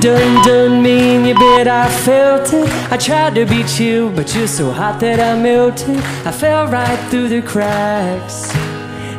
Done 0.00 0.44
done 0.44 0.82
me 0.82 1.16
and 1.16 1.26
you 1.26 1.34
bet 1.34 1.68
I 1.68 1.88
felt 1.88 2.52
it. 2.52 2.68
I 2.92 2.96
tried 2.96 3.34
to 3.34 3.44
beat 3.44 3.80
you, 3.80 4.10
but 4.14 4.34
you're 4.34 4.46
so 4.46 4.70
hot 4.70 5.00
that 5.00 5.20
I 5.20 5.40
melted. 5.40 5.98
I 6.24 6.30
fell 6.30 6.66
right 6.68 6.98
through 7.10 7.28
the 7.28 7.42
cracks, 7.42 8.54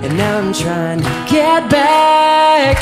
and 0.04 0.18
now 0.18 0.38
I'm 0.38 0.54
trying 0.54 1.00
to 1.02 1.26
get 1.30 1.70
back. 1.70 2.78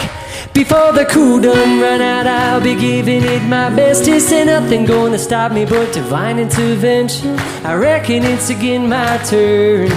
Before 0.53 0.91
the 0.91 1.05
cool 1.05 1.39
done 1.39 1.79
run 1.79 2.01
out, 2.01 2.25
I'll 2.25 2.61
be 2.61 2.75
giving 2.75 3.23
it 3.23 3.43
my 3.43 3.70
best. 3.70 4.07
Is 4.07 4.31
nothing 4.31 4.85
gonna 4.85 5.20
stop 5.20 5.51
me 5.51 5.65
but 5.65 5.93
divine 5.93 6.39
intervention? 6.39 7.37
I 7.63 7.75
reckon 7.75 8.23
it's 8.23 8.49
again 8.49 8.89
my 8.89 9.17
turn 9.20 9.89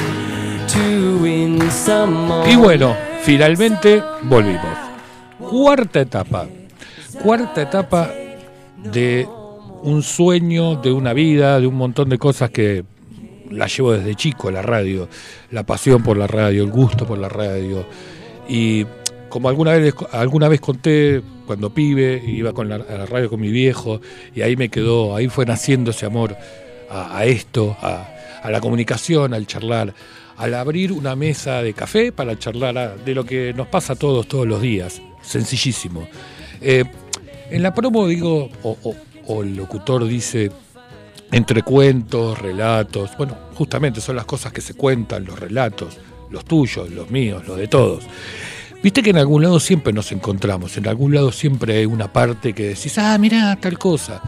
to 0.68 1.18
win 1.22 1.70
some 1.70 2.12
more. 2.28 2.46
Y 2.46 2.56
bueno, 2.56 2.94
finalmente 3.22 4.02
volvimos. 4.22 4.76
Cuarta 5.38 6.00
etapa 6.00 6.46
cuarta 7.22 7.62
etapa 7.62 8.10
de 8.82 9.28
un 9.82 10.02
sueño, 10.02 10.76
de 10.76 10.92
una 10.92 11.12
vida, 11.12 11.60
de 11.60 11.66
un 11.66 11.74
montón 11.74 12.08
de 12.08 12.18
cosas 12.18 12.50
que 12.50 12.84
la 13.50 13.66
llevo 13.66 13.92
desde 13.92 14.14
chico, 14.14 14.50
la 14.50 14.62
radio, 14.62 15.08
la 15.50 15.64
pasión 15.64 16.02
por 16.02 16.16
la 16.16 16.26
radio, 16.26 16.62
el 16.62 16.70
gusto 16.70 17.06
por 17.06 17.18
la 17.18 17.28
radio. 17.28 17.84
Y 18.48 18.86
como 19.28 19.48
alguna 19.48 19.72
vez, 19.72 19.94
alguna 20.12 20.48
vez 20.48 20.60
conté, 20.60 21.22
cuando 21.46 21.70
pibe, 21.70 22.22
iba 22.26 22.52
con 22.52 22.68
la, 22.68 22.76
a 22.76 22.98
la 22.98 23.06
radio 23.06 23.28
con 23.28 23.40
mi 23.40 23.50
viejo, 23.50 24.00
y 24.34 24.42
ahí 24.42 24.56
me 24.56 24.68
quedó, 24.68 25.14
ahí 25.16 25.28
fue 25.28 25.44
naciendo 25.46 25.90
ese 25.90 26.06
amor 26.06 26.36
a, 26.90 27.24
esto, 27.24 27.76
a, 27.80 28.08
la 28.50 28.60
comunicación, 28.60 29.34
al 29.34 29.46
charlar, 29.46 29.94
al 30.36 30.54
abrir 30.54 30.92
una 30.92 31.14
mesa 31.16 31.62
de 31.62 31.74
café 31.74 32.12
para 32.12 32.38
charlar 32.38 33.04
de 33.04 33.14
lo 33.14 33.24
que 33.24 33.52
nos 33.54 33.68
pasa 33.68 33.92
a 33.92 33.96
todos, 33.96 34.26
todos 34.26 34.46
los 34.46 34.60
días. 34.60 35.02
Sencillísimo. 35.22 36.08
Eh, 36.60 36.84
en 37.50 37.62
la 37.62 37.74
promo 37.74 38.06
digo, 38.06 38.48
o, 38.62 39.42
el 39.42 39.56
locutor 39.56 40.06
dice, 40.06 40.50
entre 41.30 41.62
cuentos, 41.62 42.38
relatos, 42.38 43.10
bueno, 43.16 43.36
justamente 43.54 44.00
son 44.00 44.16
las 44.16 44.24
cosas 44.24 44.52
que 44.52 44.60
se 44.60 44.74
cuentan, 44.74 45.24
los 45.24 45.38
relatos, 45.38 45.98
los 46.30 46.44
tuyos, 46.44 46.90
los 46.90 47.10
míos, 47.10 47.46
los 47.46 47.56
de 47.56 47.68
todos. 47.68 48.04
Viste 48.82 49.02
que 49.02 49.10
en 49.10 49.18
algún 49.18 49.42
lado 49.42 49.60
siempre 49.60 49.92
nos 49.92 50.10
encontramos, 50.10 50.76
en 50.76 50.88
algún 50.88 51.14
lado 51.14 51.32
siempre 51.32 51.78
hay 51.78 51.86
una 51.86 52.12
parte 52.12 52.54
que 52.54 52.68
decís, 52.68 52.96
ah, 52.98 53.16
mira, 53.18 53.56
tal 53.56 53.78
cosa. 53.78 54.22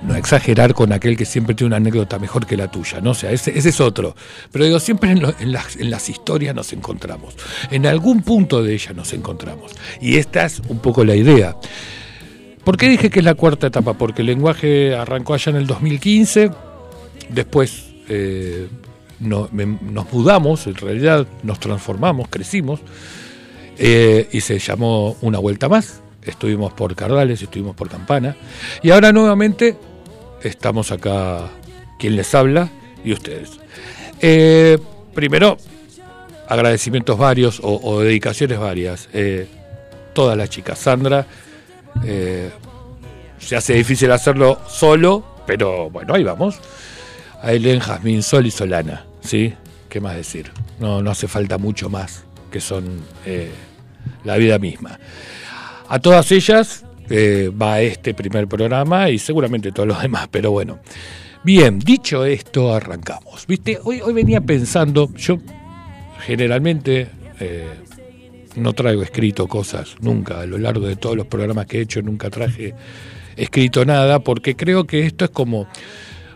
No 0.00 0.14
exagerar 0.14 0.74
con 0.74 0.92
aquel 0.92 1.16
que 1.16 1.24
siempre 1.24 1.56
tiene 1.56 1.68
una 1.68 1.76
anécdota 1.78 2.20
mejor 2.20 2.46
que 2.46 2.56
la 2.56 2.70
tuya, 2.70 3.00
¿no? 3.00 3.10
O 3.10 3.14
sea, 3.14 3.32
ese, 3.32 3.58
es 3.58 3.80
otro. 3.80 4.14
Pero 4.52 4.64
digo, 4.64 4.78
siempre 4.78 5.10
en, 5.10 5.52
las, 5.52 5.74
en 5.74 5.90
las 5.90 6.08
historias 6.08 6.54
nos 6.54 6.72
encontramos. 6.72 7.34
En 7.72 7.84
algún 7.84 8.22
punto 8.22 8.62
de 8.62 8.74
ella 8.74 8.92
nos 8.92 9.12
encontramos. 9.12 9.72
Y 10.00 10.18
esta 10.18 10.44
es 10.44 10.60
un 10.68 10.78
poco 10.78 11.04
la 11.04 11.16
idea. 11.16 11.56
¿Por 12.68 12.76
qué 12.76 12.86
dije 12.90 13.08
que 13.08 13.20
es 13.20 13.24
la 13.24 13.32
cuarta 13.32 13.68
etapa? 13.68 13.94
Porque 13.94 14.20
el 14.20 14.26
lenguaje 14.26 14.94
arrancó 14.94 15.32
allá 15.32 15.48
en 15.48 15.56
el 15.56 15.66
2015, 15.66 16.50
después 17.30 17.86
eh, 18.10 18.68
nos 19.20 19.50
mudamos, 20.12 20.66
en 20.66 20.74
realidad 20.74 21.26
nos 21.42 21.60
transformamos, 21.60 22.28
crecimos, 22.28 22.80
eh, 23.78 24.28
y 24.32 24.42
se 24.42 24.58
llamó 24.58 25.16
Una 25.22 25.38
Vuelta 25.38 25.70
Más. 25.70 26.02
Estuvimos 26.20 26.74
por 26.74 26.94
Cardales, 26.94 27.40
estuvimos 27.40 27.74
por 27.74 27.88
Campana, 27.88 28.36
y 28.82 28.90
ahora 28.90 29.12
nuevamente 29.12 29.74
estamos 30.42 30.92
acá, 30.92 31.48
quien 31.98 32.16
les 32.16 32.34
habla 32.34 32.68
y 33.02 33.14
ustedes. 33.14 33.52
Eh, 34.20 34.76
primero, 35.14 35.56
agradecimientos 36.46 37.16
varios 37.16 37.60
o, 37.62 38.02
dedicaciones 38.02 38.58
varias. 38.58 39.08
todas 40.12 40.36
las 40.36 40.50
chicas, 40.50 40.78
Sandra, 40.78 41.26
eh, 42.04 42.50
se 43.38 43.56
hace 43.56 43.74
difícil 43.74 44.10
hacerlo 44.10 44.60
solo, 44.68 45.24
pero 45.46 45.90
bueno, 45.90 46.14
ahí 46.14 46.24
vamos. 46.24 46.60
Aileen, 47.42 47.80
Jazmín, 47.80 48.22
Sol 48.22 48.46
y 48.46 48.50
Solana, 48.50 49.04
¿sí? 49.20 49.54
¿Qué 49.88 50.00
más 50.00 50.16
decir? 50.16 50.50
No, 50.80 51.02
no 51.02 51.10
hace 51.10 51.28
falta 51.28 51.56
mucho 51.56 51.88
más, 51.88 52.24
que 52.50 52.60
son 52.60 53.00
eh, 53.24 53.50
la 54.24 54.36
vida 54.36 54.58
misma. 54.58 54.98
A 55.88 55.98
todas 55.98 56.30
ellas 56.32 56.84
eh, 57.08 57.50
va 57.50 57.80
este 57.80 58.12
primer 58.12 58.48
programa 58.48 59.08
y 59.08 59.18
seguramente 59.18 59.72
todos 59.72 59.88
los 59.88 60.02
demás, 60.02 60.28
pero 60.30 60.50
bueno. 60.50 60.80
Bien, 61.44 61.78
dicho 61.78 62.24
esto, 62.24 62.74
arrancamos. 62.74 63.46
Viste, 63.46 63.78
hoy, 63.84 64.00
hoy 64.00 64.12
venía 64.12 64.40
pensando, 64.40 65.08
yo 65.14 65.38
generalmente 66.26 67.08
no 68.58 68.72
traigo 68.72 69.02
escrito 69.02 69.46
cosas, 69.46 69.96
nunca, 70.00 70.40
a 70.40 70.46
lo 70.46 70.58
largo 70.58 70.86
de 70.86 70.96
todos 70.96 71.16
los 71.16 71.26
programas 71.26 71.66
que 71.66 71.78
he 71.78 71.80
hecho, 71.82 72.02
nunca 72.02 72.30
traje 72.30 72.74
escrito 73.36 73.84
nada, 73.84 74.18
porque 74.18 74.56
creo 74.56 74.86
que 74.86 75.06
esto 75.06 75.24
es 75.24 75.30
como, 75.30 75.68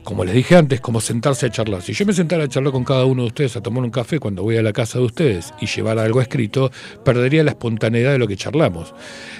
como 0.05 0.25
les 0.25 0.35
dije 0.35 0.57
antes, 0.57 0.81
como 0.81 1.01
sentarse 1.01 1.47
a 1.47 1.51
charlar. 1.51 1.83
Si 1.83 1.93
yo 1.93 2.07
me 2.07 2.13
sentara 2.13 2.45
a 2.45 2.49
charlar 2.49 2.73
con 2.73 2.85
cada 2.85 3.05
uno 3.05 3.23
de 3.23 3.29
ustedes, 3.29 3.57
a 3.57 3.61
tomar 3.61 3.83
un 3.83 3.91
café 3.91 4.19
cuando 4.19 4.43
voy 4.43 4.57
a 4.57 4.63
la 4.63 4.73
casa 4.73 4.99
de 4.99 5.05
ustedes 5.05 5.53
y 5.61 5.67
llevar 5.67 5.99
algo 5.99 6.21
escrito, 6.21 6.71
perdería 7.05 7.45
la 7.45 7.51
espontaneidad 7.51 8.13
de 8.13 8.19
lo 8.19 8.29
que 8.29 8.37
charlamos. 8.37 8.95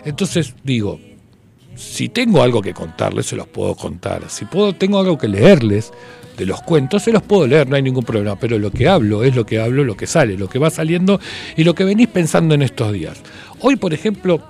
Entonces 0.05 0.55
digo, 0.65 1.01
si 1.75 2.09
tengo 2.09 2.43
algo 2.43 2.61
que 2.61 2.75
contarles, 2.75 3.27
se 3.27 3.37
los 3.37 3.47
puedo 3.47 3.75
contar. 3.75 4.29
Si 4.29 4.45
puedo, 4.45 4.75
tengo 4.75 4.99
algo 4.99 5.17
que 5.19 5.29
leerles, 5.29 5.93
los 6.47 6.63
cuentos, 6.63 7.03
se 7.03 7.13
los 7.13 7.23
puedo 7.23 7.47
leer, 7.47 7.69
no 7.69 7.77
hay 7.77 7.83
ningún 7.83 8.05
problema, 8.05 8.37
pero 8.37 8.59
lo 8.59 8.71
que 8.71 8.89
hablo 8.89 9.25
es 9.25 9.35
lo 9.35 9.47
que 9.47 9.61
hablo, 9.61 9.85
lo 9.85 9.97
que 9.97 10.07
sale, 10.07 10.37
lo 10.37 10.49
que 10.49 10.59
va 10.59 10.71
saliendo 10.71 11.21
y 11.57 11.65
lo 11.65 11.75
que 11.75 11.85
venís 11.85 12.09
pensando 12.09 12.55
en 12.55 12.63
estos 12.63 12.93
días. 12.93 13.21
Hoy, 13.61 13.77
por 13.77 13.95
ejemplo, 13.95 14.41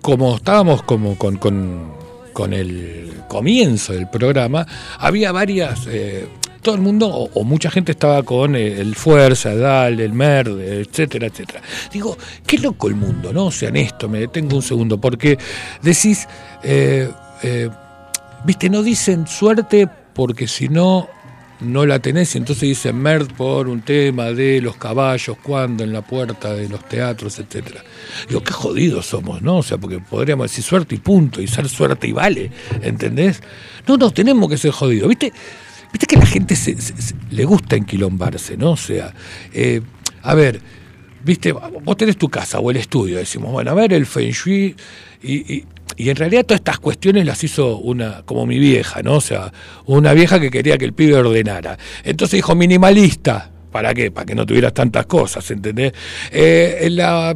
como 0.00 0.36
estábamos 0.36 0.82
como 0.82 1.16
con, 1.16 1.36
con, 1.36 2.52
el 2.52 3.12
comienzo 3.28 3.94
del 3.94 4.08
programa, 4.08 4.66
había 4.98 5.32
varias... 5.32 5.86
Eh, 5.86 6.26
todo 6.60 6.76
el 6.76 6.80
mundo 6.80 7.08
o, 7.08 7.42
mucha 7.42 7.72
gente 7.72 7.90
estaba 7.90 8.22
con 8.22 8.54
eh, 8.54 8.80
el 8.80 8.94
Fuerza, 8.94 9.52
DAL, 9.56 9.98
el 9.98 10.12
MERD, 10.12 10.60
etcétera, 10.60 11.26
etcétera. 11.26 11.60
Digo, 11.92 12.16
qué 12.46 12.56
loco 12.58 12.86
el 12.86 12.94
mundo, 12.94 13.32
¿no? 13.32 13.46
O 13.46 13.50
sea, 13.50 13.70
en 13.70 13.78
esto, 13.78 14.08
me 14.08 14.20
detengo 14.20 14.54
un 14.54 14.62
segundo, 14.62 15.00
porque 15.00 15.36
decís, 15.82 16.28
eh, 16.62 17.08
viste, 18.44 18.70
no 18.70 18.84
dicen 18.84 19.26
suerte 19.26 19.88
porque 20.14 20.46
si 20.46 20.68
no, 20.68 21.08
no 21.62 21.86
la 21.86 21.98
tenés. 22.00 22.34
Y 22.34 22.38
entonces 22.38 22.62
dice 22.62 22.92
Merd 22.92 23.32
por 23.32 23.68
un 23.68 23.82
tema 23.82 24.32
de 24.32 24.60
los 24.60 24.76
caballos, 24.76 25.36
cuando 25.42 25.84
en 25.84 25.92
la 25.92 26.02
puerta 26.02 26.54
de 26.54 26.68
los 26.68 26.86
teatros, 26.88 27.38
etcétera. 27.38 27.82
Digo, 28.28 28.42
qué 28.42 28.52
jodidos 28.52 29.06
somos, 29.06 29.42
¿no? 29.42 29.58
O 29.58 29.62
sea, 29.62 29.78
porque 29.78 29.98
podríamos 29.98 30.50
decir 30.50 30.64
suerte 30.64 30.94
y 30.94 30.98
punto, 30.98 31.40
y 31.40 31.46
ser 31.46 31.68
suerte 31.68 32.08
y 32.08 32.12
vale, 32.12 32.50
¿entendés? 32.82 33.42
No, 33.86 33.96
no, 33.96 34.10
tenemos 34.10 34.48
que 34.48 34.58
ser 34.58 34.72
jodidos. 34.72 35.08
¿Viste? 35.08 35.32
Viste 35.92 36.06
que 36.06 36.16
la 36.16 36.26
gente 36.26 36.56
se, 36.56 36.76
le 37.30 37.44
gusta 37.44 37.76
enquilombarse, 37.76 38.56
¿no? 38.56 38.72
O 38.72 38.76
sea, 38.76 39.12
eh, 39.52 39.82
a 40.22 40.34
ver, 40.34 40.60
viste, 41.24 41.52
vos 41.52 41.96
tenés 41.96 42.16
tu 42.16 42.28
casa 42.28 42.58
o 42.58 42.70
el 42.70 42.76
estudio, 42.76 43.18
decimos, 43.18 43.52
bueno, 43.52 43.70
a 43.70 43.74
ver, 43.74 43.92
el 43.92 44.06
Feng 44.06 44.30
Shui, 44.30 44.74
y, 45.22 45.64
y 45.96 46.10
en 46.10 46.16
realidad 46.16 46.44
todas 46.44 46.60
estas 46.60 46.78
cuestiones 46.78 47.26
las 47.26 47.42
hizo 47.44 47.78
una, 47.78 48.22
como 48.24 48.46
mi 48.46 48.58
vieja, 48.58 49.02
¿no? 49.02 49.16
O 49.16 49.20
sea, 49.20 49.52
una 49.86 50.12
vieja 50.14 50.40
que 50.40 50.50
quería 50.50 50.78
que 50.78 50.84
el 50.84 50.92
pibe 50.92 51.14
ordenara. 51.14 51.78
Entonces 52.04 52.38
dijo 52.38 52.54
minimalista. 52.54 53.50
¿Para 53.70 53.94
qué? 53.94 54.10
Para 54.10 54.26
que 54.26 54.34
no 54.34 54.44
tuvieras 54.44 54.74
tantas 54.74 55.06
cosas, 55.06 55.50
¿entendés? 55.50 55.94
Eh, 56.30 56.88
la, 56.90 57.34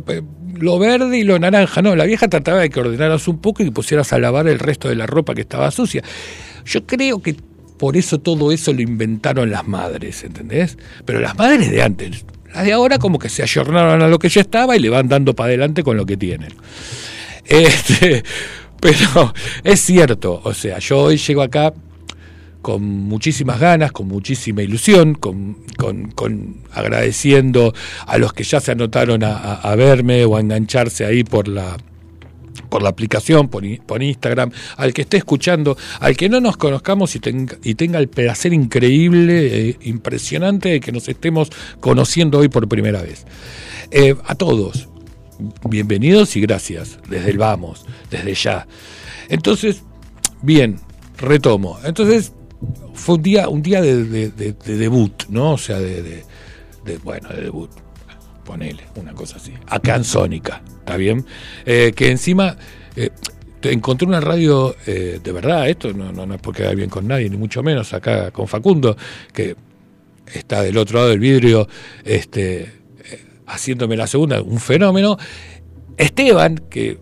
lo 0.54 0.78
verde 0.78 1.16
y 1.18 1.22
lo 1.22 1.38
naranja, 1.38 1.80
no, 1.80 1.96
la 1.96 2.04
vieja 2.04 2.28
trataba 2.28 2.60
de 2.60 2.68
que 2.68 2.78
ordenaras 2.78 3.26
un 3.26 3.38
poco 3.38 3.62
y 3.62 3.66
que 3.66 3.72
pusieras 3.72 4.12
a 4.12 4.18
lavar 4.18 4.46
el 4.46 4.58
resto 4.58 4.88
de 4.88 4.96
la 4.96 5.06
ropa 5.06 5.34
que 5.34 5.40
estaba 5.40 5.70
sucia. 5.70 6.02
Yo 6.66 6.86
creo 6.86 7.22
que 7.22 7.36
por 7.78 7.96
eso 7.96 8.18
todo 8.18 8.52
eso 8.52 8.72
lo 8.74 8.82
inventaron 8.82 9.50
las 9.50 9.66
madres, 9.66 10.24
¿entendés? 10.24 10.76
Pero 11.06 11.20
las 11.20 11.36
madres 11.38 11.70
de 11.70 11.82
antes, 11.82 12.26
de 12.62 12.72
ahora 12.72 12.98
como 12.98 13.18
que 13.18 13.28
se 13.28 13.42
ayornaron 13.42 14.02
a 14.02 14.08
lo 14.08 14.18
que 14.18 14.28
ya 14.28 14.40
estaba 14.40 14.76
y 14.76 14.80
le 14.80 14.88
van 14.88 15.08
dando 15.08 15.34
para 15.34 15.48
adelante 15.48 15.82
con 15.82 15.96
lo 15.96 16.06
que 16.06 16.16
tienen. 16.16 16.52
Este, 17.44 18.22
pero 18.80 19.32
es 19.64 19.80
cierto, 19.80 20.40
o 20.44 20.54
sea, 20.54 20.78
yo 20.78 20.98
hoy 20.98 21.16
llego 21.16 21.42
acá 21.42 21.72
con 22.66 22.82
muchísimas 22.82 23.60
ganas, 23.60 23.92
con 23.92 24.08
muchísima 24.08 24.60
ilusión, 24.60 25.14
con, 25.14 25.56
con, 25.76 26.56
agradeciendo 26.72 27.72
a 28.06 28.18
los 28.18 28.32
que 28.32 28.42
ya 28.42 28.58
se 28.58 28.72
anotaron 28.72 29.22
a, 29.22 29.72
verme 29.76 30.24
o 30.24 30.36
a 30.36 30.40
engancharse 30.40 31.04
ahí 31.04 31.22
por 31.22 31.46
la 31.46 31.76
por 32.62 32.82
la 32.82 32.88
aplicación, 32.88 33.48
por, 33.48 33.64
Instagram, 34.02 34.50
al 34.76 34.92
que 34.92 35.02
esté 35.02 35.16
escuchando, 35.16 35.76
al 36.00 36.16
que 36.16 36.28
no 36.28 36.40
nos 36.40 36.56
conozcamos 36.56 37.14
y 37.16 37.20
tenga, 37.20 37.56
y 37.62 37.74
tenga 37.74 37.98
el 37.98 38.08
placer 38.08 38.52
increíble, 38.52 39.70
eh, 39.70 39.78
impresionante 39.82 40.68
de 40.68 40.80
que 40.80 40.92
nos 40.92 41.08
estemos 41.08 41.50
conociendo 41.80 42.38
hoy 42.38 42.48
por 42.48 42.68
primera 42.68 43.02
vez. 43.02 43.26
Eh, 43.90 44.14
a 44.26 44.34
todos, 44.34 44.88
bienvenidos 45.68 46.36
y 46.36 46.40
gracias, 46.40 46.98
desde 47.08 47.30
el 47.30 47.38
vamos, 47.38 47.84
desde 48.10 48.34
ya. 48.34 48.66
Entonces, 49.28 49.82
bien, 50.42 50.78
retomo. 51.18 51.78
Entonces, 51.84 52.32
fue 52.94 53.16
un 53.16 53.22
día, 53.22 53.48
un 53.48 53.62
día 53.62 53.80
de, 53.80 54.30
debut, 54.64 55.24
¿no? 55.28 55.52
O 55.52 55.58
sea, 55.58 55.78
de, 55.78 56.24
bueno, 57.04 57.28
de 57.28 57.42
debut. 57.42 57.70
Ponele, 58.46 58.84
una 58.94 59.12
cosa 59.12 59.36
así. 59.36 59.52
Acá 59.66 59.96
en 59.96 60.04
Sónica, 60.04 60.62
¿está 60.78 60.96
bien? 60.96 61.26
Eh, 61.64 61.92
que 61.94 62.10
encima 62.10 62.56
eh, 62.94 63.10
encontré 63.62 64.06
una 64.06 64.20
radio 64.20 64.76
eh, 64.86 65.20
de 65.22 65.32
verdad, 65.32 65.68
esto 65.68 65.92
no, 65.92 66.12
no, 66.12 66.32
es 66.32 66.40
porque 66.40 66.72
bien 66.74 66.88
con 66.88 67.08
nadie, 67.08 67.28
ni 67.28 67.36
mucho 67.36 67.62
menos 67.62 67.92
acá 67.92 68.30
con 68.30 68.46
Facundo, 68.46 68.96
que 69.32 69.56
está 70.32 70.62
del 70.62 70.78
otro 70.78 70.98
lado 70.98 71.10
del 71.10 71.18
vidrio, 71.18 71.68
este, 72.04 72.72
haciéndome 73.46 73.96
la 73.96 74.06
segunda, 74.06 74.40
un 74.40 74.60
fenómeno. 74.60 75.18
Esteban, 75.96 76.58
que 76.70 76.98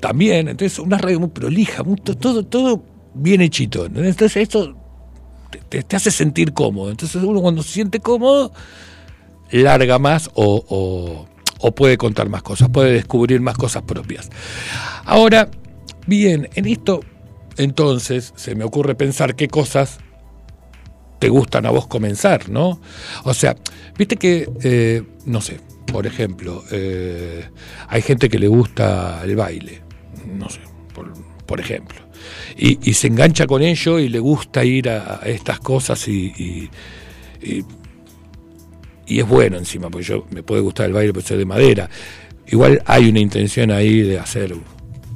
también, 0.00 0.48
entonces 0.48 0.78
una 0.80 0.98
radio 0.98 1.20
muy 1.20 1.28
prolija, 1.28 1.84
todo, 2.18 2.44
todo 2.44 2.82
bien 3.14 3.40
hechito. 3.40 3.86
Entonces 3.86 4.36
esto 4.36 4.74
te, 5.68 5.84
hace 5.94 6.10
sentir 6.10 6.52
cómodo. 6.52 6.90
Entonces 6.90 7.22
uno 7.22 7.40
cuando 7.40 7.62
se 7.62 7.70
siente 7.70 8.00
cómodo, 8.00 8.52
larga 9.52 9.98
más 9.98 10.30
o, 10.34 11.26
puede 11.76 11.96
contar 11.96 12.28
más 12.28 12.42
cosas, 12.42 12.68
puede 12.70 12.92
descubrir 12.92 13.40
más 13.40 13.56
cosas 13.56 13.82
propias. 13.82 14.30
Ahora, 15.04 15.48
bien, 16.06 16.48
en 16.54 16.66
esto 16.66 17.00
entonces 17.56 18.32
se 18.36 18.54
me 18.54 18.64
ocurre 18.64 18.94
pensar 18.94 19.36
qué 19.36 19.48
cosas 19.48 19.98
te 21.18 21.28
gustan 21.28 21.66
a 21.66 21.70
vos 21.70 21.86
comenzar, 21.86 22.48
¿no? 22.48 22.80
O 23.24 23.34
sea, 23.34 23.54
viste 23.96 24.16
que, 24.16 24.48
eh, 24.62 25.02
no 25.26 25.40
sé, 25.40 25.60
por 25.86 26.06
ejemplo, 26.06 26.64
eh, 26.72 27.48
hay 27.88 28.02
gente 28.02 28.28
que 28.28 28.38
le 28.38 28.48
gusta 28.48 29.20
el 29.22 29.36
baile, 29.36 29.82
no 30.26 30.48
sé, 30.48 30.60
por 31.46 31.60
ejemplo 31.60 32.02
y, 32.56 32.94
se 32.94 33.06
engancha 33.08 33.46
con 33.46 33.62
ello 33.62 33.98
y 33.98 34.08
le 34.08 34.18
gusta 34.18 34.64
ir 34.64 34.88
a, 34.88 35.20
estas 35.24 35.60
cosas 35.60 36.06
y, 36.08 36.70
y, 37.42 37.64
es 39.20 39.28
bueno 39.28 39.58
encima, 39.58 39.90
porque 39.90 40.06
yo 40.06 40.26
me 40.30 40.42
puede 40.42 40.60
gustar 40.62 40.86
el 40.86 40.92
baile, 40.92 41.12
pero 41.12 41.26
soy 41.26 41.38
de 41.38 41.44
madera. 41.44 41.88
Igual 42.46 42.82
hay 42.86 43.08
una 43.08 43.20
intención 43.20 43.70
ahí 43.70 44.02
de 44.02 44.18
hacer 44.18 44.54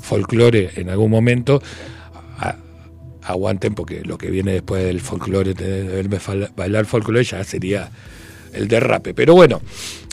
folclore 0.00 0.70
en 0.76 0.90
algún 0.90 1.10
momento. 1.10 1.62
aguanten 3.22 3.74
porque 3.74 4.02
lo 4.04 4.16
que 4.16 4.30
viene 4.30 4.52
después 4.52 4.84
del 4.84 5.00
folclore, 5.00 5.52
de 5.52 6.48
bailar 6.54 6.86
folclore 6.86 7.24
ya 7.24 7.42
sería 7.42 7.90
el 8.52 8.68
derrape. 8.68 9.14
Pero 9.14 9.34
bueno, 9.34 9.60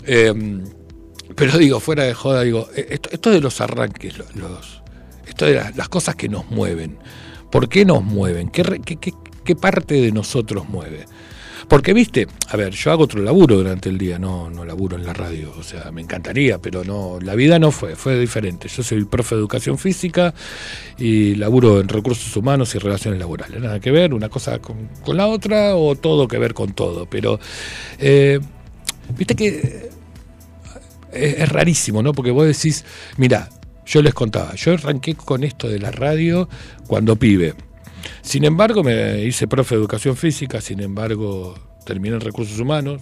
em, 0.06 0.64
pero 1.36 1.58
digo, 1.58 1.80
fuera 1.80 2.04
de 2.04 2.14
joda, 2.14 2.42
digo, 2.42 2.68
esto, 2.76 3.10
esto 3.12 3.30
de 3.30 3.40
los 3.40 3.62
arranques, 3.62 4.18
los 4.18 4.84
esto 5.28 5.46
de 5.46 5.56
las, 5.76 5.90
cosas 5.90 6.16
que 6.16 6.30
nos 6.30 6.50
mueven. 6.52 6.98
¿Por 7.52 7.70
qué 7.70 7.86
nos 7.86 8.04
mueven? 8.04 8.50
¿Qué, 8.50 8.64
qué, 9.44 9.56
parte 9.56 9.96
de 9.96 10.12
nosotros 10.12 10.68
mueve? 10.70 11.06
Porque, 11.68 11.94
viste, 11.94 12.28
a 12.50 12.58
ver, 12.58 12.74
yo 12.74 12.92
hago 12.92 13.04
otro 13.04 13.22
laburo 13.22 13.58
durante 13.58 13.90
el 13.90 13.98
día, 13.98 14.20
no, 14.20 14.50
no 14.50 14.66
laburo 14.66 14.98
en 14.98 15.06
la 15.06 15.14
radio, 15.14 15.54
o 15.58 15.64
sea, 15.64 15.92
me 15.92 16.02
encantaría, 16.02 16.60
pero 16.60 16.84
no, 16.84 17.20
la 17.22 17.36
vida 17.36 17.60
no 17.60 17.72
fue, 17.72 17.96
fue 17.96 18.20
diferente. 18.20 18.68
Yo 18.68 18.84
soy 18.84 19.04
profe 19.06 19.36
de 19.36 19.40
educación 19.40 19.78
física 19.78 20.34
y 20.98 21.36
laburo 21.36 21.80
en 21.80 21.88
recursos 21.88 22.36
humanos 22.36 22.76
y 22.76 22.80
relaciones 22.80 23.20
laborales. 23.20 23.62
Nada 23.62 23.80
que 23.80 23.92
ver 23.92 24.14
una 24.14 24.30
cosa 24.30 24.60
con, 24.60 24.90
la 25.08 25.28
otra 25.28 25.76
o 25.76 25.96
todo 25.96 26.28
que 26.28 26.38
ver 26.38 26.54
con 26.54 26.74
todo, 26.74 27.06
pero, 27.06 27.40
eh, 28.00 28.40
viste 29.18 29.36
que 29.36 29.92
es, 31.12 31.40
es 31.40 31.50
rarísimo, 31.50 32.04
¿no? 32.04 32.14
Porque 32.14 32.32
vos 32.32 32.46
decís, 32.46 32.84
mira, 33.18 33.50
yo 33.86 34.02
les 34.02 34.14
contaba, 34.14 34.56
yo 34.56 34.74
arranqué 34.74 35.16
con 35.16 35.44
esto 35.44 35.68
de 35.68 35.80
la 35.80 35.92
radio 35.92 36.50
cuando 36.88 37.16
pibe. 37.16 37.54
Sin 38.22 38.44
embargo, 38.44 38.84
me 38.84 39.24
hice 39.24 39.48
profe 39.48 39.76
de 39.76 39.82
educación 39.82 40.16
física, 40.16 40.62
sin 40.62 40.80
embargo, 40.80 41.56
terminé 41.86 42.16
en 42.16 42.22
recursos 42.22 42.60
humanos. 42.60 43.02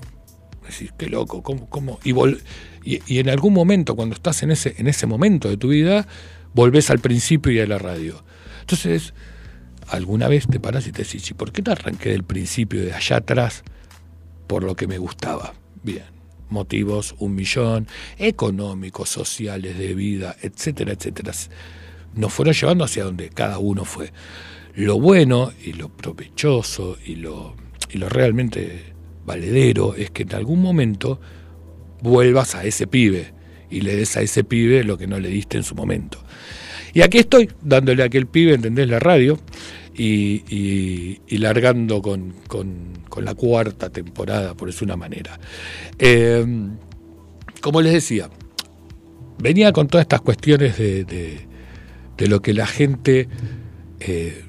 Decís, 0.68 0.94
qué 0.98 1.08
loco, 1.08 1.42
¿cómo? 1.42 1.70
cómo? 1.70 2.00
Y, 2.04 2.14
y, 2.84 3.20
en 3.20 3.30
algún 3.30 3.54
momento, 3.54 3.96
cuando 3.96 4.16
estás 4.16 4.44
en 4.44 4.52
ese, 4.52 4.76
en 4.78 4.88
ese 4.88 5.08
momento 5.08 5.50
de 5.50 5.58
tu 5.58 5.70
vida, 5.70 6.08
volvés 6.54 6.90
al 6.90 7.00
principio 7.00 7.52
y 7.52 7.60
a 7.60 7.68
la 7.68 7.78
radio. 7.78 8.24
Entonces, 8.62 9.14
alguna 9.88 10.28
vez 10.28 10.48
te 10.48 10.60
paras 10.60 10.88
y 10.88 10.92
te 10.92 11.04
decís, 11.04 11.30
¿y 11.30 11.34
por 11.34 11.52
qué 11.52 11.62
no 11.62 11.72
arranqué 11.72 12.10
del 12.10 12.24
principio, 12.24 12.82
de 12.82 12.94
allá 12.94 13.18
atrás, 13.18 13.64
por 14.48 14.64
lo 14.64 14.76
que 14.76 14.88
me 14.88 14.98
gustaba? 14.98 15.54
Bien 15.84 16.22
motivos 16.52 17.16
un 17.18 17.34
millón, 17.34 17.88
económicos, 18.18 19.10
sociales, 19.10 19.78
de 19.78 19.96
vida, 19.96 20.36
etcétera, 20.42 20.94
etcétera. 20.94 21.32
Nos 22.14 22.34
fueron 22.34 22.54
llevando 22.54 22.84
hacia 22.84 23.06
donde 23.06 23.30
cada 23.30 23.58
uno 23.58 23.86
fue. 23.86 24.12
Lo 24.76 25.00
bueno 25.00 25.52
y 25.64 25.74
lo 25.74 25.90
provechoso 25.90 26.98
y 27.06 27.16
lo, 27.16 27.56
y 27.90 27.98
lo 27.98 28.10
realmente 28.10 28.94
valedero 29.26 29.96
es 29.96 30.12
que 30.12 30.24
en 30.24 30.36
algún 30.36 30.62
momento 30.62 31.20
vuelvas 32.02 32.56
a 32.56 32.64
ese 32.64 32.88
pibe 32.88 33.34
y 33.70 33.82
le 33.82 33.96
des 33.96 34.18
a 34.18 34.22
ese 34.22 34.44
pibe 34.44 34.84
lo 34.84 34.98
que 34.98 35.08
no 35.08 35.20
le 35.20 35.30
diste 35.30 35.58
en 35.58 35.64
su 35.64 35.76
momento. 35.76 36.24
Y 36.94 37.02
aquí 37.02 37.20
estoy, 37.20 37.50
dándole 37.62 38.04
a 38.04 38.08
aquel 38.08 38.28
pibe, 38.28 38.54
¿entendés? 38.54 38.90
La 38.90 39.00
radio, 39.00 39.40
y, 39.96 41.38
largando 41.38 42.02
con, 42.02 42.34
la 43.22 43.36
cuarta 43.36 43.90
temporada, 43.90 44.56
por 44.56 44.70
eso 44.70 44.84
una 44.84 44.98
manera. 44.98 45.40
Eh, 46.00 46.46
como 47.62 47.82
les 47.82 47.94
decía, 47.94 48.30
venía 49.38 49.72
con 49.72 49.88
todas 49.88 50.06
estas 50.06 50.22
cuestiones 50.22 50.78
de, 50.78 51.48
lo 52.28 52.42
que 52.42 52.54
la 52.54 52.68
gente 52.68 53.28
eh, 54.00 54.44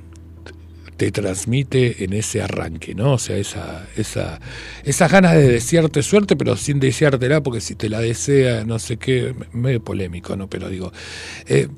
te 0.97 1.11
transmite 1.11 2.05
en 2.05 2.12
ese 2.12 2.43
arranque, 2.43 2.94
¿no? 2.94 3.15
O 3.15 3.19
sea, 3.19 3.37
esa, 3.37 3.87
esa, 3.97 4.41
esas 4.85 5.11
ganas 5.11 5.35
de 5.35 5.49
desearte 5.49 6.03
suerte, 6.03 6.37
pero 6.37 6.56
sin 6.56 6.81
deseártela, 6.81 7.43
porque 7.43 7.61
si 7.61 7.75
te 7.75 7.89
la 7.89 8.00
desea, 8.00 8.65
no 8.65 8.79
sé 8.79 8.99
qué, 8.99 9.35
medio 9.53 9.83
polémico, 9.83 10.37
¿no? 10.37 10.49
Pero 10.49 10.69
digo, 10.69 10.93
eh, 11.47 11.69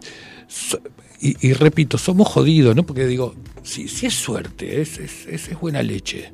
y, 1.20 1.54
repito, 1.54 1.96
somos 1.96 2.28
jodidos, 2.28 2.76
¿no? 2.76 2.84
Porque 2.84 3.06
digo, 3.06 3.34
si, 3.62 3.88
si 3.88 4.06
es 4.06 4.14
suerte, 4.14 4.82
es, 4.82 4.98
es, 4.98 5.26
es, 5.26 5.58
buena 5.58 5.82
leche. 5.82 6.32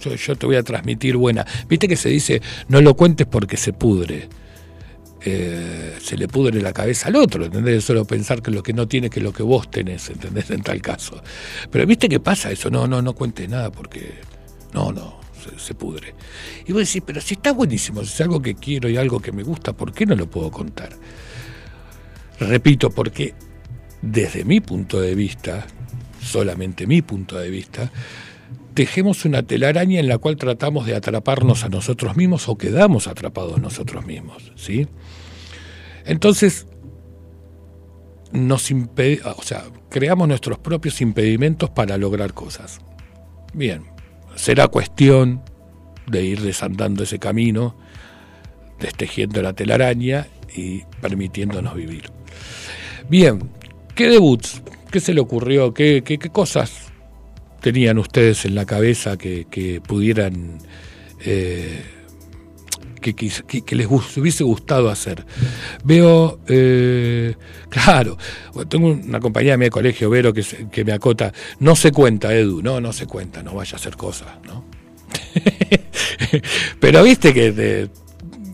Yo, 0.00 0.14
yo, 0.14 0.36
te 0.36 0.46
voy 0.46 0.56
a 0.56 0.62
transmitir 0.62 1.18
buena. 1.18 1.44
Viste 1.68 1.86
que 1.86 1.96
se 1.96 2.08
dice, 2.08 2.40
no 2.68 2.80
lo 2.80 2.94
cuentes 2.96 3.26
porque 3.26 3.58
se 3.58 3.74
pudre. 3.74 4.30
Eh, 5.24 5.96
se 6.00 6.16
le 6.16 6.28
pudre 6.28 6.60
la 6.60 6.72
cabeza 6.72 7.08
al 7.08 7.16
otro, 7.16 7.46
¿entendés? 7.46 7.84
Solo 7.84 8.04
pensar 8.04 8.42
que 8.42 8.50
lo 8.50 8.62
que 8.62 8.72
no 8.72 8.86
tiene 8.86 9.08
que 9.08 9.20
lo 9.20 9.32
que 9.32 9.42
vos 9.42 9.70
tenés, 9.70 10.10
¿entendés? 10.10 10.50
En 10.56 10.62
tal 10.62 10.80
caso. 10.82 11.22
Pero 11.70 11.86
viste 11.86 12.08
qué 12.08 12.20
pasa 12.20 12.50
eso, 12.50 12.70
no, 12.70 12.86
no, 12.86 13.02
no 13.02 13.14
cuentes 13.14 13.48
nada 13.48 13.70
porque. 13.72 14.20
No, 14.74 14.92
no, 14.92 15.20
se, 15.42 15.58
se, 15.58 15.74
pudre. 15.74 16.14
Y 16.66 16.72
vos 16.72 16.86
decís, 16.86 17.02
pero 17.04 17.20
si 17.20 17.34
está 17.34 17.52
buenísimo, 17.52 18.04
si 18.04 18.12
es 18.12 18.20
algo 18.20 18.42
que 18.42 18.54
quiero 18.54 18.88
y 18.90 18.96
algo 18.98 19.20
que 19.20 19.32
me 19.32 19.42
gusta, 19.42 19.72
¿por 19.72 19.92
qué 19.92 20.04
no 20.04 20.14
lo 20.14 20.28
puedo 20.28 20.50
contar? 20.50 20.90
Repito, 22.38 22.90
porque 22.90 23.34
desde 24.02 24.44
mi 24.44 24.60
punto 24.60 25.00
de 25.00 25.14
vista, 25.14 25.66
solamente 26.22 26.86
mi 26.86 27.00
punto 27.02 27.38
de 27.38 27.50
vista, 27.50 27.90
tejemos 28.76 29.24
una 29.24 29.42
telaraña 29.42 29.98
en 29.98 30.06
la 30.06 30.18
cual 30.18 30.36
tratamos 30.36 30.86
de 30.86 30.94
atraparnos 30.94 31.64
a 31.64 31.68
nosotros 31.68 32.16
mismos 32.16 32.48
o 32.48 32.56
quedamos 32.56 33.08
atrapados 33.08 33.60
nosotros 33.60 34.06
mismos, 34.06 34.52
¿sí? 34.54 34.86
Entonces, 36.04 36.66
nos 38.32 38.70
o 38.70 39.42
sea, 39.42 39.64
creamos 39.88 40.28
nuestros 40.28 40.58
propios 40.58 41.00
impedimentos 41.00 41.70
para 41.70 41.96
lograr 41.96 42.34
cosas. 42.34 42.80
Bien, 43.54 43.82
será 44.34 44.68
cuestión 44.68 45.42
de 46.06 46.22
ir 46.22 46.42
desandando 46.42 47.02
ese 47.02 47.18
camino, 47.18 47.74
destejiendo 48.78 49.42
la 49.42 49.54
telaraña 49.54 50.28
y 50.54 50.82
permitiéndonos 51.00 51.74
vivir. 51.74 52.10
Bien, 53.08 53.40
¿Qué 53.96 54.10
debuts? 54.10 54.62
¿Qué 54.90 55.00
se 55.00 55.14
le 55.14 55.22
ocurrió? 55.22 55.72
¿Qué, 55.72 56.02
qué, 56.04 56.18
cosas 56.18 56.85
tenían 57.66 57.98
ustedes 57.98 58.44
en 58.44 58.54
la 58.54 58.64
cabeza 58.64 59.16
que, 59.16 59.82
pudieran... 59.84 60.58
Eh, 61.24 61.82
que, 63.00 63.74
les 63.74 63.86
hubiese 63.88 64.44
gustado 64.44 64.88
hacer. 64.88 65.26
Veo, 65.82 66.38
eh, 66.46 67.34
claro, 67.68 68.16
tengo 68.68 68.86
una 68.86 69.18
compañía 69.18 69.56
de 69.56 69.68
colegio, 69.68 70.08
Vero, 70.10 70.32
que, 70.32 70.44
que 70.70 70.84
me 70.84 70.92
acota, 70.92 71.32
no 71.58 71.74
se 71.74 71.90
cuenta, 71.90 72.32
Edu, 72.32 72.62
no, 72.62 72.80
no 72.80 72.92
se 72.92 73.06
cuenta, 73.06 73.42
no 73.42 73.54
vaya 73.54 73.72
a 73.72 73.80
hacer 73.80 73.96
cosas, 73.96 74.28
¿no? 74.46 74.64
Pero 76.78 77.02
viste 77.02 77.34
que 77.34 77.90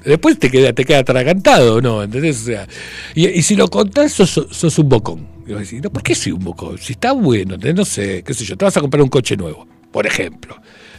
Después 0.07 0.38
te 0.38 0.50
queda, 0.50 0.73
te 0.73 0.87
queda 0.87 1.00
atragantado, 1.00 1.83
¿no? 1.83 2.02
¿Entendés? 2.02 2.40
O 2.40 2.45
sea, 2.47 2.66
y, 3.14 3.42
si 3.42 3.57
lo 3.57 3.69
contás, 3.69 4.12
sos, 4.12 4.78
un 4.78 4.88
bocón. 4.88 5.31
Y 5.46 5.50
vas 5.50 5.56
a 5.56 5.61
decir, 5.61 5.82
no, 5.82 5.90
¿por 5.90 6.02
qué 6.02 6.14
soy 6.14 6.32
un 6.32 6.44
bocón? 6.44 6.78
Si 6.78 6.92
está 6.92 7.12
bueno, 7.12 7.56
no 7.56 7.84
sé, 7.84 8.22
qué 8.22 8.34
sé 8.34 8.44
yo, 8.44 8.56
te 8.56 8.64
vas 8.64 8.76
a 8.76 8.80
comprar 8.80 9.02
un 9.02 9.08
coche 9.08 9.37
nuevo, 9.37 9.66
por 9.90 10.06
ejemplo. 10.06 10.56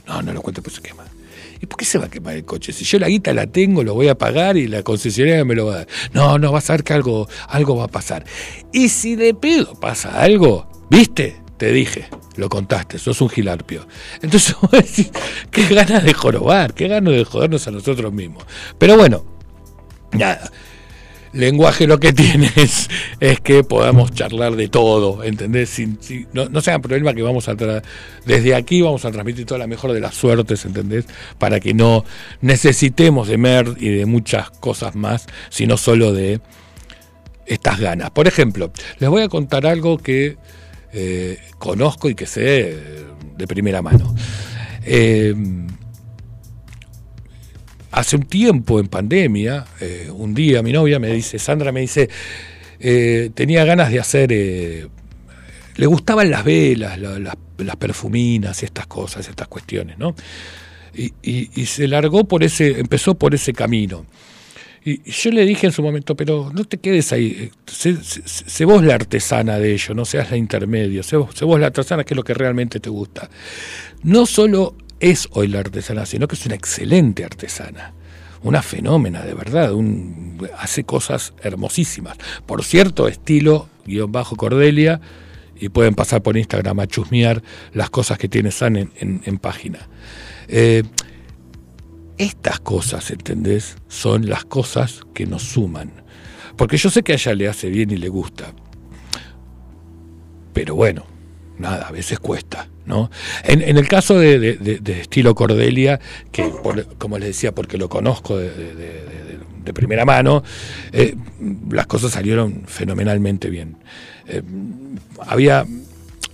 No, 0.07 0.21
no 0.21 0.33
lo 0.33 0.41
cuento, 0.41 0.61
pues 0.61 0.75
se 0.75 0.81
quema. 0.81 1.05
¿Y 1.61 1.65
por 1.65 1.77
qué 1.77 1.85
se 1.85 1.97
va 1.97 2.05
a 2.05 2.09
quemar 2.09 2.35
el 2.35 2.43
coche? 2.43 2.73
Si 2.73 2.83
yo 2.83 2.99
la 2.99 3.07
guita 3.07 3.33
la 3.33 3.47
tengo, 3.47 3.83
lo 3.83 3.93
voy 3.93 4.09
a 4.09 4.17
pagar 4.17 4.57
y 4.57 4.67
la 4.67 4.83
concesionaria 4.83 5.45
me 5.45 5.55
lo 5.55 5.67
va 5.67 5.73
a 5.73 5.77
dar. 5.77 5.87
No, 6.11 6.37
no, 6.37 6.51
vas 6.51 6.69
a 6.69 6.73
ver 6.73 6.83
que 6.83 6.91
algo, 6.91 7.29
algo 7.47 7.77
va 7.77 7.85
a 7.85 7.87
pasar. 7.87 8.25
Y 8.73 8.89
si 8.89 9.15
de 9.15 9.33
pedo 9.33 9.73
pasa 9.79 10.21
algo, 10.21 10.69
¿viste? 10.89 11.37
Te 11.55 11.71
dije, 11.71 12.09
lo 12.35 12.49
contaste, 12.49 12.99
sos 12.99 13.21
un 13.21 13.29
gilarpio. 13.29 13.87
Entonces, 14.21 14.57
qué 15.51 15.67
ganas 15.73 16.03
de 16.03 16.13
jorobar, 16.13 16.73
qué 16.73 16.89
ganas 16.89 17.13
de 17.13 17.23
jodernos 17.23 17.65
a 17.65 17.71
nosotros 17.71 18.11
mismos. 18.11 18.43
Pero 18.77 18.97
bueno, 18.97 19.23
nada 20.11 20.51
lenguaje 21.33 21.87
lo 21.87 21.99
que 21.99 22.13
tiene 22.13 22.51
es, 22.55 22.89
que 23.41 23.63
podamos 23.63 24.11
charlar 24.11 24.55
de 24.55 24.67
todo, 24.69 25.23
¿entendés? 25.23 25.69
Sin, 25.69 25.99
no, 26.31 26.47
no, 26.49 26.61
sea 26.61 26.77
un 26.77 26.81
problema 26.81 27.13
que 27.13 27.21
vamos 27.21 27.49
a 27.49 27.55
desde 28.25 28.55
aquí 28.55 28.81
vamos 28.81 29.05
a 29.05 29.11
transmitir 29.11 29.45
toda 29.45 29.59
la 29.59 29.67
mejor 29.67 29.91
de 29.93 29.99
las 29.99 30.15
suertes, 30.15 30.65
¿entendés? 30.65 31.05
Para 31.37 31.59
que 31.59 31.73
no 31.73 32.05
necesitemos 32.41 33.27
de 33.27 33.37
Mer 33.37 33.75
y 33.79 33.89
de 33.89 34.05
muchas 34.05 34.49
cosas 34.51 34.95
más, 34.95 35.25
sino 35.49 35.77
solo 35.77 36.13
de 36.13 36.39
estas 37.45 37.79
ganas. 37.79 38.11
Por 38.11 38.27
ejemplo, 38.27 38.71
les 38.99 39.09
voy 39.09 39.21
a 39.21 39.29
contar 39.29 39.65
algo 39.65 39.97
que 39.97 40.37
eh, 40.93 41.39
conozco 41.57 42.09
y 42.09 42.15
que 42.15 42.25
sé 42.25 42.77
de 43.37 43.47
primera 43.47 43.81
mano. 43.81 44.15
Eh, 44.85 45.33
Hace 47.93 48.15
un 48.15 48.23
tiempo 48.23 48.79
en 48.79 48.87
pandemia, 48.87 49.65
eh, 49.79 50.09
un 50.11 50.33
día 50.33 50.63
mi 50.63 50.71
novia 50.71 50.97
me 50.97 51.13
dice, 51.13 51.37
Sandra 51.37 51.71
me 51.71 51.81
dice, 51.81 52.09
eh, 52.79 53.29
tenía 53.35 53.63
ganas 53.65 53.91
de 53.91 53.99
hacer, 53.99 54.33
eh, 54.33 54.87
le 55.75 55.85
gustaban 55.85 56.31
las 56.31 56.43
velas, 56.43 56.97
las 56.97 57.75
perfuminas, 57.75 58.63
estas 58.63 58.87
cosas, 58.87 59.29
estas 59.29 59.47
cuestiones, 59.47 59.99
¿no? 59.99 60.15
Y, 60.95 61.65
se 61.67 61.87
largó 61.87 62.23
por 62.23 62.43
ese, 62.43 62.79
empezó 62.79 63.13
por 63.13 63.35
ese 63.35 63.53
camino. 63.53 64.07
Y, 64.83 65.07
yo 65.11 65.29
le 65.29 65.45
dije 65.45 65.67
en 65.67 65.71
su 65.71 65.83
momento, 65.83 66.15
pero 66.15 66.51
no 66.51 66.65
te 66.65 66.79
quedes 66.79 67.13
ahí, 67.13 67.51
sé, 67.67 68.65
vos 68.65 68.83
la 68.83 68.95
artesana 68.95 69.59
de 69.59 69.71
ello, 69.71 69.93
no 69.93 70.05
seas 70.05 70.31
la 70.31 70.37
intermedio, 70.37 71.03
sé, 71.03 71.17
sé, 71.35 71.45
vos 71.45 71.59
la 71.59 71.67
artesana 71.67 72.03
que 72.03 72.15
es 72.15 72.17
lo 72.17 72.23
que 72.23 72.33
realmente 72.33 72.79
te 72.79 72.89
gusta. 72.89 73.29
No 74.01 74.25
solo 74.25 74.75
es 75.03 75.27
hoy 75.31 75.49
la 75.49 75.59
artesana, 75.59 76.05
sino 76.05 76.29
que 76.29 76.35
es 76.35 76.45
una 76.45 76.55
excelente 76.55 77.25
artesana, 77.25 77.93
una 78.41 78.61
fenómena 78.61 79.21
de 79.23 79.33
verdad, 79.33 79.73
hace 80.57 80.85
cosas 80.85 81.33
hermosísimas. 81.43 82.17
Por 82.45 82.63
cierto, 82.63 83.09
estilo 83.09 83.67
guion 83.85 84.13
bajo 84.13 84.37
Cordelia, 84.37 85.01
y 85.59 85.67
pueden 85.67 85.93
pasar 85.93 86.23
por 86.23 86.37
Instagram 86.37 86.79
a 86.79 86.87
chusmear 86.87 87.43
las 87.73 87.89
cosas 87.89 88.17
que 88.17 88.29
tiene 88.29 88.49
San 88.51 88.77
en, 88.77 89.37
página. 89.39 89.87
Eh, 90.47 90.83
estas 92.17 92.61
cosas, 92.61 93.11
¿entendés? 93.11 93.75
Son 93.89 94.29
las 94.29 94.45
cosas 94.45 95.01
que 95.13 95.25
nos 95.25 95.43
suman. 95.43 95.91
Porque 96.55 96.77
yo 96.77 96.89
sé 96.89 97.03
que 97.03 97.11
a 97.11 97.15
ella 97.15 97.35
le 97.35 97.47
hace 97.49 97.69
bien 97.69 97.91
y 97.91 97.97
le 97.97 98.07
gusta. 98.07 98.53
Pero 100.53 100.75
bueno, 100.75 101.05
nada, 101.57 101.87
a 101.87 101.91
veces 101.91 102.19
cuesta. 102.19 102.67
¿no? 102.85 103.09
En, 103.43 103.77
el 103.77 103.87
caso 103.87 104.17
de, 104.17 104.79
estilo 104.99 105.35
Cordelia, 105.35 105.99
que 106.31 106.51
como 106.97 107.17
les 107.17 107.29
decía, 107.29 107.53
porque 107.53 107.77
lo 107.77 107.89
conozco 107.89 108.37
de, 108.37 109.71
primera 109.73 110.05
mano, 110.05 110.43
eh, 110.91 111.15
las 111.71 111.87
cosas 111.87 112.11
salieron 112.11 112.63
fenomenalmente 112.65 113.49
bien. 113.49 113.77
Eh, 114.27 114.41
había 115.25 115.65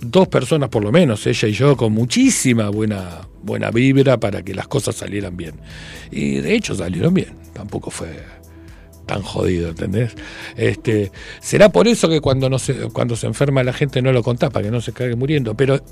dos 0.00 0.28
personas 0.28 0.68
por 0.68 0.82
lo 0.82 0.92
menos, 0.92 1.26
ella 1.26 1.48
y 1.48 1.52
yo, 1.52 1.76
con 1.76 1.92
muchísima 1.92 2.68
buena, 2.70 3.28
buena 3.42 3.70
vibra 3.70 4.18
para 4.18 4.42
que 4.42 4.54
las 4.54 4.66
cosas 4.66 4.96
salieran 4.96 5.36
bien. 5.36 5.54
Y 6.10 6.40
de 6.40 6.54
hecho 6.54 6.74
salieron 6.74 7.14
bien, 7.14 7.34
tampoco 7.52 7.90
fue 7.90 8.39
tan 9.10 9.22
jodido, 9.22 9.70
¿entendés? 9.70 10.14
Este, 10.56 11.10
será 11.40 11.70
por 11.70 11.88
eso 11.88 12.08
que 12.08 12.20
cuando, 12.20 12.48
no 12.48 12.60
se, 12.60 12.74
cuando 12.90 13.16
se 13.16 13.26
enferma 13.26 13.64
la 13.64 13.72
gente 13.72 14.00
no 14.02 14.12
lo 14.12 14.22
contás, 14.22 14.50
para 14.50 14.66
que 14.66 14.70
no 14.70 14.80
se 14.80 14.92
caiga 14.92 15.16
muriendo, 15.16 15.56
pero 15.56 15.82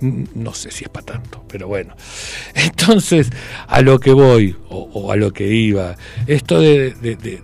no 0.00 0.52
sé 0.54 0.72
si 0.72 0.82
es 0.82 0.90
para 0.90 1.06
tanto, 1.06 1.44
pero 1.48 1.68
bueno. 1.68 1.94
Entonces, 2.54 3.30
a 3.68 3.80
lo 3.80 4.00
que 4.00 4.12
voy, 4.12 4.56
o, 4.70 5.12
a 5.12 5.14
lo 5.14 5.32
que 5.32 5.46
iba, 5.46 5.94
esto 6.26 6.58
de, 6.58 7.40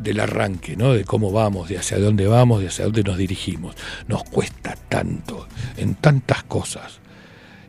del 0.00 0.20
arranque, 0.20 0.74
¿no? 0.74 0.92
De 0.92 1.04
cómo 1.04 1.30
vamos, 1.30 1.68
de 1.68 1.78
hacia 1.78 2.00
dónde 2.00 2.26
vamos, 2.26 2.62
de 2.62 2.66
hacia 2.66 2.86
dónde 2.86 3.04
nos 3.04 3.16
dirigimos. 3.16 3.76
Nos 4.08 4.24
cuesta 4.24 4.74
tanto, 4.88 5.46
en 5.76 5.94
tantas 5.94 6.42
cosas. 6.42 6.98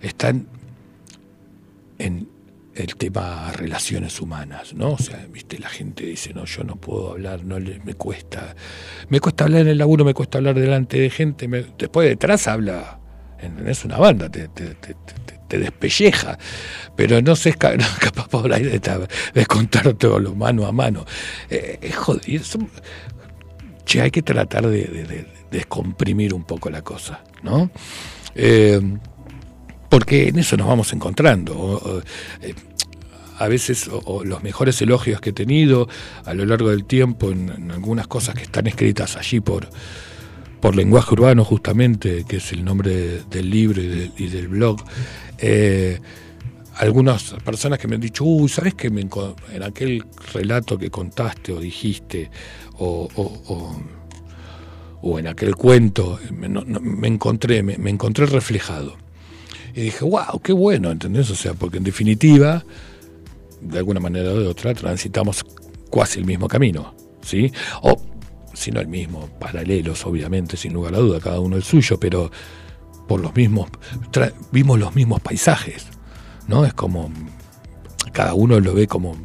Están 0.02 0.48
en 2.00 2.41
el 2.76 2.96
tema 2.96 3.52
relaciones 3.54 4.22
humanas, 4.22 4.74
¿no? 4.74 4.94
O 4.94 4.98
sea, 4.98 5.26
viste, 5.30 5.60
la 5.60 5.70
gente 5.70 6.06
dice, 6.06 6.34
no, 6.34 6.46
yo 6.46 6.64
no 6.64 6.78
puedo 6.78 7.12
hablar, 7.12 7.44
no 7.44 7.60
le, 7.60 7.80
me 7.80 7.96
cuesta, 7.96 8.56
me 9.10 9.20
cuesta 9.20 9.44
hablar 9.44 9.62
en 9.62 9.68
el 9.70 9.78
laburo, 9.78 10.06
me 10.06 10.14
cuesta 10.14 10.38
hablar 10.38 10.56
delante 10.56 11.00
de 11.00 11.10
gente, 11.10 11.48
después 11.78 12.08
detrás 12.08 12.48
habla, 12.48 13.00
es 13.66 13.86
una 13.86 13.98
banda, 13.98 14.30
te, 14.30 14.48
te, 14.48 15.58
despelleja, 15.58 16.38
pero 16.96 17.22
no 17.22 17.36
sé, 17.36 17.52
no, 17.78 17.86
capaz 18.00 18.30
por 18.30 18.54
ahí 18.54 18.64
de, 18.64 18.80
de 19.34 19.46
contar 19.46 19.94
todo 19.96 20.18
lo 20.18 20.34
mano 20.34 20.66
a 20.66 20.72
mano. 20.72 21.06
Eh, 21.50 21.78
es 21.82 21.96
jodido, 21.96 22.46
che, 23.84 24.02
hay 24.02 24.12
que 24.12 24.22
tratar 24.22 24.66
de, 24.66 25.28
descomprimir 25.52 26.34
un 26.34 26.46
poco 26.46 26.70
la 26.70 26.82
cosa, 26.82 27.22
¿no? 27.44 27.70
Eh, 28.34 28.80
porque 29.92 30.30
en 30.30 30.40
eso 30.40 30.56
nos 30.56 30.68
vamos 30.68 30.94
encontrando. 30.94 32.02
Eh, 32.42 32.54
a 33.38 33.48
veces 33.50 33.90
los 34.24 34.42
mejores 34.42 34.82
elogios 34.82 35.20
que 35.20 35.32
he 35.32 35.34
tenido 35.34 35.90
a 36.24 36.34
lo 36.34 36.46
largo 36.46 36.70
del 36.70 36.86
tiempo 36.86 37.30
en, 37.30 37.72
algunas 37.72 38.08
cosas 38.08 38.36
que 38.36 38.44
están 38.44 38.68
escritas 38.68 39.18
allí 39.18 39.42
por, 39.42 39.68
por 40.62 40.78
lenguaje 40.78 41.14
urbano 41.14 41.44
justamente, 41.44 42.24
que 42.24 42.38
es 42.38 42.54
el 42.54 42.64
nombre 42.64 43.24
del 43.30 43.50
libro 43.50 43.82
y, 43.82 44.28
del 44.28 44.48
blog, 44.48 44.82
eh, 45.40 46.00
algunas 46.76 47.36
personas 47.44 47.78
que 47.78 47.90
me 47.90 47.96
han 47.96 48.02
dicho, 48.02 48.24
uy, 48.24 48.48
¿sabes 48.48 48.76
que 48.76 48.88
en 48.88 49.64
aquel 49.64 50.06
relato 50.34 50.78
que 50.78 50.90
contaste 50.90 51.52
o 51.52 51.60
dijiste, 51.60 52.32
o, 52.78 53.10
en 55.20 55.28
aquel 55.28 55.54
cuento, 55.56 56.18
me, 56.32 57.08
encontré, 57.10 57.62
me 57.62 57.90
encontré 57.90 58.26
reflejado? 58.26 58.96
Y 59.74 59.82
dije, 59.82 60.04
wow, 60.04 60.40
qué 60.44 60.54
bueno, 60.54 60.92
¿entendés? 60.92 61.30
O 61.30 61.36
sea, 61.36 61.54
porque 61.54 61.78
en 61.78 61.84
definitiva, 61.84 62.64
de 63.62 63.78
alguna 63.78 64.00
manera 64.00 64.32
o 64.32 64.40
de 64.40 64.48
otra, 64.48 64.74
transitamos 64.74 65.46
casi 65.92 66.20
el 66.20 66.26
mismo 66.26 66.48
camino, 66.48 66.94
¿sí? 67.22 67.52
O, 67.82 68.00
si 68.54 68.72
no 68.72 68.82
el 68.82 68.88
mismo, 68.88 69.30
paralelos, 69.40 70.06
obviamente, 70.06 70.58
sin 70.58 70.74
lugar 70.74 70.96
a 70.96 70.98
duda, 70.98 71.20
cada 71.20 71.40
uno 71.40 71.56
el 71.56 71.64
suyo, 71.64 72.00
pero 72.00 72.32
por 73.08 73.22
los 73.22 73.36
mismos, 73.36 73.70
vimos 74.52 74.80
los 74.80 74.96
mismos 74.96 75.22
paisajes, 75.22 75.88
¿no? 76.48 76.66
Es 76.66 76.74
como, 76.74 77.12
cada 78.12 78.34
uno 78.34 78.60
lo 78.60 78.74
ve 78.74 78.88
como, 78.88 79.16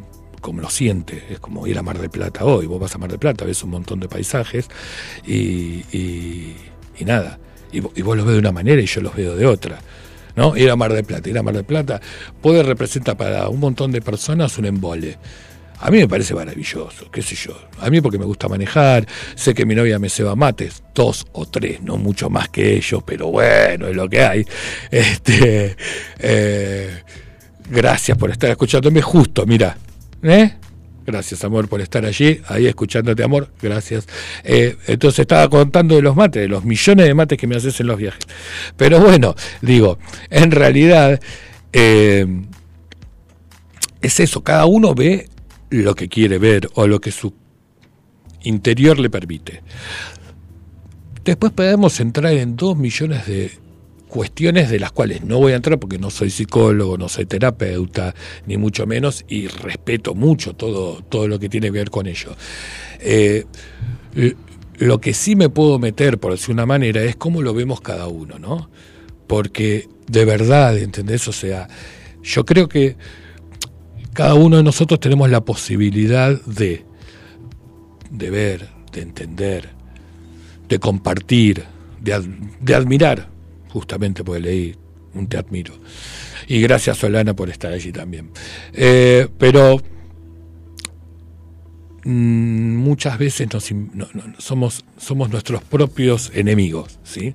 como 0.41 0.61
lo 0.61 0.71
siente, 0.71 1.25
es 1.31 1.41
como 1.41 1.67
ir 1.67 1.79
a 1.79 1.83
Mar 1.83 1.99
de 1.99 2.09
Plata 2.09 2.45
hoy, 2.45 2.67
vos 2.67 2.81
vas 2.81 2.95
a 2.95 2.99
Mar 2.99 3.11
de 3.11 3.19
Plata, 3.19 3.45
ves 3.45 3.63
un 3.65 3.71
montón 3.71 4.01
de 4.01 4.09
paisajes 4.09 4.69
y, 5.27 5.85
y, 5.93 6.57
nada, 7.05 7.39
y, 7.73 7.79
y 7.79 8.03
vos 8.03 8.17
los 8.17 8.27
ves 8.27 8.35
de 8.35 8.41
una 8.41 8.53
manera 8.53 8.81
y 8.81 8.87
yo 8.87 9.01
los 9.01 9.15
veo 9.15 9.35
de 9.35 9.47
otra. 9.47 9.81
¿No? 10.37 10.57
Ir 10.57 10.71
a 10.71 10.77
Mar 10.77 10.93
del 10.93 11.05
Plata, 11.05 11.29
ir 11.29 11.39
a 11.39 11.43
Mar 11.43 11.55
del 11.55 11.65
Plata 11.65 12.01
puede 12.41 12.63
representar 12.63 13.17
para 13.17 13.49
un 13.49 13.59
montón 13.59 13.91
de 13.91 14.01
personas 14.01 14.57
un 14.59 14.67
embole. 14.67 15.19
A 15.79 15.91
mí 15.91 15.99
me 15.99 16.09
parece 16.09 16.35
maravilloso, 16.35 17.11
qué 17.11 17.21
sé 17.21 17.35
yo. 17.35 17.59
A 17.81 17.91
mí 17.91 18.01
porque 18.01 18.19
me 18.19 18.25
gusta 18.25 18.49
manejar, 18.49 19.07
sé 19.35 19.53
que 19.53 19.67
mi 19.67 19.75
novia 19.75 19.99
me 19.99 20.09
ceba 20.09 20.35
mates, 20.35 20.83
dos 20.95 21.27
o 21.33 21.45
tres, 21.47 21.83
no 21.83 21.97
mucho 21.99 22.31
más 22.31 22.49
que 22.49 22.77
ellos, 22.77 23.03
pero 23.05 23.31
bueno, 23.31 23.89
es 23.89 23.97
lo 23.97 24.09
que 24.09 24.23
hay. 24.23 24.47
Este, 24.91 25.77
eh, 26.19 27.03
gracias 27.69 28.17
por 28.17 28.31
estar 28.31 28.51
escuchándome 28.51 29.03
justo, 29.03 29.45
mira. 29.45 29.77
¿eh? 30.23 30.55
Gracias, 31.07 31.45
amor, 31.45 31.69
por 31.69 31.81
estar 31.81 32.05
allí, 32.05 32.41
ahí 32.49 32.67
escuchándote, 32.67 33.23
amor. 33.23 33.49
Gracias. 33.63 34.09
Eh, 34.43 34.77
entonces 34.89 35.21
estaba 35.21 35.49
contando 35.49 35.95
de 35.95 36.03
los 36.03 36.17
mates, 36.17 36.43
de 36.43 36.49
los 36.49 36.65
millones 36.65 37.07
de 37.07 37.15
mates 37.15 37.39
que 37.39 37.47
me 37.47 37.55
haces 37.55 37.79
en 37.81 37.87
los 37.87 37.97
viajes. 37.97 38.25
Pero 38.77 38.99
bueno, 39.01 39.37
digo, 39.63 39.99
en 40.31 40.51
realidad 40.51 41.21
eh, 41.73 42.27
es 44.01 44.21
eso, 44.21 44.43
cada 44.43 44.67
uno 44.67 44.95
ve 44.95 45.29
lo 45.71 45.95
que 45.95 46.09
quiere 46.09 46.39
ver 46.39 46.69
o 46.75 46.89
lo 46.89 47.01
que 47.01 47.13
su 47.13 47.33
interior 48.43 48.99
le 48.99 49.09
permite. 49.09 49.63
Después 51.25 51.53
podemos 51.53 52.01
entrar 52.01 52.33
en 52.33 52.57
dos 52.57 52.77
millones 52.77 53.27
de 53.27 53.51
cuestiones 54.09 54.71
de 54.71 54.79
las 54.79 54.93
cuales 54.93 55.25
no 55.25 55.39
voy 55.39 55.53
a 55.53 55.57
entrar 55.57 55.79
porque 55.79 55.99
no 55.99 56.11
soy 56.11 56.31
psicólogo, 56.31 56.97
no 56.97 57.09
soy 57.09 57.27
terapeuta, 57.27 58.15
ni 58.47 58.57
mucho 58.57 58.87
menos, 58.87 59.25
y 59.29 59.49
respeto 59.49 60.15
mucho 60.15 60.55
todo, 60.55 61.03
todo 61.03 61.29
lo 61.29 61.39
que 61.39 61.49
tiene 61.49 61.69
que 61.69 61.73
ver 61.73 61.91
con 61.91 62.07
ello. 62.07 62.37
Eh, 63.01 63.45
lo 64.79 65.01
que 65.01 65.15
sí 65.15 65.37
me 65.37 65.49
puedo 65.49 65.79
meter, 65.79 66.19
por 66.19 66.33
decir 66.33 66.53
una 66.53 66.67
manera, 66.67 67.03
es 67.03 67.17
cómo 67.17 67.43
lo 67.43 67.55
vemos 67.55 67.81
cada 67.81 68.09
uno, 68.09 68.39
¿no? 68.39 68.71
Porque 69.27 69.89
de 70.07 70.25
verdad, 70.25 70.77
¿entendés? 70.79 71.27
O 71.29 71.33
sea, 71.33 71.69
yo 72.23 72.45
creo 72.45 72.69
que 72.69 72.97
cada 74.13 74.35
uno 74.35 74.57
de 74.57 74.63
nosotros 74.63 75.01
tenemos 75.01 75.31
la 75.31 75.45
posibilidad 75.45 76.41
de, 76.45 76.85
de 78.11 78.31
ver, 78.31 78.69
de 78.93 79.03
entender, 79.03 79.71
de 80.69 80.79
compartir, 80.79 81.65
de, 82.01 82.75
admirar, 82.75 83.29
justamente 83.77 84.25
porque 84.25 84.41
leí 84.41 84.75
un 85.13 85.27
te 85.27 85.37
admiro. 85.37 85.75
Y 86.49 86.63
gracias 86.63 86.97
Solana 86.97 87.37
por 87.37 87.51
estar 87.51 87.71
allí 87.71 87.93
también. 87.93 88.31
Eh, 88.73 89.29
pero 89.37 89.83
mm, 92.05 92.77
muchas 92.77 93.19
veces 93.19 93.49
nos, 93.53 93.71
somos, 94.39 94.87
somos 94.97 95.29
nuestros 95.29 95.63
propios 95.63 96.33
enemigos, 96.35 96.99
¿sí? 97.05 97.35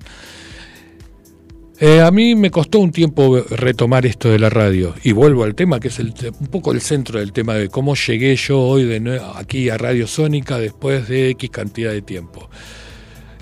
Eh, 1.78 2.00
a 2.00 2.10
mí 2.10 2.34
me 2.34 2.50
costó 2.50 2.80
un 2.80 2.90
tiempo 2.90 3.40
retomar 3.50 4.04
esto 4.04 4.28
de 4.28 4.40
la 4.40 4.50
radio 4.50 4.96
y 5.04 5.12
vuelvo 5.12 5.44
al 5.44 5.54
tema 5.54 5.78
que 5.78 5.88
es 5.88 6.00
el, 6.00 6.12
un 6.40 6.46
poco 6.48 6.72
el 6.72 6.80
centro 6.80 7.20
del 7.20 7.32
tema 7.32 7.54
de 7.54 7.68
cómo 7.68 7.94
llegué 7.94 8.34
yo 8.34 8.60
hoy 8.60 8.84
de 8.84 9.20
aquí 9.36 9.68
a 9.68 9.78
Radio 9.78 10.08
Sónica 10.08 10.58
después 10.58 11.06
de 11.08 11.30
X 11.30 11.50
cantidad 11.50 11.92
de 11.92 12.02
tiempo. 12.02 12.50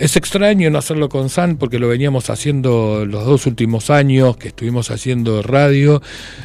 Es 0.00 0.16
extraño 0.16 0.70
no 0.70 0.78
hacerlo 0.78 1.10
con 1.10 1.28
San 1.28 1.58
porque 1.58 1.78
lo 1.78 1.86
veníamos 1.86 2.30
haciendo 2.30 3.04
los 3.04 3.26
dos 3.26 3.44
últimos 3.44 3.90
años 3.90 4.38
que 4.38 4.48
estuvimos 4.48 4.90
haciendo 4.90 5.42
radio, 5.42 6.00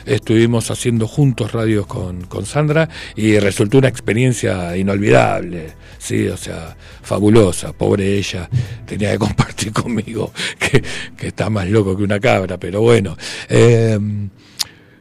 estuvimos 0.05 0.71
haciendo 0.71 1.07
juntos 1.07 1.53
radios 1.53 1.88
con, 1.88 2.25
con 2.25 2.45
Sandra 2.45 2.89
y 3.15 3.39
resultó 3.39 3.77
una 3.77 3.88
experiencia 3.88 4.75
inolvidable, 4.75 5.67
sí, 5.97 6.27
o 6.27 6.35
sea, 6.35 6.75
fabulosa, 7.01 7.71
pobre 7.71 8.17
ella, 8.17 8.50
tenía 8.85 9.13
que 9.13 9.19
compartir 9.19 9.71
conmigo 9.71 10.33
que, 10.59 10.83
está 11.25 11.50
más 11.50 11.69
loco 11.69 11.95
que 11.95 12.03
una 12.03 12.19
cabra, 12.19 12.57
pero 12.57 12.81
bueno. 12.81 13.15
Eh, 13.47 13.97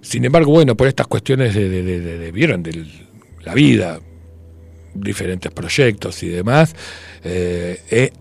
sin 0.00 0.25
embargo, 0.25 0.52
bueno, 0.52 0.76
por 0.76 0.87
estas 0.87 1.08
cuestiones 1.08 1.56
de, 1.56 1.68
de, 1.68 2.30
vieron, 2.30 2.62
de 2.62 2.87
la 3.42 3.52
vida, 3.52 3.99
diferentes 4.94 5.50
proyectos 5.50 6.23
y 6.23 6.28
demás, 6.28 6.76
eh, 7.25 8.12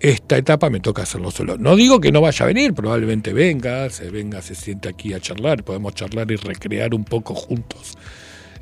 esta 0.00 0.38
etapa 0.38 0.70
me 0.70 0.80
toca 0.80 1.02
hacerlo 1.02 1.30
solo. 1.30 1.58
No 1.58 1.76
digo 1.76 2.00
que 2.00 2.10
no 2.10 2.22
vaya 2.22 2.44
a 2.44 2.48
venir, 2.48 2.72
probablemente 2.72 3.32
venga, 3.34 3.88
se 3.90 4.10
venga, 4.10 4.40
se 4.40 4.54
siente 4.54 4.88
aquí 4.88 5.12
a 5.12 5.20
charlar, 5.20 5.62
podemos 5.62 5.94
charlar 5.94 6.30
y 6.32 6.36
recrear 6.36 6.94
un 6.94 7.04
poco 7.04 7.34
juntos 7.34 7.98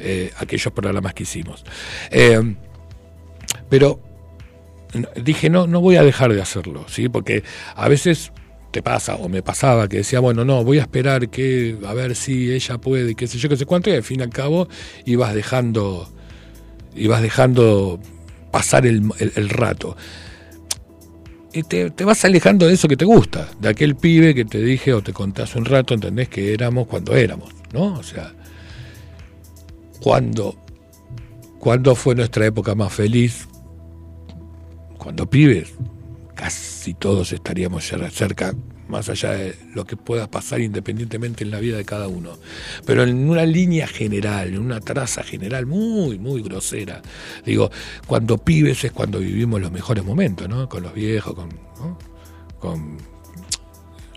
eh, 0.00 0.33
aquellos 0.38 0.73
programas 0.73 1.14
que 1.14 1.23
hicimos. 1.23 1.64
Eh, 2.11 2.57
pero 3.68 4.00
dije, 5.23 5.49
no, 5.49 5.68
no 5.68 5.80
voy 5.80 5.97
a 5.97 6.02
dejar 6.02 6.33
de 6.33 6.42
hacerlo, 6.42 6.85
¿sí? 6.88 7.09
Porque 7.09 7.45
a 7.76 7.88
veces 7.88 8.33
te 8.73 8.83
pasa, 8.83 9.14
o 9.14 9.28
me 9.28 9.42
pasaba, 9.42 9.88
que 9.88 9.99
decía, 9.99 10.18
bueno, 10.18 10.45
no, 10.45 10.64
voy 10.64 10.78
a 10.78 10.83
esperar 10.83 11.28
que, 11.28 11.78
a 11.87 11.95
ver 11.95 12.16
si 12.16 12.52
ella 12.52 12.78
puede, 12.78 13.14
qué 13.14 13.28
sé 13.28 13.38
yo, 13.38 13.49
qué 13.49 13.57
sé 13.57 13.64
cuánto, 13.64 13.90
y 13.90 13.95
al 13.95 14.02
fin 14.02 14.21
y 14.21 14.23
al 14.25 14.30
cabo 14.30 14.68
ibas 15.04 15.35
dejando, 15.35 16.11
ibas 16.97 17.23
dejando 17.23 18.00
pasar 18.50 18.87
el, 18.87 19.02
el 19.18 19.49
rato 19.50 19.97
y 21.52 21.62
te, 21.62 21.90
vas 22.05 22.25
alejando 22.25 22.67
de 22.67 22.75
eso 22.75 22.88
que 22.88 22.97
te 22.97 23.05
gusta, 23.05 23.49
de 23.59 23.69
aquel 23.69 23.97
pibe 23.97 24.35
que 24.35 24.45
te 24.45 24.59
dije 24.62 24.93
o 24.93 25.02
te 25.02 25.12
conté 25.12 25.45
un 25.57 25.64
rato, 25.64 25.95
entendés 25.95 26.28
que 26.28 26.52
éramos 26.52 26.87
cuando 26.87 27.17
éramos, 27.17 27.55
¿no? 27.73 27.95
O 27.95 28.02
sea, 28.02 28.35
cuando, 30.00 30.57
cuando 31.59 31.95
fue 31.95 32.14
nuestra 32.14 32.47
época 32.47 32.75
más 32.75 32.93
feliz, 32.93 33.49
cuando 34.99 35.28
pibes, 35.28 35.73
casi 36.35 36.95
todos 36.95 37.33
estaríamos 37.33 37.85
cerca 38.11 38.54
más 38.88 39.08
allá 39.08 39.32
de 39.32 39.56
lo 39.74 39.84
que 39.84 39.96
pueda 39.96 40.30
pasar 40.30 40.60
independientemente 40.60 41.44
en 41.44 41.50
la 41.50 41.60
vida 41.60 41.76
de 41.76 41.84
cada 41.84 42.08
uno. 42.08 42.38
Pero 42.84 43.02
en 43.02 43.28
una 43.28 43.44
línea 43.44 43.86
general, 43.86 44.48
en 44.48 44.58
una 44.58 44.80
traza 44.80 45.22
general 45.22 45.66
muy, 45.66 46.18
muy 46.18 46.42
grosera. 46.42 47.02
Digo, 47.44 47.70
cuando 48.06 48.38
pibes 48.38 48.84
es 48.84 48.92
cuando 48.92 49.18
vivimos 49.18 49.60
los 49.60 49.72
mejores 49.72 50.04
momentos, 50.04 50.48
¿no? 50.48 50.68
Con 50.68 50.82
los 50.82 50.94
viejos, 50.94 51.34
con, 51.34 51.50
con 52.58 52.98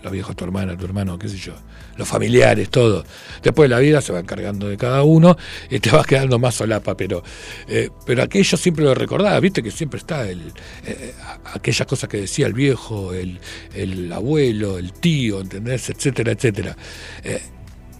los 0.02 0.12
viejos, 0.12 0.34
tu 0.36 0.44
hermana, 0.44 0.76
tu 0.76 0.84
hermano, 0.84 1.18
qué 1.18 1.28
sé 1.28 1.36
yo 1.36 1.54
los 1.96 2.08
familiares, 2.08 2.68
todo. 2.70 3.04
Después 3.42 3.68
la 3.68 3.78
vida 3.78 4.00
se 4.00 4.12
va 4.12 4.20
encargando 4.20 4.68
de 4.68 4.76
cada 4.76 5.02
uno 5.02 5.36
y 5.70 5.80
te 5.80 5.90
vas 5.90 6.06
quedando 6.06 6.38
más 6.38 6.54
solapa, 6.54 6.96
pero, 6.96 7.22
eh, 7.68 7.90
pero 8.06 8.22
aquello 8.22 8.56
siempre 8.56 8.84
lo 8.84 8.94
recordaba, 8.94 9.38
viste 9.40 9.62
que 9.62 9.70
siempre 9.70 9.98
está 9.98 10.28
el, 10.28 10.52
eh, 10.86 11.14
aquellas 11.54 11.86
cosas 11.86 12.08
que 12.08 12.18
decía 12.18 12.46
el 12.46 12.54
viejo, 12.54 13.12
el, 13.12 13.40
el 13.74 14.12
abuelo, 14.12 14.78
el 14.78 14.92
tío, 14.92 15.40
¿entendés? 15.40 15.90
etcétera, 15.90 16.32
etcétera. 16.32 16.76
Eh, 17.24 17.42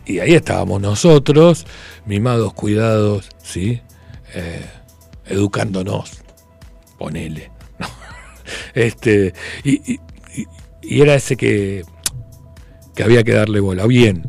y 0.05 0.18
ahí 0.18 0.35
estábamos 0.35 0.81
nosotros, 0.81 1.66
mimados, 2.07 2.55
cuidados, 2.55 3.28
¿sí? 3.42 3.81
educándonos, 5.26 6.22
ponele. 6.98 7.50
este, 8.74 9.35
y, 9.62 10.00
y 10.83 11.00
era 11.00 11.14
ese 11.14 11.37
que 11.37 11.85
que 12.94 13.02
había 13.02 13.22
que 13.24 13.33
darle 13.33 13.61
bola. 13.61 13.87
Bien, 13.87 14.22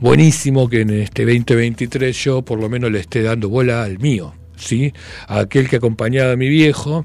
buenísimo 0.00 0.68
que 0.68 0.82
en 0.82 0.90
este 0.90 1.24
2023 1.24 2.24
yo 2.24 2.42
por 2.42 2.58
lo 2.58 2.68
menos 2.68 2.90
le 2.90 3.00
esté 3.00 3.22
dando 3.22 3.48
bola 3.48 3.82
al 3.82 3.98
mío, 3.98 4.34
¿sí? 4.56 4.92
A 5.26 5.40
aquel 5.40 5.68
que 5.68 5.76
acompañaba 5.76 6.32
a 6.32 6.36
mi 6.36 6.48
viejo, 6.48 7.04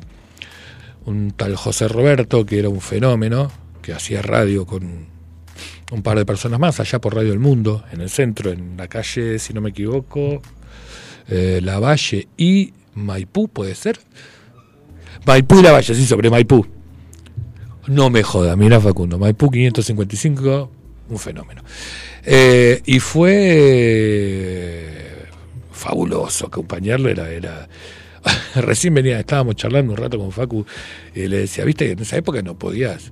un 1.06 1.32
tal 1.32 1.56
José 1.56 1.88
Roberto, 1.88 2.46
que 2.46 2.60
era 2.60 2.70
un 2.70 2.82
fenómeno, 2.82 3.52
que 3.82 3.94
hacía 3.94 4.22
radio 4.22 4.66
con 4.66 5.16
un 5.92 6.02
par 6.02 6.18
de 6.18 6.26
personas 6.26 6.60
más, 6.60 6.80
allá 6.80 7.00
por 7.00 7.16
Radio 7.16 7.34
El 7.34 7.40
Mundo, 7.40 7.84
en 7.92 8.02
el 8.02 8.10
centro, 8.10 8.52
en 8.52 8.76
la 8.78 8.88
calle, 8.88 9.38
si 9.40 9.54
no 9.54 9.62
me 9.62 9.70
equivoco, 9.70 10.42
eh, 11.28 11.60
La 11.64 11.80
Valle 11.80 12.28
y 12.38 12.74
Maipú, 12.96 13.48
¿puede 13.48 13.76
ser? 13.76 14.00
Maipú 15.26 15.60
y 15.60 15.64
La 15.64 15.72
Valle, 15.72 15.94
sí, 15.94 16.06
sobre 16.06 16.30
Maipú. 16.30 16.66
No 17.88 18.10
me 18.10 18.24
joda, 18.24 18.56
mira 18.56 18.82
Facundo, 18.82 19.20
Maipú 19.20 19.52
555, 19.52 20.72
un 21.10 21.20
fenómeno. 21.20 21.64
Eh, 22.24 22.82
y 22.86 23.00
fue 23.00 24.92
fabuloso 25.72 26.48
acompañarlo, 26.48 27.10
era, 27.10 27.30
era 27.30 27.68
recién 28.56 28.94
venía, 28.94 29.20
estábamos 29.20 29.56
charlando 29.56 29.92
un 29.94 29.98
rato 29.98 30.18
con 30.18 30.32
Facu 30.32 30.66
y 31.14 31.28
le 31.28 31.40
decía, 31.40 31.64
viste, 31.66 31.92
en 31.92 32.00
esa 32.00 32.18
época 32.18 32.42
no 32.42 32.58
podías 32.58 33.12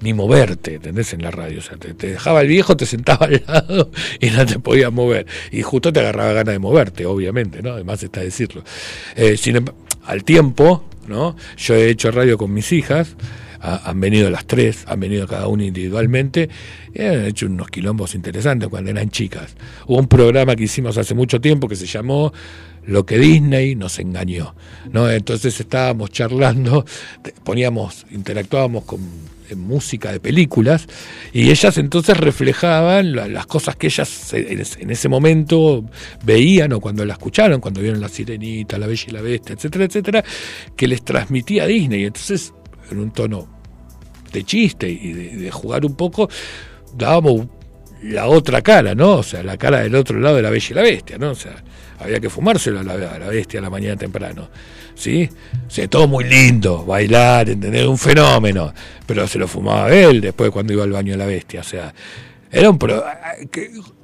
ni 0.00 0.14
moverte, 0.14 0.74
¿entendés? 0.74 1.12
En 1.12 1.22
la 1.22 1.30
radio. 1.30 1.60
O 1.60 1.62
sea, 1.62 1.76
te, 1.76 1.94
dejaba 1.94 2.40
el 2.42 2.48
viejo, 2.48 2.76
te 2.76 2.86
sentaba 2.86 3.26
al 3.26 3.42
lado 3.46 3.90
y 4.20 4.30
no 4.30 4.44
te 4.44 4.58
podías 4.58 4.92
mover. 4.92 5.26
Y 5.52 5.62
justo 5.62 5.92
te 5.92 6.00
agarraba 6.00 6.32
ganas 6.32 6.54
de 6.54 6.58
moverte, 6.58 7.06
obviamente, 7.06 7.62
¿no? 7.62 7.72
Además 7.72 8.02
está 8.02 8.20
decirlo. 8.20 8.64
Eh, 9.14 9.36
sin, 9.36 9.64
al 10.04 10.24
tiempo, 10.24 10.84
¿no? 11.06 11.36
Yo 11.56 11.74
he 11.74 11.88
hecho 11.88 12.10
radio 12.10 12.36
con 12.36 12.52
mis 12.52 12.72
hijas 12.72 13.14
han 13.62 14.00
venido 14.00 14.28
las 14.28 14.44
tres, 14.44 14.84
han 14.88 14.98
venido 14.98 15.26
cada 15.26 15.46
una 15.46 15.64
individualmente 15.64 16.48
y 16.92 17.02
han 17.02 17.24
hecho 17.24 17.46
unos 17.46 17.68
quilombos 17.68 18.14
interesantes 18.14 18.68
cuando 18.68 18.90
eran 18.90 19.10
chicas. 19.10 19.54
Hubo 19.86 19.98
un 19.98 20.08
programa 20.08 20.56
que 20.56 20.64
hicimos 20.64 20.98
hace 20.98 21.14
mucho 21.14 21.40
tiempo 21.40 21.68
que 21.68 21.76
se 21.76 21.86
llamó 21.86 22.32
Lo 22.84 23.06
que 23.06 23.18
Disney 23.18 23.76
nos 23.76 24.00
engañó. 24.00 24.54
¿no? 24.90 25.08
Entonces 25.08 25.58
estábamos 25.60 26.10
charlando, 26.10 26.84
poníamos, 27.44 28.04
interactuábamos 28.10 28.84
con 28.84 29.00
música 29.54 30.10
de 30.10 30.18
películas 30.18 30.86
y 31.32 31.50
ellas 31.50 31.76
entonces 31.76 32.16
reflejaban 32.16 33.14
las 33.14 33.46
cosas 33.46 33.76
que 33.76 33.88
ellas 33.88 34.32
en 34.32 34.90
ese 34.90 35.08
momento 35.08 35.84
veían 36.24 36.72
o 36.72 36.80
cuando 36.80 37.04
la 37.04 37.12
escucharon, 37.12 37.60
cuando 37.60 37.80
vieron 37.80 38.00
La 38.00 38.08
Sirenita, 38.08 38.78
La 38.78 38.86
Bella 38.86 39.04
y 39.06 39.10
la 39.10 39.20
Bestia, 39.20 39.54
etcétera, 39.54 39.84
etcétera, 39.84 40.24
que 40.74 40.88
les 40.88 41.04
transmitía 41.04 41.66
Disney. 41.66 42.04
Entonces 42.06 42.54
en 42.92 43.00
un 43.00 43.10
tono 43.10 43.48
de 44.32 44.44
chiste 44.44 44.88
y 44.88 45.12
de, 45.12 45.50
jugar 45.50 45.84
un 45.84 45.94
poco, 45.94 46.28
dábamos 46.96 47.46
la 48.02 48.26
otra 48.26 48.62
cara, 48.62 48.94
¿no? 48.94 49.16
O 49.16 49.22
sea, 49.22 49.42
la 49.42 49.56
cara 49.56 49.80
del 49.80 49.94
otro 49.94 50.18
lado 50.18 50.36
de 50.36 50.42
la 50.42 50.50
bella 50.50 50.66
y 50.70 50.74
la 50.74 50.82
bestia, 50.82 51.18
¿no? 51.18 51.30
O 51.30 51.34
sea, 51.34 51.62
había 51.98 52.18
que 52.18 52.30
fumárselo 52.30 52.80
a 52.80 52.82
la, 52.82 52.96
la 52.96 53.28
bestia 53.28 53.60
a 53.60 53.62
la 53.62 53.70
mañana 53.70 53.96
temprano, 53.96 54.48
¿sí? 54.94 55.28
O 55.66 55.70
sea, 55.70 55.86
todo 55.88 56.08
muy 56.08 56.24
lindo, 56.24 56.84
bailar, 56.84 57.50
entender, 57.50 57.86
un 57.86 57.98
fenómeno, 57.98 58.72
pero 59.06 59.26
se 59.28 59.38
lo 59.38 59.46
fumaba 59.46 59.92
él 59.92 60.20
después 60.20 60.50
cuando 60.50 60.72
iba 60.72 60.84
al 60.84 60.92
baño 60.92 61.12
de 61.12 61.18
la 61.18 61.26
bestia, 61.26 61.60
o 61.60 61.64
sea, 61.64 61.94
era 62.50 62.70
un 62.70 62.78
pro, 62.78 63.04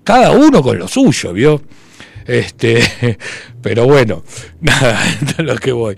cada 0.04 0.30
uno 0.30 0.62
con 0.62 0.78
lo 0.78 0.88
suyo, 0.88 1.32
¿vio? 1.32 1.62
Este, 2.26 3.18
pero 3.62 3.86
bueno, 3.86 4.22
nada, 4.60 5.00
lo 5.38 5.56
que 5.56 5.72
voy. 5.72 5.96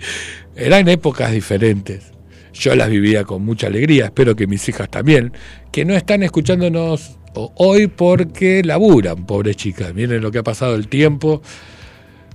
Eran 0.55 0.87
épocas 0.89 1.31
diferentes 1.31 2.11
yo 2.53 2.75
las 2.75 2.89
vivía 2.89 3.23
con 3.23 3.43
mucha 3.43 3.67
alegría, 3.67 4.05
espero 4.05 4.35
que 4.35 4.47
mis 4.47 4.67
hijas 4.69 4.89
también, 4.89 5.33
que 5.71 5.85
no 5.85 5.95
están 5.95 6.23
escuchándonos 6.23 7.17
hoy 7.33 7.87
porque 7.87 8.63
laburan, 8.63 9.25
pobres 9.25 9.55
chicas. 9.55 9.93
Miren 9.93 10.21
lo 10.21 10.31
que 10.31 10.39
ha 10.39 10.43
pasado 10.43 10.75
el 10.75 10.87
tiempo. 10.87 11.41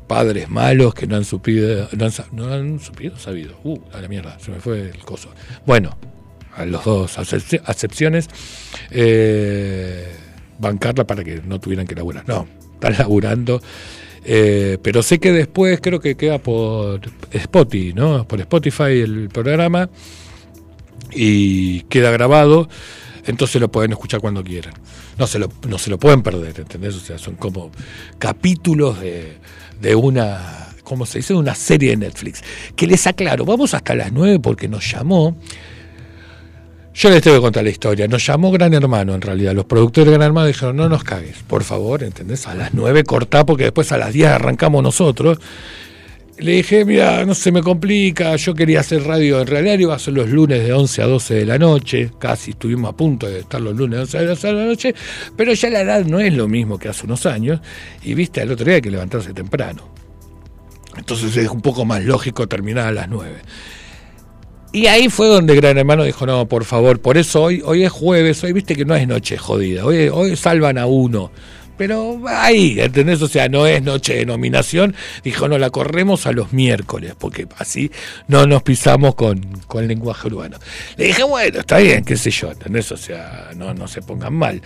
Padres 0.07 0.49
malos 0.49 0.95
que 0.95 1.07
no 1.09 1.17
han 1.17 1.25
supido, 1.25 1.89
no 2.33 2.53
han, 2.53 2.79
supido, 2.79 3.17
sabido. 3.17 3.59
Uh, 3.65 3.79
a 3.93 4.01
la 4.01 4.07
mierda, 4.07 4.39
se 4.39 4.53
me 4.53 4.61
fue 4.61 4.91
el 4.91 4.99
coso. 4.99 5.31
Bueno, 5.67 5.99
a 6.55 6.65
los 6.65 6.85
dos 6.85 7.19
acepciones, 7.19 8.29
eh, 8.91 10.15
bancarla 10.61 11.07
para 11.07 11.25
que 11.25 11.43
no 11.45 11.59
tuvieran 11.59 11.89
que 11.89 11.97
laburar. 11.97 12.25
No, 12.29 12.47
están 12.75 12.95
laburando. 12.99 13.61
Eh, 14.29 14.79
pero 14.83 15.03
sé 15.03 15.21
que 15.21 15.33
después 15.33 15.81
creo 15.81 16.01
que 16.01 16.17
queda 16.17 16.39
por 16.39 17.01
Spotify, 17.31 17.93
¿no? 17.95 18.27
Por 18.27 18.41
Spotify 18.41 19.01
el 19.01 19.29
programa 19.29 19.89
y 21.13 21.83
queda 21.83 22.11
grabado 22.11 22.69
entonces 23.27 23.61
lo 23.61 23.71
pueden 23.71 23.93
escuchar 23.93 24.21
cuando 24.21 24.43
quieran. 24.43 24.75
No 25.19 25.27
se 25.27 25.39
lo, 25.39 25.51
no 25.69 25.79
se 25.79 25.91
lo 25.91 25.99
pueden 25.99 26.23
perder, 26.23 26.61
¿entendés? 26.61 26.95
O 26.95 27.01
sea, 27.01 27.19
son 27.19 27.35
como 27.35 27.71
capítulos 28.19 29.01
de, 29.01 29.39
de 29.81 29.95
una, 29.95 30.69
¿cómo 30.85 31.07
se 31.07 31.19
dice? 31.19 31.35
De 31.35 31.41
una 31.41 31.55
serie 31.55 31.91
de 31.91 31.97
Netflix. 31.97 32.43
Que 32.77 32.87
les 32.87 33.07
aclaro, 33.07 33.45
vamos 33.45 33.75
hasta 33.75 33.95
las 33.95 34.13
9 34.13 34.39
porque 34.39 34.69
nos 34.69 34.91
llamó. 34.91 35.37
Yo 36.97 37.11
les 37.11 37.23
tengo 37.23 37.37
que 37.37 37.43
contar 37.43 37.63
la 37.63 37.69
historia. 37.69 38.09
Nos 38.09 38.25
llamó 38.25 38.51
Gran 38.51 38.73
Hermano, 38.73 39.15
en 39.15 39.21
realidad. 39.21 39.53
Los 39.53 39.67
productores 39.67 40.07
de 40.07 40.13
Gran 40.13 40.29
Hermano 40.29 40.47
dijeron, 40.47 40.77
no 40.77 40.89
nos 40.89 41.05
cagues, 41.05 41.37
por 41.47 41.63
favor, 41.63 42.03
¿entendés? 42.03 42.47
A 42.47 42.55
las 42.55 42.73
9 42.73 43.05
cortá 43.05 43.45
porque 43.45 43.65
después 43.65 43.93
a 43.93 43.99
las 43.99 44.15
10 44.15 44.29
arrancamos 44.31 44.83
nosotros. 44.83 45.39
Le 46.39 46.53
dije, 46.53 46.87
mira, 46.87 47.23
no 47.27 47.35
se 47.35 47.53
me 47.53 47.63
complica, 47.63 48.35
yo 48.37 48.55
quería 48.55 48.81
hacer 48.81 49.03
radio, 49.05 49.43
en 49.43 49.47
realidad 49.47 49.79
iba 49.79 49.95
a 49.95 49.99
ser 49.99 50.15
los 50.15 50.31
lunes 50.31 50.65
de 50.65 50.73
11 50.73 51.03
a 51.03 51.07
12 51.07 51.35
de 51.35 51.45
la 51.47 51.59
noche, 51.59 52.11
casi 52.19 52.53
estuvimos 52.53 52.91
a 52.91 52.97
punto 52.97 53.27
de 53.27 53.41
estar 53.41 53.61
los 53.61 53.75
lunes 53.75 53.97
de 53.97 54.03
11 54.03 54.19
a 54.19 54.23
12 54.23 54.47
de 54.47 54.53
la 54.53 54.65
noche, 54.65 54.95
pero 55.35 55.55
ya 55.55 55.71
la 55.71 55.81
edad 55.81 56.05
no 56.05 56.21
es 56.21 56.35
lo 56.35 56.47
mismo 56.47 56.79
que 56.79 56.89
hace 56.89 57.07
unos 57.07 57.25
años, 57.25 57.61
y 58.03 58.13
viste, 58.13 58.43
al 58.43 58.51
otro 58.51 58.67
día 58.67 58.75
hay 58.75 58.83
que 58.83 58.91
levantarse 58.91 59.33
temprano. 59.33 59.89
Entonces 60.95 61.35
es 61.39 61.49
un 61.49 61.63
poco 61.63 61.87
más 61.87 62.05
lógico 62.05 62.47
terminar 62.47 62.87
a 62.87 62.93
las 62.93 63.09
9. 63.09 63.35
Y 64.73 64.87
ahí 64.87 65.09
fue 65.09 65.29
donde 65.29 65.55
Gran 65.55 65.79
Hermano 65.79 66.05
dijo, 66.05 66.27
no, 66.27 66.47
por 66.47 66.65
favor, 66.65 67.01
por 67.01 67.17
eso 67.17 67.43
hoy, 67.43 67.63
hoy 67.65 67.85
es 67.85 67.93
jueves, 67.93 68.43
hoy 68.45 68.53
viste 68.53 68.77
que 68.77 68.85
no 68.85 68.95
es 68.95 69.07
noche 69.09 69.39
jodida, 69.39 69.85
hoy, 69.85 70.09
hoy 70.09 70.37
salvan 70.37 70.77
a 70.79 70.87
uno 70.87 71.31
pero 71.77 72.21
ahí, 72.27 72.81
¿entendés? 72.81 73.21
O 73.23 73.29
sea, 73.29 73.49
no 73.49 73.67
es 73.67 73.83
noche 73.83 74.15
de 74.15 74.27
nominación. 74.27 74.95
Dijo, 75.23 75.49
no, 75.49 75.59
la 75.59 75.71
corremos 75.71 76.27
a 76.27 76.33
los 76.33 76.53
miércoles, 76.53 77.15
porque 77.19 77.47
así 77.59 77.91
no 78.29 78.47
nos 78.47 78.63
pisamos 78.63 79.15
con, 79.15 79.41
con 79.67 79.83
el 79.83 79.89
lenguaje 79.89 80.29
urbano. 80.29 80.59
Le 80.97 81.07
dije, 81.07 81.23
bueno, 81.23 81.61
está 81.61 81.79
bien, 81.79 82.05
qué 82.05 82.17
sé 82.17 82.31
yo, 82.31 82.51
¿entendés? 82.51 82.91
O 82.93 82.97
sea, 82.97 83.51
no, 83.57 83.75
no 83.75 83.89
se 83.89 84.03
pongan 84.03 84.35
mal. 84.35 84.63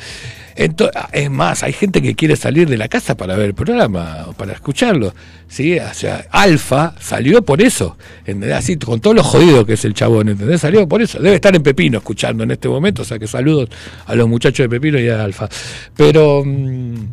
Entonces, 0.61 1.03
es 1.13 1.31
más, 1.31 1.63
hay 1.63 1.73
gente 1.73 2.03
que 2.03 2.15
quiere 2.15 2.37
salir 2.37 2.69
de 2.69 2.77
la 2.77 2.87
casa 2.87 3.17
para 3.17 3.35
ver 3.35 3.47
el 3.47 3.55
programa 3.55 4.27
para 4.37 4.53
escucharlo. 4.53 5.15
¿sí? 5.49 5.79
O 5.79 5.95
sea, 5.95 6.27
Alfa 6.31 6.95
salió 7.01 7.41
por 7.41 7.63
eso, 7.63 7.97
¿entendés? 8.27 8.77
Con 8.85 9.01
todo 9.01 9.15
lo 9.15 9.25
jodido 9.25 9.65
que 9.65 9.73
es 9.73 9.85
el 9.87 9.95
chabón, 9.95 10.29
¿entendés? 10.29 10.61
Salió 10.61 10.87
por 10.87 11.01
eso. 11.01 11.19
Debe 11.19 11.37
estar 11.37 11.57
en 11.57 11.63
Pepino 11.63 11.97
escuchando 11.97 12.45
en 12.45 12.51
este 12.51 12.69
momento, 12.69 13.01
o 13.01 13.05
sea 13.07 13.19
que 13.19 13.27
saludos 13.27 13.71
a 14.05 14.15
los 14.15 14.29
muchachos 14.29 14.65
de 14.65 14.69
Pepino 14.69 14.99
y 14.99 15.09
a 15.09 15.25
Alfa. 15.25 15.49
Pero... 15.97 16.43
Mm, 16.45 17.07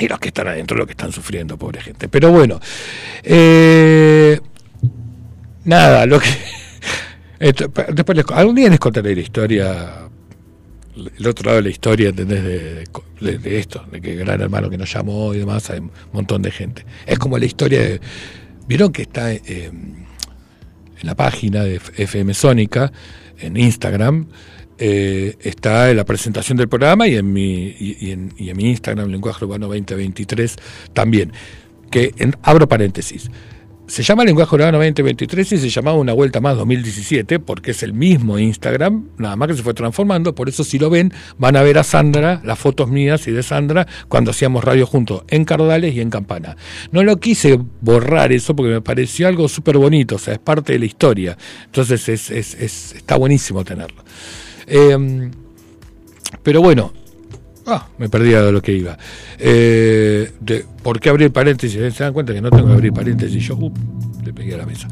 y 0.00 0.08
los 0.08 0.18
que 0.18 0.28
están 0.28 0.48
adentro, 0.48 0.76
los 0.76 0.86
que 0.86 0.92
están 0.92 1.12
sufriendo, 1.12 1.56
pobre 1.56 1.80
gente. 1.80 2.08
Pero 2.08 2.32
bueno, 2.32 2.58
eh, 3.22 4.40
nada, 5.64 6.04
lo 6.04 6.18
que... 6.18 6.28
después 7.92 8.24
algún 8.34 8.56
día 8.56 8.68
les 8.68 8.80
contaré 8.80 9.14
la 9.14 9.20
historia 9.22 10.06
el 10.96 11.26
otro 11.26 11.46
lado 11.46 11.56
de 11.56 11.62
la 11.62 11.68
historia, 11.68 12.08
¿entendés? 12.08 12.42
De, 12.42 13.58
esto, 13.58 13.84
de 13.90 14.00
que 14.00 14.14
Gran 14.14 14.40
Hermano 14.40 14.70
que 14.70 14.78
nos 14.78 14.92
llamó 14.92 15.34
y 15.34 15.38
demás, 15.38 15.70
hay 15.70 15.80
un 15.80 15.90
montón 16.12 16.42
de 16.42 16.50
gente. 16.50 16.84
Es 17.06 17.18
como 17.18 17.38
la 17.38 17.44
historia 17.44 17.80
de. 17.80 18.00
¿Vieron 18.66 18.92
que 18.92 19.02
está 19.02 19.32
eh, 19.32 19.40
en 19.46 20.06
la 21.02 21.14
página 21.14 21.62
de 21.62 21.76
FM 21.96 22.34
Sónica, 22.34 22.92
en 23.38 23.56
Instagram? 23.56 24.26
Eh, 24.78 25.36
está 25.40 25.90
en 25.90 25.96
la 25.96 26.04
presentación 26.04 26.58
del 26.58 26.68
programa 26.68 27.06
y 27.08 27.14
en 27.16 27.32
mi, 27.32 27.74
y, 27.78 28.10
en, 28.10 28.32
y 28.36 28.50
en 28.50 28.56
mi 28.56 28.70
Instagram, 28.70 29.08
Lenguaje 29.08 29.44
Urbano 29.44 29.68
2023, 29.68 30.56
también. 30.92 31.32
Que 31.90 32.12
abro 32.42 32.68
paréntesis 32.68 33.30
se 33.86 34.02
llama 34.02 34.24
Lenguaje 34.24 34.54
Urbano 34.54 34.78
2023 34.78 35.52
y 35.52 35.58
se 35.58 35.70
llamaba 35.70 35.96
Una 35.96 36.12
Vuelta 36.12 36.40
Más 36.40 36.56
2017 36.56 37.38
porque 37.38 37.70
es 37.70 37.82
el 37.82 37.92
mismo 37.92 38.38
Instagram, 38.38 39.10
nada 39.16 39.36
más 39.36 39.48
que 39.48 39.54
se 39.54 39.62
fue 39.62 39.74
transformando. 39.74 40.34
Por 40.34 40.48
eso, 40.48 40.64
si 40.64 40.78
lo 40.78 40.90
ven, 40.90 41.12
van 41.38 41.56
a 41.56 41.62
ver 41.62 41.78
a 41.78 41.84
Sandra, 41.84 42.40
las 42.44 42.58
fotos 42.58 42.88
mías 42.88 43.26
y 43.28 43.30
de 43.30 43.42
Sandra, 43.42 43.86
cuando 44.08 44.32
hacíamos 44.32 44.64
radio 44.64 44.86
juntos 44.86 45.22
en 45.28 45.44
Cardales 45.44 45.94
y 45.94 46.00
en 46.00 46.10
Campana. 46.10 46.56
No 46.90 47.04
lo 47.04 47.18
quise 47.18 47.60
borrar 47.80 48.32
eso 48.32 48.56
porque 48.56 48.72
me 48.72 48.80
pareció 48.80 49.28
algo 49.28 49.48
súper 49.48 49.78
bonito, 49.78 50.16
o 50.16 50.18
sea, 50.18 50.34
es 50.34 50.40
parte 50.40 50.72
de 50.72 50.80
la 50.80 50.86
historia. 50.86 51.38
Entonces, 51.66 52.08
es, 52.08 52.30
es, 52.30 52.54
está 52.92 53.16
buenísimo 53.16 53.64
tenerlo. 53.64 54.04
Em, 54.66 55.30
pero 56.42 56.60
bueno, 56.60 56.92
Ah, 57.66 57.88
me 57.98 58.08
perdía 58.08 58.42
de 58.42 58.52
lo 58.52 58.62
que 58.62 58.72
iba. 58.72 58.96
Eh, 59.38 60.30
¿Por 60.82 61.00
qué 61.00 61.08
abrir 61.08 61.32
paréntesis? 61.32 61.94
Se 61.94 62.04
dan 62.04 62.12
cuenta 62.12 62.32
que 62.32 62.40
no 62.40 62.50
tengo 62.50 62.68
que 62.68 62.74
abrir 62.74 62.92
paréntesis. 62.92 63.42
Yo 63.42 63.56
uh, 63.56 63.72
le 64.24 64.32
pegué 64.32 64.54
a 64.54 64.58
la 64.58 64.66
mesa. 64.66 64.86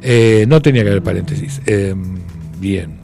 Eh, 0.00 0.44
no 0.46 0.62
tenía 0.62 0.82
que 0.82 0.90
abrir 0.90 1.02
paréntesis. 1.02 1.60
Em, 1.66 2.20
bien. 2.60 3.00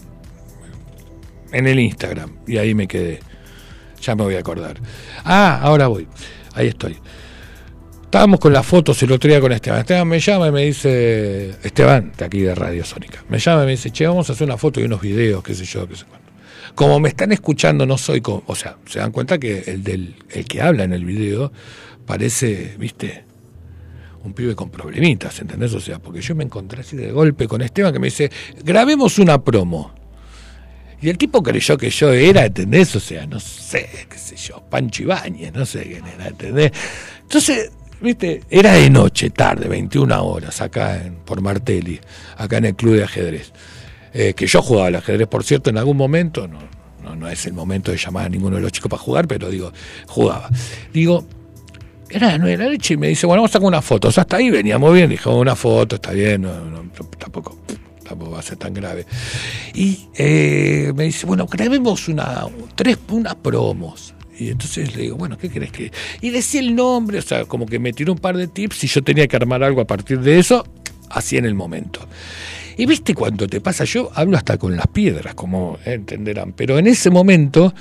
En 1.52 1.66
el 1.66 1.81
Instagram. 1.81 2.31
Y 2.46 2.59
ahí 2.59 2.74
me 2.74 2.87
quedé. 2.87 3.18
Ya 4.00 4.14
me 4.14 4.22
voy 4.22 4.37
a 4.37 4.38
acordar. 4.38 4.76
Ah, 5.24 5.59
ahora 5.62 5.88
voy. 5.88 6.07
Ahí 6.54 6.68
estoy. 6.68 6.96
Estábamos 8.04 8.38
con 8.40 8.52
las 8.52 8.64
fotos 8.64 9.02
el 9.02 9.12
otro 9.12 9.28
día 9.28 9.40
con 9.40 9.50
Esteban. 9.52 9.81
Esteban 9.81 10.09
me 10.09 10.20
llama 10.20 10.48
y 10.48 10.52
me 10.52 10.64
dice, 10.64 11.50
Esteban, 11.62 12.12
de 12.16 12.24
aquí 12.24 12.40
de 12.40 12.54
Radio 12.54 12.83
Sónica, 12.83 13.22
me 13.28 13.38
llama 13.38 13.64
y 13.64 13.66
me 13.66 13.72
dice, 13.72 13.90
che, 13.90 14.07
vamos 14.07 14.31
a 14.31 14.33
hacer 14.33 14.46
una 14.46 14.57
foto 14.57 14.81
y 14.81 14.85
unos 14.85 15.02
videos, 15.02 15.42
qué 15.42 15.54
sé 15.54 15.66
yo, 15.66 15.87
qué 15.87 15.94
sé 15.94 16.07
cuánto. 16.07 16.17
Como 16.78 17.00
me 17.00 17.08
están 17.08 17.32
escuchando, 17.32 17.86
no 17.86 17.98
soy 17.98 18.20
como, 18.20 18.44
o 18.46 18.54
sea, 18.54 18.76
se 18.86 19.00
dan 19.00 19.10
cuenta 19.10 19.36
que 19.36 19.64
el 19.66 19.82
del 19.82 20.14
el 20.30 20.44
que 20.44 20.62
habla 20.62 20.84
en 20.84 20.92
el 20.92 21.04
video 21.04 21.50
parece, 22.06 22.76
viste, 22.78 23.24
un 24.22 24.32
pibe 24.32 24.54
con 24.54 24.70
problemitas, 24.70 25.40
¿entendés? 25.40 25.74
O 25.74 25.80
sea, 25.80 25.98
porque 25.98 26.20
yo 26.20 26.36
me 26.36 26.44
encontré 26.44 26.82
así 26.82 26.96
de 26.96 27.10
golpe 27.10 27.48
con 27.48 27.62
Esteban 27.62 27.92
que 27.92 27.98
me 27.98 28.06
dice, 28.06 28.30
grabemos 28.62 29.18
una 29.18 29.42
promo. 29.42 29.92
Y 31.02 31.08
el 31.08 31.18
tipo 31.18 31.42
creyó 31.42 31.76
que 31.76 31.90
yo 31.90 32.12
era, 32.12 32.44
¿entendés? 32.46 32.94
O 32.94 33.00
sea, 33.00 33.26
no 33.26 33.40
sé, 33.40 34.06
qué 34.08 34.16
sé 34.16 34.36
yo, 34.36 34.62
Pancho 34.70 35.02
Ibáñez, 35.02 35.52
no 35.52 35.66
sé 35.66 35.82
quién 35.82 36.06
era, 36.06 36.28
¿entendés? 36.28 36.70
Entonces, 37.22 37.72
viste, 38.00 38.44
era 38.50 38.74
de 38.74 38.88
noche, 38.88 39.30
tarde, 39.30 39.66
21 39.66 40.24
horas, 40.24 40.60
acá 40.60 41.04
en, 41.04 41.16
por 41.16 41.40
Martelli, 41.40 41.98
acá 42.36 42.58
en 42.58 42.66
el 42.66 42.76
club 42.76 42.94
de 42.94 43.02
ajedrez. 43.02 43.52
Eh, 44.12 44.34
que 44.34 44.46
yo 44.46 44.62
jugaba 44.62 44.88
al 44.88 44.96
ajedrez, 44.96 45.28
por 45.28 45.44
cierto, 45.44 45.70
en 45.70 45.78
algún 45.78 45.96
momento, 45.96 46.48
no, 46.48 46.58
no, 47.02 47.16
no, 47.16 47.28
es 47.28 47.46
el 47.46 47.52
momento 47.52 47.90
de 47.90 47.98
llamar 47.98 48.26
a 48.26 48.28
ninguno 48.28 48.56
de 48.56 48.62
los 48.62 48.72
chicos 48.72 48.90
para 48.90 49.02
jugar, 49.02 49.28
pero 49.28 49.50
digo, 49.50 49.72
jugaba. 50.06 50.48
Digo, 50.92 51.26
era 52.10 52.38
de 52.38 52.56
la 52.56 52.64
noche 52.64 52.94
y 52.94 52.96
me 52.96 53.08
dice, 53.08 53.26
bueno, 53.26 53.42
vamos 53.42 53.50
a 53.50 53.54
sacar 53.54 53.68
una 53.68 53.82
foto. 53.82 54.08
O 54.08 54.12
sea, 54.12 54.22
hasta 54.22 54.36
ahí 54.36 54.50
veníamos 54.50 54.92
bien, 54.94 55.10
dijo, 55.10 55.36
una 55.36 55.54
foto, 55.54 55.96
está 55.96 56.12
bien, 56.12 56.46
tampoco, 57.18 57.58
tampoco 58.06 58.32
va 58.32 58.38
a 58.38 58.42
ser 58.42 58.56
tan 58.56 58.72
grave. 58.72 59.06
Y 59.74 60.08
eh, 60.16 60.92
me 60.94 61.04
dice, 61.04 61.26
bueno, 61.26 61.46
grabemos 61.46 62.08
una, 62.08 62.46
tres, 62.74 62.98
unas 63.10 63.34
promos. 63.36 64.14
Y 64.38 64.50
entonces 64.50 64.94
le 64.94 65.02
digo, 65.02 65.16
bueno, 65.16 65.36
¿qué 65.36 65.50
crees 65.50 65.72
que...? 65.72 65.90
Y 66.20 66.30
decía 66.30 66.60
el 66.60 66.74
nombre, 66.74 67.18
o 67.18 67.22
sea, 67.22 67.44
como 67.44 67.66
que 67.66 67.78
me 67.78 67.92
tiró 67.92 68.12
un 68.12 68.18
par 68.18 68.36
de 68.36 68.46
tips 68.46 68.84
y 68.84 68.86
yo 68.86 69.02
tenía 69.02 69.26
que 69.26 69.36
armar 69.36 69.64
algo 69.64 69.80
a 69.80 69.86
partir 69.86 70.20
de 70.20 70.38
eso, 70.38 70.64
así 71.10 71.36
en 71.36 71.44
el 71.44 71.54
momento. 71.54 72.06
Y 72.78 72.86
viste 72.86 73.12
cuando 73.12 73.48
te 73.48 73.60
pasa, 73.60 73.82
yo 73.84 74.08
hablo 74.14 74.36
hasta 74.36 74.56
con 74.56 74.76
las 74.76 74.86
piedras, 74.86 75.34
como 75.34 75.78
entenderán, 75.84 76.52
pero 76.52 76.78
en 76.78 76.86
ese 76.86 77.10
momento 77.10 77.74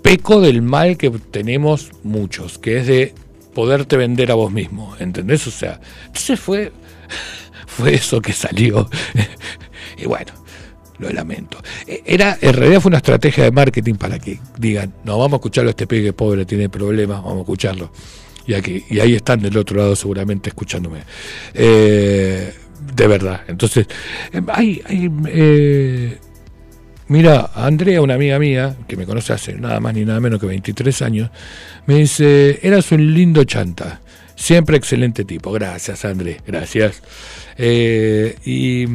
peco 0.00 0.40
del 0.40 0.62
mal 0.62 0.96
que 0.96 1.10
tenemos 1.10 1.90
muchos, 2.02 2.58
que 2.58 2.78
es 2.78 2.86
de 2.86 3.14
poderte 3.54 3.98
vender 3.98 4.30
a 4.30 4.36
vos 4.36 4.50
mismo, 4.50 4.96
¿entendés? 4.98 5.46
O 5.46 5.50
sea, 5.50 5.80
entonces 6.06 6.40
fue, 6.40 6.72
fue 7.66 7.94
eso 7.94 8.22
que 8.22 8.32
salió. 8.32 8.88
y 9.98 10.06
bueno, 10.06 10.32
lo 10.98 11.10
lamento. 11.10 11.58
E, 11.86 12.02
era, 12.06 12.38
en 12.40 12.54
realidad 12.54 12.80
fue 12.80 12.88
una 12.88 12.98
estrategia 12.98 13.44
de 13.44 13.50
marketing 13.52 13.96
para 13.96 14.18
que 14.18 14.40
digan, 14.56 14.94
no, 15.04 15.18
vamos 15.18 15.34
a 15.34 15.36
escucharlo 15.36 15.68
a 15.68 15.72
este 15.72 15.86
pegue 15.86 16.14
pobre, 16.14 16.46
tiene 16.46 16.70
problemas, 16.70 17.22
vamos 17.22 17.36
a 17.36 17.40
escucharlo 17.40 17.92
y, 18.58 19.00
ahí 19.00 19.14
están 19.14 19.40
del 19.40 19.56
otro 19.56 19.78
lado 19.78 19.96
seguramente 19.96 20.50
escuchándome. 20.50 21.02
Eh, 21.54 22.52
de 22.94 23.06
verdad. 23.06 23.42
Entonces, 23.48 23.86
em, 24.32 24.46
hay, 24.48 24.82
hay 24.84 25.10
eh, 25.28 26.18
mira, 27.08 27.50
Andrea, 27.54 28.02
una 28.02 28.14
amiga 28.14 28.38
mía, 28.38 28.76
que 28.88 28.96
me 28.96 29.06
conoce 29.06 29.32
hace 29.32 29.54
nada 29.54 29.80
más 29.80 29.94
ni 29.94 30.04
nada 30.04 30.20
menos 30.20 30.40
que 30.40 30.46
23 30.46 31.02
años, 31.02 31.30
me 31.86 31.96
dice, 31.96 32.58
eras 32.62 32.90
un 32.92 33.14
lindo 33.14 33.44
chanta. 33.44 34.00
Siempre 34.34 34.78
excelente 34.78 35.24
tipo. 35.24 35.52
Gracias, 35.52 36.04
Andrés. 36.06 36.38
Gracias. 36.46 37.02
Eh, 37.58 38.36
y. 38.44 38.86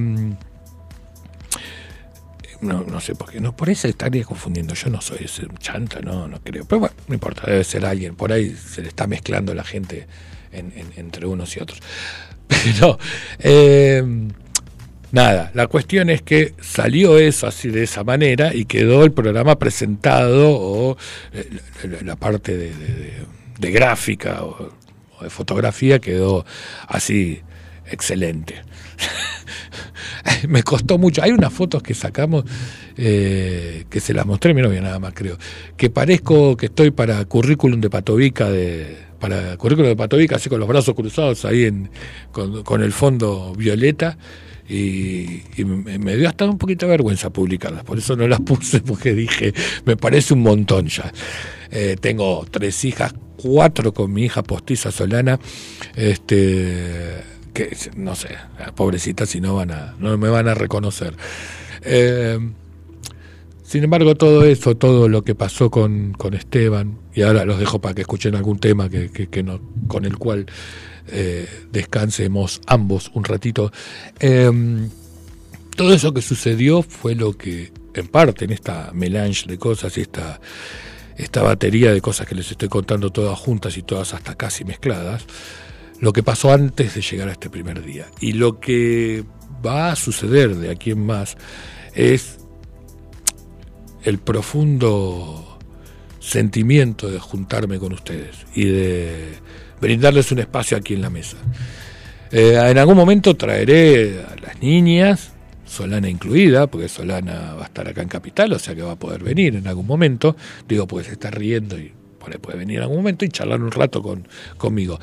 No, 2.66 2.84
no 2.84 3.00
sé 3.00 3.16
por 3.16 3.32
qué. 3.32 3.40
No, 3.40 3.56
por 3.56 3.70
eso 3.70 3.88
estaría 3.88 4.24
confundiendo. 4.24 4.74
Yo 4.74 4.90
no 4.90 5.02
soy 5.02 5.20
ese 5.26 5.48
chanta, 5.60 6.00
no, 6.02 6.28
no 6.28 6.40
creo. 6.42 6.66
Pero 6.66 6.80
bueno, 6.80 6.96
no 7.08 7.14
importa, 7.14 7.44
debe 7.46 7.64
ser 7.64 7.86
alguien. 7.86 8.16
Por 8.16 8.32
ahí 8.32 8.56
se 8.56 8.82
le 8.82 8.88
está 8.90 9.08
mezclando 9.08 9.54
la 9.54 9.64
gente 9.64 10.08
en- 10.52 10.74
en- 10.76 10.92
entre 10.98 11.26
unos 11.26 11.56
y 11.56 11.60
otros. 11.62 11.80
Pero. 12.48 12.98
eh, 13.40 14.04
Nada, 15.12 15.50
la 15.54 15.68
cuestión 15.68 16.10
es 16.10 16.22
que 16.24 16.56
salió 16.60 17.18
eso 17.18 17.48
así 17.48 17.70
de 17.70 17.84
esa 17.84 18.04
manera 18.04 18.54
y 18.54 18.66
quedó 18.66 19.06
el 19.06 19.14
programa 19.14 19.58
presentado 19.58 20.50
o 20.52 20.98
eh, 21.32 21.48
la- 21.88 22.02
la 22.02 22.16
parte 22.18 22.58
de, 22.58 22.74
de- 22.76 22.94
de- 22.94 23.14
de 23.58 23.72
gráfica 23.72 24.44
o, 24.44 24.74
o 25.18 25.24
de 25.24 25.30
fotografía 25.30 26.00
quedó 26.00 26.46
así 26.88 27.40
excelente. 27.90 28.56
Me 30.50 30.64
costó 30.64 30.98
mucho. 30.98 31.22
Hay 31.24 31.32
unas 31.32 31.54
fotos 31.54 31.84
que 31.84 31.94
sacamos 31.94 32.46
eh, 32.98 33.86
que 33.90 34.00
se 34.00 34.14
las 34.14 34.26
mostré 34.26 34.52
a 34.52 34.54
mi 34.54 34.62
novia 34.62 34.82
nada 34.82 35.00
más 35.00 35.14
creo. 35.14 35.38
Que 35.78 35.90
parezco 35.90 36.56
que 36.58 36.68
estoy 36.68 36.92
para 36.92 37.24
currículum 37.26 37.82
de 37.82 37.90
Patovica 37.90 38.50
de 38.50 39.06
para 39.20 39.58
currículum 39.58 39.90
de 39.90 39.96
Patovica 39.96 40.36
así 40.36 40.50
con 40.50 40.60
los 40.60 40.68
brazos 40.68 40.94
cruzados 40.94 41.46
ahí 41.46 41.64
en, 41.64 41.90
con, 42.32 42.84
el 42.84 42.92
fondo 42.92 43.54
violeta 43.56 44.18
y, 44.68 45.42
me 45.64 46.16
dio 46.16 46.28
hasta 46.28 46.46
un 46.46 46.58
poquito 46.58 46.86
de 46.86 46.92
vergüenza 46.92 47.30
publicarlas, 47.30 47.84
por 47.84 47.98
eso 47.98 48.16
no 48.16 48.28
las 48.28 48.42
puse 48.42 48.82
porque 48.82 49.14
dije, 49.14 49.54
me 49.86 49.96
parece 49.96 50.34
un 50.34 50.42
montón 50.42 50.88
ya. 50.88 51.12
Eh, 51.72 51.96
tengo 52.00 52.46
tres 52.50 52.84
hijas, 52.84 53.14
cuatro 53.38 53.94
con 53.94 54.12
mi 54.12 54.26
hija 54.26 54.44
postiza 54.44 54.92
Solana, 54.92 55.40
este 55.96 57.35
que 57.56 57.76
no 57.96 58.14
sé, 58.16 58.30
pobrecitas 58.76 59.30
si 59.30 59.42
no 59.42 59.56
van 59.56 59.72
a, 59.72 59.96
no 59.98 60.16
me 60.20 60.30
van 60.30 60.48
a 60.48 60.54
reconocer. 60.54 61.16
Eh, 61.82 62.38
sin 63.64 63.84
embargo, 63.84 64.14
todo 64.14 64.44
eso, 64.46 64.78
todo 64.78 65.10
lo 65.10 65.24
que 65.24 65.34
pasó 65.34 65.72
con, 65.72 66.14
con 66.14 66.36
Esteban, 66.36 67.00
y 67.16 67.24
ahora 67.24 67.46
los 67.46 67.58
dejo 67.58 67.80
para 67.82 67.96
que 67.96 68.02
escuchen 68.02 68.36
algún 68.36 68.60
tema 68.60 68.90
que, 68.90 69.10
que- 69.10 69.28
que 69.28 69.42
no, 69.42 69.60
con 69.88 70.06
el 70.06 70.18
cual 70.20 70.46
eh, 71.08 71.48
descansemos 71.72 72.62
ambos 72.68 73.10
un 73.16 73.24
ratito. 73.24 73.72
Eh, 74.20 74.52
todo 75.76 75.94
eso 75.94 76.14
que 76.14 76.22
sucedió 76.22 76.84
fue 76.84 77.16
lo 77.16 77.34
que, 77.38 77.72
en 77.96 78.08
parte, 78.08 78.46
en 78.46 78.52
esta 78.52 78.92
melange 78.94 79.48
de 79.48 79.58
cosas 79.58 79.98
y 79.98 80.02
esta, 80.02 80.40
esta 81.18 81.42
batería 81.42 81.92
de 81.92 82.02
cosas 82.02 82.28
que 82.28 82.36
les 82.36 82.52
estoy 82.52 82.70
contando 82.70 83.10
todas 83.12 83.38
juntas 83.40 83.78
y 83.78 83.82
todas 83.84 84.14
hasta 84.14 84.36
casi 84.36 84.64
mezcladas, 84.64 85.26
lo 86.06 86.14
que 86.14 86.22
pasó 86.22 86.54
antes 86.54 86.94
de 86.94 87.02
llegar 87.02 87.30
a 87.30 87.32
este 87.32 87.50
primer 87.50 87.84
día. 87.84 88.06
Y 88.22 88.34
lo 88.34 88.60
que 88.60 89.24
va 89.66 89.92
a 89.92 89.96
suceder 89.96 90.54
de 90.54 90.70
aquí 90.70 90.92
en 90.92 91.04
más 91.04 91.36
es 91.96 92.38
el 94.04 94.20
profundo 94.20 95.58
sentimiento 96.20 97.10
de 97.10 97.18
juntarme 97.18 97.80
con 97.80 97.92
ustedes 97.92 98.36
y 98.54 98.66
de 98.66 99.30
brindarles 99.82 100.32
un 100.32 100.38
espacio 100.38 100.78
aquí 100.78 100.94
en 100.94 101.02
la 101.02 101.10
mesa. 101.10 101.38
Eh, 102.32 102.56
en 102.56 102.78
algún 102.78 102.98
momento 102.98 103.36
traeré 103.36 104.24
a 104.32 104.36
las 104.36 104.62
niñas, 104.62 105.32
Solana 105.66 106.08
incluida, 106.08 106.68
porque 106.68 106.88
Solana 106.88 107.56
va 107.56 107.64
a 107.64 107.66
estar 107.66 107.88
acá 107.88 108.04
en 108.04 108.10
Capital, 108.10 108.54
o 108.54 108.60
sea 108.60 108.76
que 108.76 108.84
va 108.84 108.92
a 108.92 109.00
poder 109.00 109.24
venir 109.24 109.56
en 109.56 109.68
algún 109.68 109.88
momento. 109.88 110.36
Digo, 110.68 110.86
pues 110.86 111.10
está 111.10 111.32
riendo 111.32 111.80
y 111.80 111.94
puede 112.40 112.60
venir 112.60 112.78
en 112.78 112.84
algún 112.84 112.98
momento 112.98 113.26
y 113.26 113.30
charlar 113.30 113.60
un 113.60 113.72
rato 113.72 114.04
con, 114.04 114.28
conmigo. 114.58 115.00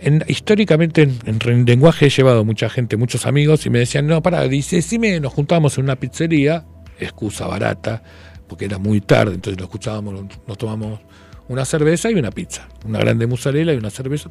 En- 0.00 0.24
históricamente 0.28 1.02
en, 1.02 1.18
en 1.46 1.64
lenguaje 1.64 2.06
he 2.06 2.10
llevado 2.10 2.44
mucha 2.44 2.68
gente, 2.68 2.96
muchos 2.96 3.26
amigos, 3.26 3.64
y 3.66 3.70
me 3.70 3.78
decían, 3.78 4.06
no, 4.06 4.22
pará, 4.22 4.46
dice, 4.48 4.82
si 4.82 4.98
me 4.98 5.18
nos 5.20 5.32
juntábamos 5.32 5.78
en 5.78 5.84
una 5.84 5.96
pizzería, 5.96 6.66
excusa 7.00 7.46
barata, 7.46 8.02
porque 8.46 8.66
era 8.66 8.78
muy 8.78 9.00
tarde, 9.00 9.34
entonces 9.34 9.58
nos 9.58 9.66
escuchábamos, 9.66 10.24
nos 10.46 10.58
tomamos 10.58 11.00
una 11.48 11.64
cerveza 11.64 12.10
y 12.10 12.14
una 12.14 12.30
pizza, 12.30 12.68
una 12.84 12.98
grande 12.98 13.26
mozzarella 13.26 13.72
y 13.72 13.76
una 13.76 13.90
cerveza, 13.90 14.28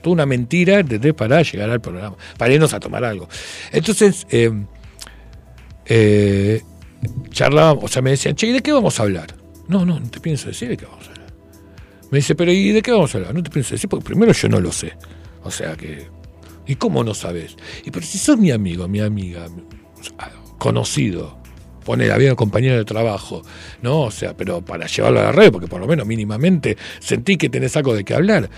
toda 0.00 0.14
una 0.14 0.26
mentira, 0.26 0.80
¿entendés? 0.80 1.12
Para 1.14 1.42
llegar 1.42 1.68
al 1.70 1.80
programa, 1.80 2.16
para 2.38 2.52
irnos 2.54 2.72
a 2.72 2.80
tomar 2.80 3.04
algo. 3.04 3.28
Entonces, 3.70 4.26
eh, 4.30 4.50
eh, 5.86 6.62
charlábamos, 7.30 7.84
o 7.84 7.88
sea, 7.88 8.02
me 8.02 8.10
decían, 8.10 8.34
che, 8.34 8.46
¿y 8.46 8.52
de 8.52 8.60
qué 8.60 8.72
vamos 8.72 8.98
a 8.98 9.02
hablar? 9.02 9.34
No, 9.68 9.84
no, 9.84 9.98
no 10.00 10.10
te 10.10 10.20
pienso 10.20 10.48
decir 10.48 10.68
de 10.68 10.76
qué 10.76 10.84
vamos 10.86 11.06
a 11.06 11.10
hablar. 11.10 11.11
Me 12.12 12.18
dice, 12.18 12.34
pero 12.36 12.52
¿y 12.52 12.70
de 12.70 12.82
qué 12.82 12.92
vamos 12.92 13.12
a 13.14 13.18
hablar? 13.18 13.34
No 13.34 13.42
te 13.42 13.50
pienso 13.50 13.74
decir, 13.74 13.88
porque 13.90 14.04
primero 14.04 14.32
yo 14.32 14.48
no 14.48 14.60
lo 14.60 14.70
sé. 14.70 14.92
O 15.42 15.50
sea 15.50 15.74
que, 15.76 16.06
¿y 16.66 16.76
cómo 16.76 17.02
no 17.02 17.14
sabes? 17.14 17.56
Y 17.84 17.90
pero 17.90 18.06
si 18.06 18.18
sos 18.18 18.38
mi 18.38 18.50
amigo, 18.52 18.86
mi 18.86 19.00
amiga, 19.00 19.48
mi- 19.48 19.64
conocido, 20.58 21.38
poner 21.84 22.12
había 22.12 22.34
compañero 22.36 22.76
de 22.76 22.84
trabajo, 22.84 23.42
¿no? 23.80 24.02
O 24.02 24.10
sea, 24.10 24.36
pero 24.36 24.60
para 24.64 24.86
llevarlo 24.86 25.20
a 25.20 25.24
la 25.24 25.32
red, 25.32 25.50
porque 25.50 25.66
por 25.66 25.80
lo 25.80 25.86
menos 25.88 26.06
mínimamente 26.06 26.76
sentí 27.00 27.36
que 27.36 27.48
tenés 27.48 27.76
algo 27.76 27.94
de 27.94 28.04
qué 28.04 28.14
hablar. 28.14 28.48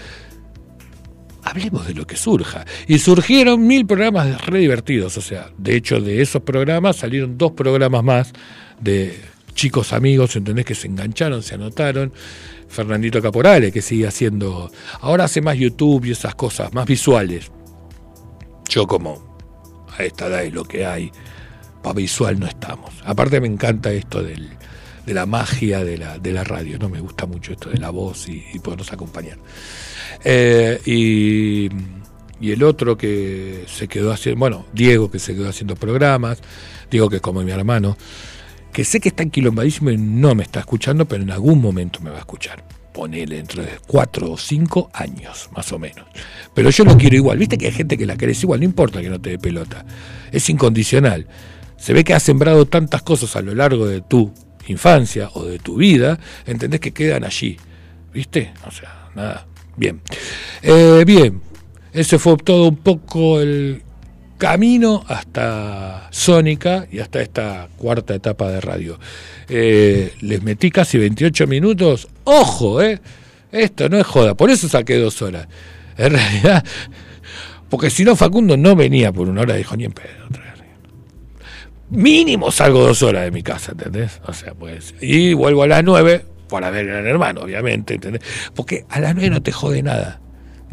Hablemos 1.43 1.87
de 1.87 1.95
lo 1.95 2.07
que 2.07 2.17
surja. 2.17 2.65
Y 2.89 2.99
surgieron 2.99 3.67
mil 3.67 3.87
programas 3.87 4.47
re 4.47 4.59
divertidos. 4.61 5.17
O 5.19 5.21
sea, 5.21 5.51
de 5.59 5.77
hecho, 5.77 6.01
de 6.01 6.23
esos 6.23 6.43
programas 6.43 6.97
salieron 6.97 7.37
dos 7.37 7.53
programas 7.53 8.03
más 8.03 8.33
de 8.81 9.19
chicos 9.55 9.93
amigos, 9.93 10.35
¿entendés? 10.37 10.65
Que 10.65 10.75
se 10.75 10.87
engancharon, 10.89 11.43
se 11.43 11.55
anotaron. 11.55 12.13
Fernandito 12.75 13.23
Caporale, 13.23 13.73
que 13.73 13.81
sigue 13.81 14.07
haciendo. 14.07 14.71
Ahora 15.01 15.25
hace 15.25 15.41
más 15.41 15.57
YouTube 15.57 16.05
y 16.07 16.11
esas 16.11 16.35
cosas, 16.35 16.73
más 16.75 16.87
visuales. 16.87 17.51
Yo, 18.69 18.87
como 18.87 19.37
a 19.97 20.03
esta 20.03 20.27
edad 20.27 20.45
es 20.45 20.53
lo 20.53 20.65
que 20.65 20.85
hay, 20.85 21.11
para 21.83 21.95
visual 21.95 22.39
no 22.39 22.47
estamos. 22.47 22.93
Aparte, 23.05 23.41
me 23.41 23.47
encanta 23.47 23.93
esto 23.93 24.23
del, 24.23 24.51
de 25.07 25.15
la 25.15 25.27
magia 25.27 25.85
de 25.85 25.99
la, 25.99 26.19
de 26.19 26.33
la 26.33 26.45
radio, 26.45 26.79
¿no? 26.79 26.89
Me 26.89 27.01
gusta 27.01 27.27
mucho 27.27 27.53
esto 27.53 27.71
de 27.71 27.79
la 27.79 27.91
voz 27.91 28.29
y, 28.29 28.45
y 28.53 28.59
podernos 28.59 28.93
acompañar. 28.93 29.39
Eh, 30.25 30.81
y, 30.85 31.69
y 32.41 32.53
el 32.53 32.63
otro 32.63 32.97
que 32.97 33.65
se 33.69 33.87
quedó 33.87 34.13
haciendo, 34.13 34.41
bueno, 34.41 34.67
Diego 34.73 35.11
que 35.11 35.19
se 35.19 35.35
quedó 35.35 35.49
haciendo 35.49 35.77
programas, 35.77 36.41
Diego 36.91 37.09
que 37.09 37.17
es 37.17 37.23
como 37.23 37.43
mi 37.43 37.53
hermano, 37.53 37.97
que 38.75 38.85
sé 38.85 38.99
que 38.99 39.11
está 39.11 39.23
enquilombadísimo 39.23 39.91
y 39.91 39.97
no 39.97 40.35
me 40.35 40.43
está 40.43 40.59
escuchando, 40.59 41.07
pero 41.07 41.23
en 41.23 41.31
algún 41.31 41.61
momento 41.61 42.01
me 42.01 42.11
va 42.11 42.17
a 42.17 42.19
escuchar. 42.19 42.65
Ponele 42.93 43.37
dentro 43.37 43.63
de 43.63 43.71
cuatro 43.87 44.33
o 44.33 44.37
cinco 44.37 44.91
años, 44.93 45.49
más 45.55 45.71
o 45.71 45.79
menos. 45.79 46.05
Pero 46.55 46.71
yo 46.71 46.85
lo 46.85 46.97
quiero 46.97 47.15
igual. 47.15 47.39
Viste 47.39 47.57
que 47.57 47.67
hay 47.67 47.73
gente 47.73 47.97
que 47.97 48.05
la 48.05 48.17
querés 48.17 48.43
igual, 48.43 48.59
no 48.59 48.67
importa 48.67 49.01
que 49.01 49.09
no 49.09 49.21
te 49.21 49.31
dé 49.31 49.39
pelota. 49.39 49.87
Es 50.33 50.51
incondicional. 50.51 51.29
Se 51.77 51.93
ve 51.93 52.03
que 52.03 52.15
has 52.15 52.25
sembrado 52.25 52.67
tantas 52.67 53.03
cosas 53.03 53.37
a 53.37 53.43
lo 53.43 53.55
largo 53.55 53.87
de 53.87 54.01
tu 54.01 54.33
infancia 54.67 55.31
o 55.35 55.45
de 55.45 55.61
tu 55.61 55.77
vida, 55.77 56.19
entendés 56.45 56.81
que 56.81 56.93
quedan 56.93 57.23
allí. 57.23 57.57
¿Viste? 58.13 58.55
O 58.67 58.73
sea, 58.73 59.09
nada. 59.15 59.47
Bien. 59.77 60.01
Eh, 60.63 61.05
bien. 61.07 61.41
Ese 61.93 62.19
fue 62.19 62.37
todo 62.39 62.71
un 62.71 62.77
poco 62.79 63.41
el 63.41 63.85
camino 64.45 65.03
hasta 65.09 66.09
Sónica 66.11 66.87
y 66.93 66.99
hasta 66.99 67.23
esta 67.23 67.67
cuarta 67.79 68.15
etapa 68.15 68.51
de 68.51 68.61
radio. 68.61 68.99
Eh, 69.49 70.13
les 70.21 70.43
metí 70.43 70.71
casi 70.71 70.99
28 70.99 71.47
minutos. 71.47 72.09
¡Ojo, 72.25 72.83
eh! 72.83 73.01
Esto 73.51 73.89
no 73.89 73.97
es 73.97 74.07
joda. 74.07 74.35
Por 74.35 74.51
eso 74.51 74.69
saqué 74.69 74.99
dos 74.99 75.23
horas. 75.23 75.49
En 75.97 76.13
realidad, 76.13 76.63
porque 77.71 77.89
si 77.89 78.05
no, 78.05 78.17
Facundo 78.17 78.59
no 78.59 78.77
venía 78.77 79.11
por 79.13 79.31
una 79.31 79.41
hora. 79.41 79.55
Dijo, 79.55 79.79
ni 79.79 79.87
en 79.87 79.93
pedo. 79.93 80.09
Mínimo 81.89 82.51
salgo 82.51 82.87
dos 82.87 83.03
horas 83.03 83.25
de 83.25 83.31
mi 83.31 83.43
casa, 83.43 83.73
¿entendés? 83.73 84.21
O 84.27 84.35
sea, 84.35 84.53
pues. 84.53 84.95
Y 85.01 85.33
vuelvo 85.33 85.63
a 85.63 85.69
las 85.69 85.83
nueve 85.83 86.23
para 86.51 86.69
ver 86.69 86.85
Gran 86.85 87.07
Hermano, 87.07 87.41
obviamente, 87.41 87.95
¿entendés? 87.95 88.23
Porque 88.55 88.85
a 88.91 89.01
las 89.01 89.15
nueve 89.15 89.31
no 89.31 89.43
te 89.43 89.53
jode 89.53 89.83
nada. 89.83 90.21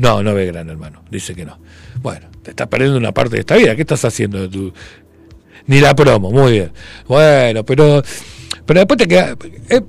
No, 0.01 0.23
no 0.23 0.33
ve 0.33 0.47
Gran 0.47 0.67
Hermano. 0.67 1.03
Dice 1.11 1.35
que 1.35 1.45
no. 1.45 1.59
Bueno, 2.01 2.27
te 2.41 2.49
estás 2.49 2.67
perdiendo 2.67 2.97
una 2.97 3.11
parte 3.13 3.35
de 3.35 3.41
esta 3.41 3.55
vida. 3.55 3.75
¿Qué 3.75 3.81
estás 3.81 4.03
haciendo 4.03 4.39
de 4.41 4.47
tu.? 4.49 4.73
Ni 5.67 5.79
la 5.79 5.95
promo, 5.95 6.31
muy 6.31 6.53
bien. 6.53 6.71
Bueno, 7.07 7.63
pero. 7.63 8.01
Pero 8.65 8.79
después 8.79 8.97
te 8.97 9.07
queda. 9.07 9.35
eh, 9.69 9.81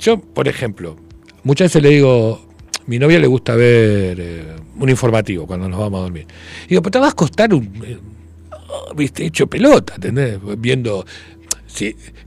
yo, 0.00 0.18
por 0.18 0.48
ejemplo, 0.48 0.96
muchas 1.44 1.66
veces 1.66 1.82
le 1.82 1.90
digo. 1.90 2.46
Mi 2.86 2.98
novia 2.98 3.18
le 3.18 3.26
gusta 3.26 3.54
ver 3.56 4.16
eh, 4.20 4.56
un 4.78 4.88
informativo 4.88 5.46
cuando 5.46 5.68
nos 5.68 5.80
vamos 5.80 5.98
a 5.98 6.02
dormir. 6.04 6.26
Y 6.64 6.68
digo, 6.70 6.82
pero 6.82 6.92
te 6.92 6.98
vas 7.00 7.12
a 7.12 7.16
costar 7.16 7.52
un. 7.52 7.64
eh, 7.84 7.98
viste, 8.96 9.26
hecho 9.26 9.48
pelota, 9.48 9.96
¿entendés? 9.96 10.38
Viendo 10.58 11.04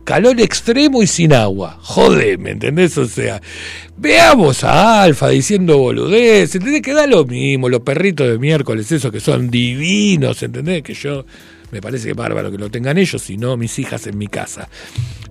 calor 0.03 0.39
extremo 0.39 1.01
y 1.03 1.07
sin 1.07 1.33
agua. 1.33 1.77
Joder, 1.81 2.38
¿me 2.39 2.51
entendés? 2.51 2.97
O 2.97 3.05
sea, 3.05 3.41
veamos 3.97 4.63
a 4.63 5.03
Alfa 5.03 5.29
diciendo 5.29 5.77
boludez, 5.77 6.55
¿entendés? 6.55 6.81
Que 6.81 6.93
da 6.93 7.07
lo 7.07 7.25
mismo, 7.25 7.69
los 7.69 7.81
perritos 7.81 8.27
de 8.27 8.39
miércoles, 8.39 8.91
esos 8.91 9.12
que 9.12 9.19
son 9.19 9.49
divinos, 9.49 10.41
¿entendés? 10.43 10.83
Que 10.83 10.93
yo 10.93 11.25
me 11.71 11.81
parece 11.81 12.13
bárbaro 12.13 12.51
que 12.51 12.57
lo 12.57 12.69
tengan 12.69 12.97
ellos 12.97 13.29
y 13.29 13.38
no 13.38 13.57
mis 13.57 13.77
hijas 13.79 14.07
en 14.07 14.17
mi 14.17 14.27
casa. 14.27 14.67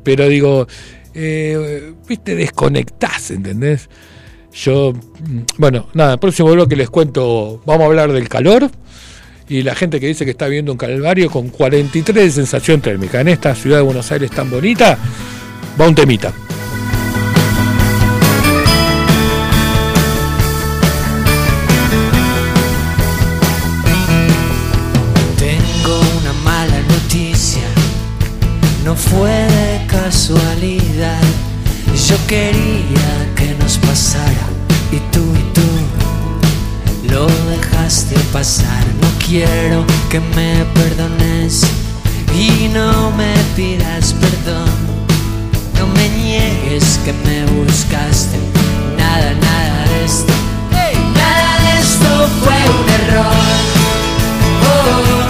Pero 0.03 0.29
digo, 0.29 0.67
eh, 1.15 1.93
viste, 2.09 2.35
desconectás, 2.35 3.31
¿entendés? 3.31 3.89
Yo, 4.53 4.93
mm, 4.93 5.41
bueno, 5.59 5.89
nada, 5.95 6.15
el 6.15 6.19
próximo 6.19 6.51
bloque 6.53 6.77
les 6.77 6.91
cuento, 6.91 7.63
vamos 7.67 7.83
a 7.83 7.87
hablar 7.87 8.13
del 8.13 8.29
calor 8.29 8.71
y 9.49 9.63
la 9.63 9.75
gente 9.75 9.99
que 9.99 10.07
dice 10.07 10.25
que 10.25 10.33
está 10.33 10.47
viendo 10.47 10.73
un 10.73 10.79
calvario 10.79 11.31
con 11.31 11.49
43 11.49 12.15
de 12.15 12.31
sensación 12.31 12.81
térmica. 12.81 13.21
En 13.21 13.29
esta 13.29 13.55
ciudad 13.55 13.79
de 13.79 13.83
Buenos 13.83 14.11
Aires 14.13 14.31
tan 14.31 14.51
bonita, 14.51 14.99
va 15.81 15.89
un 15.89 15.95
temita. 15.95 16.33
Tengo 25.39 26.01
una 26.21 26.33
mala 26.45 26.81
noticia, 26.83 27.63
no 28.85 28.95
fue 28.95 29.31
de 29.31 29.87
casualidad. 29.87 31.23
Yo 32.07 32.17
quería 32.27 33.35
que 33.35 33.55
nos 33.61 33.79
pasara 33.79 34.49
y 34.93 34.99
tú 35.11 35.21
y 35.35 35.53
tú 35.53 37.13
lo 37.13 37.27
dejaste 37.51 38.17
pasar. 38.33 38.85
No 39.01 39.18
quiero 39.29 39.85
que 40.09 40.21
me 40.21 40.65
perdones 40.73 41.63
y 42.35 42.69
no 42.69 43.11
me 43.11 43.35
pidas 43.55 44.15
perdón. 44.15 44.71
No 45.79 45.87
me 45.89 46.09
niegues 46.09 46.99
que 47.05 47.13
me 47.13 47.45
buscaste. 47.53 48.39
Nada, 48.97 49.35
nada 49.35 49.85
de 49.91 50.05
esto. 50.07 50.33
Nada 51.15 51.59
de 51.65 51.79
esto 51.79 52.29
fue 52.43 52.61
un 52.79 52.89
error. 53.01 53.45
Oh, 54.65 55.21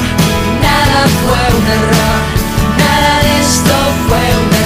nada 0.63 1.01
fue 1.25 1.43
un 1.59 1.67
error. 1.79 2.19
Nada 2.79 3.23
de 3.25 3.41
esto 3.41 3.75
fue 4.07 4.19
un 4.19 4.47
error. 4.47 4.58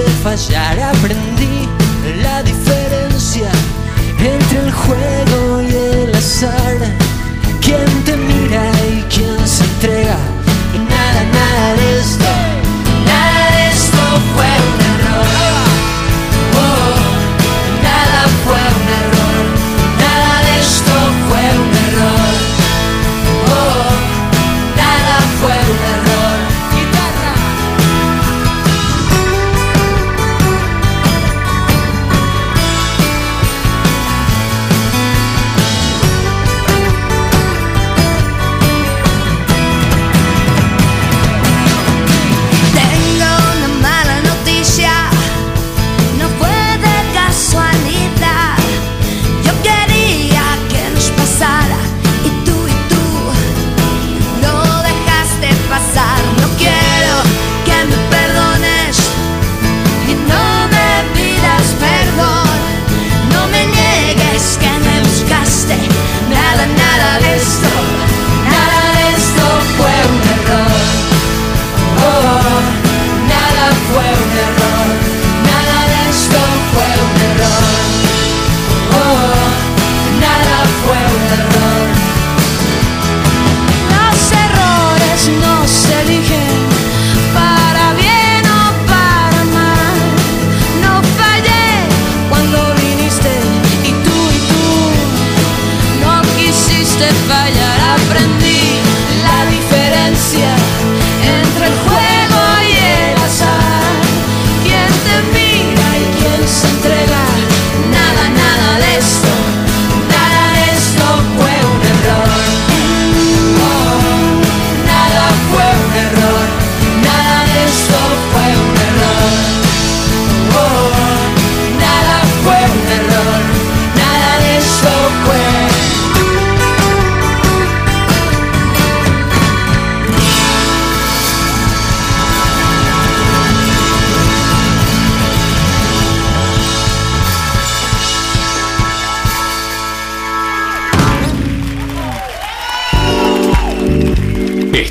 Quisiste 0.00 0.22
fallar. 0.22 0.78
Aprendí 0.80 1.68
la 2.22 2.42
diferencia 2.42 3.50
entre 4.18 4.58
el 4.60 4.72
juego 4.72 5.62
y 5.62 5.74
el 5.74 6.14
azar. 6.14 6.79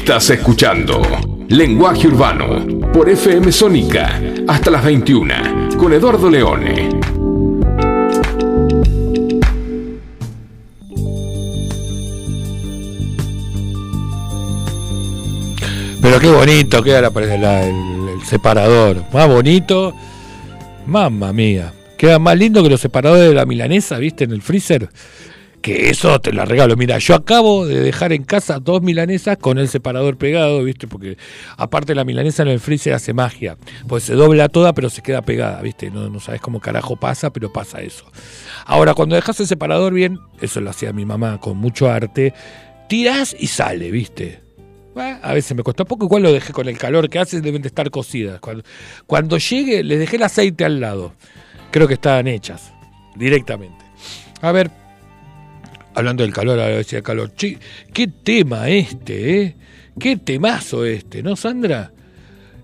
Estás 0.09 0.31
escuchando 0.31 0.99
Lenguaje 1.49 2.07
Urbano 2.07 2.65
por 2.91 3.07
FM 3.09 3.51
Sónica 3.51 4.19
hasta 4.47 4.71
las 4.71 4.83
21 4.83 5.77
con 5.77 5.93
Eduardo 5.93 6.31
Leone. 6.31 6.89
Pero 16.01 16.19
qué 16.19 16.29
bonito 16.31 16.81
queda 16.81 17.01
la, 17.01 17.09
la- 17.37 17.63
el, 17.67 18.09
el 18.19 18.21
separador. 18.25 19.03
Más 19.13 19.27
bonito. 19.27 19.93
Mamma 20.85 21.33
mía. 21.33 21.73
Queda 21.97 22.17
más 22.17 22.37
lindo 22.37 22.63
que 22.63 22.69
los 22.69 22.79
separadores 22.79 23.27
de 23.29 23.35
la 23.35 23.45
milanesa, 23.45 23.97
¿viste? 23.97 24.23
En 24.23 24.31
el 24.31 24.41
freezer. 24.41 24.89
Que 25.61 25.89
eso 25.89 26.19
te 26.19 26.31
la 26.31 26.45
regalo. 26.45 26.77
Mira, 26.77 26.97
yo 26.99 27.15
acabo 27.15 27.65
de 27.65 27.81
dejar 27.81 28.13
en 28.13 28.23
casa 28.23 28.59
dos 28.59 28.81
milanesas 28.81 29.37
con 29.37 29.57
el 29.57 29.67
separador 29.67 30.17
pegado, 30.17 30.63
¿viste? 30.63 30.87
Porque 30.87 31.17
aparte 31.57 31.95
la 31.95 32.05
milanesa 32.05 32.43
en 32.43 32.49
el 32.49 32.59
freezer 32.59 32.93
hace 32.93 33.13
magia. 33.13 33.57
Pues 33.87 34.03
se 34.03 34.13
dobla 34.13 34.47
toda, 34.47 34.73
pero 34.73 34.89
se 34.89 35.01
queda 35.01 35.21
pegada, 35.21 35.61
¿viste? 35.61 35.91
No, 35.91 36.09
no 36.09 36.19
sabes 36.19 36.39
cómo 36.39 36.59
carajo 36.61 36.95
pasa, 36.95 37.31
pero 37.31 37.51
pasa 37.51 37.81
eso. 37.81 38.05
Ahora, 38.65 38.93
cuando 38.93 39.15
dejas 39.15 39.39
el 39.41 39.47
separador 39.47 39.93
bien, 39.93 40.19
eso 40.41 40.61
lo 40.61 40.69
hacía 40.69 40.93
mi 40.93 41.05
mamá 41.05 41.39
con 41.39 41.57
mucho 41.57 41.89
arte, 41.89 42.33
tirás 42.87 43.35
y 43.37 43.47
sale, 43.47 43.91
¿viste? 43.91 44.41
A 45.21 45.33
veces 45.33 45.55
me 45.55 45.63
costó 45.63 45.85
poco, 45.85 46.05
igual 46.05 46.23
lo 46.23 46.33
dejé 46.33 46.51
con 46.51 46.67
el 46.67 46.77
calor 46.77 47.09
que 47.09 47.19
hace, 47.19 47.39
deben 47.41 47.61
de 47.61 47.69
estar 47.69 47.89
cocidas. 47.89 48.39
Cuando, 48.41 48.63
cuando 49.07 49.37
llegue, 49.37 49.83
les 49.83 49.99
dejé 49.99 50.17
el 50.17 50.23
aceite 50.23 50.65
al 50.65 50.79
lado. 50.79 51.13
Creo 51.71 51.87
que 51.87 51.93
estaban 51.93 52.27
hechas, 52.27 52.73
directamente. 53.15 53.85
A 54.41 54.51
ver, 54.51 54.71
hablando 55.99 56.23
del 56.23 56.33
calor, 56.33 56.59
ahora 56.59 56.77
decía 56.77 57.01
calor. 57.01 57.33
Che, 57.35 57.57
qué 57.93 58.07
tema 58.07 58.69
este, 58.69 59.41
¿eh? 59.41 59.55
Qué 59.99 60.17
temazo 60.17 60.85
este, 60.85 61.21
¿no, 61.21 61.35
Sandra? 61.35 61.91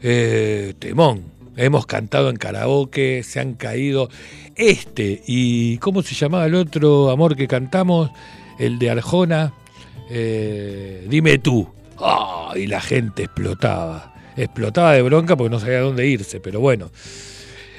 Eh, 0.01 0.73
temón. 0.79 1.35
Hemos 1.57 1.85
cantado 1.85 2.29
en 2.29 2.35
karaoke, 2.35 3.23
se 3.23 3.39
han 3.39 3.53
caído. 3.53 4.09
Este, 4.55 5.21
y 5.25 5.77
¿cómo 5.77 6.01
se 6.01 6.15
llamaba 6.15 6.45
el 6.45 6.55
otro 6.55 7.09
amor 7.11 7.35
que 7.35 7.47
cantamos? 7.47 8.09
El 8.59 8.77
de 8.79 8.89
Arjona. 8.89 9.53
Eh, 10.09 11.05
dime 11.09 11.37
tú. 11.37 11.67
¡Ah! 11.97 12.53
y 12.55 12.67
la 12.67 12.81
gente 12.81 13.23
explotaba. 13.23 14.13
explotaba 14.35 14.93
de 14.93 15.01
bronca 15.01 15.35
porque 15.35 15.49
no 15.49 15.59
sabía 15.59 15.79
dónde 15.79 16.07
irse, 16.07 16.39
pero 16.39 16.59
bueno. 16.59 16.89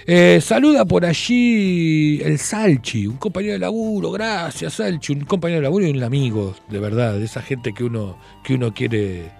Eh, 0.08 0.40
saluda 0.40 0.84
por 0.84 1.04
allí 1.04 2.20
el 2.22 2.38
Salchi, 2.38 3.08
un 3.08 3.16
compañero 3.16 3.54
de 3.54 3.58
laburo, 3.58 4.12
gracias 4.12 4.74
Salchi, 4.74 5.12
un 5.12 5.24
compañero 5.24 5.60
de 5.60 5.64
laburo 5.64 5.84
y 5.84 5.90
un 5.90 6.02
amigo, 6.04 6.54
de 6.68 6.78
verdad, 6.78 7.14
de 7.14 7.24
esa 7.24 7.42
gente 7.42 7.72
que 7.72 7.82
uno, 7.82 8.16
que 8.44 8.54
uno 8.54 8.72
quiere, 8.72 9.32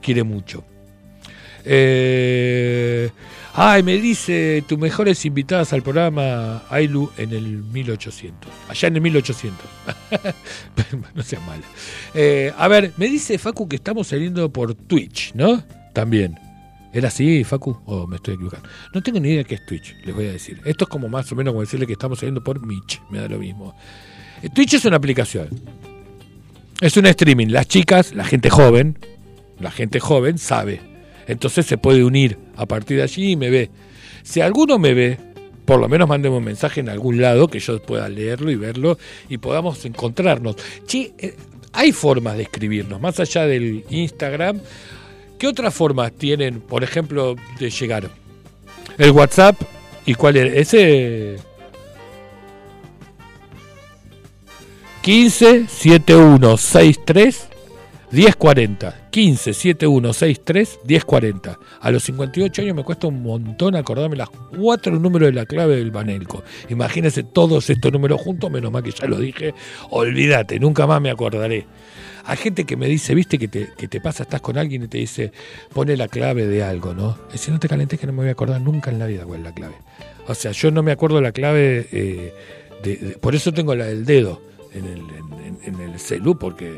quiere 0.00 0.22
mucho. 0.22 0.62
Eh, 1.64 3.10
ay, 3.54 3.82
me 3.82 3.96
dice 3.96 4.62
tus 4.68 4.78
mejores 4.78 5.24
invitadas 5.24 5.72
al 5.72 5.82
programa 5.82 6.62
Ailu 6.70 7.10
en 7.18 7.32
el 7.32 7.64
1800. 7.64 8.48
Allá 8.68 8.86
en 8.86 8.94
el 8.94 9.00
1800. 9.02 9.66
no 11.14 11.22
seas 11.24 11.44
mala. 11.44 11.64
Eh, 12.14 12.52
a 12.56 12.68
ver, 12.68 12.92
me 12.96 13.06
dice 13.06 13.36
Facu 13.36 13.68
que 13.68 13.76
estamos 13.76 14.06
saliendo 14.06 14.48
por 14.52 14.76
Twitch, 14.76 15.34
¿no? 15.34 15.64
También. 15.92 16.49
¿Era 16.92 17.08
así, 17.08 17.44
Facu? 17.44 17.80
¿O 17.86 18.06
me 18.06 18.16
estoy 18.16 18.34
equivocando? 18.34 18.68
No 18.92 19.02
tengo 19.02 19.20
ni 19.20 19.28
idea 19.30 19.44
qué 19.44 19.54
es 19.54 19.66
Twitch, 19.66 19.96
les 20.04 20.14
voy 20.14 20.26
a 20.26 20.32
decir. 20.32 20.60
Esto 20.64 20.84
es 20.84 20.90
como 20.90 21.08
más 21.08 21.30
o 21.30 21.36
menos 21.36 21.52
como 21.52 21.60
decirle 21.60 21.86
que 21.86 21.92
estamos 21.92 22.18
saliendo 22.18 22.42
por 22.42 22.64
Mitch, 22.64 23.00
me 23.10 23.18
da 23.18 23.28
lo 23.28 23.38
mismo. 23.38 23.74
Eh, 24.42 24.48
Twitch 24.48 24.74
es 24.74 24.84
una 24.84 24.96
aplicación. 24.96 25.48
Es 26.80 26.96
un 26.96 27.06
streaming. 27.06 27.48
Las 27.48 27.68
chicas, 27.68 28.14
la 28.14 28.24
gente 28.24 28.50
joven, 28.50 28.98
la 29.60 29.70
gente 29.70 30.00
joven 30.00 30.38
sabe. 30.38 30.80
Entonces 31.28 31.66
se 31.66 31.78
puede 31.78 32.02
unir 32.02 32.38
a 32.56 32.66
partir 32.66 32.96
de 32.96 33.04
allí 33.04 33.32
y 33.32 33.36
me 33.36 33.50
ve. 33.50 33.70
Si 34.22 34.40
alguno 34.40 34.78
me 34.78 34.94
ve, 34.94 35.18
por 35.64 35.78
lo 35.78 35.88
menos 35.88 36.08
mándeme 36.08 36.36
un 36.36 36.44
mensaje 36.44 36.80
en 36.80 36.88
algún 36.88 37.20
lado 37.20 37.46
que 37.46 37.60
yo 37.60 37.80
pueda 37.80 38.08
leerlo 38.08 38.50
y 38.50 38.56
verlo 38.56 38.98
y 39.28 39.38
podamos 39.38 39.84
encontrarnos. 39.84 40.56
Che, 40.86 41.12
eh, 41.18 41.36
hay 41.72 41.92
formas 41.92 42.36
de 42.36 42.42
escribirnos, 42.42 43.00
más 43.00 43.20
allá 43.20 43.46
del 43.46 43.84
Instagram. 43.90 44.60
¿Qué 45.40 45.48
otras 45.48 45.74
formas 45.74 46.12
tienen, 46.12 46.60
por 46.60 46.84
ejemplo, 46.84 47.34
de 47.58 47.70
llegar? 47.70 48.10
El 48.98 49.12
WhatsApp 49.12 49.56
y 50.04 50.12
cuál 50.14 50.36
es 50.36 50.68
ese 50.68 51.38
15 55.00 55.66
7163 55.66 57.48
1040. 58.10 59.08
15 59.10 59.54
7163 59.54 60.80
1040. 60.84 61.58
A 61.80 61.90
los 61.90 62.02
58 62.02 62.60
años 62.60 62.76
me 62.76 62.84
cuesta 62.84 63.06
un 63.06 63.22
montón 63.22 63.76
acordarme 63.76 64.16
las 64.16 64.28
cuatro 64.28 64.98
números 64.98 65.30
de 65.30 65.32
la 65.32 65.46
clave 65.46 65.76
del 65.76 65.90
Banelco. 65.90 66.44
Imagínense 66.68 67.22
todos 67.22 67.70
estos 67.70 67.90
números 67.90 68.20
juntos, 68.20 68.50
menos 68.50 68.70
mal 68.70 68.82
que 68.82 68.90
ya 68.90 69.06
lo 69.06 69.16
dije. 69.16 69.54
Olvídate, 69.88 70.60
nunca 70.60 70.86
más 70.86 71.00
me 71.00 71.10
acordaré. 71.10 71.64
Hay 72.30 72.36
gente 72.36 72.64
que 72.64 72.76
me 72.76 72.86
dice, 72.86 73.14
viste, 73.14 73.38
que 73.38 73.48
te, 73.48 73.72
que 73.76 73.88
te 73.88 74.00
pasa, 74.00 74.22
estás 74.22 74.40
con 74.40 74.56
alguien 74.56 74.84
y 74.84 74.88
te 74.88 74.98
dice, 74.98 75.32
pone 75.72 75.96
la 75.96 76.06
clave 76.06 76.46
de 76.46 76.62
algo, 76.62 76.94
¿no? 76.94 77.18
Si 77.34 77.50
no 77.50 77.58
te 77.58 77.68
calentes 77.68 77.98
que 77.98 78.06
no 78.06 78.12
me 78.12 78.18
voy 78.20 78.28
a 78.28 78.32
acordar 78.32 78.60
nunca 78.60 78.90
en 78.90 78.98
la 79.00 79.06
vida 79.06 79.24
cuál 79.24 79.40
es 79.40 79.44
la 79.46 79.52
clave. 79.52 79.74
O 80.28 80.34
sea, 80.34 80.52
yo 80.52 80.70
no 80.70 80.82
me 80.84 80.92
acuerdo 80.92 81.20
la 81.20 81.32
clave, 81.32 81.88
eh, 81.90 82.32
de, 82.84 83.18
por 83.20 83.34
eso 83.34 83.52
tengo 83.52 83.74
la 83.74 83.86
del 83.86 84.04
dedo 84.04 84.40
en 84.72 84.84
el, 84.84 85.02
en, 85.64 85.80
el 85.80 85.98
celu, 85.98 86.38
porque 86.38 86.76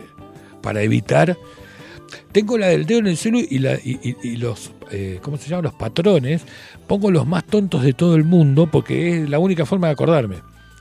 para 0.63 0.81
evitar... 0.83 1.37
Tengo 2.33 2.57
la 2.59 2.69
del 2.69 2.87
dedo 2.87 3.01
en 3.01 3.07
el 3.09 3.17
celu 3.17 3.41
y, 3.41 3.59
la, 3.59 3.75
y, 3.75 3.99
y- 4.03 4.17
y 4.23 4.37
los, 4.37 4.73
eh, 4.91 5.19
¿cómo 5.23 5.37
se 5.37 5.49
llaman? 5.49 5.65
Los 5.65 5.75
patrones. 5.75 6.43
Pongo 6.87 7.11
los 7.11 7.27
más 7.27 7.45
tontos 7.45 7.83
de 7.83 7.93
todo 7.93 8.17
el 8.17 8.25
mundo 8.25 8.69
porque 8.71 9.23
es 9.23 9.29
la 9.31 9.39
única 9.39 9.67
forma 9.67 9.89
de 9.89 9.93
acordarme. 9.95 10.37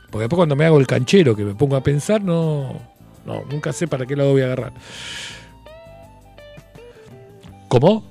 Porque 0.09 0.24
después 0.24 0.38
cuando 0.38 0.55
me 0.55 0.65
hago 0.65 0.80
el 0.80 0.88
canchero, 0.88 1.36
que 1.36 1.43
me 1.43 1.55
pongo 1.55 1.76
a 1.78 1.84
pensar, 1.84 2.22
no, 2.22 2.82
no 3.26 3.43
nunca 3.49 3.74
sé 3.74 3.88
para 3.88 4.05
qué 4.05 4.15
lado 4.15 4.32
voy 4.32 4.41
a 4.41 4.45
agarrar. 4.45 4.74
¿Cómo? 7.67 8.03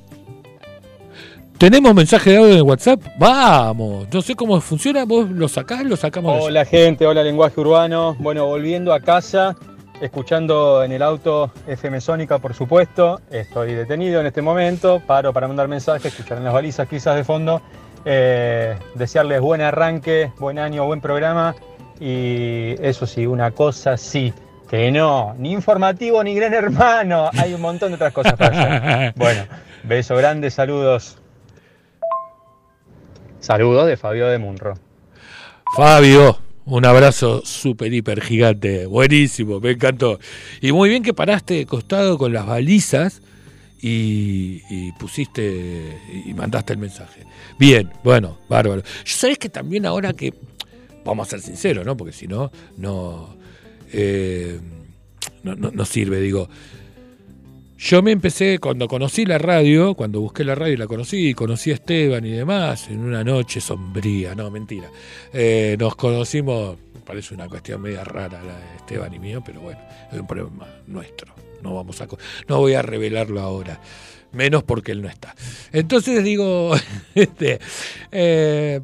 ¿Tenemos 1.58 1.94
mensaje 1.94 2.30
de 2.30 2.36
audio 2.38 2.54
en 2.54 2.62
WhatsApp? 2.62 3.02
Vamos, 3.18 4.06
no 4.10 4.22
sé 4.22 4.34
cómo 4.34 4.58
funciona, 4.62 5.04
vos 5.04 5.28
lo 5.28 5.46
sacás, 5.46 5.84
lo 5.84 5.94
sacamos. 5.94 6.42
Hola 6.42 6.64
gente, 6.64 7.06
hola 7.06 7.22
lenguaje 7.22 7.60
urbano. 7.60 8.16
Bueno, 8.18 8.46
volviendo 8.46 8.94
a 8.94 9.00
casa, 9.00 9.54
escuchando 10.00 10.82
en 10.82 10.92
el 10.92 11.02
auto 11.02 11.52
FM 11.66 12.00
Sónica, 12.00 12.38
por 12.38 12.54
supuesto. 12.54 13.20
Estoy 13.30 13.74
detenido 13.74 14.20
en 14.20 14.26
este 14.28 14.40
momento, 14.40 15.02
paro 15.06 15.34
para 15.34 15.46
mandar 15.48 15.68
mensajes, 15.68 16.06
escucharán 16.06 16.44
las 16.44 16.54
balizas 16.54 16.88
quizás 16.88 17.14
de 17.14 17.24
fondo. 17.24 17.60
Eh, 18.06 18.74
desearles 18.94 19.42
buen 19.42 19.60
arranque, 19.60 20.32
buen 20.38 20.58
año, 20.58 20.86
buen 20.86 21.02
programa. 21.02 21.54
Y 22.00 22.74
eso 22.80 23.06
sí, 23.06 23.26
una 23.26 23.50
cosa 23.50 23.98
sí, 23.98 24.32
que 24.70 24.92
no, 24.92 25.34
ni 25.36 25.50
informativo 25.50 26.22
ni 26.22 26.32
gran 26.32 26.54
hermano. 26.54 27.28
Hay 27.36 27.52
un 27.54 27.60
montón 27.60 27.88
de 27.88 27.96
otras 27.96 28.12
cosas 28.12 28.34
para 28.34 28.76
hacer. 28.76 29.14
Bueno, 29.16 29.44
beso 29.82 30.14
grande, 30.14 30.48
saludos. 30.48 31.18
Saludos 33.40 33.88
de 33.88 33.96
Fabio 33.96 34.28
de 34.28 34.38
Munro. 34.38 34.78
Fabio, 35.76 36.38
un 36.66 36.86
abrazo 36.86 37.42
súper, 37.44 37.92
hiper 37.92 38.20
gigante. 38.20 38.86
Buenísimo, 38.86 39.58
me 39.58 39.72
encantó. 39.72 40.20
Y 40.60 40.70
muy 40.70 40.88
bien 40.88 41.02
que 41.02 41.14
paraste 41.14 41.54
de 41.54 41.66
costado 41.66 42.16
con 42.16 42.32
las 42.32 42.46
balizas 42.46 43.22
y, 43.82 44.62
y 44.70 44.92
pusiste 45.00 45.98
y 46.26 46.32
mandaste 46.32 46.74
el 46.74 46.78
mensaje. 46.78 47.24
Bien, 47.58 47.90
bueno, 48.04 48.38
bárbaro. 48.48 48.82
Yo 48.82 49.16
sabés 49.16 49.36
que 49.36 49.48
también 49.48 49.84
ahora 49.84 50.12
que, 50.12 50.32
vamos 51.04 51.26
a 51.26 51.30
ser 51.30 51.40
sinceros, 51.40 51.84
¿no? 51.84 51.96
Porque 51.96 52.12
si 52.12 52.28
no, 52.28 52.52
no, 52.76 53.39
eh, 53.92 54.60
no, 55.42 55.84
sirve, 55.84 56.20
digo. 56.20 56.48
Yo 57.78 58.02
me 58.02 58.10
empecé, 58.10 58.58
cuando 58.58 58.86
conocí 58.86 59.24
la 59.24 59.38
radio, 59.38 59.94
cuando 59.94 60.20
busqué 60.20 60.44
la 60.44 60.54
radio 60.54 60.74
y 60.74 60.76
la 60.76 60.86
conocí, 60.86 61.32
conocí 61.32 61.70
a 61.70 61.74
Esteban 61.74 62.26
y 62.26 62.30
demás, 62.30 62.88
en 62.88 63.00
una 63.00 63.24
noche 63.24 63.58
sombría, 63.60 64.34
no, 64.34 64.50
mentira. 64.50 64.90
Eh, 65.32 65.76
nos 65.78 65.96
conocimos, 65.96 66.76
parece 67.06 67.34
una 67.34 67.48
cuestión 67.48 67.80
media 67.80 68.04
rara 68.04 68.42
la 68.44 68.58
de 68.58 68.76
Esteban 68.76 69.14
y 69.14 69.18
mío, 69.18 69.42
pero 69.44 69.62
bueno, 69.62 69.80
es 70.12 70.20
un 70.20 70.26
problema 70.26 70.68
nuestro. 70.88 71.32
No, 71.62 71.74
vamos 71.74 72.00
a, 72.02 72.08
no 72.48 72.58
voy 72.58 72.74
a 72.74 72.82
revelarlo 72.82 73.40
ahora, 73.40 73.80
menos 74.32 74.62
porque 74.62 74.92
él 74.92 75.00
no 75.00 75.08
está. 75.08 75.34
Entonces 75.72 76.22
digo, 76.22 76.74
este, 77.14 77.60
eh, 78.12 78.80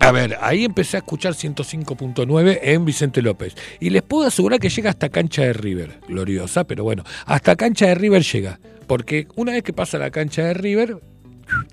a 0.00 0.12
ver, 0.12 0.36
ahí 0.40 0.64
empecé 0.64 0.96
a 0.96 1.00
escuchar 1.00 1.34
105.9 1.34 2.58
en 2.62 2.84
Vicente 2.84 3.22
López. 3.22 3.54
Y 3.80 3.90
les 3.90 4.02
puedo 4.02 4.26
asegurar 4.26 4.60
que 4.60 4.68
llega 4.68 4.90
hasta 4.90 5.08
cancha 5.08 5.42
de 5.42 5.52
River. 5.52 6.00
Gloriosa, 6.08 6.64
pero 6.64 6.84
bueno, 6.84 7.04
hasta 7.24 7.56
cancha 7.56 7.86
de 7.86 7.94
River 7.94 8.22
llega. 8.22 8.60
Porque 8.86 9.26
una 9.36 9.52
vez 9.52 9.62
que 9.62 9.72
pasa 9.72 9.98
la 9.98 10.10
cancha 10.10 10.42
de 10.44 10.54
River, 10.54 10.98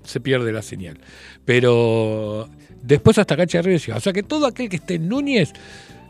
se 0.04 0.20
pierde 0.20 0.52
la 0.52 0.62
señal. 0.62 0.98
Pero 1.44 2.48
después 2.82 3.18
hasta 3.18 3.36
cancha 3.36 3.58
de 3.58 3.62
River 3.62 3.80
llega. 3.80 3.96
O 3.98 4.00
sea 4.00 4.12
que 4.12 4.22
todo 4.22 4.46
aquel 4.46 4.68
que 4.68 4.76
esté 4.76 4.94
en 4.94 5.08
Núñez, 5.08 5.52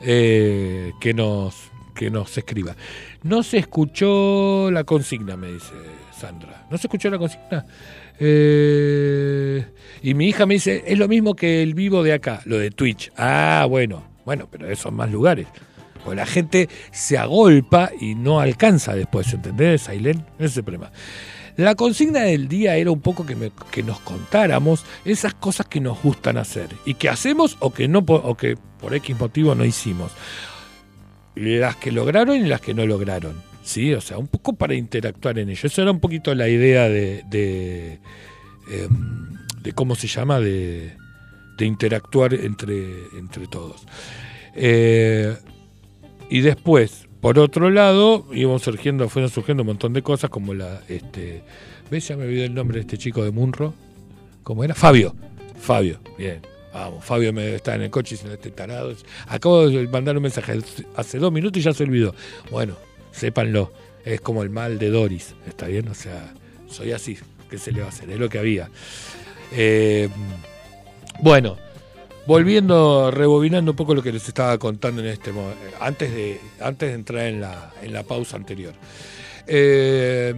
eh, 0.03 0.93
que, 1.01 1.15
nos, 1.15 1.55
que 1.95 2.11
nos 2.11 2.37
escriba. 2.39 2.77
No 3.23 3.43
se 3.43 3.59
escuchó 3.59 4.71
la 4.71 4.85
consigna, 4.85 5.37
me 5.37 5.53
dice 5.53 5.73
Sandra. 6.19 6.67
¿No 6.71 6.79
se 6.79 6.87
escuchó 6.87 7.11
la 7.11 7.19
consigna? 7.19 7.67
Eh, 8.19 9.65
y 10.03 10.15
mi 10.15 10.29
hija 10.29 10.47
me 10.47 10.55
dice, 10.55 10.85
es 10.87 10.99
lo 10.99 11.09
mismo 11.09 11.35
que 11.35 11.63
el 11.63 11.75
vivo 11.75 12.03
de 12.03 12.13
acá, 12.13 12.41
lo 12.45 12.59
de 12.59 12.71
Twitch. 12.71 13.11
Ah, 13.17 13.67
bueno, 13.69 14.03
bueno, 14.25 14.49
pero 14.51 14.67
esos 14.67 14.81
son 14.85 14.95
más 14.95 15.11
lugares. 15.11 15.47
Pues 16.05 16.17
la 16.17 16.27
gente 16.27 16.69
se 16.93 17.17
agolpa 17.17 17.91
y 17.99 18.15
no 18.15 18.41
alcanza 18.41 18.95
después, 18.95 19.33
¿entendés, 19.33 19.89
Ailén? 19.89 20.25
Ese 20.39 20.47
es 20.47 20.57
el 20.59 20.65
problema. 20.65 20.91
La 21.57 21.75
consigna 21.77 22.21
del 22.23 22.49
día 22.49 22.77
era 22.77 22.91
un 22.91 23.01
poco 23.01 23.25
que, 23.25 23.37
me- 23.37 23.53
que 23.71 23.83
nos 23.83 24.01
contáramos 24.01 24.85
esas 25.05 25.35
cosas 25.35 25.67
que 25.67 25.81
nos 25.81 26.03
gustan 26.03 26.37
hacer 26.37 26.69
y 26.85 26.95
que 26.95 27.09
hacemos 27.09 27.57
o 27.61 27.73
que 27.73 27.89
no 27.89 28.01
o 28.01 28.37
que 28.37 28.57
por 28.81 28.95
X 28.95 29.19
motivo 29.19 29.55
no 29.55 29.65
hicimos. 29.65 30.13
Las 31.37 31.77
que 31.77 31.91
lograron 31.93 32.37
y 32.37 32.41
las 32.49 32.61
que 32.61 32.75
no 32.75 32.85
lograron. 32.87 33.41
Sí, 33.65 33.95
o 33.95 34.01
sea, 34.03 34.19
un 34.19 34.29
poco 34.29 34.53
para 34.53 34.75
interactuar 34.75 35.39
en 35.39 35.49
ello. 35.49 35.67
Eso 35.67 35.81
era 35.81 35.91
un 35.91 35.99
poquito 35.99 36.35
la 36.35 36.49
idea 36.49 36.87
de, 36.87 37.25
de, 37.31 37.99
em, 38.71 39.39
cómo 39.75 39.95
se 39.95 40.07
llama, 40.07 40.39
de, 40.39 40.93
de 41.57 41.65
interactuar 41.65 42.35
entre, 42.35 42.75
entre 43.19 43.47
todos. 43.47 43.87
Eh, 44.55 45.35
y 46.29 46.43
después, 46.43 47.09
por 47.23 47.39
otro 47.39 47.71
lado, 47.71 48.27
íbamos 48.35 48.63
surgiendo, 48.63 49.09
fueron 49.09 49.31
surgiendo 49.31 49.63
un 49.63 49.69
montón 49.69 49.95
de 49.95 50.03
cosas 50.03 50.29
como 50.29 50.53
la, 50.53 50.83
este, 50.89 51.43
¿ves? 51.91 52.07
Ya 52.07 52.19
me 52.19 52.25
olvidé 52.25 52.45
el 52.45 52.55
nombre 52.55 52.77
de 52.77 52.83
este 52.83 52.99
chico 52.99 53.25
de 53.25 53.31
Munro. 53.31 53.73
¿Cómo 54.43 54.63
era? 54.63 54.75
Fabio. 54.75 55.15
Fabio, 55.59 56.01
bien. 56.19 56.43
Vamos, 56.75 57.03
Fabio 57.03 57.33
me 57.33 57.55
está 57.55 57.77
en 57.77 57.83
el 57.83 57.91
coche 57.91 58.17
se 58.17 58.31
este 58.31 58.51
tarado. 58.51 58.93
Acabo 59.29 59.69
de 59.69 59.89
mandar 59.89 60.17
un 60.17 60.25
mensaje 60.25 60.59
hace 60.97 61.19
dos 61.19 61.33
minutos 61.33 61.61
y 61.61 61.63
ya 61.63 61.73
se 61.73 61.85
olvidó. 61.85 62.15
Bueno, 62.51 62.75
sépanlo. 63.15 63.73
Es 64.05 64.21
como 64.21 64.43
el 64.43 64.51
mal 64.51 64.79
de 64.79 64.91
Doris, 64.91 65.35
¿está 65.47 65.67
bien? 65.67 65.89
O 65.89 65.95
sea, 65.95 66.35
soy 66.69 66.93
así. 66.93 67.19
¿Qué 67.49 67.59
se 67.59 67.73
le 67.73 67.81
va 67.81 67.87
a 67.87 67.89
hacer? 67.91 68.11
Es 68.11 68.19
lo 68.19 68.29
que 68.29 68.39
había. 68.39 68.69
Eh, 69.53 70.09
bueno, 71.21 71.57
volviendo, 72.27 73.11
rebobinando 73.11 73.71
un 73.73 73.77
poco 73.77 73.95
lo 73.95 74.03
que 74.03 74.13
les 74.13 74.27
estaba 74.27 74.59
contando 74.59 75.01
en 75.01 75.09
este 75.09 75.33
antes 75.81 76.13
de 76.13 76.41
antes 76.61 76.89
de 76.89 76.95
entrar 76.95 77.27
en 77.27 77.41
la, 77.41 77.73
en 77.83 77.93
la 77.93 78.03
pausa 78.03 78.37
anterior. 78.37 78.75
Eh, 79.47 80.35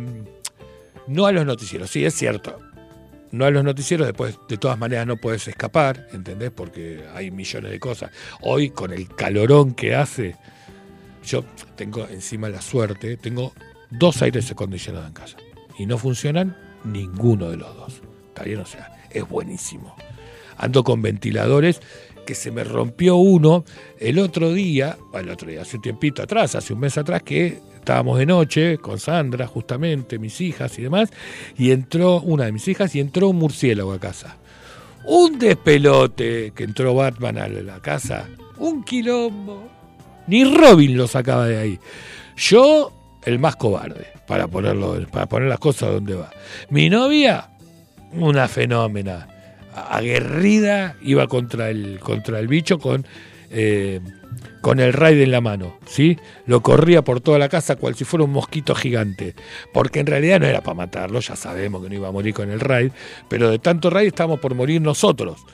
No 1.08 1.26
a 1.26 1.32
los 1.32 1.46
noticieros, 1.46 1.90
sí, 1.90 2.04
es 2.04 2.14
cierto. 2.14 2.58
No 3.30 3.44
a 3.44 3.50
los 3.50 3.62
noticieros, 3.62 4.06
después 4.06 4.38
de 4.48 4.56
todas 4.56 4.78
maneras 4.78 5.06
no 5.06 5.16
puedes 5.16 5.46
escapar, 5.46 6.08
¿entendés? 6.12 6.50
Porque 6.50 7.04
hay 7.14 7.30
millones 7.30 7.70
de 7.70 7.78
cosas. 7.78 8.10
Hoy, 8.40 8.70
con 8.70 8.92
el 8.92 9.08
calorón 9.08 9.74
que 9.74 9.94
hace, 9.94 10.36
yo 11.26 11.44
tengo 11.76 12.06
encima 12.08 12.48
la 12.48 12.62
suerte, 12.62 13.16
tengo 13.16 13.52
dos 13.90 14.22
aires 14.22 14.50
acondicionados 14.50 15.08
en 15.08 15.14
casa. 15.14 15.36
Y 15.78 15.86
no 15.86 15.98
funcionan 15.98 16.56
ninguno 16.84 17.50
de 17.50 17.56
los 17.56 17.76
dos. 17.76 18.00
¿Está 18.28 18.44
bien? 18.44 18.60
O 18.60 18.66
sea, 18.66 18.96
es 19.10 19.28
buenísimo. 19.28 19.94
Ando 20.56 20.84
con 20.84 21.02
ventiladores 21.02 21.80
que 22.24 22.34
se 22.34 22.50
me 22.50 22.64
rompió 22.64 23.16
uno 23.16 23.64
el 23.98 24.18
otro 24.18 24.52
día, 24.52 24.96
el 25.14 25.30
otro 25.30 25.48
día, 25.48 25.62
hace 25.62 25.76
un 25.76 25.82
tiempito 25.82 26.22
atrás, 26.22 26.54
hace 26.54 26.72
un 26.72 26.80
mes 26.80 26.96
atrás, 26.98 27.22
que 27.22 27.60
estábamos 27.76 28.18
de 28.18 28.26
noche 28.26 28.78
con 28.78 28.98
Sandra, 28.98 29.46
justamente, 29.46 30.18
mis 30.18 30.40
hijas 30.40 30.78
y 30.78 30.82
demás, 30.82 31.10
y 31.56 31.70
entró 31.70 32.20
una 32.20 32.44
de 32.44 32.52
mis 32.52 32.66
hijas 32.68 32.94
y 32.94 33.00
entró 33.00 33.28
un 33.28 33.36
murciélago 33.36 33.92
a 33.92 34.00
casa. 34.00 34.38
Un 35.04 35.38
despelote 35.38 36.52
que 36.54 36.64
entró 36.64 36.94
Batman 36.94 37.38
a 37.38 37.48
la 37.48 37.80
casa, 37.80 38.28
un 38.58 38.82
quilombo. 38.82 39.75
Ni 40.26 40.44
Robin 40.44 40.96
lo 40.96 41.06
sacaba 41.06 41.46
de 41.46 41.58
ahí. 41.58 41.78
Yo, 42.36 42.92
el 43.24 43.38
más 43.38 43.56
cobarde, 43.56 44.06
para 44.26 44.48
ponerlo, 44.48 45.00
para 45.10 45.26
poner 45.26 45.48
las 45.48 45.58
cosas 45.58 45.90
donde 45.92 46.14
va. 46.14 46.30
Mi 46.70 46.90
novia, 46.90 47.48
una 48.12 48.48
fenómena 48.48 49.28
aguerrida, 49.74 50.96
iba 51.02 51.26
contra 51.26 51.70
el, 51.70 51.98
contra 52.00 52.38
el 52.38 52.48
bicho 52.48 52.78
con, 52.78 53.06
eh, 53.50 54.00
con 54.60 54.80
el 54.80 54.92
raid 54.92 55.20
en 55.20 55.30
la 55.30 55.40
mano, 55.40 55.78
¿sí? 55.86 56.16
Lo 56.46 56.62
corría 56.62 57.02
por 57.02 57.20
toda 57.20 57.38
la 57.38 57.48
casa 57.48 57.76
cual 57.76 57.94
si 57.94 58.04
fuera 58.04 58.24
un 58.24 58.32
mosquito 58.32 58.74
gigante, 58.74 59.34
porque 59.72 60.00
en 60.00 60.06
realidad 60.06 60.40
no 60.40 60.46
era 60.46 60.62
para 60.62 60.74
matarlo, 60.74 61.20
ya 61.20 61.36
sabemos 61.36 61.82
que 61.82 61.90
no 61.90 61.94
iba 61.94 62.08
a 62.08 62.12
morir 62.12 62.34
con 62.34 62.50
el 62.50 62.60
raid, 62.60 62.90
pero 63.28 63.50
de 63.50 63.58
tanto 63.58 63.90
raid 63.90 64.08
estábamos 64.08 64.40
por 64.40 64.54
morir 64.54 64.80
nosotros. 64.80 65.44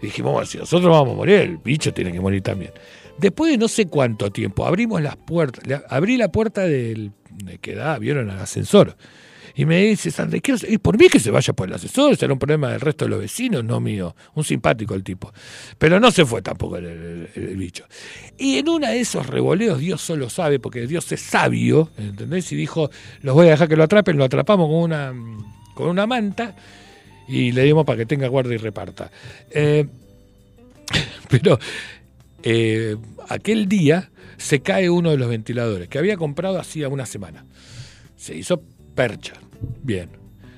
Dijimos, 0.00 0.32
bueno, 0.32 0.46
si 0.46 0.58
nosotros 0.58 0.90
vamos 0.90 1.14
a 1.14 1.16
morir, 1.16 1.36
el 1.36 1.56
bicho 1.58 1.94
tiene 1.94 2.12
que 2.12 2.20
morir 2.20 2.42
también. 2.42 2.72
Después 3.18 3.52
de 3.52 3.58
no 3.58 3.68
sé 3.68 3.86
cuánto 3.86 4.30
tiempo, 4.30 4.66
abrimos 4.66 5.00
las 5.02 5.16
puertas, 5.16 5.82
abrí 5.88 6.16
la 6.16 6.32
puerta 6.32 6.62
del 6.62 7.12
que 7.60 7.74
da, 7.74 7.98
vieron, 7.98 8.30
al 8.30 8.40
ascensor. 8.40 8.96
Y 9.54 9.66
me 9.66 9.82
dice, 9.82 10.10
Sandra, 10.10 10.40
quiero, 10.40 10.60
y 10.66 10.78
por 10.78 10.98
mí 10.98 11.08
que 11.08 11.20
se 11.20 11.30
vaya 11.30 11.52
por 11.52 11.68
el 11.68 11.74
ascensor, 11.74 12.16
será 12.16 12.32
un 12.32 12.38
problema 12.38 12.70
del 12.70 12.80
resto 12.80 13.04
de 13.04 13.10
los 13.10 13.20
vecinos, 13.20 13.62
no 13.62 13.80
mío. 13.80 14.16
Un 14.34 14.44
simpático 14.44 14.94
el 14.94 15.04
tipo. 15.04 15.32
Pero 15.78 16.00
no 16.00 16.10
se 16.10 16.24
fue 16.24 16.40
tampoco 16.40 16.78
el, 16.78 17.28
bicho. 17.56 17.84
Y 18.38 18.56
en 18.56 18.68
una 18.68 18.90
de 18.90 19.00
esos 19.00 19.26
revoleos, 19.26 19.78
Dios 19.78 20.00
solo 20.00 20.30
sabe, 20.30 20.58
porque 20.58 20.86
Dios 20.86 21.10
es 21.12 21.20
sabio, 21.20 21.90
¿entendés? 21.98 22.50
Y 22.52 22.56
dijo, 22.56 22.90
los 23.20 23.34
voy 23.34 23.48
a 23.48 23.50
dejar 23.50 23.68
que 23.68 23.76
lo 23.76 23.84
atrapen, 23.84 24.16
lo 24.16 24.24
atrapamos 24.24 24.68
con 24.68 24.78
una, 24.78 25.12
con 25.74 25.88
una 25.88 26.06
manta 26.06 26.56
y 27.28 27.52
le 27.52 27.62
dimos 27.64 27.84
para 27.84 27.98
que 27.98 28.06
tenga 28.06 28.28
guardia 28.28 28.54
y 28.54 28.58
reparta. 28.58 29.10
Eh, 29.50 29.86
pero 31.28 31.58
eh, 32.42 32.96
aquel 33.28 33.68
día 33.68 34.10
se 34.36 34.60
cae 34.60 34.90
uno 34.90 35.10
de 35.10 35.16
los 35.16 35.28
ventiladores 35.28 35.88
que 35.88 35.98
había 35.98 36.16
comprado 36.16 36.58
hacía 36.58 36.88
una 36.88 37.06
semana. 37.06 37.44
Se 38.16 38.34
hizo 38.34 38.62
percha. 38.94 39.34
Bien. 39.82 40.10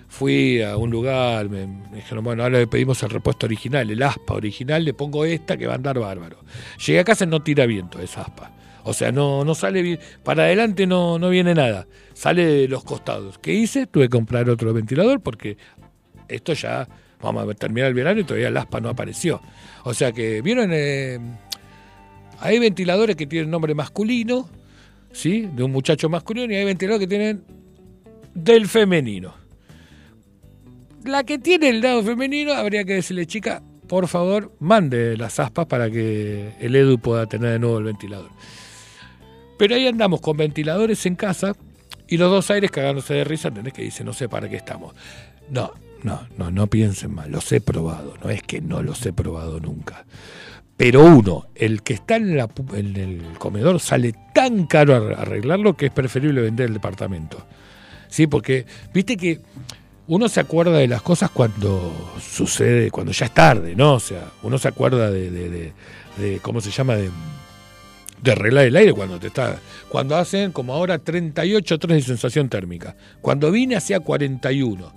Fui 0.09 0.62
a 0.62 0.76
un 0.76 0.91
lugar, 0.91 1.49
me, 1.49 1.66
me 1.66 1.97
dijeron, 1.97 2.22
bueno, 2.22 2.45
ahora 2.45 2.61
le 2.61 2.66
pedimos 2.68 3.03
el 3.03 3.11
repuesto 3.11 3.47
original, 3.47 3.91
el 3.91 4.01
aspa 4.01 4.35
original, 4.35 4.85
le 4.85 4.95
pongo 4.95 5.24
esta 5.24 5.57
que 5.57 5.66
va 5.66 5.72
a 5.72 5.76
andar 5.76 5.99
bárbaro. 5.99 6.39
Llegué 6.87 7.01
a 7.01 7.05
casa 7.05 7.24
y 7.24 7.26
no 7.26 7.43
tira 7.43 7.66
viento 7.66 8.01
esa 8.01 8.22
aspa. 8.22 8.53
O 8.85 8.93
sea, 8.93 9.11
no, 9.11 9.45
no 9.45 9.55
sale 9.55 9.82
bien. 9.82 9.99
Para 10.22 10.45
adelante 10.45 10.87
no, 10.87 11.18
no 11.18 11.30
viene 11.30 11.55
nada. 11.55 11.87
Sale 12.12 12.47
de 12.47 12.68
los 12.68 12.85
costados. 12.85 13.39
¿Qué 13.39 13.55
hice? 13.55 13.87
Tuve 13.87 14.05
que 14.05 14.11
comprar 14.11 14.49
otro 14.49 14.72
ventilador 14.72 15.20
porque 15.20 15.57
esto 16.28 16.53
ya, 16.53 16.87
vamos 17.20 17.49
a 17.49 17.55
terminar 17.55 17.89
el 17.89 17.95
verano 17.95 18.20
y 18.20 18.24
todavía 18.24 18.49
el 18.49 18.57
aspa 18.57 18.80
no 18.80 18.91
apareció. 18.91 19.41
O 19.85 19.95
sea 19.95 20.12
que, 20.12 20.43
¿vieron? 20.43 20.70
Eh, 20.72 21.18
hay 22.41 22.59
ventiladores 22.59 23.16
que 23.16 23.26
tienen 23.26 23.51
nombre 23.51 23.74
masculino, 23.74 24.49
¿sí? 25.12 25.49
De 25.55 25.62
un 25.62 25.72
muchacho 25.72 26.09
masculino, 26.09 26.53
y 26.53 26.57
hay 26.57 26.64
ventiladores 26.64 27.07
que 27.07 27.09
tienen 27.09 27.43
del 28.35 28.68
femenino. 28.68 29.35
La 31.05 31.24
que 31.24 31.39
tiene 31.39 31.68
el 31.68 31.80
lado 31.80 32.03
femenino, 32.03 32.53
habría 32.53 32.85
que 32.85 32.95
decirle, 32.95 33.26
chica, 33.26 33.62
por 33.87 34.09
favor, 34.09 34.53
mande 34.61 35.16
las 35.16 35.39
aspas 35.39 35.66
para 35.66 35.91
que 35.91 36.53
el 36.61 36.74
Edu 36.74 36.99
pueda 36.99 37.26
tener 37.26 37.53
de 37.53 37.59
nuevo 37.59 37.78
el 37.78 37.85
ventilador. 37.85 38.30
Pero 39.59 39.74
ahí 39.74 39.87
andamos 39.87 40.20
con 40.20 40.37
ventiladores 40.37 41.05
en 41.07 41.16
casa 41.16 41.55
y 42.09 42.16
los 42.16 42.30
dos 42.30 42.51
aires 42.51 42.70
cagándose 42.70 43.14
de 43.14 43.24
risa, 43.24 43.49
¿entendés? 43.49 43.72
Que 43.72 43.82
dice, 43.82 44.05
no 44.05 44.12
sé 44.12 44.28
para 44.28 44.49
qué 44.49 44.57
estamos. 44.57 44.95
No, 45.51 45.72
no, 46.03 46.26
no, 46.37 46.51
no 46.51 46.66
piensen 46.66 47.14
mal, 47.14 47.30
los 47.30 47.51
he 47.53 47.61
probado, 47.61 48.14
no 48.22 48.30
es 48.30 48.43
que 48.43 48.61
no 48.61 48.82
los 48.82 49.05
he 49.07 49.12
probado 49.12 49.61
nunca. 49.61 50.05
Pero 50.77 51.05
uno, 51.05 51.47
el 51.55 51.83
que 51.83 51.95
está 51.95 52.16
en, 52.16 52.37
el 52.37 53.22
comedor 53.39 53.79
sale 53.79 54.14
tan 54.35 54.66
caro 54.66 54.95
arreglarlo 55.16 55.77
que 55.77 55.87
es 55.87 55.93
preferible 55.93 56.41
vender 56.41 56.66
el 56.66 56.75
departamento. 56.75 57.47
Sí, 58.09 58.27
porque 58.27 58.66
viste 58.93 59.16
que 59.16 59.41
uno 60.07 60.29
se 60.29 60.41
acuerda 60.41 60.79
de 60.79 60.89
las 60.89 61.03
cosas 61.03 61.31
cuando 61.31 61.93
sucede, 62.20 62.91
cuando 62.91 63.12
ya 63.12 63.27
es 63.27 63.35
tarde, 63.35 63.75
¿no? 63.77 63.95
O 63.95 64.01
sea, 64.01 64.31
uno 64.43 64.59
se 64.59 64.68
acuerda 64.68 65.11
de, 65.11 65.72
¿cómo 66.43 66.61
se 66.61 66.70
llama? 66.70 66.97
De, 66.97 67.11
de 68.22 68.33
arreglar 68.33 68.64
el 68.64 68.77
aire 68.77 68.93
cuando 68.93 69.18
te 69.20 69.29
está. 69.29 69.59
Cuando 69.89 70.16
hacen 70.16 70.51
como 70.51 70.75
ahora 70.75 70.99
38 70.99 71.79
3 71.79 71.97
de 71.97 72.03
sensación 72.03 72.49
térmica. 72.49 72.97
Cuando 73.20 73.51
vine 73.51 73.77
hacía 73.77 74.01
41. 74.01 74.93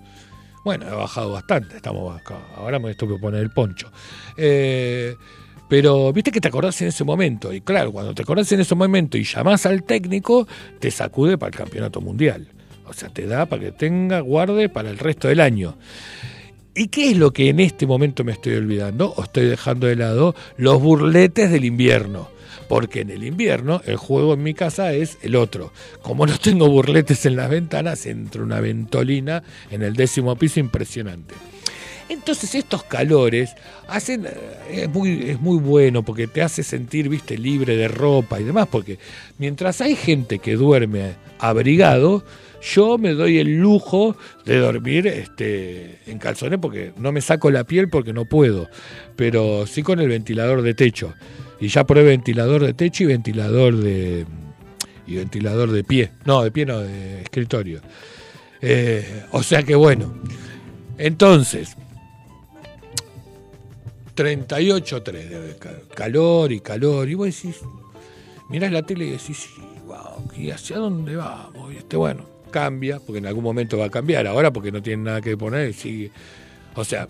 Bueno, 0.66 0.86
ha 0.88 0.96
bajado 0.96 1.32
bastante. 1.32 1.78
Estamos 1.78 2.20
acá. 2.20 2.36
Ahora 2.58 2.80
me 2.80 2.92
estoy 2.92 3.08
por 3.08 3.22
poner 3.22 3.42
el 3.42 3.52
poncho. 3.52 3.92
Eh, 4.36 5.16
pero 5.68 6.14
viste 6.14 6.32
que 6.32 6.42
te 6.42 6.48
acordás 6.48 6.82
en 6.82 6.90
ese 6.90 7.04
momento. 7.04 7.54
Y 7.54 7.62
claro, 7.62 7.92
cuando 7.92 8.14
te 8.14 8.22
acordás 8.22 8.52
en 8.52 8.62
ese 8.62 8.76
momento 8.76 9.18
y 9.18 9.24
llamás 9.24 9.66
al 9.66 9.84
técnico, 9.84 10.48
te 10.80 10.92
sacude 10.92 11.38
para 11.38 11.50
el 11.50 11.56
campeonato 11.56 12.02
mundial. 12.02 12.48
O 12.86 12.94
sea, 12.94 13.10
te 13.10 13.26
da 13.26 13.46
para 13.46 13.64
que 13.64 13.72
tenga, 13.72 14.22
guarde 14.22 14.70
para 14.70 14.90
el 14.90 14.98
resto 14.98 15.28
del 15.28 15.42
año. 15.42 15.78
¿Y 16.74 16.88
qué 16.88 17.12
es 17.12 17.18
lo 17.18 17.34
que 17.34 17.50
en 17.50 17.60
este 17.60 17.86
momento 17.86 18.24
me 18.24 18.32
estoy 18.32 18.54
olvidando? 18.54 19.14
O 19.18 19.24
estoy 19.24 19.48
dejando 19.48 19.88
de 19.88 19.96
lado 19.96 20.36
los 20.58 20.82
burletes 20.82 21.52
del 21.52 21.66
invierno. 21.66 22.30
Porque 22.70 23.02
en 23.02 23.10
el 23.10 23.24
invierno 23.24 23.82
el 23.86 23.96
juego 23.96 24.34
en 24.34 24.44
mi 24.44 24.54
casa 24.54 24.94
es 24.94 25.18
el 25.22 25.36
otro. 25.36 25.74
Como 26.02 26.26
no 26.26 26.38
tengo 26.38 26.70
burletes 26.70 27.26
en 27.26 27.36
las 27.36 27.50
ventanas, 27.50 28.06
entra 28.06 28.44
una 28.44 28.62
ventolina 28.62 29.44
en 29.72 29.82
el 29.84 29.96
décimo 29.96 30.36
piso 30.36 30.60
impresionante. 30.60 31.34
Entonces 32.10 32.56
estos 32.56 32.84
calores 32.84 33.56
hacen 33.88 34.26
eh, 34.26 34.84
es 34.84 34.90
muy 34.90 35.30
es 35.30 35.42
muy 35.42 35.58
bueno 35.58 36.04
porque 36.04 36.28
te 36.28 36.42
hace 36.42 36.64
sentir, 36.64 37.10
viste, 37.10 37.38
libre 37.38 37.76
de 37.76 37.88
ropa 37.88 38.40
y 38.40 38.44
demás, 38.44 38.68
porque 38.72 38.98
mientras 39.38 39.82
hay 39.82 39.96
gente 39.96 40.40
que 40.40 40.56
duerme 40.56 41.16
abrigado, 41.40 42.24
yo 42.62 42.98
me 42.98 43.14
doy 43.14 43.40
el 43.40 43.58
lujo 43.58 44.16
de 44.46 44.58
dormir 44.58 45.08
este 45.08 46.00
en 46.08 46.18
calzones 46.18 46.60
porque 46.60 46.94
no 46.98 47.12
me 47.12 47.22
saco 47.22 47.52
la 47.52 47.66
piel 47.66 47.90
porque 47.90 48.14
no 48.14 48.26
puedo, 48.26 48.70
pero 49.16 49.68
sí 49.68 49.84
con 49.84 50.00
el 50.00 50.08
ventilador 50.08 50.62
de 50.62 50.74
techo. 50.74 51.14
Y 51.60 51.70
ya 51.70 51.86
probé 51.86 52.04
ventilador 52.04 52.64
de 52.64 52.74
techo 52.74 53.04
y 53.04 53.08
ventilador 53.08 53.76
de 53.76 54.26
y 55.08 55.16
ventilador 55.16 55.72
de 55.72 55.84
pie. 55.84 56.12
No, 56.26 56.44
de 56.44 56.52
pie 56.52 56.66
no, 56.66 56.80
de 56.80 57.22
escritorio. 57.22 57.82
Eh, 58.62 59.24
o 59.32 59.44
sea 59.44 59.64
que 59.64 59.76
bueno. 59.76 60.14
Entonces, 60.98 61.76
38.3 64.18 65.12
de 65.30 65.56
ca- 65.58 65.80
calor 65.96 66.52
y 66.52 66.60
calor. 66.60 67.08
Y 67.08 67.14
vos 67.14 67.28
decís, 67.28 67.62
mirás 68.50 68.72
la 68.72 68.82
tele 68.84 69.06
y 69.06 69.12
decís, 69.12 69.48
wow, 69.86 70.30
¿y 70.36 70.50
hacia 70.52 70.78
dónde 70.78 71.16
vamos? 71.16 71.74
Y 71.74 71.78
este, 71.78 71.96
bueno, 71.96 72.26
cambia, 72.52 73.00
porque 73.00 73.20
en 73.20 73.28
algún 73.28 73.44
momento 73.44 73.78
va 73.78 73.86
a 73.86 73.90
cambiar. 73.90 74.26
Ahora 74.28 74.52
porque 74.52 74.72
no 74.72 74.82
tiene 74.82 75.04
nada 75.04 75.22
que 75.22 75.38
poner 75.38 75.70
y 75.70 75.74
sigue. 75.74 76.12
O 76.76 76.84
sea, 76.84 77.08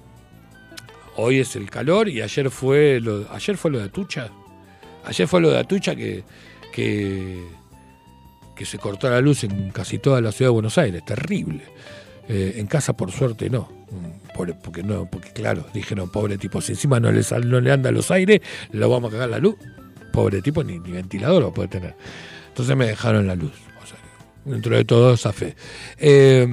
hoy 1.16 1.40
es 1.40 1.56
el 1.56 1.70
calor 1.70 2.10
y 2.10 2.22
ayer 2.22 2.50
fue 2.52 3.00
lo, 3.02 3.26
ayer 3.32 3.58
fue 3.58 3.72
lo 3.72 3.80
de 3.80 3.86
Atucha. 3.86 4.30
Ayer 5.06 5.28
fue 5.28 5.40
lo 5.42 5.50
de 5.50 5.60
Atucha 5.60 5.96
que, 5.96 6.24
que, 6.74 7.42
que 8.56 8.66
se 8.66 8.78
cortó 8.78 9.10
la 9.10 9.22
luz 9.22 9.44
en 9.46 9.72
casi 9.72 10.00
toda 10.00 10.20
la 10.22 10.32
ciudad 10.34 10.50
de 10.50 10.54
Buenos 10.54 10.78
Aires. 10.78 11.04
Terrible. 11.06 11.62
Eh, 12.30 12.56
en 12.58 12.68
casa, 12.68 12.96
por 12.96 13.12
suerte, 13.12 13.50
no. 13.50 13.70
Mm, 13.92 14.36
Pobre- 14.36 14.54
porque 14.62 14.84
no, 14.84 15.10
porque 15.10 15.30
claro, 15.32 15.66
dijeron, 15.74 16.10
pobre 16.12 16.38
tipo, 16.38 16.62
si 16.62 16.74
encima 16.74 17.00
no 17.00 17.12
le, 17.12 17.24
sal- 17.24 17.50
no 17.50 17.60
le 17.60 17.72
anda 17.72 17.92
los 17.92 18.12
aires, 18.12 18.42
lo 18.72 18.90
vamos 18.90 19.10
a 19.10 19.14
cagar 19.14 19.30
la 19.30 19.40
luz. 19.40 19.56
Pobre 20.14 20.42
tipo, 20.42 20.64
ni, 20.64 20.78
ni 20.80 20.92
ventilador 20.92 21.42
lo 21.42 21.54
puede 21.54 21.70
tener. 21.70 21.96
Entonces 22.50 22.76
me 22.76 22.88
dejaron 22.88 23.26
la 23.28 23.36
luz. 23.36 23.52
Dentro 24.46 24.78
de 24.78 24.86
todo, 24.86 25.14
esa 25.14 25.34
fe. 25.34 25.56
Eh, 25.98 26.48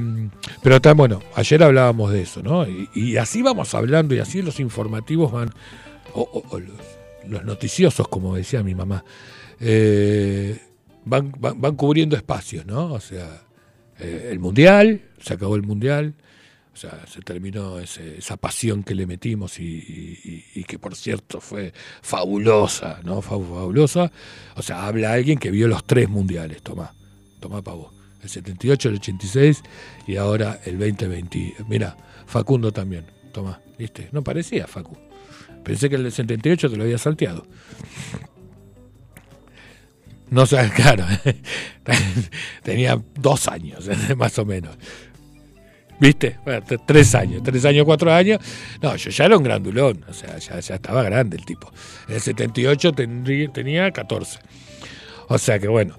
pero 0.65 0.81
tan 0.81 0.97
bueno, 0.97 1.23
ayer 1.37 1.63
hablábamos 1.63 2.11
de 2.13 2.23
eso, 2.23 2.43
¿no? 2.43 2.67
Y, 2.67 2.89
y 2.95 3.17
así 3.19 3.41
vamos 3.41 3.73
hablando, 3.75 4.17
y 4.17 4.19
así 4.19 4.43
los 4.43 4.59
informativos 4.59 5.31
van, 5.31 5.51
o, 6.13 6.23
o- 6.23 6.45
o 6.57 6.59
los, 6.59 6.75
los 7.29 7.45
noticiosos, 7.45 8.09
como 8.09 8.35
decía 8.35 8.65
mi 8.65 8.75
mamá, 8.75 9.05
eh, 9.61 10.59
van, 11.05 11.33
van, 11.39 11.61
van 11.61 11.77
cubriendo 11.77 12.17
espacios, 12.17 12.67
¿no? 12.67 12.93
O 12.95 12.99
sea, 13.01 13.44
eh, 14.01 14.29
el 14.31 14.39
Mundial, 14.39 15.03
se 15.21 15.35
acabó 15.35 15.57
el 15.57 15.63
Mundial, 15.63 16.15
o 16.73 16.77
sea, 16.77 17.05
se 17.07 17.21
terminó 17.21 17.79
ese- 17.79 18.19
esa 18.19 18.37
pasión 18.37 18.83
que 18.83 18.95
le 18.97 19.07
metimos 19.07 19.61
y, 19.61 20.65
que 20.67 20.79
por 20.79 20.97
cierto 20.97 21.41
fue 21.41 21.73
fabulosa, 22.03 23.01
¿no? 23.05 23.23
Fa- 23.23 23.39
Fabulosa. 23.39 24.11
O 24.57 24.63
sea, 24.63 24.87
habla 24.87 25.13
alguien 25.13 25.39
que 25.39 25.51
vio 25.53 25.69
los 25.69 25.85
tres 25.85 26.09
mundiales, 26.09 26.63
tomá, 26.63 26.93
tomá 27.41 27.63
para 27.63 27.77
vos. 27.77 27.95
El 28.23 28.29
78, 28.29 28.89
el 28.89 28.95
86 28.97 29.63
y 30.09 30.17
ahora 30.17 30.59
el 30.65 30.79
2020. 30.79 31.55
Mira, 31.69 31.97
Facundo 32.27 32.73
también, 32.73 33.05
tomá, 33.33 33.61
¿viste? 33.79 34.09
No 34.13 34.23
parecía 34.25 34.67
Facu. 34.67 34.97
Pensé 35.63 35.89
que 35.89 35.97
el 35.97 36.03
del 36.03 36.13
78 36.13 36.71
te 36.71 36.77
lo 36.77 36.83
había 36.85 36.99
salteado. 36.99 37.47
No 40.35 40.47
sé, 40.47 40.69
claro. 40.77 41.05
Tenía 42.63 43.01
dos 43.15 43.47
años, 43.49 43.89
más 44.17 44.39
o 44.39 44.45
menos. 44.45 44.77
¿Viste? 46.01 46.39
Bueno, 46.45 46.65
tres 46.87 47.15
años, 47.15 47.41
tres 47.45 47.65
años, 47.65 47.85
cuatro 47.85 48.13
años. 48.13 48.41
No, 48.83 48.97
yo 48.97 49.11
ya 49.11 49.27
era 49.27 49.37
un 49.37 49.45
grandulón, 49.45 50.05
o 50.09 50.13
sea, 50.13 50.37
ya, 50.39 50.59
estaba 50.59 51.05
grande 51.05 51.37
el 51.37 51.45
tipo. 51.45 51.73
En 52.09 52.17
el 52.17 52.21
78 52.21 52.93
tendrí- 52.93 53.53
tenía 53.53 53.91
14. 53.93 54.41
O 55.29 55.39
sea 55.39 55.59
que 55.61 55.69
bueno. 55.69 55.97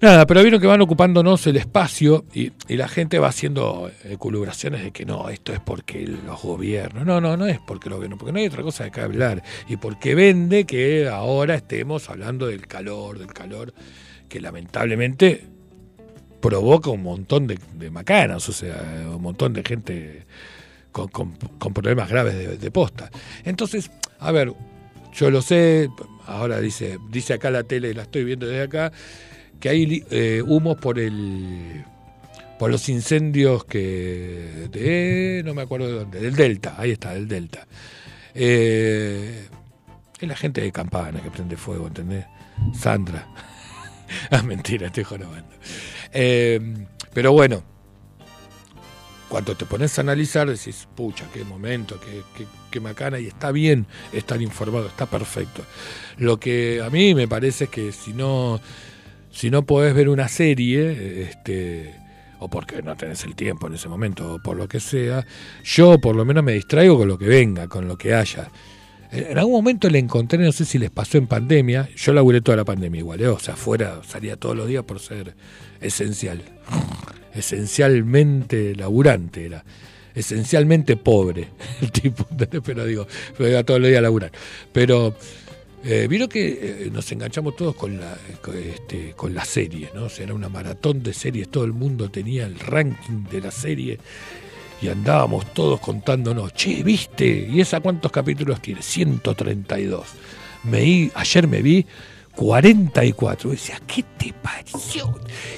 Nada, 0.00 0.26
pero 0.26 0.40
vieron 0.42 0.60
que 0.62 0.66
van 0.66 0.80
ocupándonos 0.80 1.46
el 1.46 1.58
espacio 1.58 2.24
y, 2.32 2.52
y 2.68 2.76
la 2.78 2.88
gente 2.88 3.18
va 3.18 3.28
haciendo 3.28 3.90
eh, 4.04 4.16
colubraciones 4.18 4.82
de 4.82 4.92
que 4.92 5.04
no, 5.04 5.28
esto 5.28 5.52
es 5.52 5.60
porque 5.60 6.06
los 6.06 6.40
gobiernos. 6.40 7.04
No, 7.04 7.20
no, 7.20 7.36
no 7.36 7.46
es 7.46 7.58
porque 7.58 7.90
los 7.90 7.96
gobiernos, 7.98 8.18
porque 8.18 8.32
no 8.32 8.38
hay 8.38 8.46
otra 8.46 8.62
cosa 8.62 8.84
de 8.84 8.90
que 8.92 9.02
hablar. 9.02 9.42
Y 9.68 9.76
porque 9.76 10.14
vende 10.14 10.64
que 10.64 11.06
ahora 11.06 11.54
estemos 11.54 12.08
hablando 12.08 12.46
del 12.46 12.66
calor, 12.66 13.18
del 13.18 13.34
calor, 13.34 13.74
que 14.26 14.40
lamentablemente 14.40 15.44
provoca 16.40 16.88
un 16.88 17.02
montón 17.02 17.46
de, 17.46 17.58
de 17.74 17.90
macanas, 17.90 18.48
o 18.48 18.52
sea, 18.52 19.04
un 19.14 19.20
montón 19.20 19.52
de 19.52 19.62
gente 19.62 20.24
con, 20.92 21.08
con- 21.08 21.36
con 21.58 21.74
problemas 21.74 22.08
graves 22.08 22.34
de, 22.38 22.56
de 22.56 22.70
posta. 22.70 23.10
Entonces, 23.44 23.90
a 24.18 24.32
ver, 24.32 24.50
yo 25.12 25.30
lo 25.30 25.42
sé, 25.42 25.90
ahora 26.26 26.58
dice, 26.58 26.96
dice 27.10 27.34
acá 27.34 27.50
la 27.50 27.64
tele, 27.64 27.92
la 27.92 28.02
estoy 28.04 28.24
viendo 28.24 28.46
desde 28.46 28.62
acá, 28.62 28.92
que 29.60 29.68
hay 29.68 30.04
eh, 30.10 30.42
humos 30.44 30.76
por 30.78 30.98
el 30.98 31.84
por 32.58 32.70
los 32.70 32.88
incendios 32.88 33.64
que 33.64 34.68
de 34.70 35.42
no 35.44 35.54
me 35.54 35.62
acuerdo 35.62 35.86
de 35.86 35.92
dónde, 35.94 36.20
del 36.20 36.34
Delta, 36.34 36.74
ahí 36.76 36.90
está, 36.90 37.14
del 37.14 37.28
Delta. 37.28 37.66
Eh, 38.34 39.48
es 40.18 40.28
la 40.28 40.36
gente 40.36 40.60
de 40.60 40.70
Campana 40.70 41.22
que 41.22 41.30
prende 41.30 41.56
fuego, 41.56 41.86
¿entendés? 41.86 42.26
Sandra. 42.78 43.26
ah, 44.30 44.42
mentira, 44.42 44.88
estoy 44.88 45.04
jorobando. 45.04 45.54
Eh, 46.12 46.86
pero 47.14 47.32
bueno, 47.32 47.62
cuando 49.30 49.56
te 49.56 49.64
pones 49.64 49.96
a 49.98 50.02
analizar, 50.02 50.50
decís, 50.50 50.86
pucha, 50.94 51.24
qué 51.32 51.44
momento, 51.44 51.98
qué, 51.98 52.22
qué, 52.36 52.46
qué 52.70 52.80
macana, 52.80 53.18
y 53.18 53.28
está 53.28 53.52
bien 53.52 53.86
estar 54.12 54.42
informado, 54.42 54.88
está 54.88 55.06
perfecto. 55.06 55.64
Lo 56.18 56.38
que 56.38 56.82
a 56.84 56.90
mí 56.90 57.14
me 57.14 57.26
parece 57.26 57.64
es 57.64 57.70
que 57.70 57.92
si 57.92 58.12
no, 58.12 58.60
si 59.30 59.50
no 59.50 59.64
podés 59.64 59.94
ver 59.94 60.08
una 60.08 60.28
serie, 60.28 61.22
este, 61.22 61.94
o 62.38 62.48
porque 62.48 62.82
no 62.82 62.96
tenés 62.96 63.24
el 63.24 63.34
tiempo 63.34 63.66
en 63.66 63.74
ese 63.74 63.88
momento, 63.88 64.34
o 64.34 64.38
por 64.38 64.56
lo 64.56 64.68
que 64.68 64.80
sea, 64.80 65.26
yo 65.64 65.98
por 65.98 66.16
lo 66.16 66.24
menos 66.24 66.42
me 66.42 66.52
distraigo 66.52 66.98
con 66.98 67.08
lo 67.08 67.18
que 67.18 67.26
venga, 67.26 67.68
con 67.68 67.86
lo 67.86 67.96
que 67.96 68.14
haya. 68.14 68.50
En 69.12 69.38
algún 69.38 69.54
momento 69.54 69.90
le 69.90 69.98
encontré, 69.98 70.38
no 70.38 70.52
sé 70.52 70.64
si 70.64 70.78
les 70.78 70.90
pasó 70.90 71.18
en 71.18 71.26
pandemia, 71.26 71.88
yo 71.96 72.12
laburé 72.12 72.40
toda 72.40 72.56
la 72.56 72.64
pandemia 72.64 73.00
igual, 73.00 73.20
¿eh? 73.20 73.26
o 73.26 73.38
sea, 73.40 73.54
afuera 73.54 74.00
salía 74.06 74.36
todos 74.36 74.56
los 74.56 74.68
días 74.68 74.84
por 74.84 75.00
ser 75.00 75.34
esencial. 75.80 76.42
Esencialmente 77.34 78.74
laburante 78.74 79.46
era. 79.46 79.64
Esencialmente 80.14 80.96
pobre 80.96 81.48
el 81.80 81.92
tipo, 81.92 82.26
pero 82.64 82.84
digo, 82.84 83.06
pero 83.36 83.50
iba 83.50 83.64
todos 83.64 83.80
los 83.80 83.88
días 83.88 83.98
a 83.98 84.02
laburar. 84.02 84.32
Pero 84.72 85.16
eh, 85.84 86.06
vieron 86.08 86.28
que 86.28 86.86
eh, 86.86 86.90
nos 86.92 87.10
enganchamos 87.10 87.56
todos 87.56 87.74
con 87.74 87.98
la, 87.98 88.16
con, 88.42 88.56
este, 88.56 89.12
con 89.16 89.34
la 89.34 89.44
serie, 89.44 89.90
¿no? 89.94 90.04
O 90.04 90.08
sea, 90.08 90.24
era 90.24 90.34
una 90.34 90.48
maratón 90.48 91.02
de 91.02 91.14
series, 91.14 91.48
todo 91.48 91.64
el 91.64 91.72
mundo 91.72 92.10
tenía 92.10 92.46
el 92.46 92.58
ranking 92.58 93.24
de 93.30 93.40
la 93.40 93.50
serie 93.50 93.98
y 94.82 94.88
andábamos 94.88 95.52
todos 95.52 95.80
contándonos, 95.80 96.52
che, 96.54 96.82
¿viste? 96.82 97.48
¿Y 97.50 97.60
esa 97.60 97.80
cuántos 97.80 98.12
capítulos 98.12 98.60
tiene? 98.60 98.82
132. 98.82 100.06
Me 100.64 101.10
ayer 101.14 101.48
me 101.48 101.62
vi 101.62 101.86
44. 102.36 103.48
Y 103.48 103.52
decía, 103.52 103.80
¿qué 103.86 104.04
te 104.18 104.32
pareció? 104.32 105.14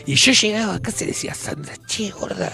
Y 0.07 0.15
yo 0.15 0.33
llegaba 0.33 0.75
a 0.75 0.83
casa 0.83 1.05
y 1.05 1.09
decía 1.09 1.35
Sandra, 1.35 1.75
che, 1.87 2.11
gorda, 2.11 2.53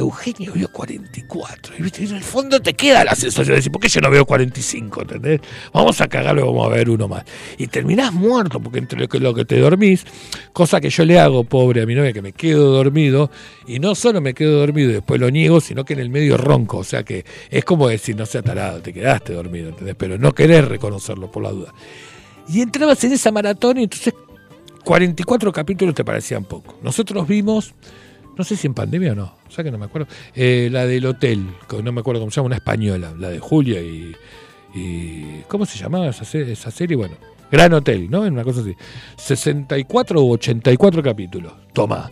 Eugenio 0.00 0.52
vio 0.52 0.68
44. 0.68 1.74
Y 1.78 2.04
en 2.04 2.16
el 2.16 2.22
fondo 2.22 2.60
te 2.60 2.74
queda 2.74 3.04
la 3.04 3.14
sensación 3.14 3.48
de 3.48 3.56
decir, 3.56 3.72
¿por 3.72 3.80
qué 3.80 3.88
yo 3.88 4.00
no 4.00 4.10
veo 4.10 4.24
45? 4.24 5.02
¿Entendés? 5.02 5.40
Vamos 5.72 6.00
a 6.00 6.08
cagarlo 6.08 6.42
y 6.42 6.44
vamos 6.44 6.66
a 6.66 6.70
ver 6.70 6.90
uno 6.90 7.08
más. 7.08 7.24
Y 7.58 7.66
terminás 7.66 8.12
muerto, 8.12 8.60
porque 8.60 8.78
entre 8.78 8.98
lo 8.98 9.08
que, 9.08 9.20
lo 9.20 9.34
que 9.34 9.44
te 9.44 9.58
dormís, 9.58 10.04
cosa 10.52 10.80
que 10.80 10.90
yo 10.90 11.04
le 11.04 11.18
hago, 11.18 11.44
pobre 11.44 11.82
a 11.82 11.86
mi 11.86 11.94
novia, 11.94 12.12
que 12.12 12.22
me 12.22 12.32
quedo 12.32 12.72
dormido, 12.72 13.30
y 13.66 13.78
no 13.78 13.94
solo 13.94 14.20
me 14.20 14.34
quedo 14.34 14.58
dormido 14.58 14.90
y 14.90 14.94
después 14.94 15.20
lo 15.20 15.30
niego, 15.30 15.60
sino 15.60 15.84
que 15.84 15.92
en 15.92 16.00
el 16.00 16.10
medio 16.10 16.36
ronco. 16.36 16.78
O 16.78 16.84
sea 16.84 17.02
que 17.02 17.24
es 17.50 17.64
como 17.64 17.88
decir, 17.88 18.16
no 18.16 18.26
sea 18.26 18.42
tarado, 18.42 18.80
te 18.80 18.92
quedaste 18.92 19.32
dormido, 19.34 19.68
¿entendés? 19.68 19.94
Pero 19.96 20.18
no 20.18 20.32
querés 20.32 20.66
reconocerlo 20.66 21.30
por 21.30 21.42
la 21.42 21.50
duda. 21.50 21.74
Y 22.48 22.62
entrabas 22.62 23.02
en 23.04 23.12
esa 23.12 23.30
maratón 23.30 23.78
y 23.78 23.84
entonces 23.84 24.14
44 24.84 25.52
capítulos 25.52 25.94
te 25.94 26.04
parecían 26.04 26.44
poco. 26.44 26.78
Nosotros 26.82 27.28
vimos, 27.28 27.74
no 28.40 28.44
sé 28.44 28.56
si 28.56 28.66
en 28.66 28.74
pandemia 28.74 29.12
o 29.12 29.14
no, 29.14 29.34
o 29.46 29.50
sea 29.50 29.62
que 29.62 29.70
no 29.70 29.76
me 29.78 29.84
acuerdo, 29.84 30.08
eh, 30.34 30.68
la 30.72 30.86
del 30.86 31.04
hotel, 31.04 31.46
no 31.84 31.92
me 31.92 32.00
acuerdo 32.00 32.20
cómo 32.20 32.30
se 32.30 32.36
llama, 32.36 32.46
una 32.46 32.56
española, 32.56 33.12
la 33.18 33.28
de 33.28 33.38
Julia 33.38 33.80
y... 33.80 34.14
¿Cómo 35.48 35.66
se 35.66 35.78
llamaba 35.78 36.08
esa, 36.08 36.24
se- 36.24 36.52
esa 36.52 36.70
serie? 36.70 36.96
Bueno, 36.96 37.16
Gran 37.50 37.72
Hotel, 37.74 38.08
¿no? 38.08 38.20
Una 38.22 38.44
cosa 38.44 38.60
así. 38.60 38.74
64 39.16 40.22
u 40.22 40.32
84 40.32 41.02
capítulos. 41.02 41.52
Toma. 41.72 42.10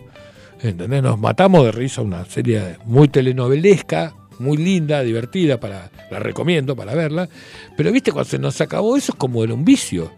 ¿Entendés? 0.61 1.01
Nos 1.01 1.17
matamos 1.17 1.63
de 1.63 1.71
risa, 1.71 2.01
una 2.01 2.25
serie 2.25 2.77
muy 2.83 3.07
telenovelesca, 3.07 4.13
muy 4.39 4.57
linda, 4.57 5.01
divertida, 5.03 5.57
para, 5.59 5.89
la 6.11 6.19
recomiendo 6.19 6.75
para 6.75 6.93
verla. 6.95 7.29
Pero 7.77 7.91
viste, 7.93 8.11
cuando 8.11 8.29
se 8.29 8.39
nos 8.39 8.59
acabó 8.59 8.97
eso 8.97 9.13
es 9.13 9.17
como 9.17 9.41
era 9.43 9.53
un 9.53 9.63
vicio. 9.63 10.11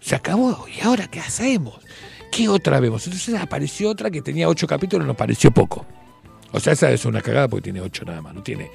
Se 0.00 0.14
acabó, 0.14 0.64
¿y 0.68 0.80
ahora 0.86 1.08
qué 1.08 1.18
hacemos? 1.18 1.74
¿Qué 2.30 2.48
otra 2.48 2.80
vemos? 2.80 3.06
Entonces 3.06 3.34
apareció 3.34 3.90
otra 3.90 4.10
que 4.10 4.22
tenía 4.22 4.48
ocho 4.48 4.66
capítulos 4.66 5.06
nos 5.06 5.16
pareció 5.16 5.50
poco. 5.50 5.86
O 6.52 6.60
sea, 6.60 6.72
esa 6.72 6.90
es 6.90 7.04
una 7.04 7.20
cagada 7.20 7.48
porque 7.48 7.64
tiene 7.64 7.80
ocho 7.80 8.04
nada 8.04 8.22
más, 8.22 8.34
no 8.34 8.42
tiene 8.42 8.70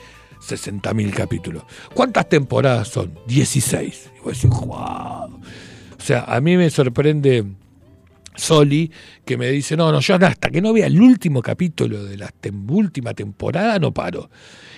60.000 0.47 1.11
capítulos. 1.13 1.63
¿Cuántas 1.93 2.29
temporadas 2.29 2.87
son? 2.89 3.17
16. 3.27 4.11
Y 4.17 4.19
vos 4.23 4.33
decís, 4.41 4.49
wow. 4.59 5.39
O 5.97 6.05
sea, 6.05 6.25
a 6.25 6.41
mí 6.41 6.57
me 6.57 6.69
sorprende 6.69 7.45
Soli 8.35 8.91
que 9.25 9.37
me 9.37 9.49
dice, 9.49 9.77
no, 9.77 9.91
no, 9.91 9.99
yo 10.01 10.15
hasta 10.15 10.49
que 10.49 10.61
no 10.61 10.73
vea 10.73 10.87
el 10.87 10.99
último 10.99 11.41
capítulo 11.41 12.03
de 12.03 12.17
la 12.17 12.29
tem- 12.29 12.69
última 12.69 13.13
temporada 13.13 13.79
no 13.79 13.93
paro. 13.93 14.29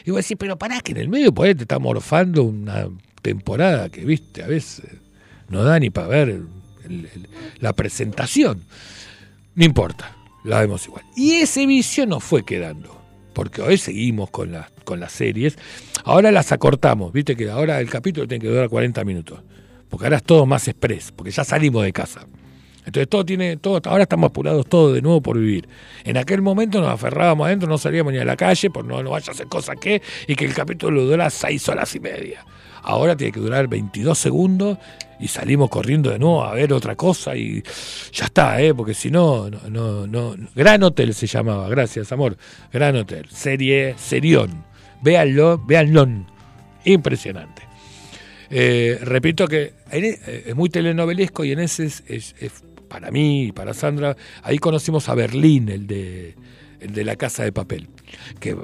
Y 0.05 0.11
vos 0.11 0.21
decís, 0.21 0.38
pero 0.39 0.57
pará 0.57 0.82
que 0.82 0.91
en 0.91 0.99
el 0.99 1.09
medio 1.09 1.34
ahí 1.41 1.55
te 1.55 1.63
está 1.63 1.80
morfando 1.80 2.43
una 2.43 2.88
temporada 3.21 3.89
que, 3.89 4.05
viste, 4.05 4.43
a 4.43 4.47
veces 4.47 4.86
no 5.49 5.63
da 5.63 5.80
ni 5.80 5.89
para 5.89 6.07
ver 6.07 6.41
la 7.59 7.73
presentación. 7.73 8.63
No 9.55 9.65
importa, 9.65 10.15
la 10.43 10.59
vemos 10.59 10.86
igual. 10.86 11.03
Y 11.15 11.33
ese 11.33 11.65
vicio 11.65 12.05
nos 12.05 12.23
fue 12.23 12.43
quedando, 12.43 12.95
porque 13.33 13.61
hoy 13.61 13.77
seguimos 13.77 14.29
con, 14.29 14.51
las 14.51 14.69
con 14.83 14.99
las 14.99 15.11
series. 15.11 15.57
Ahora 16.03 16.31
las 16.31 16.51
acortamos, 16.51 17.11
viste 17.11 17.36
que 17.36 17.49
ahora 17.49 17.79
el 17.79 17.89
capítulo 17.89 18.27
tiene 18.27 18.41
que 18.41 18.49
durar 18.49 18.69
40 18.69 19.03
minutos, 19.03 19.39
porque 19.89 20.05
ahora 20.05 20.17
es 20.17 20.23
todo 20.23 20.45
más 20.45 20.67
express, 20.67 21.11
porque 21.11 21.31
ya 21.31 21.43
salimos 21.43 21.83
de 21.83 21.93
casa. 21.93 22.25
Entonces 22.86 23.09
todo 23.09 23.25
tiene, 23.25 23.57
todo, 23.57 23.81
ahora 23.86 24.03
estamos 24.03 24.29
apurados 24.29 24.67
todos 24.67 24.93
de 24.93 25.01
nuevo 25.01 25.19
por 25.21 25.39
vivir. 25.39 25.67
En 26.03 26.17
aquel 26.17 26.41
momento 26.43 26.79
nos 26.79 26.91
aferrábamos 26.91 27.47
adentro, 27.47 27.67
no 27.67 27.79
salíamos 27.79 28.13
ni 28.13 28.19
a 28.19 28.25
la 28.25 28.38
calle, 28.38 28.69
por 28.69 28.86
no, 28.86 29.01
no 29.01 29.09
vaya 29.09 29.29
a 29.29 29.31
hacer 29.31 29.47
cosa 29.47 29.75
que, 29.75 30.03
y 30.27 30.36
que 30.36 30.45
el 30.45 30.53
capítulo 30.53 31.03
dura 31.03 31.29
seis 31.31 31.67
horas 31.67 31.95
y 31.95 31.99
media. 31.99 32.45
Ahora 32.86 33.15
tiene 33.17 33.31
que 33.33 33.39
durar 33.39 33.67
22 33.67 34.17
segundos 34.17 34.77
y 35.19 35.27
salimos 35.27 35.69
corriendo 35.69 36.11
de 36.11 36.19
nuevo 36.19 36.43
a 36.43 36.53
ver 36.53 36.71
otra 36.71 36.95
cosa 36.95 37.36
y 37.36 37.63
ya 38.13 38.25
está, 38.25 38.61
¿eh? 38.61 38.73
porque 38.75 38.93
si 38.93 39.09
no, 39.09 39.49
no, 39.49 40.05
no. 40.07 40.36
Gran 40.55 40.83
Hotel 40.83 41.13
se 41.13 41.25
llamaba, 41.27 41.67
gracias 41.69 42.11
amor. 42.11 42.38
Gran 42.71 42.95
Hotel, 42.95 43.27
serie, 43.29 43.95
serión. 43.97 44.63
Véanlo, 45.01 45.57
véanlo. 45.65 46.07
Impresionante. 46.83 47.63
Eh, 48.49 48.99
repito 49.01 49.47
que 49.47 49.73
e- 49.91 50.19
eh, 50.27 50.43
es 50.47 50.55
muy 50.55 50.69
telenovelesco 50.69 51.43
y 51.43 51.51
en 51.53 51.59
ese 51.59 51.86
es, 51.86 52.03
es- 52.07 52.36
es 52.39 52.63
para 52.88 53.09
mí 53.09 53.45
y 53.45 53.51
para 53.51 53.73
Sandra, 53.73 54.15
ahí 54.43 54.59
conocimos 54.59 55.09
a 55.09 55.15
Berlín, 55.15 55.69
el 55.69 55.88
de, 55.88 56.36
el 56.79 56.93
de 56.93 57.03
la 57.03 57.15
Casa 57.15 57.43
de 57.43 57.51
Papel, 57.51 57.89
que 58.39 58.55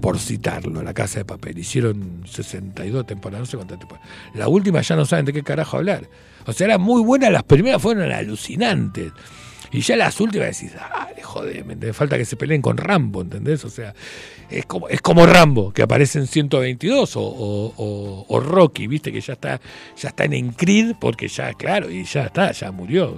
por 0.00 0.18
citarlo, 0.18 0.82
la 0.82 0.94
Casa 0.94 1.20
de 1.20 1.24
Papel, 1.24 1.58
hicieron 1.58 2.22
62 2.26 3.06
temporadas, 3.06 3.40
no 3.40 3.46
sé 3.46 3.56
cuántas 3.56 3.78
temporadas. 3.78 4.08
La 4.34 4.48
última 4.48 4.80
ya 4.80 4.96
no 4.96 5.04
saben 5.04 5.24
de 5.24 5.32
qué 5.32 5.42
carajo 5.42 5.76
hablar. 5.76 6.08
O 6.46 6.52
sea, 6.52 6.66
eran 6.66 6.80
muy 6.80 7.02
buenas, 7.02 7.30
las 7.30 7.42
primeras 7.42 7.80
fueron 7.80 8.10
alucinantes. 8.10 9.12
Y 9.72 9.82
ya 9.82 9.96
las 9.96 10.20
últimas 10.20 10.58
decís, 10.58 10.74
dale, 10.74 11.22
joder, 11.22 11.64
me 11.64 11.92
falta 11.92 12.18
que 12.18 12.24
se 12.24 12.36
peleen 12.36 12.60
con 12.60 12.76
Rambo, 12.76 13.22
¿entendés? 13.22 13.64
O 13.64 13.70
sea, 13.70 13.94
es 14.50 14.66
como, 14.66 14.88
es 14.88 15.00
como 15.00 15.26
Rambo, 15.26 15.72
que 15.72 15.82
aparece 15.82 16.18
en 16.18 16.26
122, 16.26 17.12
o, 17.16 18.42
Rocky, 18.44 18.88
viste, 18.88 19.12
que 19.12 19.20
ya 19.20 19.34
está, 19.34 19.60
ya 19.96 20.08
está 20.08 20.24
en 20.24 20.52
Creed, 20.52 20.96
porque 21.00 21.28
ya, 21.28 21.54
claro, 21.54 21.88
y 21.88 22.04
ya 22.04 22.24
está, 22.24 22.50
ya 22.50 22.72
murió. 22.72 23.16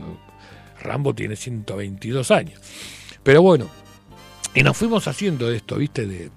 Rambo 0.82 1.14
tiene 1.14 1.36
122 1.36 2.30
años. 2.30 2.60
Pero 3.22 3.40
bueno, 3.40 3.68
y 4.54 4.62
nos 4.62 4.76
fuimos 4.76 5.08
haciendo 5.08 5.50
esto, 5.50 5.76
viste, 5.76 6.06
de, 6.06 6.30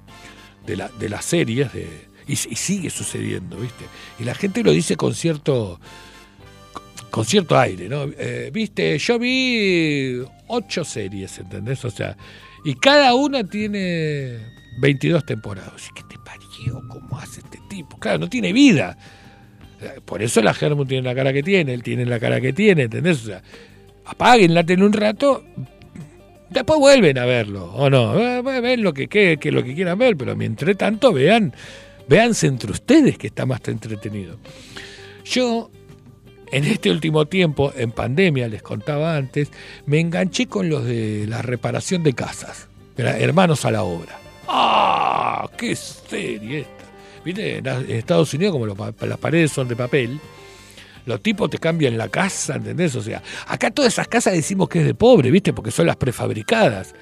de, 0.66 0.76
la- 0.78 0.90
de 1.00 1.10
las 1.10 1.26
series, 1.26 1.72
de, 1.74 1.88
y, 2.28 2.36
sigue 2.36 2.90
sucediendo, 2.90 3.58
viste. 3.58 3.86
Y 4.20 4.24
la 4.24 4.34
gente 4.36 4.64
lo 4.64 4.72
dice 4.72 4.96
con 4.96 5.14
cierto 5.14 5.80
con 7.12 7.24
cierto 7.24 7.58
aire, 7.58 7.88
¿no? 7.88 8.04
Eh, 8.18 8.50
Viste, 8.54 8.98
yo 8.98 9.18
vi 9.18 10.22
ocho 10.48 10.84
series, 10.84 11.38
¿entendés? 11.40 11.86
O 11.86 11.90
sea, 11.90 12.18
y 12.66 12.76
cada 12.76 13.14
una 13.14 13.44
tiene 13.44 14.38
22 14.82 15.26
temporadas. 15.26 15.88
¿Qué 15.96 16.02
te 16.10 16.18
parió? 16.26 16.82
¿Cómo 16.90 17.18
hace 17.18 17.40
este 17.40 17.60
tipo? 17.70 17.98
Claro, 18.00 18.18
no 18.20 18.30
tiene 18.30 18.52
vida. 18.52 18.98
Por 20.04 20.24
eso 20.24 20.42
la 20.42 20.54
Germu 20.54 20.86
tiene 20.86 21.04
la 21.08 21.16
cara 21.16 21.32
que 21.32 21.44
tiene, 21.44 21.74
él 21.74 21.84
tiene 21.84 22.06
la 22.06 22.20
cara 22.20 22.42
que 22.42 22.52
tiene, 22.54 22.84
¿entendés? 22.84 23.22
O 23.24 23.26
sea, 23.28 23.42
apáguenla 24.06 24.66
en 24.68 24.84
un 24.84 24.92
rato, 24.94 25.46
después 26.50 26.80
vuelven 26.80 27.18
a 27.18 27.26
verlo, 27.26 27.66
o 27.74 27.90
no, 27.90 28.18
Eh, 28.20 28.42
ven 28.62 28.84
lo 28.84 28.94
que, 28.94 29.08
que, 29.08 29.38
que 29.38 29.52
lo 29.52 29.64
que 29.64 29.76
quieran 29.76 29.98
ver, 29.98 30.16
pero 30.18 30.36
mientras 30.36 30.76
tanto 30.78 31.14
vean, 31.14 31.54
véanse 32.08 32.48
entre 32.48 32.72
ustedes 32.72 33.18
que 33.18 33.28
está 33.28 33.46
más 33.46 33.62
entretenido. 33.68 34.38
Yo 35.24 35.70
en 36.52 36.64
este 36.64 36.92
último 36.92 37.26
tiempo, 37.26 37.74
en 37.76 37.92
pandemia, 37.92 38.48
les 38.48 38.62
contaba 38.62 39.16
antes, 39.16 39.52
me 39.86 40.00
enganché 40.00 40.48
con 40.48 40.70
los 40.70 40.86
de 40.86 41.26
la 41.28 41.42
reparación 41.42 42.04
de 42.04 42.14
casas. 42.14 42.68
Hermanos 42.98 43.66
a 43.66 43.72
la 43.72 43.84
obra. 43.84 44.18
¡Ah! 44.48 45.50
¡Qué 45.58 45.76
serie 45.76 46.60
esta! 46.60 46.86
¿Viste? 47.26 47.58
En 47.58 47.92
Estados 47.92 48.34
Unidos, 48.34 48.54
como 48.54 48.68
las 48.68 49.18
paredes 49.18 49.52
son 49.52 49.68
de 49.68 49.76
papel, 49.76 50.20
los 51.06 51.22
tipos 51.22 51.50
te 51.50 51.58
cambian 51.58 51.98
la 51.98 52.10
casa, 52.10 52.56
¿entendés? 52.56 52.96
O 52.96 53.02
sea, 53.02 53.22
acá 53.48 53.72
todas 53.72 53.94
esas 53.94 54.08
casas 54.08 54.34
decimos 54.34 54.70
que 54.70 54.80
es 54.80 54.86
de 54.86 54.94
pobre, 54.96 55.32
¿viste? 55.32 55.54
Porque 55.54 55.72
son 55.72 55.86
las 55.88 55.96
prefabricadas. 55.96 56.94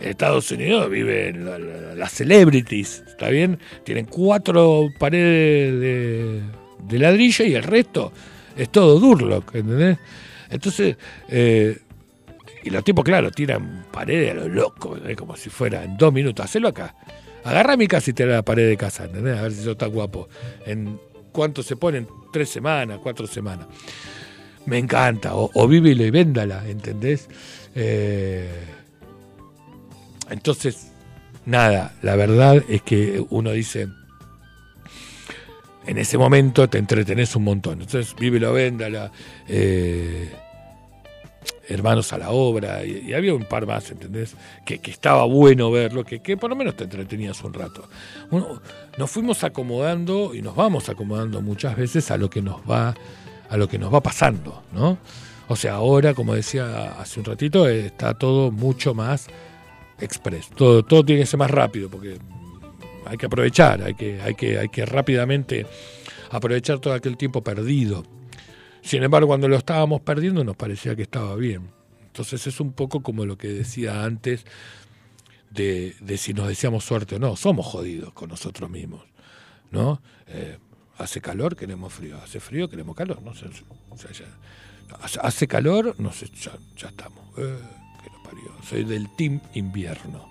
En 0.00 0.08
Estados 0.10 0.50
Unidos 0.50 0.90
viven 0.90 1.44
la- 1.44 1.58
la- 1.58 1.94
las 1.94 2.10
celebrities, 2.12 3.04
¿está 3.06 3.28
bien? 3.28 3.58
Tienen 3.84 4.06
cuatro 4.06 4.88
paredes 4.98 5.80
de, 6.88 6.98
ladrillo 6.98 7.44
y 7.44 7.54
el 7.54 7.62
resto 7.62 8.12
es 8.56 8.68
todo 8.70 8.98
Durlock, 8.98 9.54
¿entendés? 9.54 9.98
Entonces, 10.50 10.96
eh, 11.28 11.78
y 12.64 12.70
los 12.70 12.82
tipos, 12.84 13.04
claro, 13.04 13.30
tiran 13.30 13.86
paredes 13.92 14.32
a 14.32 14.34
lo 14.34 14.48
loco, 14.48 14.94
¿entendés? 14.94 15.16
como 15.16 15.36
si 15.36 15.50
fuera 15.50 15.84
en 15.84 15.96
dos 15.96 16.12
minutos. 16.12 16.44
Hacelo 16.44 16.68
acá. 16.68 16.94
Agarra 17.44 17.76
mi 17.76 17.86
casa 17.88 18.10
y 18.10 18.12
tira 18.12 18.30
la 18.30 18.42
pared 18.42 18.68
de 18.68 18.76
casa, 18.76 19.04
¿entendés? 19.04 19.38
A 19.38 19.42
ver 19.42 19.52
si 19.52 19.62
sos 19.64 19.76
tan 19.78 19.90
guapo. 19.90 20.28
¿En 20.66 20.98
cuánto 21.32 21.62
se 21.62 21.76
ponen? 21.76 22.06
Tres 22.32 22.50
semanas, 22.50 23.00
cuatro 23.02 23.26
semanas. 23.26 23.66
Me 24.66 24.78
encanta. 24.78 25.34
O, 25.34 25.50
o 25.54 25.66
vívelo 25.66 26.04
y 26.04 26.10
véndala, 26.10 26.68
¿entendés? 26.68 27.28
Eh, 27.74 28.48
entonces, 30.30 30.92
nada, 31.46 31.94
la 32.02 32.16
verdad 32.16 32.62
es 32.68 32.82
que 32.82 33.24
uno 33.30 33.50
dice, 33.52 33.88
en 35.86 35.98
ese 35.98 36.16
momento 36.16 36.68
te 36.68 36.78
entretenés 36.78 37.34
un 37.36 37.44
montón. 37.44 37.82
Entonces, 37.82 38.14
vívelo, 38.18 38.52
véndala, 38.52 39.10
eh, 39.48 40.30
hermanos 41.68 42.12
a 42.12 42.18
la 42.18 42.30
obra, 42.30 42.84
y, 42.84 43.12
había 43.12 43.34
un 43.34 43.44
par 43.44 43.66
más, 43.66 43.90
¿entendés? 43.90 44.36
Que, 44.64 44.78
que 44.78 44.90
estaba 44.90 45.24
bueno 45.24 45.70
verlo, 45.70 46.04
que, 46.04 46.20
que 46.20 46.36
por 46.36 46.50
lo 46.50 46.56
menos 46.56 46.76
te 46.76 46.84
entretenías 46.84 47.42
un 47.44 47.54
rato. 47.54 47.88
Nos 48.98 49.10
fuimos 49.10 49.44
acomodando 49.44 50.34
y 50.34 50.42
nos 50.42 50.54
vamos 50.54 50.88
acomodando 50.88 51.40
muchas 51.40 51.76
veces 51.76 52.10
a 52.10 52.16
lo 52.16 52.28
que 52.28 52.42
nos 52.42 52.60
va, 52.68 52.94
a 53.48 53.56
lo 53.56 53.68
que 53.68 53.78
nos 53.78 53.92
va 53.92 54.02
pasando, 54.02 54.62
¿no? 54.72 54.98
O 55.48 55.56
sea, 55.56 55.74
ahora, 55.74 56.14
como 56.14 56.34
decía 56.34 56.98
hace 57.00 57.20
un 57.20 57.26
ratito, 57.26 57.68
está 57.68 58.14
todo 58.14 58.50
mucho 58.50 58.94
más 58.94 59.26
express. 60.00 60.48
Todo, 60.50 60.82
todo 60.82 61.04
tiene 61.04 61.22
que 61.22 61.26
ser 61.26 61.38
más 61.38 61.50
rápido, 61.50 61.90
porque 61.90 62.18
hay 63.04 63.16
que 63.16 63.26
aprovechar, 63.26 63.82
hay 63.82 63.94
que, 63.94 64.20
hay 64.20 64.34
que, 64.34 64.58
hay 64.58 64.68
que 64.68 64.86
rápidamente 64.86 65.66
aprovechar 66.30 66.78
todo 66.78 66.94
aquel 66.94 67.16
tiempo 67.16 67.42
perdido. 67.42 68.04
Sin 68.82 69.02
embargo, 69.02 69.28
cuando 69.28 69.48
lo 69.48 69.56
estábamos 69.56 70.00
perdiendo 70.00 70.44
nos 70.44 70.56
parecía 70.56 70.94
que 70.96 71.02
estaba 71.02 71.34
bien. 71.36 71.70
Entonces 72.06 72.46
es 72.46 72.60
un 72.60 72.72
poco 72.72 73.02
como 73.02 73.24
lo 73.24 73.38
que 73.38 73.48
decía 73.48 74.04
antes 74.04 74.44
de, 75.50 75.94
de 76.00 76.18
si 76.18 76.34
nos 76.34 76.48
deseamos 76.48 76.84
suerte 76.84 77.16
o 77.16 77.18
no. 77.18 77.36
Somos 77.36 77.66
jodidos 77.66 78.12
con 78.12 78.28
nosotros 78.28 78.68
mismos, 78.68 79.02
¿no? 79.70 80.02
Eh, 80.26 80.58
hace 80.98 81.20
calor, 81.20 81.56
queremos 81.56 81.92
frío. 81.92 82.18
Hace 82.22 82.40
frío, 82.40 82.68
queremos 82.68 82.94
calor. 82.96 83.22
No 83.22 83.30
o 83.30 83.34
sea, 83.34 84.10
ya- 84.12 85.18
hace, 85.22 85.48
calor, 85.48 85.94
no 85.98 86.12
sé, 86.12 86.28
ya, 86.34 86.52
estamos. 86.88 87.24
Eh. 87.38 87.58
Soy 88.68 88.84
del 88.84 89.08
team 89.16 89.40
invierno. 89.54 90.28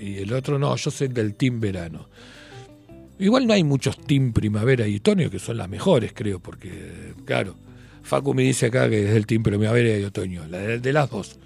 Y 0.00 0.18
el 0.18 0.32
otro 0.32 0.58
no, 0.58 0.76
yo 0.76 0.90
soy 0.90 1.08
del 1.08 1.34
team 1.34 1.58
verano. 1.58 2.08
Igual 3.18 3.46
no 3.46 3.52
hay 3.52 3.64
muchos 3.64 3.98
team 3.98 4.32
primavera 4.32 4.86
y 4.86 4.96
otoño 4.96 5.30
que 5.30 5.38
son 5.38 5.56
las 5.56 5.68
mejores, 5.68 6.12
creo, 6.14 6.38
porque, 6.38 7.14
claro, 7.24 7.56
Facu 8.02 8.32
me 8.32 8.42
dice 8.42 8.66
acá 8.66 8.88
que 8.88 9.08
es 9.08 9.16
el 9.16 9.26
team 9.26 9.42
primavera 9.42 9.98
y 9.98 10.04
otoño, 10.04 10.46
la 10.48 10.58
de, 10.58 10.92
las 10.92 11.10
dos. 11.10 11.38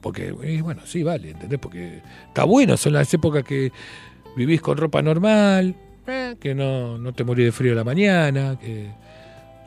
Porque, 0.00 0.32
bueno, 0.32 0.82
sí, 0.86 1.02
vale, 1.02 1.30
¿entendés? 1.30 1.58
Porque 1.58 2.00
está 2.28 2.44
bueno, 2.44 2.76
son 2.76 2.94
las 2.94 3.12
épocas 3.12 3.44
que 3.44 3.70
vivís 4.34 4.62
con 4.62 4.78
ropa 4.78 5.02
normal, 5.02 5.74
eh, 6.06 6.36
que 6.40 6.54
no, 6.54 6.96
no 6.96 7.12
te 7.12 7.22
morís 7.22 7.44
de 7.46 7.52
frío 7.52 7.72
a 7.72 7.76
la 7.76 7.84
mañana, 7.84 8.58
que 8.58 8.88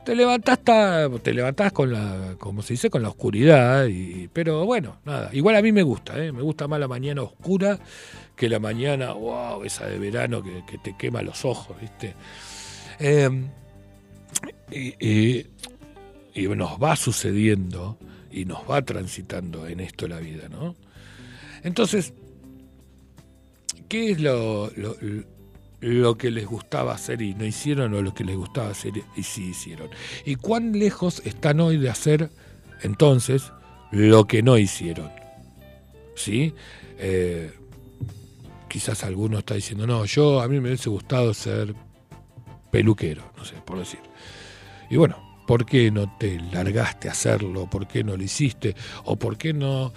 te 0.04 0.16
levantás, 0.16 0.60
te 1.22 1.34
levantás 1.34 1.72
con 1.72 1.92
la, 1.92 2.36
como 2.38 2.62
se 2.62 2.74
dice, 2.74 2.90
con 2.90 3.02
la 3.02 3.10
oscuridad, 3.10 3.88
pero 4.32 4.66
bueno, 4.66 4.98
nada, 5.06 5.30
igual 5.34 5.56
a 5.56 5.62
mí 5.62 5.72
me 5.72 5.84
gusta, 5.84 6.24
¿eh? 6.24 6.32
me 6.32 6.42
gusta 6.42 6.68
más 6.68 6.80
la 6.80 6.88
mañana 6.88 7.22
oscura 7.22 7.80
que 8.36 8.50
la 8.50 8.60
mañana, 8.60 9.14
wow, 9.14 9.64
esa 9.64 9.86
de 9.88 9.98
verano 10.00 10.44
que, 10.44 10.78
te 10.78 10.96
quema 10.98 11.22
los 11.22 11.46
ojos, 11.46 11.80
¿viste? 11.80 12.16
Eh, 13.00 13.30
y, 14.72 15.46
nos 16.56 16.82
va 16.82 16.96
sucediendo 16.96 17.98
y 18.32 18.46
nos 18.46 18.70
va 18.70 18.82
transitando 18.82 19.68
en 19.68 19.80
esto 19.80 20.08
la 20.08 20.20
vida, 20.20 20.50
¿no? 20.50 20.76
Entonces, 21.64 22.14
¿qué 23.88 24.12
es 24.12 24.20
lo 24.20 24.72
que 26.18 26.32
les 26.32 26.46
gustaba 26.46 26.94
hacer 26.94 27.22
y 27.22 27.36
no 27.36 27.46
hicieron 27.46 27.94
o 27.94 28.02
lo 28.02 28.14
que 28.14 28.24
les 28.24 28.38
gustaba 28.38 28.70
hacer 28.70 28.94
y 29.16 29.24
sí 29.24 29.50
hicieron? 29.50 29.90
¿Y 30.26 30.36
cuán 30.36 30.78
lejos 30.78 31.22
están 31.26 31.60
hoy 31.60 31.78
de 31.78 31.90
hacer 31.90 32.30
entonces 32.82 33.52
lo 33.92 34.26
que 34.26 34.42
no 34.42 34.58
hicieron? 34.58 35.12
¿Sí? 36.16 36.54
Eh, 36.98 37.52
quizás 38.70 39.04
alguno 39.04 39.40
está 39.40 39.56
diciendo, 39.56 39.86
no, 39.86 40.06
yo 40.06 40.42
a 40.42 40.48
mí 40.48 40.60
me 40.60 40.70
hubiese 40.70 40.90
gustado 40.90 41.34
ser 41.34 41.76
peluquero, 42.72 43.32
no 43.38 43.44
sé, 43.46 43.56
por 43.66 43.78
decir. 43.78 44.00
Y 44.90 44.96
bueno, 44.96 45.18
¿por 45.46 45.66
qué 45.66 45.92
no 45.92 46.18
te 46.18 46.40
largaste 46.40 47.10
a 47.10 47.12
hacerlo? 47.12 47.70
¿Por 47.70 47.88
qué 47.88 48.04
no 48.04 48.16
lo 48.16 48.24
hiciste? 48.24 48.76
¿O 49.04 49.16
por 49.16 49.38
qué 49.38 49.54
no, 49.54 49.94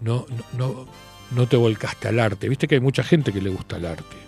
no, 0.00 0.26
no, 0.30 0.44
no, 0.56 0.86
no 1.32 1.48
te 1.48 1.56
volcaste 1.56 2.08
al 2.08 2.20
arte? 2.20 2.48
Viste 2.48 2.68
que 2.68 2.76
hay 2.76 2.80
mucha 2.80 3.02
gente 3.02 3.32
que 3.32 3.42
le 3.42 3.50
gusta 3.50 3.76
el 3.76 3.86
arte. 3.86 4.23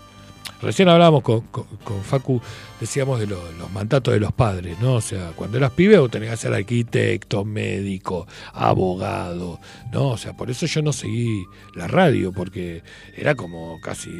Recién 0.62 0.88
hablábamos 0.88 1.22
con, 1.22 1.42
con- 1.42 1.66
Facu, 2.02 2.40
decíamos 2.80 3.20
de 3.20 3.26
lo- 3.26 3.52
los 3.52 3.70
mandatos 3.72 4.14
de 4.14 4.20
los 4.20 4.32
padres, 4.32 4.78
¿no? 4.80 4.94
O 4.94 5.00
sea, 5.00 5.32
cuando 5.36 5.58
eras 5.58 5.70
pibe 5.72 5.98
vos 5.98 6.10
tenías 6.10 6.30
que 6.32 6.36
ser 6.38 6.54
arquitecto, 6.54 7.44
médico, 7.44 8.26
abogado, 8.54 9.60
¿no? 9.92 10.08
O 10.08 10.16
sea, 10.16 10.32
por 10.34 10.50
eso 10.50 10.66
yo 10.66 10.80
no 10.82 10.92
seguí 10.92 11.44
la 11.74 11.86
radio, 11.88 12.32
porque 12.32 12.82
era 13.16 13.34
como 13.34 13.78
casi 13.82 14.10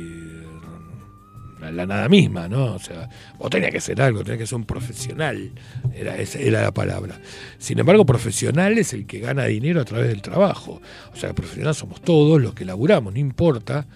la, 1.60 1.72
la 1.72 1.86
nada 1.86 2.08
misma, 2.08 2.48
¿no? 2.48 2.74
O 2.74 2.78
sea, 2.78 3.08
vos 3.38 3.48
tenías 3.50 3.72
que 3.72 3.80
ser 3.80 4.00
algo, 4.02 4.22
tenías 4.22 4.38
que 4.40 4.46
ser 4.46 4.56
un 4.56 4.66
profesional, 4.66 5.52
era, 5.94 6.18
esa 6.18 6.38
era 6.38 6.60
la 6.62 6.72
palabra. 6.72 7.18
Sin 7.58 7.78
embargo, 7.78 8.04
profesional 8.04 8.76
es 8.76 8.92
el 8.92 9.06
que 9.06 9.20
gana 9.20 9.44
dinero 9.46 9.80
a 9.80 9.84
través 9.84 10.08
del 10.08 10.20
trabajo. 10.20 10.82
O 11.12 11.16
sea, 11.16 11.32
profesional 11.32 11.74
somos 11.74 12.02
todos 12.02 12.40
los 12.40 12.52
que 12.54 12.66
laburamos, 12.66 13.14
no 13.14 13.18
importa 13.18 13.86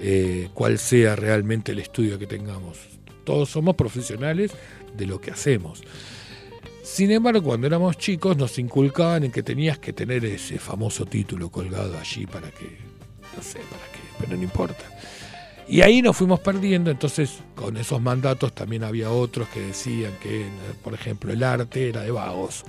eh, 0.00 0.48
cuál 0.54 0.78
sea 0.78 1.16
realmente 1.16 1.72
el 1.72 1.78
estudio 1.78 2.18
que 2.18 2.26
tengamos. 2.26 2.78
Todos 3.24 3.50
somos 3.50 3.74
profesionales 3.74 4.52
de 4.96 5.06
lo 5.06 5.20
que 5.20 5.30
hacemos. 5.30 5.82
Sin 6.82 7.10
embargo, 7.10 7.42
cuando 7.42 7.66
éramos 7.66 7.98
chicos 7.98 8.36
nos 8.36 8.58
inculcaban 8.58 9.24
en 9.24 9.32
que 9.32 9.42
tenías 9.42 9.78
que 9.78 9.92
tener 9.92 10.24
ese 10.24 10.58
famoso 10.58 11.04
título 11.04 11.50
colgado 11.50 11.98
allí 11.98 12.26
para 12.26 12.50
que, 12.52 12.78
no 13.36 13.42
sé, 13.42 13.58
para 13.58 13.82
qué, 13.92 13.98
pero 14.20 14.36
no 14.36 14.42
importa. 14.44 14.84
Y 15.68 15.80
ahí 15.80 16.00
nos 16.00 16.16
fuimos 16.16 16.38
perdiendo, 16.38 16.92
entonces 16.92 17.40
con 17.56 17.76
esos 17.76 18.00
mandatos 18.00 18.54
también 18.54 18.84
había 18.84 19.10
otros 19.10 19.48
que 19.48 19.60
decían 19.60 20.12
que, 20.22 20.46
por 20.84 20.94
ejemplo, 20.94 21.32
el 21.32 21.42
arte 21.42 21.88
era 21.88 22.02
de 22.02 22.12
vagos. 22.12 22.62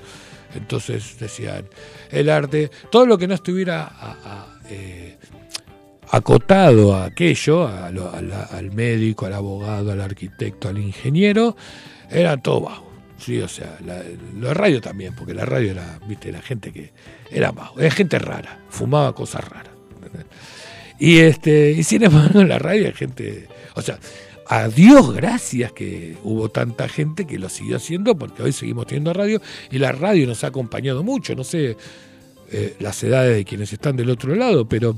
Entonces 0.55 1.19
decían, 1.19 1.65
el 2.09 2.29
arte, 2.31 2.71
todo 2.89 3.05
lo 3.05 3.19
que 3.19 3.27
no 3.27 3.35
estuviera 3.35 3.83
a- 3.85 4.59
eh, 4.69 5.17
acotado 6.09 6.95
a 6.95 7.05
aquello, 7.05 7.67
al 7.67 8.71
médico, 8.71 9.25
al 9.25 9.33
abogado, 9.33 9.91
al 9.91 10.01
arquitecto, 10.01 10.69
al 10.69 10.77
ingeniero, 10.77 11.55
era 12.09 12.37
todo 12.37 12.61
bajo. 12.61 12.87
Sí, 13.17 13.39
o 13.39 13.47
sea, 13.47 13.77
la, 13.85 14.53
radio 14.53 14.79
también, 14.79 15.15
porque 15.15 15.33
la 15.33 15.43
radio 15.45 15.71
era, 15.71 15.99
viste, 16.07 16.31
la 16.31 16.41
gente 16.41 16.71
que 16.71 16.91
era 17.31 17.51
bajo, 17.51 17.79
era 17.79 17.89
gente 17.89 18.19
rara, 18.19 18.59
fumaba 18.69 19.13
cosas 19.13 19.43
raras. 19.47 19.73
Y 20.99 21.19
este, 21.19 21.71
y 21.71 21.83
sin 21.83 22.03
embargo 22.03 22.41
en 22.41 22.49
la 22.49 22.59
radio 22.59 22.87
hay 22.87 22.93
gente, 22.93 23.47
o 23.75 23.81
sea, 23.81 23.99
a 24.47 24.67
Dios 24.67 25.13
gracias 25.13 25.71
que 25.71 26.15
hubo 26.23 26.49
tanta 26.49 26.87
gente 26.87 27.27
que 27.27 27.37
lo 27.37 27.49
siguió 27.49 27.77
haciendo, 27.77 28.17
porque 28.17 28.43
hoy 28.43 28.51
seguimos 28.51 28.87
teniendo 28.87 29.13
radio 29.13 29.41
y 29.71 29.77
la 29.77 29.91
radio 29.91 30.25
nos 30.25 30.43
ha 30.43 30.47
acompañado 30.47 31.03
mucho, 31.03 31.35
no 31.35 31.43
sé 31.43 31.75
eh, 32.51 32.75
las 32.79 33.03
edades 33.03 33.35
de 33.35 33.45
quienes 33.45 33.73
están 33.73 33.97
del 33.97 34.09
otro 34.09 34.33
lado, 34.35 34.67
pero 34.67 34.95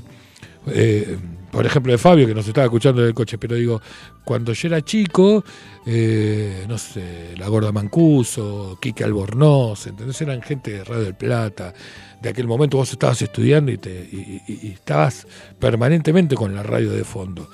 eh, 0.66 1.16
por 1.50 1.66
ejemplo 1.66 1.90
de 1.92 1.98
Fabio 1.98 2.26
que 2.26 2.34
nos 2.34 2.46
estaba 2.46 2.66
escuchando 2.66 3.00
en 3.02 3.08
el 3.08 3.14
coche, 3.14 3.36
pero 3.38 3.56
digo, 3.56 3.80
cuando 4.24 4.52
yo 4.52 4.68
era 4.68 4.82
chico, 4.82 5.44
eh, 5.86 6.64
no 6.68 6.78
sé, 6.78 7.34
la 7.36 7.48
Gorda 7.48 7.72
Mancuso, 7.72 8.78
Quique 8.80 9.02
Albornoz, 9.04 9.86
¿entendés? 9.88 10.20
Eran 10.20 10.42
gente 10.42 10.70
de 10.72 10.84
Radio 10.84 11.02
del 11.04 11.14
Plata, 11.14 11.74
de 12.22 12.28
aquel 12.28 12.46
momento 12.46 12.76
vos 12.76 12.92
estabas 12.92 13.20
estudiando 13.22 13.72
y, 13.72 13.78
te, 13.78 13.90
y- 13.90 14.42
y- 14.46 14.68
y 14.68 14.72
estabas 14.72 15.26
permanentemente 15.58 16.34
con 16.36 16.54
la 16.54 16.62
radio 16.62 16.92
de 16.92 17.04
fondo. 17.04 17.48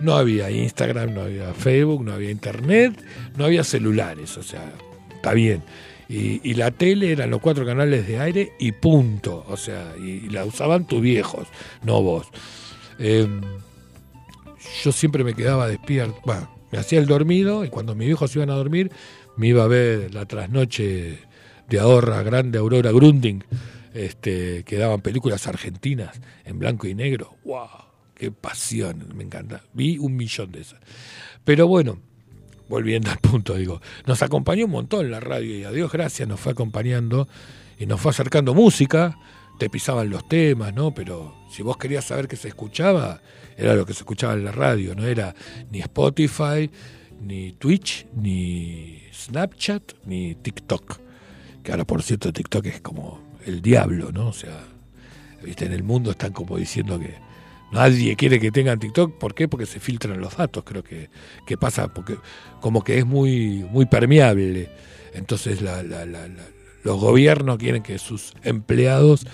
No 0.00 0.14
había 0.16 0.50
Instagram, 0.50 1.12
no 1.14 1.20
había 1.22 1.52
Facebook, 1.54 2.02
no 2.04 2.12
había 2.12 2.30
Internet, 2.30 2.94
no 3.36 3.44
había 3.44 3.62
celulares, 3.64 4.36
o 4.38 4.42
sea, 4.42 4.72
está 5.14 5.32
bien. 5.34 5.62
Y, 6.08 6.40
y 6.48 6.54
la 6.54 6.70
tele 6.70 7.12
eran 7.12 7.30
los 7.30 7.40
cuatro 7.40 7.64
canales 7.64 8.06
de 8.06 8.18
aire 8.18 8.52
y 8.58 8.72
punto, 8.72 9.44
o 9.48 9.56
sea, 9.56 9.94
y, 9.98 10.28
la 10.28 10.44
usaban 10.44 10.86
tus 10.86 11.00
viejos, 11.00 11.48
no 11.82 12.02
vos. 12.02 12.26
Eh, 12.98 13.26
yo 14.82 14.92
siempre 14.92 15.24
me 15.24 15.34
quedaba 15.34 15.68
despierto, 15.68 16.20
bueno, 16.24 16.50
me 16.70 16.78
hacía 16.78 16.98
el 16.98 17.06
dormido 17.06 17.64
y 17.64 17.68
cuando 17.68 17.94
mis 17.94 18.06
viejos 18.06 18.34
iban 18.36 18.50
a 18.50 18.54
dormir 18.54 18.90
me 19.36 19.48
iba 19.48 19.64
a 19.64 19.68
ver 19.68 20.12
la 20.14 20.26
trasnoche 20.26 21.18
de 21.68 21.80
ahorra 21.80 22.22
grande 22.22 22.58
Aurora 22.58 22.90
Grunding, 22.92 23.44
este, 23.94 24.64
que 24.64 24.76
daban 24.76 25.00
películas 25.00 25.46
argentinas 25.46 26.20
en 26.44 26.58
blanco 26.58 26.86
y 26.86 26.94
negro. 26.94 27.36
¡Wow! 27.44 27.68
¡Qué 28.14 28.30
pasión! 28.30 29.08
Me 29.14 29.24
encanta. 29.24 29.62
Vi 29.72 29.98
un 29.98 30.16
millón 30.16 30.52
de 30.52 30.60
esas. 30.60 30.80
Pero 31.44 31.66
bueno, 31.66 31.98
volviendo 32.72 33.10
al 33.10 33.18
punto, 33.18 33.54
digo, 33.54 33.82
nos 34.06 34.22
acompañó 34.22 34.64
un 34.64 34.70
montón 34.70 35.10
la 35.10 35.20
radio 35.20 35.58
y 35.58 35.64
a 35.64 35.70
Dios 35.70 35.92
gracias 35.92 36.26
nos 36.26 36.40
fue 36.40 36.52
acompañando 36.52 37.28
y 37.78 37.84
nos 37.84 38.00
fue 38.00 38.12
acercando 38.12 38.54
música, 38.54 39.18
te 39.58 39.68
pisaban 39.68 40.08
los 40.08 40.26
temas, 40.26 40.72
¿no? 40.72 40.94
Pero 40.94 41.34
si 41.50 41.62
vos 41.62 41.76
querías 41.76 42.06
saber 42.06 42.28
qué 42.28 42.36
se 42.36 42.48
escuchaba, 42.48 43.20
era 43.58 43.74
lo 43.74 43.84
que 43.84 43.92
se 43.92 44.00
escuchaba 44.00 44.32
en 44.32 44.46
la 44.46 44.52
radio, 44.52 44.94
no 44.94 45.04
era 45.04 45.34
ni 45.70 45.80
Spotify, 45.80 46.70
ni 47.20 47.52
Twitch, 47.52 48.06
ni 48.14 49.02
Snapchat, 49.12 49.92
ni 50.06 50.34
TikTok. 50.36 50.98
Que 51.62 51.72
ahora, 51.72 51.84
por 51.84 52.02
cierto, 52.02 52.32
TikTok 52.32 52.64
es 52.66 52.80
como 52.80 53.20
el 53.44 53.60
diablo, 53.60 54.12
¿no? 54.12 54.28
O 54.28 54.32
sea, 54.32 54.64
viste, 55.44 55.66
en 55.66 55.72
el 55.72 55.82
mundo 55.82 56.12
están 56.12 56.32
como 56.32 56.56
diciendo 56.56 56.98
que 56.98 57.16
nadie 57.72 58.16
quiere 58.16 58.38
que 58.40 58.50
tengan 58.52 58.78
TikTok. 58.78 59.18
¿Por 59.18 59.34
qué? 59.34 59.48
Porque 59.48 59.66
se 59.66 59.80
filtran 59.80 60.20
los 60.20 60.36
datos, 60.36 60.64
creo 60.64 60.82
que, 60.84 61.10
que 61.46 61.56
pasa, 61.56 61.88
porque 61.92 62.16
como 62.60 62.84
que 62.84 62.98
es 62.98 63.06
muy, 63.06 63.64
muy 63.70 63.86
permeable. 63.86 64.70
Entonces 65.14 65.62
la- 65.62 65.82
la- 65.82 66.06
la- 66.06 66.28
los 66.84 67.00
gobiernos 67.00 67.58
quieren 67.58 67.82
que 67.82 67.98
sus 67.98 68.34
empleados 68.42 69.26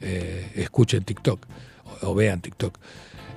eh, 0.00 0.50
escuchen 0.56 1.04
TikTok 1.04 1.46
o, 2.02 2.14
vean 2.14 2.40
TikTok. 2.40 2.78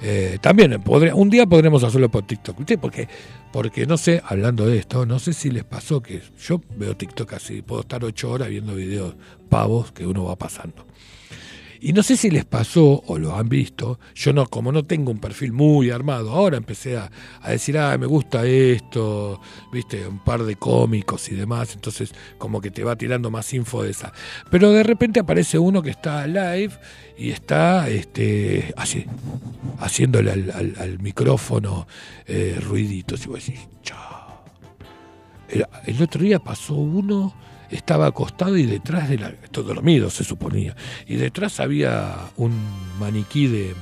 Eh, 0.01 0.37
también 0.41 0.81
un 1.13 1.29
día 1.29 1.45
podremos 1.45 1.83
hacerlo 1.83 2.09
por 2.09 2.25
TikTok. 2.25 2.57
¿Viste? 2.57 2.77
Porque, 2.77 3.07
porque 3.51 3.85
no 3.85 3.97
sé, 3.97 4.21
hablando 4.25 4.65
de 4.65 4.77
esto, 4.77 5.05
no 5.05 5.19
sé 5.19 5.33
si 5.33 5.51
les 5.51 5.63
pasó 5.63 6.01
que 6.01 6.21
yo 6.41 6.61
veo 6.77 6.95
TikTok 6.97 7.33
así, 7.33 7.61
puedo 7.61 7.81
estar 7.81 8.03
ocho 8.03 8.31
horas 8.31 8.49
viendo 8.49 8.75
videos 8.75 9.15
pavos 9.49 9.91
que 9.91 10.05
uno 10.07 10.23
va 10.25 10.35
pasando. 10.35 10.85
Y 11.81 11.93
no 11.93 12.03
sé 12.03 12.17
si 12.17 12.29
les 12.29 12.45
pasó 12.45 13.03
o 13.07 13.17
lo 13.17 13.35
han 13.35 13.47
visto, 13.47 13.99
yo 14.13 14.33
no, 14.33 14.47
como 14.47 14.71
no 14.71 14.83
tengo 14.85 15.11
un 15.11 15.19
perfil 15.19 15.53
muy 15.53 15.91
armado, 15.91 16.31
ahora 16.31 16.57
empecé 16.57 16.97
a, 16.97 17.09
a 17.41 17.51
decir, 17.51 17.77
ah, 17.77 17.97
me 17.97 18.05
gusta 18.05 18.45
esto, 18.45 19.39
viste, 19.71 20.05
un 20.05 20.19
par 20.19 20.43
de 20.43 20.57
cómicos 20.57 21.29
y 21.29 21.35
demás, 21.35 21.73
entonces 21.73 22.13
como 22.37 22.59
que 22.59 22.69
te 22.69 22.83
va 22.83 22.97
tirando 22.97 23.31
más 23.31 23.53
info 23.53 23.83
de 23.83 23.91
esa. 23.91 24.11
Pero 24.51 24.71
de 24.71 24.83
repente 24.83 25.21
aparece 25.21 25.57
uno 25.57 25.81
que 25.81 25.91
está 25.91 26.27
live 26.27 26.73
y 27.17 27.31
está 27.31 27.89
este, 27.89 28.73
así, 28.75 29.05
haciéndole 29.79 30.31
al, 30.31 30.99
micrófono 30.99 31.87
eh, 32.25 32.59
ruiditos. 32.61 33.25
Y 33.25 33.27
vos 33.27 33.45
decís, 33.45 33.67
chao. 33.83 34.43
El 35.85 36.01
otro 36.01 36.21
día 36.21 36.39
pasó 36.39 36.75
uno, 36.75 37.33
estaba 37.71 38.07
acostado 38.07 38.57
y 38.57 38.65
detrás 38.65 39.09
de 39.09 39.17
la. 39.17 39.29
Esto 39.29 39.63
dormido 39.63 40.09
se 40.09 40.23
suponía. 40.23 40.75
Y 41.07 41.15
detrás 41.15 41.59
había 41.59 42.15
un 42.37 42.53
maniquí 42.99 43.47
de 43.47 43.75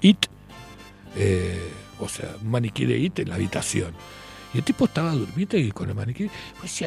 It, 0.00 0.26
eh, 1.16 1.70
o 1.98 2.08
sea, 2.08 2.36
un 2.42 2.50
maniquí 2.50 2.86
de 2.86 2.98
It 2.98 3.18
en 3.20 3.28
la 3.28 3.36
habitación. 3.36 3.94
Y 4.52 4.58
el 4.58 4.64
tipo 4.64 4.86
estaba 4.86 5.12
durmiendo 5.12 5.56
y 5.56 5.70
con 5.70 5.88
el 5.88 5.94
maniquí. 5.94 6.28
pues 6.58 6.80
y 6.80 6.84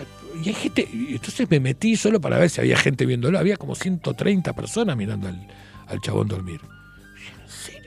hay 0.47 0.53
gente. 0.53 0.87
y 0.91 1.13
entonces 1.13 1.49
me 1.49 1.59
metí 1.59 1.95
solo 1.95 2.19
para 2.19 2.37
ver 2.37 2.49
si 2.49 2.59
había 2.59 2.77
gente 2.77 3.05
viéndolo. 3.05 3.39
Había 3.39 3.57
como 3.57 3.75
130 3.75 4.53
personas 4.53 4.97
mirando 4.97 5.29
al, 5.29 5.47
al 5.87 6.01
chabón 6.01 6.27
dormir. 6.27 6.59
¿En 7.41 7.49
serio? 7.49 7.82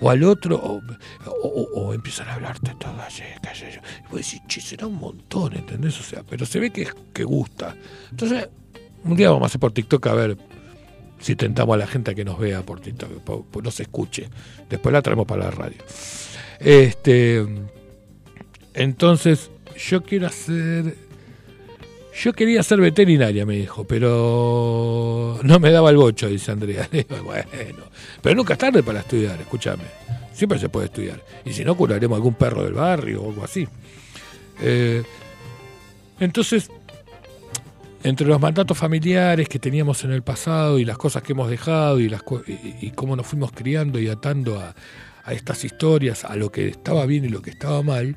O 0.00 0.08
al 0.10 0.22
otro, 0.24 0.80
o, 1.26 1.92
empiezan 1.94 2.28
a 2.28 2.34
hablarte 2.34 2.74
todo 2.78 3.00
así, 3.02 3.22
qué 3.42 3.70
yo. 3.70 3.80
Y 4.06 4.10
vos 4.10 4.16
decís, 4.16 4.40
che, 4.48 4.60
será 4.60 4.86
un 4.86 4.94
montón, 4.94 5.54
¿entendés? 5.54 5.98
O 6.00 6.02
sea, 6.02 6.22
pero 6.22 6.46
se 6.46 6.58
ve 6.58 6.70
que, 6.70 6.88
que 7.12 7.24
gusta. 7.24 7.76
Entonces, 8.10 8.48
un 9.04 9.16
día 9.16 9.28
vamos 9.30 9.44
a 9.44 9.46
hacer 9.46 9.60
por 9.60 9.72
TikTok 9.72 10.06
a 10.06 10.14
ver 10.14 10.36
si 11.20 11.36
tentamos 11.36 11.74
a 11.74 11.76
la 11.78 11.86
gente 11.86 12.12
a 12.12 12.14
que 12.14 12.24
nos 12.24 12.38
vea 12.38 12.62
por 12.62 12.80
TikTok, 12.80 13.10
po- 13.20 13.62
nos 13.62 13.78
escuche. 13.78 14.28
Después 14.70 14.92
la 14.92 15.02
traemos 15.02 15.26
para 15.26 15.44
la 15.44 15.50
radio. 15.50 15.76
Este, 16.58 17.46
entonces, 18.74 19.50
yo 19.76 20.02
quiero 20.02 20.26
hacer. 20.28 20.96
Yo 22.22 22.34
quería 22.34 22.62
ser 22.62 22.82
veterinaria, 22.82 23.46
me 23.46 23.56
dijo, 23.56 23.84
pero 23.84 25.38
no 25.42 25.58
me 25.58 25.70
daba 25.70 25.88
el 25.88 25.96
bocho, 25.96 26.28
dice 26.28 26.52
Andrea. 26.52 26.86
Bueno, 27.24 27.84
pero 28.20 28.34
nunca 28.34 28.52
es 28.54 28.58
tarde 28.58 28.82
para 28.82 29.00
estudiar, 29.00 29.40
escúchame. 29.40 29.84
Siempre 30.34 30.58
se 30.58 30.68
puede 30.68 30.86
estudiar. 30.86 31.24
Y 31.46 31.54
si 31.54 31.64
no, 31.64 31.74
curaremos 31.74 32.16
algún 32.16 32.34
perro 32.34 32.62
del 32.62 32.74
barrio 32.74 33.22
o 33.22 33.30
algo 33.30 33.42
así. 33.42 33.66
Eh, 34.60 35.02
entonces, 36.18 36.70
entre 38.02 38.26
los 38.26 38.38
mandatos 38.38 38.76
familiares 38.76 39.48
que 39.48 39.58
teníamos 39.58 40.04
en 40.04 40.12
el 40.12 40.22
pasado 40.22 40.78
y 40.78 40.84
las 40.84 40.98
cosas 40.98 41.22
que 41.22 41.32
hemos 41.32 41.48
dejado 41.48 42.00
y, 42.00 42.10
las, 42.10 42.20
y, 42.46 42.86
y 42.86 42.90
cómo 42.90 43.16
nos 43.16 43.26
fuimos 43.26 43.50
criando 43.52 43.98
y 43.98 44.08
atando 44.08 44.60
a 44.60 44.74
estas 45.32 45.64
historias, 45.64 46.26
a 46.26 46.36
lo 46.36 46.52
que 46.52 46.68
estaba 46.68 47.06
bien 47.06 47.24
y 47.24 47.28
lo 47.28 47.40
que 47.40 47.50
estaba 47.50 47.82
mal, 47.82 48.16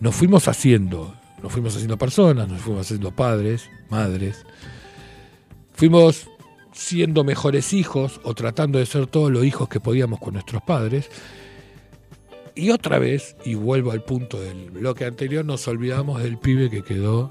nos 0.00 0.14
fuimos 0.14 0.48
haciendo, 0.48 1.14
nos 1.42 1.52
fuimos 1.52 1.74
haciendo 1.74 1.98
personas, 1.98 2.48
nos 2.48 2.60
fuimos 2.60 2.86
haciendo 2.86 3.10
padres, 3.10 3.70
madres, 3.90 4.44
fuimos 5.74 6.28
siendo 6.72 7.24
mejores 7.24 7.72
hijos 7.72 8.20
o 8.22 8.34
tratando 8.34 8.78
de 8.78 8.86
ser 8.86 9.06
todos 9.06 9.30
los 9.30 9.44
hijos 9.44 9.68
que 9.68 9.80
podíamos 9.80 10.20
con 10.20 10.34
nuestros 10.34 10.62
padres. 10.62 11.10
Y 12.54 12.70
otra 12.70 12.98
vez, 12.98 13.36
y 13.44 13.54
vuelvo 13.54 13.92
al 13.92 14.02
punto 14.02 14.40
del 14.40 14.70
bloque 14.70 15.04
anterior, 15.04 15.44
nos 15.44 15.66
olvidamos 15.68 16.22
del 16.22 16.38
pibe 16.38 16.70
que 16.70 16.82
quedó 16.82 17.30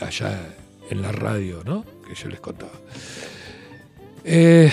allá 0.00 0.54
en 0.88 1.02
la 1.02 1.10
radio, 1.10 1.62
¿no? 1.64 1.84
Que 2.06 2.14
yo 2.14 2.28
les 2.28 2.40
contaba. 2.40 2.72
Eh, 4.24 4.70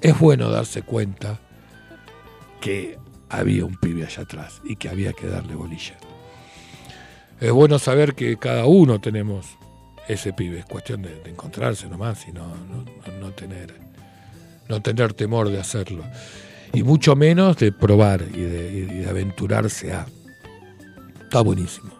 es 0.00 0.18
bueno 0.18 0.50
darse 0.50 0.82
cuenta 0.82 1.40
que 2.60 2.98
había 3.30 3.64
un 3.64 3.76
pibe 3.76 4.04
allá 4.04 4.22
atrás 4.22 4.60
y 4.64 4.76
que 4.76 4.88
había 4.88 5.12
que 5.12 5.26
darle 5.26 5.54
bolilla. 5.54 5.96
Es 7.40 7.52
bueno 7.52 7.78
saber 7.78 8.14
que 8.14 8.36
cada 8.36 8.66
uno 8.66 9.00
tenemos 9.00 9.46
ese 10.08 10.32
pibe, 10.32 10.58
es 10.58 10.66
cuestión 10.66 11.02
de, 11.02 11.22
encontrarse 11.24 11.88
nomás 11.88 12.26
y 12.28 12.32
no, 12.32 12.46
no, 13.20 13.30
tener, 13.30 13.74
no 14.68 14.82
tener 14.82 15.14
temor 15.14 15.48
de 15.48 15.58
hacerlo. 15.58 16.04
Y 16.72 16.82
mucho 16.82 17.16
menos 17.16 17.56
de 17.56 17.72
probar 17.72 18.22
y 18.22 18.42
de, 18.42 18.72
y 18.72 18.80
de 18.82 19.08
aventurarse 19.08 19.92
a. 19.92 20.06
Está 21.22 21.40
buenísimo, 21.40 21.90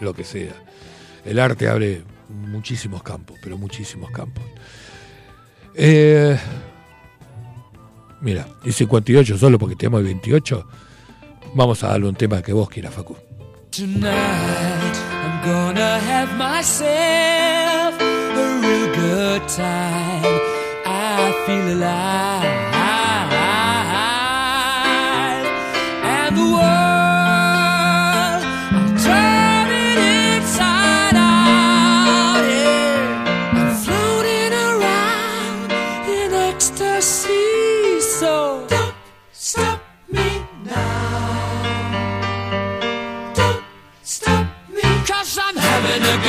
lo 0.00 0.14
que 0.14 0.24
sea. 0.24 0.54
El 1.24 1.38
arte 1.38 1.68
abre 1.68 2.02
muchísimos 2.28 3.02
campos, 3.02 3.38
pero 3.42 3.56
muchísimos 3.56 4.10
campos. 4.10 4.44
Eh, 5.74 6.36
mira, 8.20 8.48
y 8.64 8.72
58 8.72 9.38
solo 9.38 9.58
porque 9.58 9.76
tenemos 9.76 10.00
el 10.00 10.06
28. 10.06 10.66
Vamos 11.54 11.84
a 11.84 11.88
darle 11.88 12.08
un 12.08 12.16
tema 12.16 12.42
que 12.42 12.52
vos 12.52 12.68
quieras, 12.68 12.94
Facu. 12.94 13.27
Tonight 13.70 14.96
I'm 15.22 15.44
gonna 15.44 15.98
have 16.00 16.36
myself 16.36 18.00
a 18.00 18.60
real 18.62 18.94
good 18.94 19.46
time. 19.48 20.40
I 20.86 21.32
feel 21.46 21.76
alive. 21.76 22.44
And 26.02 26.36
the 26.36 26.42
world, 26.42 26.87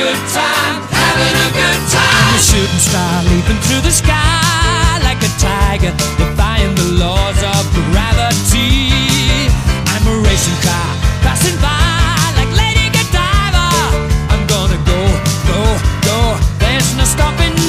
good 0.00 0.22
time, 0.32 0.80
having 0.88 1.36
a 1.44 1.50
good 1.52 1.80
time. 1.92 2.32
A 2.32 2.40
shooting 2.40 2.82
star 2.88 3.22
leaping 3.28 3.60
through 3.68 3.82
the 3.84 3.92
sky 3.92 4.96
like 5.04 5.20
a 5.20 5.32
tiger, 5.36 5.92
defying 6.16 6.74
the 6.74 6.88
laws 7.02 7.36
of 7.54 7.62
gravity. 7.92 9.52
I'm 9.92 10.04
a 10.08 10.16
racing 10.24 10.60
car 10.64 10.90
passing 11.20 11.56
by 11.60 12.16
like 12.38 12.52
Lady 12.56 12.88
Godiva. 12.96 13.66
I'm 14.32 14.44
gonna 14.48 14.80
go, 14.88 15.00
go, 15.52 15.60
go. 16.08 16.18
There's 16.64 16.96
no 16.96 17.04
stopping 17.04 17.59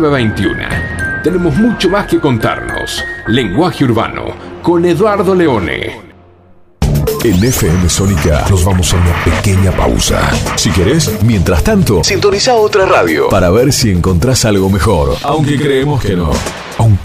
19 0.00 0.06
a 0.06 0.10
21. 0.10 0.58
Tenemos 1.22 1.54
mucho 1.56 1.90
más 1.90 2.06
que 2.06 2.18
contarnos. 2.18 3.04
Lenguaje 3.26 3.84
urbano. 3.84 4.34
Con 4.62 4.84
Eduardo 4.84 5.34
Leone. 5.34 6.00
En 7.22 7.44
FM 7.44 7.86
Sónica 7.88 8.46
nos 8.48 8.64
vamos 8.64 8.94
a 8.94 8.96
una 8.96 9.24
pequeña 9.24 9.72
pausa. 9.72 10.30
Si 10.56 10.70
querés, 10.70 11.22
mientras 11.22 11.62
tanto, 11.62 12.02
sintoniza 12.02 12.54
otra 12.54 12.86
radio 12.86 13.28
para 13.28 13.50
ver 13.50 13.74
si 13.74 13.90
encontrás 13.90 14.46
algo 14.46 14.70
mejor. 14.70 15.16
Aunque 15.22 15.58
creemos 15.58 16.02
que 16.02 16.16
no. 16.16 16.30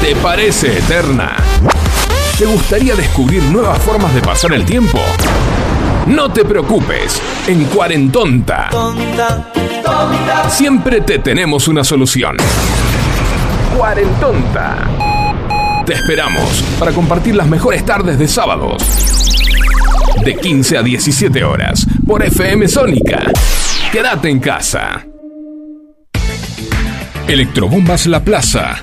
¿Te 0.00 0.16
parece 0.16 0.78
eterna? 0.78 1.36
¿Te 2.38 2.46
gustaría 2.46 2.94
descubrir 2.94 3.42
nuevas 3.44 3.78
formas 3.80 4.14
de 4.14 4.22
pasar 4.22 4.52
el 4.54 4.64
tiempo? 4.64 4.98
No 6.06 6.32
te 6.32 6.42
preocupes, 6.44 7.20
en 7.46 7.64
Cuarentonta. 7.66 8.70
Siempre 10.48 11.02
te 11.02 11.18
tenemos 11.18 11.68
una 11.68 11.84
solución. 11.84 12.36
Cuarentonta. 13.76 14.88
Te 15.84 15.92
esperamos 15.92 16.64
para 16.78 16.92
compartir 16.92 17.36
las 17.36 17.46
mejores 17.46 17.84
tardes 17.84 18.18
de 18.18 18.26
sábados. 18.26 18.82
De 20.24 20.34
15 20.34 20.78
a 20.78 20.82
17 20.82 21.44
horas 21.44 21.86
por 22.06 22.24
FM 22.24 22.68
Sónica. 22.68 23.30
Quédate 23.92 24.30
en 24.30 24.40
casa. 24.40 25.06
Electrobombas 27.28 28.06
La 28.06 28.24
Plaza. 28.24 28.82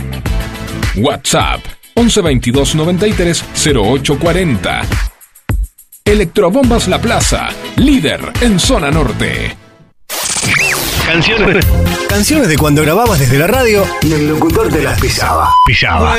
WhatsApp 0.95 1.61
1122 1.95 2.75
93 2.75 3.45
0840. 3.65 4.81
Electrobombas 6.03 6.87
La 6.87 6.99
Plaza, 6.99 7.49
líder 7.77 8.33
en 8.41 8.59
zona 8.59 8.91
norte. 8.91 9.55
Canciones. 11.05 11.65
Canciones 12.07 12.47
de 12.47 12.57
cuando 12.57 12.81
grababas 12.81 13.19
desde 13.19 13.37
la 13.37 13.47
radio 13.47 13.85
y 14.01 14.13
el 14.13 14.29
locutor 14.29 14.69
te 14.69 14.81
las 14.81 14.99
pisaba. 14.99 15.53
Pisaba. 15.65 16.15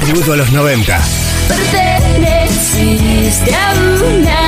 Tributo 0.00 0.32
a 0.32 0.36
los 0.36 0.52
90. 0.52 1.00
Perteneciste 1.48 3.54
a 3.54 3.74
una 4.02 4.47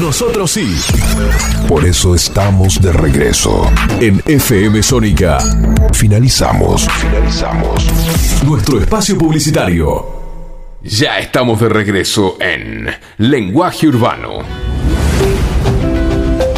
Nosotros 0.00 0.50
sí. 0.50 0.76
Por 1.68 1.84
eso 1.84 2.14
estamos 2.14 2.80
de 2.82 2.92
regreso. 2.92 3.70
En 4.00 4.20
FM 4.26 4.82
Sónica. 4.82 5.38
Finalizamos. 5.92 6.88
Finalizamos. 6.88 7.86
Nuestro 8.44 8.80
espacio 8.80 9.16
publicitario. 9.16 10.06
Ya 10.82 11.18
estamos 11.18 11.60
de 11.60 11.68
regreso 11.68 12.36
en 12.40 12.88
Lenguaje 13.18 13.86
Urbano. 13.86 14.40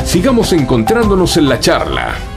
Sigamos 0.05 0.53
encontrándonos 0.53 1.37
en 1.37 1.49
la 1.49 1.61
charla. 1.61 2.36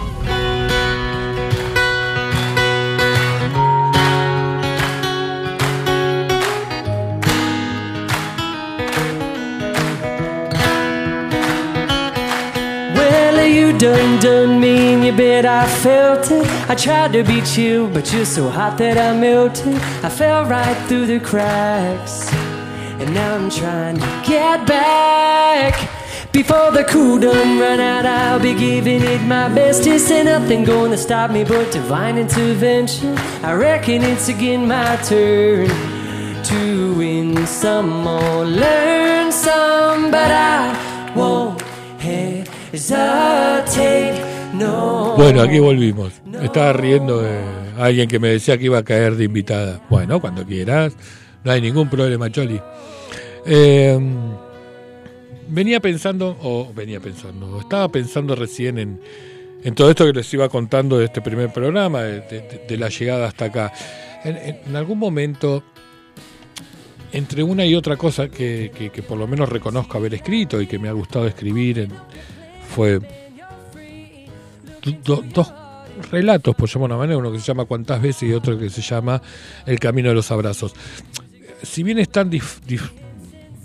Done 13.80 14.20
done 14.20 14.60
me 14.60 14.94
in 14.94 15.04
your 15.04 15.48
I 15.48 15.66
felt 15.66 16.30
it. 16.32 16.46
I 16.70 16.76
tried 16.76 17.14
to 17.14 17.24
beat 17.24 17.58
you, 17.58 17.90
but 17.94 18.12
you're 18.12 18.26
so 18.26 18.50
hot 18.50 18.78
that 18.78 18.98
I 18.98 19.18
melted. 19.18 19.76
I 20.04 20.10
fell 20.10 20.46
right 20.46 20.76
through 20.88 21.06
the 21.06 21.20
cracks, 21.22 22.32
and 22.34 23.14
now 23.14 23.36
I'm 23.36 23.50
trying 23.50 23.96
to 23.96 24.24
get 24.28 24.68
back. 24.68 25.74
Before 26.34 26.72
the 26.72 26.84
cool 26.84 27.20
done 27.20 27.58
run 27.58 27.80
out, 27.80 28.06
I'll 28.06 28.40
be 28.40 28.54
giving 28.54 29.02
it 29.02 29.22
my 29.22 29.48
best. 29.48 29.88
Is 29.88 30.10
there 30.10 30.26
nothing 30.26 30.66
gonna 30.66 30.98
stop 30.98 31.32
me 31.32 31.46
but 31.46 31.72
divine 31.72 32.18
intervention? 32.18 33.18
I 33.44 33.54
reckon 33.54 34.04
it's 34.04 34.28
again 34.28 34.68
my 34.68 34.98
turn 34.98 35.70
to 36.44 36.96
win 36.96 37.48
some 37.48 38.06
or 38.06 38.46
learn 38.46 39.32
some, 39.32 40.12
but 40.12 40.32
I 40.32 41.14
won't 41.16 41.62
hesitate. 41.98 42.39
Bueno, 45.18 45.42
aquí 45.42 45.60
volvimos. 45.60 46.14
Estaba 46.42 46.74
riendo 46.74 47.24
alguien 47.78 48.08
que 48.08 48.20
me 48.20 48.30
decía 48.30 48.58
que 48.58 48.66
iba 48.66 48.80
a 48.80 48.84
caer 48.84 49.16
de 49.16 49.26
invitada. 49.26 49.82
Bueno, 49.90 50.20
cuando 50.20 50.46
quieras, 50.46 50.94
no 51.44 51.52
hay 51.52 51.62
ningún 51.62 51.90
problema, 51.90 52.30
Choli. 52.32 52.60
Eh, 53.46 53.98
venía 55.48 55.80
pensando, 55.80 56.38
o 56.42 56.72
venía 56.74 57.00
pensando, 57.00 57.60
estaba 57.60 57.90
pensando 57.90 58.36
recién 58.36 58.78
en, 58.78 59.02
en 59.64 59.76
todo 59.76 59.90
esto 59.90 60.06
que 60.06 60.14
les 60.14 60.32
iba 60.34 60.48
contando 60.50 60.98
de 61.00 61.06
este 61.06 61.22
primer 61.22 61.52
programa, 61.52 62.02
de, 62.04 62.78
la 62.78 62.90
llegada 62.90 63.28
hasta 63.28 63.46
acá. 63.46 63.74
En, 64.24 64.76
algún 64.76 65.00
momento, 65.00 65.64
entre 67.14 67.42
una 67.44 67.66
y 67.66 67.74
otra 67.76 67.96
cosa 67.98 68.28
que, 68.30 68.72
que- 68.78 68.90
que 68.92 69.02
por 69.02 69.18
lo 69.18 69.26
menos 69.28 69.48
reconozco 69.50 69.98
haber 69.98 70.14
escrito 70.14 70.62
y 70.62 70.68
que 70.68 70.78
me 70.78 70.90
ha 70.90 70.94
gustado 70.94 71.26
escribir, 71.28 71.80
en- 71.80 71.94
fue 72.70 73.00
do- 75.04 75.24
dos 75.34 75.52
relatos, 76.12 76.56
por 76.56 76.70
llamar 76.70 76.92
una 76.92 76.98
manera, 76.98 77.18
uno 77.18 77.32
que 77.32 77.40
se 77.40 77.46
llama 77.46 77.66
Cuántas 77.66 78.02
veces 78.02 78.30
y 78.30 78.34
otro 78.34 78.58
que 78.58 78.70
se 78.70 78.82
llama 78.82 79.22
El 79.66 79.80
camino 79.80 80.10
de 80.10 80.16
los 80.16 80.32
abrazos. 80.32 80.74
Si 81.62 81.84
bien 81.84 82.00
están 82.00 82.30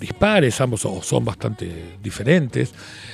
dispares 0.00 0.60
ambos 0.60 0.84
o 0.84 1.02
son 1.02 1.24
bastante 1.24 1.96
diferentes, 2.02 2.72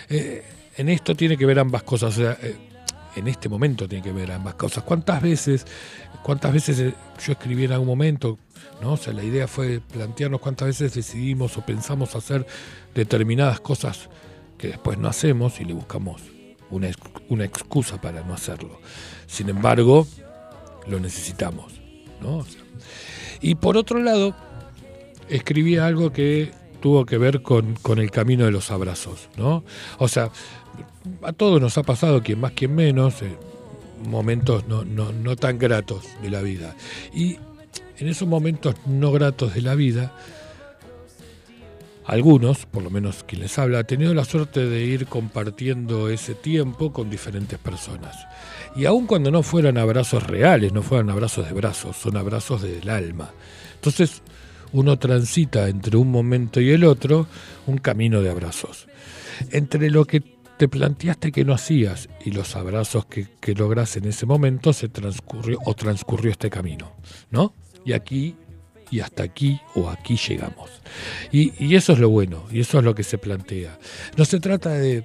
eh, 0.08 0.42
en 0.76 0.88
esto 0.88 1.14
tiene 1.14 1.36
que 1.36 1.44
ver 1.44 1.58
ambas 1.58 1.82
cosas. 1.82 2.16
o 2.16 2.20
sea, 2.20 2.38
eh, 2.42 2.56
en 3.16 3.28
este 3.28 3.48
momento 3.48 3.88
tiene 3.88 4.02
que 4.04 4.12
ver 4.12 4.30
ambas 4.32 4.54
cosas. 4.54 4.84
¿Cuántas 4.84 5.20
veces, 5.20 5.66
cuántas 6.22 6.52
veces 6.52 6.78
eh, 6.78 6.94
yo 7.24 7.32
escribí 7.32 7.64
en 7.64 7.72
algún 7.72 7.88
momento? 7.88 8.38
¿no? 8.80 8.92
O 8.92 8.96
sea, 8.96 9.12
la 9.12 9.22
idea 9.22 9.46
fue 9.46 9.80
plantearnos 9.80 10.40
cuántas 10.40 10.68
veces 10.68 10.94
decidimos 10.94 11.58
o 11.58 11.60
pensamos 11.60 12.14
hacer 12.14 12.46
determinadas 12.94 13.60
cosas 13.60 14.08
que 14.60 14.68
después 14.68 14.98
no 14.98 15.08
hacemos 15.08 15.58
y 15.60 15.64
le 15.64 15.72
buscamos 15.72 16.20
una, 16.70 16.90
una 17.30 17.44
excusa 17.44 17.98
para 18.00 18.22
no 18.22 18.34
hacerlo. 18.34 18.78
Sin 19.26 19.48
embargo, 19.48 20.06
lo 20.86 21.00
necesitamos. 21.00 21.72
¿no? 22.20 22.44
Y 23.40 23.54
por 23.54 23.78
otro 23.78 24.00
lado, 24.00 24.36
escribí 25.30 25.78
algo 25.78 26.12
que 26.12 26.52
tuvo 26.82 27.06
que 27.06 27.16
ver 27.16 27.40
con, 27.42 27.74
con 27.80 27.98
el 27.98 28.10
camino 28.10 28.44
de 28.44 28.50
los 28.50 28.70
abrazos. 28.70 29.30
¿no? 29.38 29.64
O 29.98 30.08
sea, 30.08 30.30
a 31.22 31.32
todos 31.32 31.58
nos 31.58 31.78
ha 31.78 31.82
pasado, 31.82 32.22
quien 32.22 32.40
más, 32.40 32.52
quien 32.52 32.74
menos, 32.74 33.22
eh, 33.22 33.36
momentos 34.06 34.68
no, 34.68 34.84
no, 34.84 35.10
no 35.10 35.36
tan 35.36 35.58
gratos 35.58 36.04
de 36.20 36.28
la 36.28 36.42
vida. 36.42 36.76
Y 37.14 37.38
en 37.98 38.08
esos 38.08 38.28
momentos 38.28 38.74
no 38.84 39.10
gratos 39.10 39.54
de 39.54 39.62
la 39.62 39.74
vida, 39.74 40.12
algunos, 42.10 42.66
por 42.66 42.82
lo 42.82 42.90
menos 42.90 43.22
quien 43.22 43.42
les 43.42 43.56
habla, 43.56 43.78
ha 43.78 43.84
tenido 43.84 44.12
la 44.14 44.24
suerte 44.24 44.66
de 44.66 44.84
ir 44.84 45.06
compartiendo 45.06 46.08
ese 46.08 46.34
tiempo 46.34 46.92
con 46.92 47.08
diferentes 47.08 47.56
personas. 47.60 48.16
Y 48.74 48.84
aun 48.86 49.06
cuando 49.06 49.30
no 49.30 49.44
fueran 49.44 49.78
abrazos 49.78 50.24
reales, 50.26 50.72
no 50.72 50.82
fueran 50.82 51.08
abrazos 51.10 51.46
de 51.46 51.52
brazos, 51.52 51.96
son 51.96 52.16
abrazos 52.16 52.62
del 52.62 52.90
alma. 52.90 53.30
Entonces 53.76 54.22
uno 54.72 54.98
transita 54.98 55.68
entre 55.68 55.96
un 55.96 56.10
momento 56.10 56.60
y 56.60 56.70
el 56.70 56.82
otro 56.82 57.28
un 57.68 57.78
camino 57.78 58.20
de 58.22 58.30
abrazos. 58.30 58.88
Entre 59.52 59.88
lo 59.88 60.04
que 60.04 60.20
te 60.56 60.66
planteaste 60.66 61.30
que 61.30 61.44
no 61.44 61.54
hacías 61.54 62.08
y 62.24 62.32
los 62.32 62.56
abrazos 62.56 63.06
que, 63.06 63.28
que 63.40 63.54
logras 63.54 63.96
en 63.96 64.06
ese 64.06 64.26
momento 64.26 64.72
se 64.72 64.88
transcurrió 64.88 65.60
o 65.64 65.74
transcurrió 65.74 66.32
este 66.32 66.50
camino, 66.50 66.92
¿no? 67.30 67.54
Y 67.84 67.92
aquí 67.92 68.34
y 68.90 69.00
hasta 69.00 69.22
aquí 69.22 69.60
o 69.74 69.88
aquí 69.88 70.16
llegamos. 70.16 70.70
Y, 71.32 71.74
eso 71.74 71.92
es 71.92 71.98
lo 71.98 72.08
bueno, 72.08 72.44
y 72.50 72.60
eso 72.60 72.78
es 72.78 72.84
lo 72.84 72.94
que 72.94 73.02
se 73.04 73.18
plantea. 73.18 73.78
No 74.16 74.24
se 74.24 74.40
trata 74.40 74.70
de, 74.70 75.04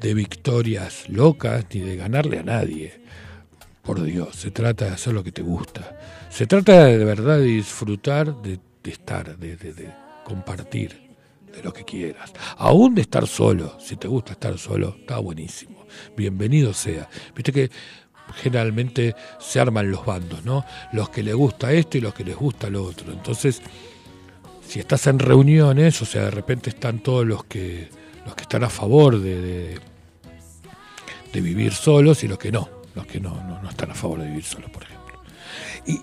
de 0.00 0.14
victorias 0.14 1.08
locas 1.08 1.64
ni 1.72 1.80
de 1.80 1.96
ganarle 1.96 2.38
a 2.38 2.42
nadie. 2.42 3.00
Por 3.82 4.02
Dios, 4.02 4.36
se 4.36 4.50
trata 4.50 4.86
de 4.86 4.92
hacer 4.92 5.12
lo 5.12 5.22
que 5.22 5.32
te 5.32 5.42
gusta. 5.42 5.98
Se 6.30 6.46
trata 6.46 6.84
de, 6.86 6.98
de 6.98 7.04
verdad 7.04 7.38
de 7.38 7.44
disfrutar 7.44 8.40
de, 8.42 8.58
estar, 8.84 9.36
de, 9.38 9.56
de- 9.56 9.74
de 9.74 9.90
compartir, 10.24 11.10
de 11.54 11.62
lo 11.62 11.72
que 11.72 11.84
quieras. 11.84 12.32
Aún 12.56 12.94
de 12.94 13.02
estar 13.02 13.26
solo, 13.26 13.78
si 13.78 13.96
te 13.96 14.08
gusta 14.08 14.32
estar 14.32 14.56
solo, 14.58 14.96
está 15.00 15.18
buenísimo. 15.18 15.86
Bienvenido 16.16 16.72
sea. 16.72 17.08
Viste 17.36 17.52
que 17.52 17.70
generalmente 18.42 19.14
se 19.38 19.60
arman 19.60 19.90
los 19.90 20.04
bandos, 20.04 20.44
¿no? 20.44 20.64
Los 20.92 21.08
que 21.10 21.22
les 21.22 21.34
gusta 21.34 21.72
esto 21.72 21.98
y 21.98 22.00
los 22.00 22.14
que 22.14 22.24
les 22.24 22.36
gusta 22.36 22.68
lo 22.70 22.84
otro. 22.84 23.12
Entonces, 23.12 23.62
si 24.66 24.80
estás 24.80 25.06
en 25.06 25.18
reuniones, 25.18 26.00
o 26.02 26.04
sea, 26.04 26.22
de 26.24 26.30
repente 26.30 26.70
están 26.70 26.98
todos 27.00 27.26
los 27.26 27.44
que 27.44 27.88
los 28.24 28.34
que 28.34 28.42
están 28.42 28.64
a 28.64 28.70
favor 28.70 29.20
de, 29.20 29.78
de, 31.32 31.40
vivir 31.40 31.74
solos 31.74 32.24
y 32.24 32.28
los 32.28 32.38
que 32.38 32.50
no, 32.50 32.68
los 32.94 33.06
que 33.06 33.20
no, 33.20 33.34
no, 33.44 33.60
no 33.60 33.68
están 33.68 33.90
a 33.90 33.94
favor 33.94 34.20
de 34.20 34.28
vivir 34.28 34.44
solos, 34.44 34.70
por 34.70 34.82
ejemplo. 34.82 35.20
Y, 35.86 36.00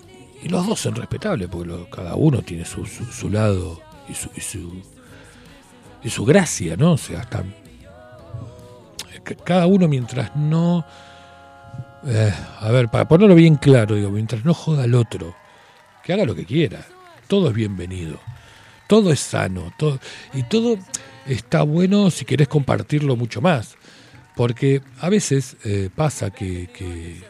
los 0.48 0.66
dos 0.66 0.80
son 0.80 0.94
respetables, 0.94 1.48
porque 1.48 1.86
cada 1.90 2.14
uno 2.16 2.42
tiene 2.42 2.64
su, 2.64 2.84
su, 2.86 3.30
lado 3.30 3.80
y 4.08 4.14
su, 4.14 4.82
y 6.02 6.10
su 6.10 6.24
gracia, 6.24 6.76
¿no? 6.76 6.92
O 6.92 6.96
sea, 6.98 7.22
están 7.22 7.54
ca- 9.22 9.36
cada 9.36 9.66
uno 9.66 9.88
mientras 9.88 10.34
no 10.36 10.84
eh, 12.06 12.32
a 12.60 12.70
ver, 12.70 12.88
para 12.88 13.06
ponerlo 13.08 13.34
bien 13.34 13.56
claro, 13.56 13.94
digo, 13.96 14.10
mientras 14.10 14.44
no 14.44 14.54
joda 14.54 14.84
al 14.84 14.94
otro, 14.94 15.34
que 16.04 16.12
haga 16.12 16.24
lo 16.24 16.34
que 16.34 16.44
quiera, 16.44 16.84
todo 17.28 17.48
es 17.48 17.54
bienvenido, 17.54 18.18
todo 18.88 19.12
es 19.12 19.20
sano, 19.20 19.72
todo, 19.78 19.98
y 20.34 20.42
todo 20.44 20.78
está 21.26 21.62
bueno 21.62 22.10
si 22.10 22.24
querés 22.24 22.48
compartirlo 22.48 23.16
mucho 23.16 23.40
más, 23.40 23.76
porque 24.36 24.80
a 25.00 25.08
veces 25.08 25.56
eh, 25.64 25.90
pasa 25.94 26.30
que, 26.30 26.68
que, 26.72 27.22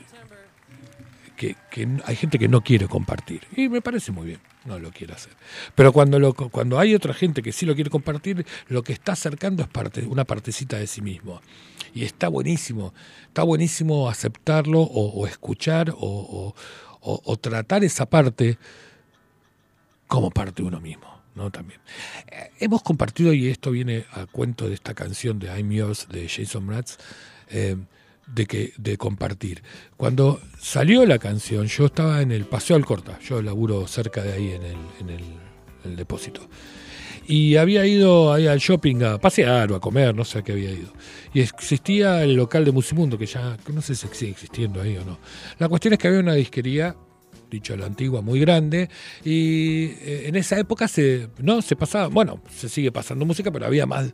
que- 1.36 1.56
que 1.70 1.88
hay 2.04 2.16
gente 2.16 2.38
que 2.38 2.48
no 2.48 2.62
quiere 2.62 2.86
compartir, 2.88 3.42
y 3.56 3.68
me 3.68 3.80
parece 3.82 4.12
muy 4.12 4.26
bien, 4.26 4.40
no 4.64 4.78
lo 4.78 4.90
quiere 4.90 5.12
hacer. 5.14 5.32
Pero 5.74 5.92
cuando, 5.92 6.18
lo, 6.18 6.34
cuando 6.34 6.78
hay 6.78 6.94
otra 6.94 7.12
gente 7.14 7.42
que 7.42 7.52
sí 7.52 7.66
lo 7.66 7.74
quiere 7.74 7.90
compartir, 7.90 8.46
lo 8.68 8.82
que 8.82 8.92
está 8.92 9.12
acercando 9.12 9.62
es 9.62 9.68
parte, 9.68 10.02
una 10.06 10.24
partecita 10.24 10.78
de 10.78 10.86
sí 10.86 11.00
mismo. 11.00 11.40
Y 11.94 12.04
está 12.04 12.28
buenísimo, 12.28 12.94
está 13.26 13.42
buenísimo 13.42 14.08
aceptarlo 14.08 14.80
o, 14.80 15.26
escuchar 15.26 15.94
o, 15.96 16.54
tratar 17.40 17.84
esa 17.84 18.06
parte 18.06 18.58
como 20.06 20.30
parte 20.30 20.62
de 20.62 20.68
uno 20.68 20.80
mismo. 20.80 21.06
¿no? 21.34 21.50
También. 21.50 21.80
Eh, 22.30 22.50
hemos 22.60 22.82
compartido, 22.82 23.32
y 23.32 23.48
esto 23.48 23.70
viene 23.70 24.04
a 24.12 24.26
cuento 24.26 24.68
de 24.68 24.74
esta 24.74 24.92
canción 24.94 25.38
de 25.38 25.46
I'm 25.46 25.70
Yours 25.70 26.06
de 26.08 26.28
Jason 26.28 26.66
Mraz, 26.66 26.98
eh, 27.48 27.76
de, 28.26 28.46
que, 28.46 28.74
de 28.76 28.98
compartir. 28.98 29.62
Cuando 29.96 30.40
salió 30.58 31.06
la 31.06 31.18
canción, 31.18 31.66
yo 31.66 31.86
estaba 31.86 32.20
en 32.20 32.32
el 32.32 32.44
Paseo 32.44 32.76
Alcorta, 32.76 33.18
yo 33.20 33.40
laburo 33.40 33.86
cerca 33.86 34.22
de 34.22 34.32
ahí 34.32 34.52
en 34.52 34.62
el, 34.62 34.76
en 35.00 35.10
el 35.84 35.96
depósito. 35.96 36.48
Y 37.26 37.56
había 37.56 37.86
ido 37.86 38.32
ahí 38.32 38.46
al 38.46 38.58
shopping 38.58 39.02
a 39.02 39.18
pasear 39.18 39.70
o 39.72 39.76
a 39.76 39.80
comer, 39.80 40.14
no 40.14 40.24
sé 40.24 40.38
a 40.38 40.42
qué 40.42 40.52
había 40.52 40.70
ido. 40.70 40.92
Y 41.32 41.40
existía 41.40 42.22
el 42.24 42.34
local 42.34 42.64
de 42.64 42.72
Musimundo, 42.72 43.16
que 43.16 43.26
ya 43.26 43.56
no 43.72 43.80
sé 43.80 43.94
si 43.94 44.06
sigue 44.08 44.32
existiendo 44.32 44.80
ahí 44.82 44.96
o 44.96 45.04
no. 45.04 45.18
La 45.58 45.68
cuestión 45.68 45.94
es 45.94 45.98
que 46.00 46.08
había 46.08 46.20
una 46.20 46.34
disquería, 46.34 46.96
dicho 47.50 47.76
la 47.76 47.86
antigua, 47.86 48.22
muy 48.22 48.40
grande, 48.40 48.88
y 49.24 49.84
eh, 50.00 50.24
en 50.26 50.36
esa 50.36 50.58
época 50.58 50.88
se, 50.88 51.28
no, 51.38 51.62
se 51.62 51.76
pasaba, 51.76 52.08
bueno, 52.08 52.40
se 52.54 52.68
sigue 52.68 52.90
pasando 52.90 53.24
música, 53.24 53.50
pero 53.52 53.66
había 53.66 53.86
más, 53.86 54.10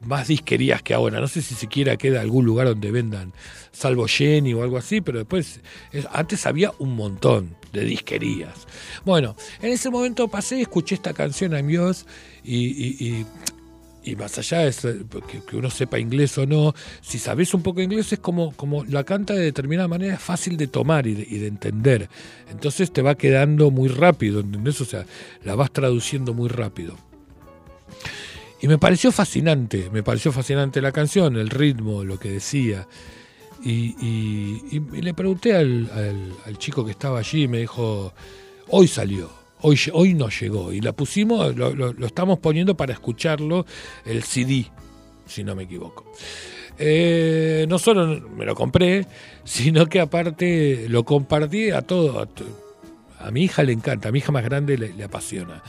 más 0.00 0.28
disquerías 0.28 0.82
que 0.82 0.92
ahora. 0.94 1.20
No 1.20 1.28
sé 1.28 1.42
si 1.42 1.54
siquiera 1.54 1.96
queda 1.96 2.20
algún 2.20 2.44
lugar 2.44 2.66
donde 2.66 2.90
vendan, 2.90 3.32
salvo 3.70 4.06
Jenny 4.06 4.52
o 4.52 4.62
algo 4.62 4.76
así, 4.76 5.00
pero 5.00 5.18
después, 5.18 5.60
es- 5.92 6.06
antes 6.12 6.44
había 6.46 6.72
un 6.78 6.94
montón 6.96 7.56
de 7.72 7.84
disquerías. 7.84 8.66
Bueno, 9.04 9.36
en 9.60 9.72
ese 9.72 9.90
momento 9.90 10.28
pasé, 10.28 10.60
escuché 10.60 10.94
esta 10.94 11.12
canción 11.14 11.54
a 11.54 11.62
Dios 11.62 12.06
y, 12.44 12.56
y- 12.66 12.96
y- 13.00 13.26
y 14.04 14.16
más 14.16 14.36
allá 14.36 14.58
de 14.58 14.72
ser- 14.72 15.04
que, 15.48 15.56
uno 15.56 15.70
sepa 15.70 15.98
inglés 15.98 16.36
o 16.36 16.44
no, 16.44 16.74
si 17.00 17.18
sabes 17.20 17.54
un 17.54 17.62
poco 17.62 17.80
inglés 17.80 18.12
es 18.12 18.18
como, 18.18 18.50
como 18.56 18.84
la 18.84 19.04
canta 19.04 19.32
de 19.34 19.42
determinada 19.44 19.86
manera, 19.86 20.14
es 20.14 20.20
fácil 20.20 20.56
de 20.56 20.66
tomar 20.66 21.06
y 21.06 21.14
de, 21.14 21.22
y 21.30 21.38
de 21.38 21.46
entender. 21.46 22.08
Entonces 22.50 22.92
te 22.92 23.00
va 23.00 23.14
quedando 23.14 23.70
muy 23.70 23.88
rápido, 23.88 24.40
¿entendés? 24.40 24.80
O 24.80 24.84
sea, 24.84 25.06
la 25.44 25.54
vas 25.54 25.70
traduciendo 25.72 26.34
muy 26.34 26.48
rápido. 26.48 26.96
Y 28.60 28.68
me 28.68 28.78
pareció 28.78 29.10
fascinante, 29.12 29.88
me 29.92 30.02
pareció 30.02 30.30
fascinante 30.32 30.80
la 30.80 30.92
canción, 30.92 31.36
el 31.36 31.50
ritmo, 31.50 32.04
lo 32.04 32.18
que 32.18 32.30
decía. 32.30 32.86
Y, 33.64 33.94
y- 34.00 34.62
y- 34.72 35.02
le 35.02 35.14
pregunté 35.14 35.54
al, 35.54 35.88
chico 36.58 36.84
que 36.84 36.90
estaba 36.92 37.20
allí 37.20 37.44
y 37.44 37.48
me 37.48 37.58
dijo, 37.58 38.12
hoy 38.68 38.88
salió, 38.88 39.30
hoy, 39.60 39.78
hoy 39.92 40.14
no 40.14 40.28
llegó. 40.28 40.72
Y 40.72 40.80
la 40.80 40.92
pusimos, 40.92 41.54
lo, 41.56 41.90
estamos 42.06 42.38
poniendo 42.38 42.76
para 42.76 42.92
escucharlo, 42.92 43.64
el 44.04 44.22
CD, 44.22 44.66
si 45.26 45.44
no 45.44 45.54
me 45.54 45.64
equivoco. 45.64 46.12
Eh, 46.78 47.66
no 47.68 47.78
solo 47.78 48.20
me 48.36 48.44
lo 48.44 48.54
compré, 48.54 49.06
sino 49.44 49.86
que 49.86 50.00
aparte 50.00 50.86
lo 50.88 51.04
compartí 51.04 51.70
a 51.70 51.82
todo. 51.82 52.26
A, 53.20 53.30
mi 53.30 53.44
hija 53.44 53.62
le 53.62 53.72
encanta, 53.72 54.08
a 54.08 54.12
mi 54.12 54.18
hija 54.18 54.32
más 54.32 54.44
grande 54.44 54.76
le, 54.76 54.92
le 54.92 55.04
apasiona. 55.04 55.62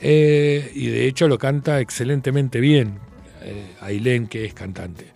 Eh, 0.00 0.70
y 0.74 0.86
de 0.86 1.06
hecho 1.06 1.28
lo 1.28 1.38
canta 1.38 1.80
excelentemente 1.80 2.60
bien, 2.60 2.98
eh, 3.42 3.74
Ailén, 3.80 4.26
que 4.28 4.44
es 4.44 4.54
cantante. 4.54 5.06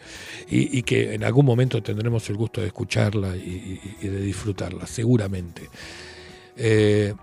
Y, 0.52 0.82
que 0.82 1.14
en 1.14 1.22
algún 1.22 1.46
momento 1.46 1.80
tendremos 1.80 2.28
el 2.28 2.36
gusto 2.36 2.60
de 2.60 2.66
escucharla 2.66 3.36
y, 3.36 3.78
de 4.02 4.20
disfrutarla, 4.20 4.84
seguramente. 4.86 5.68
Eh, 6.56 7.14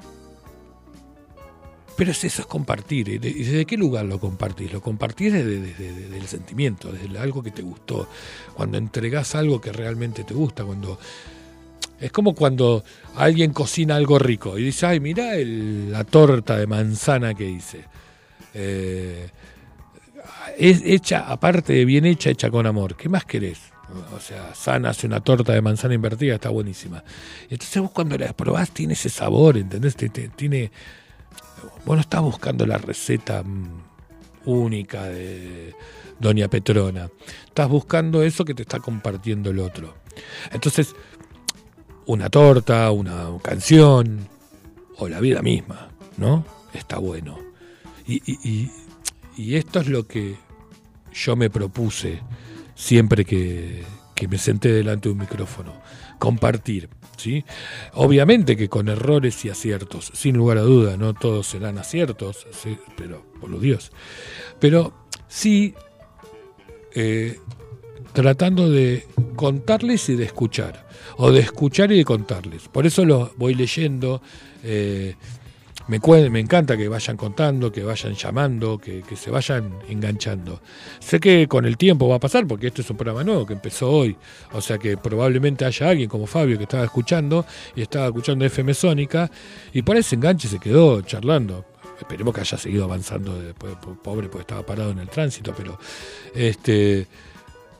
pero 1.97 2.11
es 2.11 2.23
eso, 2.23 2.41
es 2.43 2.47
compartir. 2.47 3.09
¿Y 3.09 3.13
y 3.15 3.17
desde 3.43 3.65
qué 3.65 3.75
lugar 3.75 4.05
lo 4.05 4.19
compartís? 4.19 4.71
Lo 4.71 4.81
compartís 4.81 5.33
desde, 5.33 5.59
desde- 5.59 5.91
desde 5.93 6.17
el 6.17 6.27
sentimiento, 6.27 6.91
desde 6.91 7.17
algo 7.19 7.43
que 7.43 7.51
te 7.51 7.63
gustó. 7.63 8.07
Cuando 8.53 8.77
entregás 8.77 9.35
algo 9.35 9.59
que 9.59 9.71
realmente 9.73 10.23
te 10.23 10.33
gusta, 10.33 10.63
cuando... 10.63 10.97
Es 11.99 12.11
como 12.11 12.35
cuando 12.35 12.83
alguien 13.15 13.51
cocina 13.53 13.95
algo 13.95 14.19
rico 14.19 14.57
y 14.59 14.65
dice, 14.65 14.85
ay, 14.85 14.99
mira 14.99 15.35
la 15.35 16.03
torta 16.03 16.55
de 16.57 16.67
manzana 16.67 17.33
que 17.33 17.49
hice. 17.49 17.83
Eh, 18.53 19.27
es 20.57 20.81
hecha, 20.85 21.31
aparte 21.31 21.73
de 21.73 21.85
bien 21.85 22.05
hecha, 22.05 22.29
hecha 22.29 22.49
con 22.49 22.65
amor. 22.67 22.95
¿Qué 22.95 23.09
más 23.09 23.25
querés? 23.25 23.59
O 24.15 24.19
sea, 24.19 24.53
Sana 24.53 24.89
hace 24.89 25.07
una 25.07 25.21
torta 25.21 25.53
de 25.53 25.61
manzana 25.61 25.93
invertida, 25.93 26.35
está 26.35 26.49
buenísima. 26.49 27.03
Entonces 27.49 27.81
vos 27.81 27.91
cuando 27.91 28.17
la 28.17 28.33
probás 28.33 28.71
tiene 28.71 28.93
ese 28.93 29.09
sabor, 29.09 29.57
¿entendés? 29.57 29.95
Te- 29.95 30.09
te- 30.09 30.29
tiene... 30.29 30.71
Vos 31.85 31.95
no 31.95 32.01
estás 32.01 32.21
buscando 32.21 32.65
la 32.65 32.77
receta 32.77 33.43
mm, 33.43 33.81
única 34.45 35.03
de 35.05 35.73
Doña 36.19 36.49
Petrona. 36.49 37.09
Estás 37.47 37.69
buscando 37.69 38.21
eso 38.23 38.43
que 38.43 38.53
te 38.53 38.63
está 38.63 38.79
compartiendo 38.79 39.49
el 39.51 39.59
otro. 39.59 39.95
Entonces, 40.51 40.93
una 42.05 42.29
torta, 42.29 42.91
una 42.91 43.29
canción, 43.41 44.27
o 44.97 45.07
la 45.07 45.19
vida 45.19 45.41
misma, 45.41 45.89
¿no? 46.17 46.45
Está 46.73 46.97
bueno. 46.97 47.37
Y- 48.05 48.69
y 49.37 49.55
esto 49.55 49.79
es 49.79 49.87
lo 49.87 50.07
que 50.07 50.35
yo 51.13 51.35
me 51.35 51.49
propuse 51.49 52.21
siempre 52.75 53.25
que, 53.25 53.83
que 54.15 54.27
me 54.27 54.37
senté 54.37 54.71
delante 54.71 55.09
de 55.09 55.13
un 55.13 55.19
micrófono. 55.19 55.73
Compartir, 56.19 56.89
¿sí? 57.17 57.45
Obviamente 57.93 58.57
que 58.57 58.69
con 58.69 58.89
errores 58.89 59.45
y 59.45 59.49
aciertos, 59.49 60.11
sin 60.13 60.37
lugar 60.37 60.57
a 60.57 60.61
duda, 60.61 60.97
no 60.97 61.13
todos 61.13 61.47
serán 61.47 61.77
aciertos, 61.77 62.47
sí, 62.51 62.77
pero 62.95 63.25
por 63.39 63.49
los 63.49 63.61
Dios. 63.61 63.91
Pero 64.59 65.05
sí 65.27 65.75
eh, 66.95 67.39
tratando 68.13 68.69
de 68.69 69.05
contarles 69.35 70.09
y 70.09 70.15
de 70.15 70.25
escuchar, 70.25 70.87
o 71.17 71.31
de 71.31 71.41
escuchar 71.41 71.91
y 71.91 71.97
de 71.97 72.05
contarles. 72.05 72.67
Por 72.67 72.87
eso 72.87 73.05
lo 73.05 73.31
voy 73.37 73.53
leyendo. 73.53 74.21
eh, 74.63 75.15
me, 75.87 75.99
me 76.29 76.39
encanta 76.39 76.75
que 76.77 76.87
vayan 76.87 77.15
contando, 77.17 77.71
que 77.71 77.83
vayan 77.83 78.13
llamando, 78.13 78.77
que, 78.77 79.01
que 79.03 79.15
se 79.15 79.31
vayan 79.31 79.71
enganchando. 79.87 80.61
Sé 80.99 81.19
que 81.19 81.47
con 81.47 81.65
el 81.65 81.77
tiempo 81.77 82.07
va 82.07 82.15
a 82.15 82.19
pasar, 82.19 82.45
porque 82.47 82.67
este 82.67 82.81
es 82.81 82.89
un 82.89 82.97
programa 82.97 83.23
nuevo 83.23 83.45
que 83.45 83.53
empezó 83.53 83.89
hoy. 83.91 84.15
O 84.53 84.61
sea 84.61 84.77
que 84.77 84.97
probablemente 84.97 85.65
haya 85.65 85.89
alguien 85.89 86.09
como 86.09 86.27
Fabio 86.27 86.57
que 86.57 86.63
estaba 86.63 86.83
escuchando 86.83 87.45
y 87.75 87.81
estaba 87.81 88.07
escuchando 88.07 88.43
FM 88.45 88.73
Sónica 88.73 89.31
y 89.73 89.81
por 89.81 89.95
ese 89.97 90.15
enganche 90.15 90.47
se 90.47 90.59
quedó 90.59 91.01
charlando. 91.01 91.65
Esperemos 91.99 92.31
que 92.35 92.41
haya 92.41 92.57
seguido 92.59 92.83
avanzando 92.83 93.41
después, 93.41 93.75
po- 93.77 93.95
pobre, 93.95 94.27
porque 94.29 94.41
estaba 94.41 94.63
parado 94.63 94.91
en 94.91 94.99
el 94.99 95.09
tránsito, 95.09 95.51
pero 95.57 95.79
este 96.35 97.07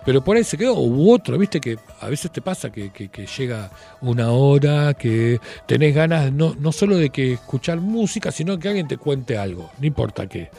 pero 0.08 0.24
por 0.24 0.38
ahí 0.38 0.46
se 0.46 0.58
quedó, 0.58 0.80
u 0.80 1.12
otro, 1.12 1.38
viste 1.38 1.60
que 1.60 1.78
a 2.00 2.08
veces 2.08 2.32
te 2.32 2.42
pasa 2.42 2.72
que, 2.72 2.90
llega 3.38 3.70
una 4.00 4.32
hora 4.32 4.94
que 4.94 5.38
tenés 5.66 5.94
ganas 5.94 6.32
no, 6.32 6.56
no 6.58 6.72
solo 6.72 6.96
de 6.96 7.10
que 7.10 7.34
escuchar 7.34 7.82
música, 7.82 8.32
sino 8.32 8.58
que 8.58 8.70
alguien 8.70 8.88
te 8.88 8.96
cuente 8.96 9.38
algo, 9.38 9.70
no 9.78 9.86
importa 9.86 10.26
qué. 10.26 10.50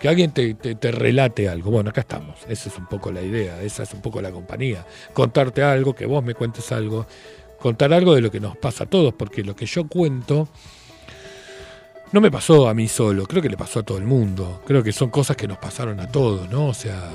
Que 0.00 0.08
alguien 0.08 0.32
te- 0.32 0.54
te 0.54 0.90
relate 0.90 1.48
algo. 1.48 1.70
Bueno, 1.70 1.90
acá 1.90 2.00
estamos. 2.00 2.40
Esa 2.48 2.68
es 2.68 2.76
un 2.76 2.86
poco 2.86 3.12
la 3.12 3.22
idea, 3.22 3.62
esa 3.62 3.84
es 3.84 3.94
un 3.94 4.00
poco 4.02 4.20
la 4.20 4.32
compañía. 4.32 4.84
Contarte 5.12 5.62
algo, 5.62 5.94
que 5.94 6.06
vos 6.06 6.24
me 6.24 6.34
cuentes 6.34 6.72
algo, 6.72 7.06
contar 7.60 7.92
algo 7.92 8.12
de 8.16 8.22
lo 8.22 8.30
que 8.32 8.40
nos 8.40 8.56
pasa 8.56 8.82
a 8.82 8.86
todos, 8.88 9.14
porque 9.14 9.44
lo 9.44 9.54
que 9.54 9.66
yo 9.66 9.86
cuento 9.86 10.48
no 12.10 12.20
me 12.20 12.30
pasó 12.32 12.68
a 12.68 12.74
mí 12.74 12.88
solo, 12.88 13.24
creo 13.26 13.40
que 13.40 13.48
le 13.48 13.56
pasó 13.56 13.78
a 13.78 13.82
todo 13.84 13.98
el 13.98 14.04
mundo. 14.04 14.62
Creo 14.66 14.82
que 14.82 14.90
son 14.90 15.10
cosas 15.10 15.36
que 15.36 15.46
nos 15.46 15.58
pasaron 15.58 16.00
a 16.00 16.08
todos, 16.08 16.50
¿no? 16.50 16.66
O 16.66 16.74
sea, 16.74 17.08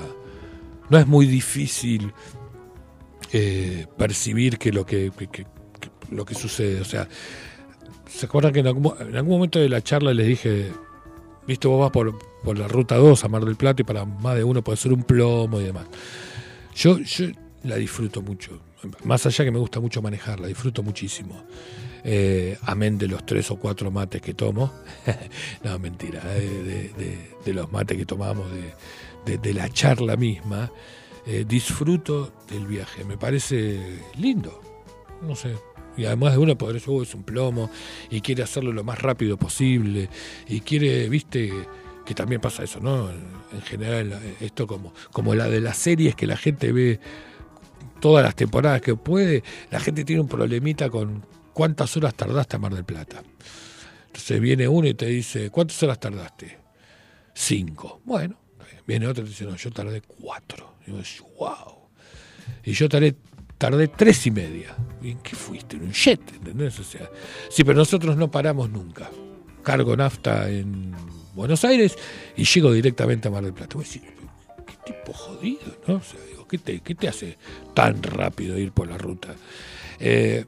no 0.89 0.97
es 0.97 1.07
muy 1.07 1.25
difícil 1.27 2.13
eh, 3.31 3.85
percibir 3.97 4.57
que 4.57 4.71
lo 4.71 4.85
que, 4.85 5.11
lo 6.11 6.25
que 6.25 6.35
sucede. 6.35 6.81
O 6.81 6.85
sea, 6.85 7.07
¿se 8.09 8.25
acuerdan 8.25 8.53
que 8.53 8.59
en 8.59 8.67
algún, 8.67 8.93
en 8.99 9.15
algún 9.15 9.33
momento 9.35 9.59
de 9.59 9.69
la 9.69 9.81
charla 9.81 10.13
les 10.13 10.27
dije, 10.27 10.71
viste, 11.47 11.67
vos 11.67 11.79
vas 11.79 11.91
por, 11.91 12.17
por 12.43 12.57
la 12.57 12.67
ruta 12.67 12.95
2 12.95 13.23
a 13.23 13.27
Mar 13.27 13.45
del 13.45 13.55
Plata 13.55 13.81
y 13.81 13.85
para 13.85 14.05
más 14.05 14.35
de 14.35 14.43
uno 14.43 14.63
puede 14.63 14.77
ser 14.77 14.93
un 14.93 15.03
plomo 15.03 15.59
y 15.61 15.65
demás. 15.65 15.85
Yo, 16.75 16.97
yo 16.99 17.27
la 17.63 17.75
disfruto 17.75 18.21
mucho. 18.21 18.59
Más 19.03 19.25
allá 19.25 19.43
que 19.43 19.51
me 19.51 19.59
gusta 19.59 19.79
mucho 19.81 20.01
manejar, 20.01 20.39
la 20.39 20.47
disfruto 20.47 20.81
muchísimo. 20.83 21.43
Eh, 22.05 22.57
amén 22.61 22.97
de 22.97 23.09
los 23.09 23.25
tres 23.25 23.51
o 23.51 23.57
cuatro 23.57 23.91
mates 23.91 24.21
que 24.21 24.33
tomo. 24.33 24.71
no, 25.65 25.77
mentira. 25.79 26.21
eh, 26.37 26.91
de, 26.97 27.17
de- 27.45 27.53
los 27.53 27.69
mates 27.71 27.97
que 27.97 28.05
tomamos, 28.05 28.45
de- 29.37 29.53
la 29.53 29.69
charla 29.69 30.15
misma. 30.15 30.71
eh, 31.25 31.45
disfruto 31.47 32.33
del 32.49 32.65
viaje. 32.65 33.03
Me 33.03 33.15
parece 33.17 33.99
lindo. 34.17 34.61
No 35.21 35.35
sé. 35.35 35.53
Y 35.95 36.05
además 36.05 36.31
de 36.31 36.39
uno 36.39 36.57
poder 36.57 36.75
decir, 36.75 36.89
"Oh, 36.91 37.03
es 37.03 37.13
un 37.13 37.21
plomo 37.23 37.69
y 38.09 38.21
quiere 38.21 38.41
hacerlo 38.41 38.71
lo 38.71 38.83
más 38.83 38.99
rápido 38.99 39.37
posible 39.37 40.09
y 40.47 40.61
quiere, 40.61 41.07
viste, 41.07 41.51
que 42.05 42.15
también 42.15 42.41
pasa 42.41 42.63
eso, 42.63 42.79
¿no? 42.79 43.11
En 43.11 43.61
general, 43.63 44.19
esto 44.39 44.65
como, 44.65 44.91
como 45.11 45.35
la 45.35 45.47
de 45.49 45.61
las 45.61 45.77
series 45.77 46.15
que 46.15 46.25
la 46.25 46.37
gente 46.37 46.71
ve 46.71 46.99
todas 47.99 48.23
las 48.23 48.33
temporadas 48.33 48.81
que 48.81 48.95
puede, 48.95 49.43
la 49.69 49.79
gente 49.79 50.03
tiene 50.05 50.21
un 50.21 50.27
problemita 50.29 50.89
con 50.89 51.23
cuántas 51.53 51.95
horas 51.97 52.15
tardaste 52.15 52.55
a 52.55 52.59
Mar 52.59 52.73
del 52.73 52.85
Plata. 52.85 53.21
Entonces 54.07 54.39
viene 54.41 54.67
uno 54.67 54.87
y 54.87 54.95
te 54.95 55.05
dice, 55.05 55.51
¿cuántas 55.51 55.83
horas 55.83 55.99
tardaste? 55.99 56.57
Cinco. 57.35 58.01
Bueno, 58.05 58.39
viene 58.89 59.05
otro 59.05 59.23
y 59.23 59.27
dice, 59.27 59.45
no, 59.45 59.55
yo 59.55 59.71
tardé 59.71 60.01
cuatro. 60.01 60.73
Y 60.87 60.91
vos 60.91 61.23
wow. 61.37 61.89
Y 62.63 62.73
yo 62.73 62.89
tardé, 62.89 63.15
tardé 63.59 63.87
tres 63.87 64.25
y 64.25 64.31
media. 64.31 64.75
¿Y 65.01 65.11
en 65.11 65.19
qué 65.19 65.35
fuiste? 65.35 65.77
En 65.77 65.83
un 65.83 65.93
jet, 65.93 66.19
¿entendés? 66.33 66.79
O 66.79 66.83
sea, 66.83 67.07
sí, 67.51 67.63
pero 67.63 67.77
nosotros 67.77 68.17
no 68.17 68.31
paramos 68.31 68.71
nunca. 68.71 69.11
Cargo 69.61 69.95
nafta 69.95 70.49
en 70.49 70.95
Buenos 71.35 71.63
Aires 71.65 71.95
y 72.35 72.45
llego 72.45 72.73
directamente 72.73 73.27
a 73.27 73.31
Mar 73.31 73.43
del 73.43 73.53
Plata. 73.53 73.77
Vos 73.77 73.87
decís, 73.87 74.09
qué 74.65 74.91
tipo 74.91 75.13
jodido, 75.13 75.77
¿no? 75.87 75.95
O 75.97 76.01
sea, 76.01 76.19
digo, 76.27 76.47
¿qué 76.47 76.57
te, 76.57 76.79
qué 76.79 76.95
te 76.95 77.07
hace 77.07 77.37
tan 77.75 78.01
rápido 78.01 78.57
ir 78.57 78.71
por 78.71 78.87
la 78.87 78.97
ruta? 78.97 79.35
Eh, 79.99 80.45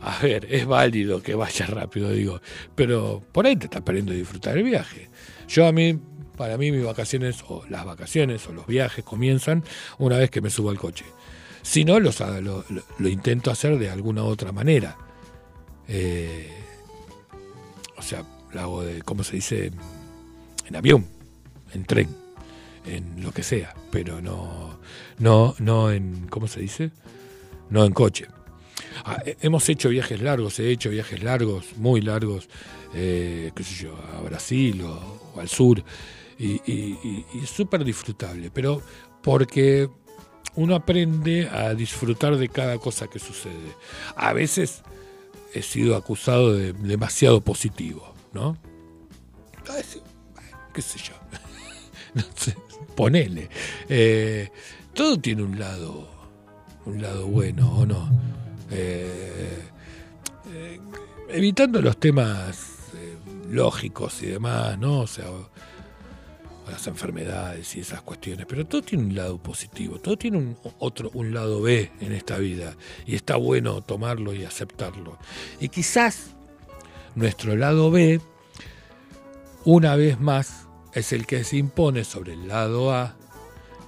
a 0.00 0.20
ver, 0.22 0.46
es 0.48 0.64
válido 0.64 1.22
que 1.22 1.34
vayas 1.34 1.68
rápido, 1.68 2.10
digo, 2.12 2.40
pero 2.76 3.20
por 3.32 3.46
ahí 3.46 3.56
te 3.56 3.64
estás 3.64 3.82
perdiendo 3.82 4.12
disfrutar 4.12 4.56
el 4.56 4.62
viaje. 4.62 5.10
Yo 5.48 5.66
a 5.66 5.72
mí, 5.72 5.98
para 6.40 6.56
mí 6.56 6.72
mis 6.72 6.82
vacaciones, 6.82 7.44
o 7.48 7.62
las 7.68 7.84
vacaciones, 7.84 8.46
o 8.48 8.54
los 8.54 8.66
viajes 8.66 9.04
comienzan 9.04 9.62
una 9.98 10.16
vez 10.16 10.30
que 10.30 10.40
me 10.40 10.48
subo 10.48 10.70
al 10.70 10.78
coche. 10.78 11.04
Si 11.60 11.84
no, 11.84 12.00
los, 12.00 12.18
lo, 12.20 12.64
lo- 12.98 13.08
intento 13.10 13.50
hacer 13.50 13.78
de 13.78 13.90
alguna 13.90 14.24
otra 14.24 14.50
manera. 14.50 14.96
Eh, 15.86 16.48
o 17.94 18.00
sea, 18.00 18.24
lo 18.54 18.58
hago 18.60 18.82
de, 18.82 19.02
¿cómo 19.02 19.22
se 19.22 19.36
dice? 19.36 19.70
En 20.66 20.76
avión, 20.76 21.04
en 21.74 21.84
tren, 21.84 22.08
en 22.86 23.22
lo 23.22 23.32
que 23.32 23.42
sea, 23.42 23.74
pero 23.90 24.22
no, 24.22 24.78
no, 25.18 25.54
no 25.58 25.90
en, 25.92 26.26
¿cómo 26.28 26.48
se 26.48 26.60
dice? 26.60 26.90
No 27.68 27.84
en 27.84 27.92
coche. 27.92 28.28
Ah, 29.04 29.18
he- 29.26 29.36
hemos 29.42 29.68
hecho 29.68 29.90
viajes 29.90 30.22
largos, 30.22 30.58
he 30.58 30.70
hecho 30.70 30.88
viajes 30.88 31.22
largos, 31.22 31.76
muy 31.76 32.00
largos, 32.00 32.48
eh, 32.94 33.52
qué 33.54 33.62
sé 33.62 33.74
yo, 33.84 33.94
a 34.16 34.22
Brasil 34.22 34.80
o 34.84 35.20
al 35.38 35.48
sur, 35.50 35.84
y, 36.40 36.52
y- 36.72 36.98
y- 37.02 37.26
y 37.42 37.46
súper 37.46 37.84
disfrutable, 37.84 38.50
pero 38.50 38.80
porque 39.22 39.88
uno 40.56 40.74
aprende 40.74 41.48
a 41.48 41.74
disfrutar 41.74 42.36
de 42.36 42.48
cada 42.48 42.78
cosa 42.78 43.06
que 43.08 43.18
sucede. 43.18 43.76
A 44.16 44.32
veces 44.32 44.82
he 45.54 45.62
sido 45.62 45.96
acusado 45.96 46.52
de 46.54 46.72
demasiado 46.72 47.40
positivo, 47.42 48.14
¿no? 48.32 48.56
A 49.68 49.74
veces, 49.74 50.02
qué 50.74 50.82
sé 50.82 50.98
yo, 50.98 51.14
no 52.14 52.22
sé, 52.34 52.56
ponele. 52.96 53.48
Eh, 53.88 54.48
todo 54.94 55.18
tiene 55.20 55.42
un 55.42 55.58
lado, 55.58 56.08
un 56.86 57.02
lado 57.02 57.26
bueno, 57.26 57.70
¿o 57.76 57.86
no? 57.86 58.10
Eh, 58.70 59.62
eh, 60.52 60.80
evitando 61.28 61.82
los 61.82 61.98
temas 62.00 62.58
eh, 62.96 63.16
lógicos 63.50 64.22
y 64.22 64.26
demás, 64.26 64.78
¿no? 64.78 65.00
O 65.00 65.06
sea, 65.06 65.26
las 66.70 66.86
enfermedades 66.86 67.76
y 67.76 67.80
esas 67.80 68.02
cuestiones, 68.02 68.46
pero 68.46 68.66
todo 68.66 68.82
tiene 68.82 69.04
un 69.04 69.14
lado 69.14 69.38
positivo, 69.38 69.98
todo 69.98 70.16
tiene 70.16 70.38
un 70.38 70.56
otro 70.78 71.10
un 71.14 71.34
lado 71.34 71.60
B 71.60 71.90
en 72.00 72.12
esta 72.12 72.38
vida 72.38 72.76
y 73.06 73.14
está 73.14 73.36
bueno 73.36 73.82
tomarlo 73.82 74.34
y 74.34 74.44
aceptarlo. 74.44 75.18
Y 75.60 75.68
quizás 75.68 76.30
nuestro 77.14 77.56
lado 77.56 77.90
B 77.90 78.20
una 79.64 79.96
vez 79.96 80.18
más 80.20 80.66
es 80.94 81.12
el 81.12 81.26
que 81.26 81.44
se 81.44 81.56
impone 81.56 82.04
sobre 82.04 82.32
el 82.32 82.48
lado 82.48 82.92
A, 82.92 83.16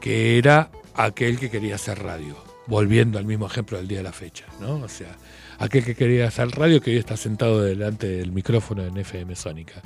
que 0.01 0.39
era 0.39 0.71
aquel 0.95 1.39
que 1.39 1.51
quería 1.51 1.77
hacer 1.77 1.99
radio, 2.03 2.37
volviendo 2.67 3.19
al 3.19 3.25
mismo 3.25 3.47
ejemplo 3.47 3.79
del 3.79 3.89
día 3.89 3.99
de 3.99 4.05
la 4.05 4.13
fecha, 4.13 4.45
¿no? 4.61 4.75
O 4.77 4.89
sea, 4.89 5.17
aquel 5.59 5.85
que 5.85 5.95
quería 5.95 6.29
hacer 6.29 6.51
radio 6.51 6.81
que 6.81 6.91
hoy 6.91 6.99
está 6.99 7.17
sentado 7.17 7.63
delante 7.63 8.07
del 8.07 8.33
micrófono 8.33 8.85
en 8.85 8.97
FM 8.97 9.35
Sónica. 9.35 9.83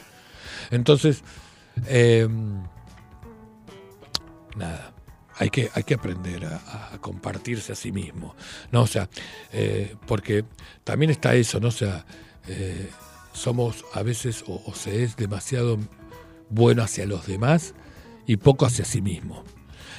Entonces, 0.71 1.23
eh, 1.87 2.29
nada, 4.57 4.93
hay 5.39 5.51
que, 5.51 5.71
hay 5.75 5.83
que 5.83 5.95
aprender 5.95 6.45
a, 6.47 6.99
compartirse 7.01 7.73
a 7.73 7.75
sí 7.75 7.93
mismo, 7.93 8.35
¿no? 8.73 8.83
O 8.83 8.87
sea, 8.87 9.09
eh, 9.53 9.95
porque 10.07 10.45
también 10.83 11.11
está 11.11 11.35
eso, 11.35 11.61
¿no? 11.61 11.69
O 11.69 11.73
sea, 11.73 12.07
eh, 12.49 12.91
somos 13.33 13.85
a 13.93 14.03
veces 14.03 14.45
o, 14.47 14.63
o 14.65 14.75
se 14.75 15.03
es 15.05 15.17
demasiado 15.17 15.79
bueno 16.49 16.83
hacia 16.83 17.07
los 17.07 17.27
demás 17.27 17.75
y 18.27 18.37
poco 18.39 18.67
hacia 18.67 18.85
sí 18.85 19.03
mismo. 19.03 19.45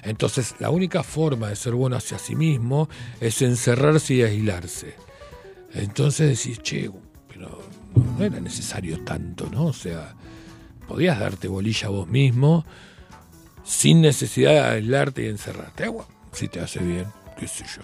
Entonces, 0.03 0.55
la 0.59 0.69
única 0.69 1.03
forma 1.03 1.49
de 1.49 1.55
ser 1.55 1.73
bueno 1.73 1.97
hacia 1.97 2.17
sí 2.19 2.35
mismo 2.35 2.89
es 3.19 3.41
encerrarse 3.41 4.15
y 4.15 4.21
aislarse. 4.23 4.95
Entonces 5.73 6.37
decís, 6.37 6.61
che, 6.63 6.89
pero 7.27 7.61
no, 7.95 8.17
no 8.17 8.25
era 8.25 8.39
necesario 8.39 9.03
tanto, 9.03 9.47
¿no? 9.51 9.67
O 9.67 9.73
sea, 9.73 10.15
podías 10.87 11.19
darte 11.19 11.47
bolilla 11.47 11.87
a 11.87 11.91
vos 11.91 12.07
mismo 12.07 12.65
sin 13.67 14.01
necesidad 14.01 14.51
de 14.51 14.59
aislarte 14.61 15.23
y 15.23 15.27
encerrarte. 15.27 15.83
Agua, 15.83 16.07
si 16.31 16.47
te 16.47 16.61
hace 16.61 16.79
bien, 16.79 17.05
qué 17.37 17.47
sé 17.47 17.65
yo. 17.65 17.83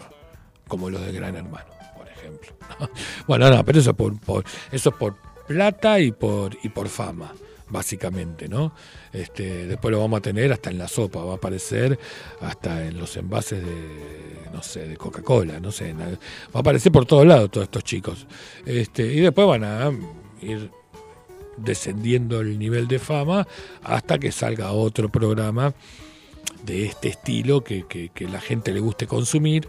Como 0.67 0.89
los 0.89 1.05
de 1.05 1.11
Gran 1.11 1.35
Hermano, 1.35 1.65
por 1.95 2.07
ejemplo. 2.07 2.53
bueno, 3.27 3.49
no, 3.49 3.63
pero 3.65 3.79
eso 3.79 3.93
por, 3.93 4.17
por 4.19 4.45
eso 4.71 4.89
es 4.89 4.95
por 4.95 5.15
plata 5.45 5.99
y 5.99 6.11
por 6.13 6.57
y 6.63 6.69
por 6.69 6.87
fama, 6.87 7.33
básicamente, 7.67 8.47
¿no? 8.47 8.73
Este, 9.11 9.67
después 9.67 9.91
lo 9.91 9.99
vamos 9.99 10.19
a 10.19 10.21
tener 10.21 10.53
hasta 10.53 10.69
en 10.69 10.77
la 10.77 10.87
sopa, 10.87 11.23
va 11.23 11.33
a 11.33 11.35
aparecer 11.35 11.99
hasta 12.39 12.85
en 12.85 12.97
los 12.97 13.17
envases 13.17 13.61
de 13.63 14.33
no 14.53 14.61
sé, 14.61 14.87
de 14.87 14.95
Coca-Cola, 14.95 15.59
no 15.59 15.71
sé, 15.71 15.93
va 15.93 16.05
a 16.53 16.59
aparecer 16.59 16.91
por 16.91 17.05
todos 17.05 17.25
lados 17.25 17.51
todos 17.51 17.65
estos 17.65 17.83
chicos. 17.83 18.25
Este, 18.65 19.03
y 19.03 19.19
después 19.19 19.47
van 19.47 19.63
a 19.63 19.91
ir 20.41 20.71
descendiendo 21.57 22.41
el 22.41 22.59
nivel 22.59 22.87
de 22.87 22.99
fama 22.99 23.47
hasta 23.83 24.19
que 24.19 24.31
salga 24.31 24.71
otro 24.71 25.09
programa 25.09 25.73
de 26.65 26.85
este 26.85 27.09
estilo 27.09 27.63
que, 27.63 27.85
que, 27.85 28.27
la 28.27 28.39
gente 28.39 28.71
le 28.73 28.79
guste 28.79 29.05
consumir, 29.05 29.67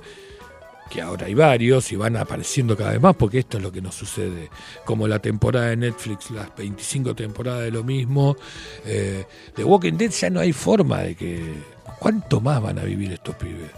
que 0.91 1.01
ahora 1.01 1.27
hay 1.27 1.35
varios 1.35 1.91
y 1.93 1.97
van 1.97 2.17
apareciendo 2.17 2.77
cada 2.77 2.93
vez 2.93 3.01
más, 3.01 3.17
porque 3.17 3.39
esto 3.41 3.57
es 3.57 3.63
lo 3.63 3.73
que 3.73 3.81
nos 3.81 3.95
sucede, 3.95 4.51
como 4.85 5.09
la 5.09 5.19
temporada 5.19 5.69
de 5.69 5.77
Netflix, 5.77 6.31
las 6.31 6.55
25 6.57 7.15
temporadas 7.15 7.65
de 7.65 7.71
lo 7.71 7.83
mismo, 7.83 8.37
eh, 8.85 9.25
de 9.57 9.65
Walking 9.65 9.95
Dead 9.95 10.11
ya 10.11 10.31
no 10.31 10.41
hay 10.41 10.53
forma 10.53 11.01
de 11.01 11.15
que... 11.15 11.75
¿Cuánto 11.99 12.41
más 12.41 12.61
van 12.61 12.79
a 12.79 12.83
vivir 12.83 13.13
estos 13.13 13.35
pibes? 13.37 13.71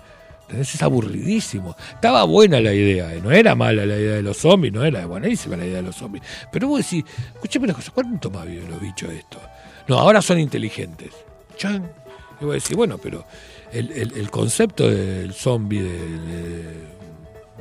¿Entendés? 0.47 0.74
Es 0.74 0.82
aburridísimo. 0.82 1.77
Estaba 1.94 2.24
buena 2.24 2.60
la 2.60 2.73
idea, 2.73 3.12
eh, 3.14 3.20
no 3.23 3.31
era 3.32 3.55
mala 3.55 3.85
la 3.85 3.97
idea 3.97 4.14
de 4.16 4.23
los 4.23 4.36
zombies, 4.36 4.73
no 4.73 4.85
era 4.85 5.05
buenísima 5.06 5.56
la 5.56 5.66
idea 5.66 5.77
de 5.77 5.82
los 5.82 5.97
zombies. 5.97 6.23
Pero 6.52 6.68
vos 6.68 6.78
decís, 6.78 7.05
escúchame 7.35 7.64
una 7.64 7.74
cosa, 7.74 7.90
¿cuánto 7.93 8.31
más 8.31 8.47
viven 8.47 8.70
los 8.70 8.81
bichos 8.81 9.10
estos? 9.10 9.40
No, 9.89 9.98
ahora 9.98 10.23
son 10.23 10.39
inteligentes. 10.39 11.10
Chan, 11.56 11.90
Y 12.40 12.44
voy 12.44 12.52
a 12.52 12.55
decir, 12.55 12.77
bueno, 12.77 12.98
pero 12.98 13.24
el, 13.73 13.90
el- 13.93 14.31
concepto 14.31 14.89
del 14.90 15.32
zombie, 15.35 15.82
del 15.82 16.27
de 16.27 16.64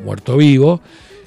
muerto 0.03 0.38
vivo, 0.38 0.82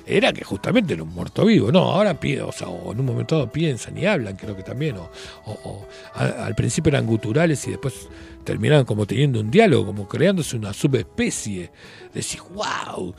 era 0.09 0.33
que 0.33 0.45
justamente 0.45 0.95
era 0.95 1.03
un 1.03 1.13
muerto 1.13 1.45
vivo. 1.45 1.71
No, 1.71 1.81
ahora 1.81 2.19
o, 2.45 2.53
sea, 2.53 2.69
o 2.69 2.93
en 2.93 3.01
un 3.01 3.07
momento 3.07 3.37
dado 3.37 3.53
piensan 3.53 3.97
y 3.99 4.07
hablan, 4.07 4.37
creo 4.37 4.57
que 4.57 4.63
también. 4.63 4.97
O, 4.97 5.87
al 6.15 6.55
principio 6.55 6.91
eran 6.91 7.07
guturales 7.07 7.67
y 7.67 7.71
después 7.73 8.09
terminaban 8.45 8.85
como 8.85 9.07
teniendo 9.07 9.41
un 9.41 9.51
diálogo, 9.51 9.87
como 9.87 10.09
creándose 10.09 10.57
una 10.57 10.73
subespecie. 10.73 11.71
Decís, 12.13 12.43
wow. 12.55 13.15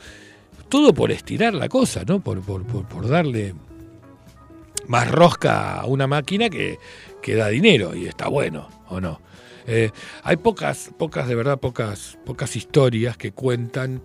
Todo 0.68 0.94
por 0.94 1.10
estirar 1.10 1.54
la 1.54 1.68
cosa, 1.68 2.04
¿no? 2.06 2.20
Por 2.20 3.08
darle 3.08 3.54
más 4.86 5.10
rosca 5.10 5.80
a 5.80 5.86
una 5.86 6.06
máquina 6.06 6.50
que, 6.50 6.78
que 7.22 7.34
da 7.34 7.48
dinero 7.48 7.94
y 7.94 8.06
está 8.06 8.28
bueno, 8.28 8.68
¿o 8.88 9.00
no? 9.00 9.20
Eh, 9.66 9.90
hay 10.24 10.36
pocas, 10.36 10.90
pocas, 10.98 11.28
de 11.28 11.34
verdad, 11.34 11.60
pocas, 11.60 12.18
pocas 12.24 12.56
historias 12.56 13.16
que 13.16 13.32
cuentan 13.32 14.02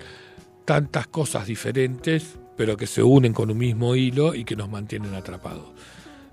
tantas 0.65 1.07
cosas 1.07 1.47
diferentes, 1.47 2.37
pero 2.57 2.77
que 2.77 2.87
se 2.87 3.03
unen 3.03 3.33
con 3.33 3.51
un 3.51 3.57
mismo 3.57 3.95
hilo 3.95 4.33
y 4.33 4.45
que 4.45 4.55
nos 4.55 4.69
mantienen 4.69 5.13
atrapados, 5.15 5.67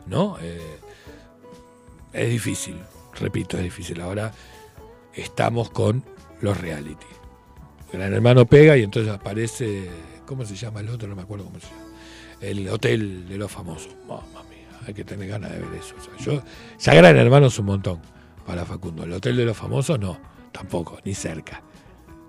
¿no? 0.06 0.36
Eh, 0.40 0.78
es 2.12 2.30
difícil, 2.30 2.76
repito, 3.18 3.56
es 3.56 3.64
difícil. 3.64 4.00
Ahora 4.00 4.32
estamos 5.14 5.70
con 5.70 6.04
los 6.40 6.60
reality. 6.60 7.06
Gran 7.92 8.12
Hermano 8.12 8.46
pega 8.46 8.76
y 8.76 8.82
entonces 8.82 9.12
aparece, 9.12 9.88
¿cómo 10.26 10.44
se 10.44 10.54
llama 10.56 10.80
el 10.80 10.88
otro? 10.88 11.08
No 11.08 11.16
me 11.16 11.22
acuerdo 11.22 11.44
cómo 11.44 11.60
se 11.60 11.66
llama. 11.66 11.82
El 12.40 12.68
hotel 12.68 13.28
de 13.28 13.36
los 13.36 13.50
famosos. 13.50 13.94
Mamma 14.08 14.42
mía, 14.48 14.68
hay 14.86 14.94
que 14.94 15.04
tener 15.04 15.28
ganas 15.28 15.52
de 15.52 15.58
ver 15.58 15.74
eso. 15.74 15.94
O 15.98 16.02
sea, 16.02 16.16
yo, 16.18 16.42
ya 16.78 16.94
Gran 16.94 17.16
Hermano 17.16 17.46
es 17.46 17.58
un 17.58 17.66
montón 17.66 18.00
para 18.46 18.64
Facundo. 18.64 19.04
El 19.04 19.12
hotel 19.12 19.36
de 19.36 19.44
los 19.44 19.56
famosos 19.56 19.98
no, 19.98 20.18
tampoco, 20.52 20.98
ni 21.04 21.14
cerca. 21.14 21.62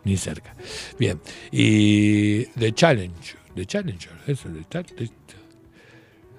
Ni 0.03 0.17
cerca. 0.17 0.53
Bien, 0.99 1.21
y 1.51 2.45
The 2.47 2.73
Challenge. 2.73 3.42
The 3.55 3.65
Challenger, 3.65 4.11
eso, 4.27 4.49
Cha- 4.69 4.83
The- 4.83 5.09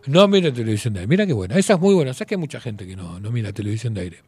no 0.06 0.28
mira 0.28 0.52
televisión 0.52 0.92
de 0.94 1.00
aire. 1.00 1.08
Mira 1.08 1.26
qué 1.26 1.32
buena. 1.32 1.56
Esa 1.56 1.74
es 1.74 1.80
muy 1.80 1.94
buena. 1.94 2.12
Sabes 2.12 2.28
que 2.28 2.34
hay 2.34 2.40
mucha 2.40 2.60
gente 2.60 2.86
que 2.86 2.94
no, 2.94 3.18
no 3.20 3.30
mira 3.30 3.52
televisión 3.52 3.94
de 3.94 4.02
aire. 4.02 4.18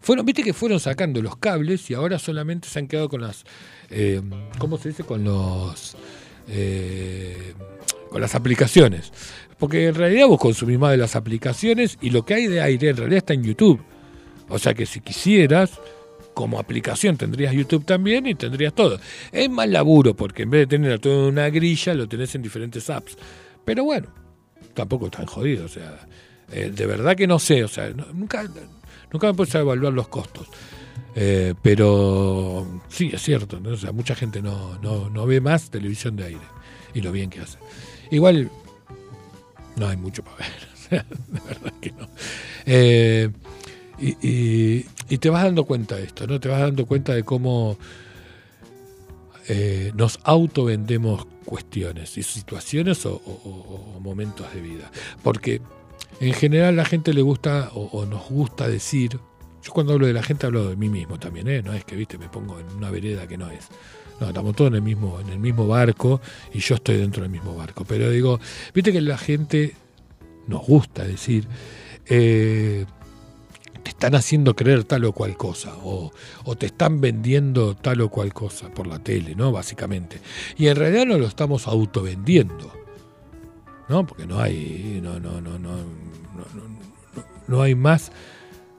Fueron, 0.00 0.24
viste 0.24 0.42
que 0.44 0.52
fueron 0.54 0.78
sacando 0.78 1.20
los 1.20 1.36
cables 1.36 1.90
y 1.90 1.94
ahora 1.94 2.18
solamente 2.20 2.68
se 2.68 2.78
han 2.78 2.86
quedado 2.86 3.08
con 3.08 3.22
las, 3.22 3.44
eh, 3.90 4.22
¿cómo 4.58 4.78
se 4.78 4.90
dice? 4.90 5.02
Con 5.02 5.24
los, 5.24 5.96
eh, 6.48 7.52
con 8.10 8.20
las 8.20 8.34
aplicaciones. 8.36 9.12
Porque 9.58 9.88
en 9.88 9.94
realidad 9.96 10.28
vos 10.28 10.38
consumís 10.38 10.78
más 10.78 10.92
de 10.92 10.98
las 10.98 11.16
aplicaciones 11.16 11.98
y 12.00 12.10
lo 12.10 12.24
que 12.24 12.34
hay 12.34 12.46
de 12.46 12.60
aire 12.60 12.90
en 12.90 12.96
realidad 12.96 13.18
está 13.18 13.34
en 13.34 13.42
YouTube. 13.42 13.80
O 14.48 14.58
sea 14.58 14.72
que 14.72 14.86
si 14.86 15.00
quisieras, 15.00 15.72
como 16.38 16.60
aplicación 16.60 17.16
tendrías 17.16 17.52
YouTube 17.52 17.84
también 17.84 18.24
y 18.28 18.36
tendrías 18.36 18.72
todo. 18.72 19.00
Es 19.32 19.50
más 19.50 19.68
laburo 19.68 20.14
porque 20.14 20.44
en 20.44 20.50
vez 20.50 20.60
de 20.60 20.66
tener 20.68 21.00
toda 21.00 21.26
una 21.26 21.50
grilla 21.50 21.94
lo 21.94 22.08
tenés 22.08 22.32
en 22.36 22.42
diferentes 22.42 22.88
apps. 22.90 23.18
Pero 23.64 23.82
bueno, 23.82 24.06
tampoco 24.72 25.06
es 25.06 25.10
tan 25.10 25.26
jodido. 25.26 25.64
O 25.64 25.68
sea, 25.68 25.98
eh, 26.52 26.70
de 26.72 26.86
verdad 26.86 27.16
que 27.16 27.26
no 27.26 27.40
sé. 27.40 27.64
O 27.64 27.68
sea, 27.68 27.90
nunca, 27.90 28.48
nunca 29.12 29.26
me 29.26 29.34
puse 29.34 29.58
a 29.58 29.62
evaluar 29.62 29.92
los 29.92 30.06
costos. 30.06 30.46
Eh, 31.16 31.54
pero 31.60 32.82
sí, 32.86 33.10
es 33.12 33.20
cierto. 33.20 33.58
¿no? 33.58 33.70
O 33.70 33.76
sea, 33.76 33.90
mucha 33.90 34.14
gente 34.14 34.40
no, 34.40 34.78
no, 34.78 35.10
no 35.10 35.26
ve 35.26 35.40
más 35.40 35.70
televisión 35.70 36.14
de 36.14 36.26
aire 36.26 36.46
y 36.94 37.00
lo 37.00 37.10
bien 37.10 37.30
que 37.30 37.40
hace. 37.40 37.58
Igual 38.12 38.48
no 39.74 39.88
hay 39.88 39.96
mucho 39.96 40.22
para 40.22 40.36
ver. 40.36 40.68
De 41.26 41.40
verdad 41.48 41.72
que 41.80 41.90
no. 41.90 42.08
Eh, 42.64 43.28
y, 44.00 44.16
y- 44.26 44.86
y 45.10 45.18
te 45.18 45.30
vas 45.30 45.42
dando 45.44 45.64
cuenta 45.64 45.96
de 45.96 46.04
esto, 46.04 46.26
¿no? 46.26 46.38
Te 46.38 46.48
vas 46.48 46.60
dando 46.60 46.84
cuenta 46.86 47.14
de 47.14 47.22
cómo 47.24 47.78
eh, 49.48 49.92
nos 49.94 50.20
autovendemos 50.24 51.26
cuestiones 51.44 52.18
y 52.18 52.22
situaciones 52.22 53.06
o, 53.06 53.20
momentos 54.00 54.52
de 54.52 54.60
vida. 54.60 54.90
Porque 55.22 55.62
en 56.20 56.34
general 56.34 56.76
la 56.76 56.84
gente 56.84 57.14
le 57.14 57.22
gusta 57.22 57.70
o, 57.74 57.84
o 57.92 58.04
nos 58.06 58.28
gusta 58.28 58.68
decir, 58.68 59.18
yo 59.62 59.72
cuando 59.72 59.94
hablo 59.94 60.06
de 60.06 60.12
la 60.12 60.22
gente 60.22 60.46
hablo 60.46 60.68
de 60.68 60.76
mí 60.76 60.88
mismo 60.88 61.18
también, 61.18 61.48
¿eh? 61.48 61.62
No 61.62 61.72
es 61.72 61.84
que, 61.84 61.96
viste, 61.96 62.18
me 62.18 62.28
pongo 62.28 62.58
en 62.60 62.66
una 62.76 62.90
vereda 62.90 63.26
que 63.26 63.38
no 63.38 63.50
es. 63.50 63.68
No, 64.20 64.28
estamos 64.28 64.54
todos 64.56 64.70
en 64.70 64.74
el 64.76 64.82
mismo, 64.82 65.20
en 65.20 65.28
el 65.28 65.38
mismo 65.38 65.66
barco 65.66 66.20
y 66.52 66.58
yo 66.58 66.74
estoy 66.74 66.96
dentro 66.98 67.22
del 67.22 67.30
mismo 67.30 67.54
barco. 67.56 67.84
Pero 67.84 68.10
digo, 68.10 68.40
viste 68.74 68.92
que 68.92 69.00
la 69.00 69.16
gente 69.16 69.74
nos 70.46 70.66
gusta 70.66 71.04
decir, 71.04 71.46
eh, 72.06 72.84
están 73.88 74.14
haciendo 74.14 74.54
creer 74.54 74.84
tal 74.84 75.04
o 75.04 75.12
cual 75.12 75.36
cosa, 75.36 75.74
o, 75.82 76.10
te 76.58 76.66
están 76.66 77.00
vendiendo 77.00 77.74
tal 77.74 78.00
o 78.00 78.08
cual 78.08 78.32
cosa 78.32 78.68
por 78.70 78.86
la 78.86 78.98
tele, 78.98 79.34
¿no? 79.34 79.52
Básicamente. 79.52 80.20
Y 80.56 80.68
en 80.68 80.76
realidad 80.76 81.06
no 81.06 81.18
lo 81.18 81.26
estamos 81.26 81.66
autovendiendo, 81.66 82.72
¿no? 83.88 84.06
Porque 84.06 84.26
no 84.26 84.40
hay, 84.40 85.00
no, 85.02 85.18
no, 85.20 85.40
no, 85.40 85.58
no, 85.58 85.76
no, 85.76 85.78
no- 86.54 86.78
no 87.46 87.62
hay 87.62 87.74
más, 87.74 88.12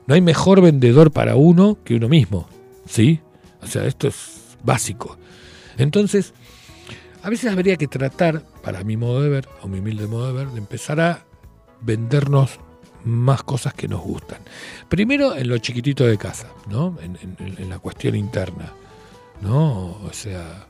no 0.06 0.14
hay 0.14 0.22
mejor 0.22 0.62
vendedor 0.62 1.12
para 1.12 1.36
uno 1.36 1.78
que 1.84 1.96
uno 1.96 2.08
mismo, 2.08 2.48
¿sí? 2.86 3.20
O 3.62 3.68
sea, 3.68 3.86
esto 3.86 4.08
es 4.08 4.56
básico. 4.64 5.18
Entonces, 5.78 6.34
a 7.24 7.30
veces 7.30 7.52
habría 7.52 7.76
que 7.78 7.88
tratar, 7.88 8.44
para 8.64 8.84
mi 8.84 8.96
modo 8.96 9.22
de 9.24 9.30
ver, 9.30 9.50
o 9.62 9.68
mi 9.68 9.80
humilde 9.80 10.08
modo 10.08 10.28
de 10.28 10.34
ver, 10.34 10.48
de 10.50 10.60
empezar 10.60 11.02
a 11.02 11.26
vendernos 11.82 12.60
más 13.10 13.44
cosas 13.44 13.74
que 13.74 13.88
nos 13.88 14.02
gustan. 14.02 14.40
Primero 14.88 15.36
en 15.36 15.50
lo 15.50 15.58
chiquitito 15.58 16.06
de 16.06 16.18
casa, 16.18 16.48
¿no? 16.70 16.98
En, 17.02 17.70
la 17.70 17.80
cuestión 17.80 18.16
interna, 18.16 18.74
¿no? 19.42 19.98
O 20.04 20.10
sea, 20.14 20.68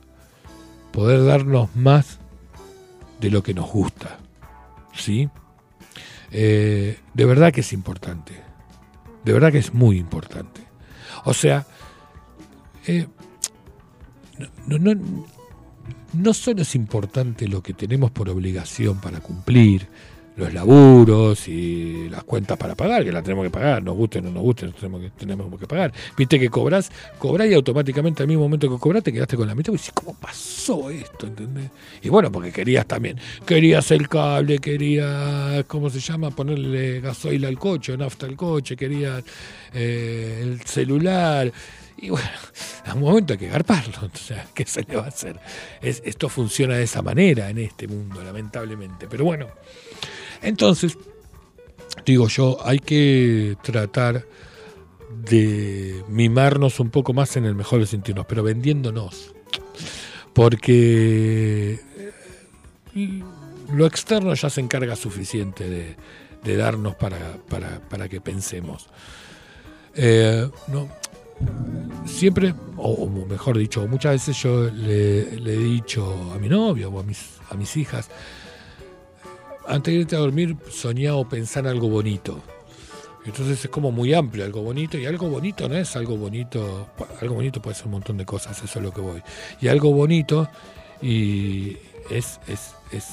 poder 0.92 1.24
darnos 1.24 1.74
más 1.76 2.18
de 3.20 3.30
lo 3.30 3.42
que 3.42 3.54
nos 3.54 3.70
gusta, 3.70 4.18
¿sí? 4.94 5.28
Eh, 6.32 6.98
de 7.14 7.24
verdad 7.24 7.52
que 7.52 7.60
es 7.60 7.72
importante, 7.72 8.40
de 9.24 9.32
verdad 9.32 9.52
que 9.52 9.58
es 9.58 9.74
muy 9.74 9.98
importante. 9.98 10.62
O 11.24 11.34
sea, 11.34 11.66
eh, 12.86 13.06
no, 14.66 14.78
no- 14.78 15.26
no 16.12 16.34
solo 16.34 16.62
es 16.62 16.74
importante 16.74 17.46
lo 17.48 17.62
que 17.62 17.74
tenemos 17.74 18.10
por 18.10 18.28
obligación 18.28 19.00
para 19.00 19.20
cumplir, 19.20 19.88
los 20.40 20.54
laburos 20.54 21.46
y 21.48 22.08
las 22.08 22.24
cuentas 22.24 22.56
para 22.56 22.74
pagar, 22.74 23.04
que 23.04 23.12
las 23.12 23.22
tenemos 23.22 23.44
que 23.44 23.50
pagar, 23.50 23.82
nos 23.82 23.94
guste 23.94 24.18
o 24.18 24.22
no 24.22 24.30
nos 24.30 24.42
guste, 24.42 24.66
nos 24.66 24.74
tenemos 24.74 25.00
que, 25.00 25.10
tenemos 25.10 25.60
que 25.60 25.66
pagar. 25.66 25.92
Viste 26.16 26.38
que 26.40 26.48
cobras, 26.48 26.90
cobrás 27.18 27.48
y 27.48 27.54
automáticamente 27.54 28.22
al 28.22 28.28
mismo 28.28 28.44
momento 28.44 28.68
que 28.68 28.78
cobras 28.78 29.04
te 29.04 29.12
quedaste 29.12 29.36
con 29.36 29.46
la 29.46 29.54
mitad 29.54 29.72
y 29.72 29.76
decís, 29.76 29.92
¿cómo 29.94 30.14
pasó 30.14 30.90
esto? 30.90 31.26
¿Entendés? 31.26 31.70
Y 32.02 32.08
bueno, 32.08 32.32
porque 32.32 32.52
querías 32.52 32.86
también, 32.86 33.18
querías 33.46 33.90
el 33.90 34.08
cable, 34.08 34.58
querías, 34.58 35.64
¿cómo 35.66 35.90
se 35.90 36.00
llama? 36.00 36.30
Ponerle 36.30 37.00
gasoil 37.00 37.44
al 37.44 37.58
coche, 37.58 37.96
nafta 37.96 38.26
al 38.26 38.36
coche, 38.36 38.76
querías 38.76 39.22
eh, 39.74 40.40
el 40.42 40.60
celular. 40.62 41.52
Y 41.98 42.08
bueno, 42.08 42.28
a 42.86 42.94
un 42.94 43.00
momento 43.00 43.34
hay 43.34 43.38
que 43.38 43.48
garparlo, 43.48 43.94
o 44.12 44.16
sea, 44.16 44.46
¿qué 44.54 44.64
se 44.64 44.82
le 44.82 44.96
va 44.96 45.04
a 45.04 45.08
hacer? 45.08 45.38
Es, 45.82 46.02
esto 46.04 46.28
funciona 46.28 46.76
de 46.76 46.84
esa 46.84 47.02
manera 47.02 47.50
en 47.50 47.58
este 47.58 47.86
mundo, 47.86 48.22
lamentablemente. 48.22 49.06
Pero 49.08 49.24
bueno, 49.24 49.46
entonces, 50.42 50.96
digo 52.04 52.28
yo, 52.28 52.58
hay 52.64 52.78
que 52.78 53.56
tratar 53.62 54.26
de 55.10 56.02
mimarnos 56.08 56.80
un 56.80 56.90
poco 56.90 57.12
más 57.12 57.36
en 57.36 57.44
el 57.44 57.54
mejor 57.54 57.78
de 57.78 57.80
los 57.80 57.90
sentidos, 57.90 58.26
pero 58.28 58.42
vendiéndonos. 58.42 59.34
Porque 60.32 61.80
eh, 62.94 63.22
lo 63.72 63.86
externo 63.86 64.32
ya 64.34 64.48
se 64.48 64.60
encarga 64.60 64.96
suficiente 64.96 65.96
de, 66.42 66.56
darnos 66.56 66.94
para, 66.94 67.36
para, 67.48 67.80
para 67.88 68.08
que 68.08 68.20
pensemos. 68.20 68.88
Eh, 69.94 70.48
no, 70.68 70.88
siempre, 72.06 72.54
o, 72.76 72.92
o 72.92 73.26
mejor 73.26 73.58
dicho, 73.58 73.86
muchas 73.86 74.12
veces 74.12 74.36
yo 74.42 74.70
le, 74.70 75.38
le 75.38 75.54
he 75.54 75.58
dicho 75.58 76.32
a 76.34 76.38
mi 76.38 76.48
novio 76.48 76.90
o 76.90 77.00
a 77.00 77.02
mis, 77.02 77.38
a 77.50 77.54
mis 77.54 77.76
hijas, 77.76 78.08
antes 79.66 79.92
de 79.94 80.00
irte 80.00 80.16
a 80.16 80.20
dormir, 80.20 80.56
soñá 80.70 81.14
o 81.14 81.28
pensá 81.28 81.60
en 81.60 81.66
algo 81.68 81.88
bonito. 81.88 82.40
Entonces 83.26 83.64
es 83.64 83.70
como 83.70 83.92
muy 83.92 84.14
amplio, 84.14 84.44
algo 84.44 84.62
bonito, 84.62 84.96
y 84.98 85.04
algo 85.06 85.28
bonito 85.28 85.68
no 85.68 85.76
es 85.76 85.94
algo 85.94 86.16
bonito, 86.16 86.88
algo 87.20 87.34
bonito 87.34 87.60
puede 87.60 87.76
ser 87.76 87.86
un 87.86 87.92
montón 87.92 88.16
de 88.16 88.24
cosas, 88.24 88.62
eso 88.62 88.78
es 88.78 88.84
lo 88.84 88.92
que 88.92 89.00
voy. 89.02 89.22
Y 89.60 89.68
algo 89.68 89.92
bonito 89.92 90.48
y 91.02 91.76
es, 92.10 92.40
es, 92.48 92.74
es 92.92 93.06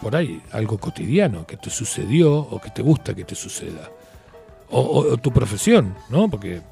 por 0.00 0.16
ahí 0.16 0.40
algo 0.52 0.78
cotidiano 0.78 1.46
que 1.46 1.56
te 1.58 1.68
sucedió 1.70 2.34
o 2.38 2.60
que 2.60 2.70
te 2.70 2.80
gusta 2.82 3.14
que 3.14 3.24
te 3.24 3.34
suceda. 3.34 3.90
O, 4.70 4.80
o- 4.80 5.16
tu 5.18 5.30
profesión, 5.32 5.94
¿no? 6.08 6.28
Porque 6.30 6.56
eh, 6.56 6.62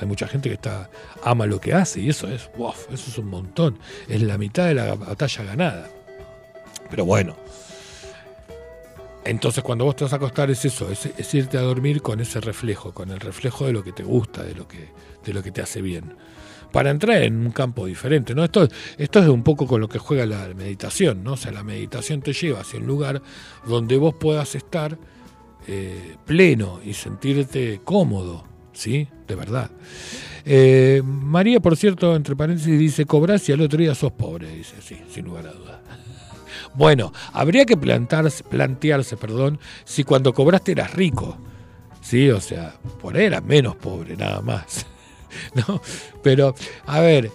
hay 0.00 0.06
mucha 0.06 0.28
gente 0.28 0.48
que 0.48 0.54
está 0.54 0.88
ama 1.24 1.46
lo 1.46 1.60
que 1.60 1.74
hace 1.74 2.00
y 2.00 2.08
eso 2.08 2.28
es, 2.28 2.48
wow, 2.56 2.72
eso 2.92 3.10
es 3.10 3.18
un 3.18 3.26
montón. 3.28 3.78
Es 4.08 4.22
la 4.22 4.38
mitad 4.38 4.66
de 4.66 4.74
la 4.74 4.94
batalla 4.94 5.42
ganada. 5.44 5.90
Pero 6.90 7.04
bueno, 7.04 7.36
Entonces 9.24 9.64
cuando 9.64 9.84
vos 9.84 9.96
te 9.96 10.04
vas 10.04 10.12
a 10.12 10.16
acostar 10.16 10.50
es 10.50 10.64
eso, 10.64 10.88
es, 10.90 11.34
irte 11.34 11.58
a 11.58 11.62
dormir 11.62 12.00
con 12.00 12.20
ese 12.20 12.40
reflejo, 12.40 12.92
con 12.94 13.10
el 13.10 13.18
reflejo 13.18 13.66
de 13.66 13.72
lo 13.72 13.82
que 13.82 13.92
te 13.92 14.04
gusta, 14.04 14.44
de 14.44 14.54
lo 14.54 14.68
que, 14.68 14.88
de 15.24 15.32
lo 15.32 15.42
que 15.42 15.50
te 15.50 15.60
hace 15.60 15.82
bien. 15.82 16.14
Para 16.70 16.90
entrar 16.90 17.22
en 17.22 17.44
un 17.44 17.50
campo 17.50 17.86
diferente, 17.86 18.34
¿no? 18.36 18.44
Esto, 18.44 18.68
esto 18.98 19.18
es 19.18 19.28
un 19.28 19.42
poco 19.42 19.66
con 19.66 19.80
lo 19.80 19.88
que 19.88 19.98
juega 19.98 20.26
la 20.26 20.48
meditación, 20.54 21.24
¿no? 21.24 21.32
O 21.32 21.36
sea, 21.36 21.50
la 21.50 21.64
meditación 21.64 22.22
te 22.22 22.32
lleva 22.32 22.60
hacia 22.60 22.78
un 22.78 22.86
lugar 22.86 23.20
donde 23.66 23.96
vos 23.96 24.14
puedas 24.14 24.54
estar 24.54 24.96
eh, 25.66 26.16
pleno 26.24 26.80
y 26.84 26.92
sentirte 26.92 27.80
cómodo, 27.82 28.44
¿sí? 28.72 29.08
De 29.26 29.34
verdad. 29.34 29.70
Eh, 30.44 31.02
María, 31.04 31.58
por 31.58 31.76
cierto, 31.76 32.14
entre 32.14 32.36
paréntesis, 32.36 32.78
dice, 32.78 33.06
cobras 33.06 33.48
y 33.48 33.52
al 33.52 33.60
otro 33.60 33.80
día 33.80 33.94
sos 33.96 34.12
pobre, 34.12 34.54
dice, 34.54 34.76
sí, 34.80 34.96
sin 35.10 35.24
lugar 35.24 35.48
a 35.48 35.52
dudas. 35.52 35.80
Bueno, 36.76 37.12
habría 37.32 37.64
que 37.64 37.76
plantarse, 37.76 38.44
plantearse, 38.44 39.16
perdón, 39.16 39.58
si 39.84 40.04
cuando 40.04 40.34
cobraste 40.34 40.72
eras 40.72 40.92
rico. 40.94 41.36
Sí, 42.02 42.30
o 42.30 42.40
sea, 42.40 42.76
por 43.00 43.16
ahí 43.16 43.24
eras 43.24 43.42
menos 43.42 43.76
pobre, 43.76 44.16
nada 44.16 44.40
más. 44.42 44.86
¿No? 45.54 45.80
Pero, 46.22 46.54
a 46.86 47.00
ver, 47.00 47.30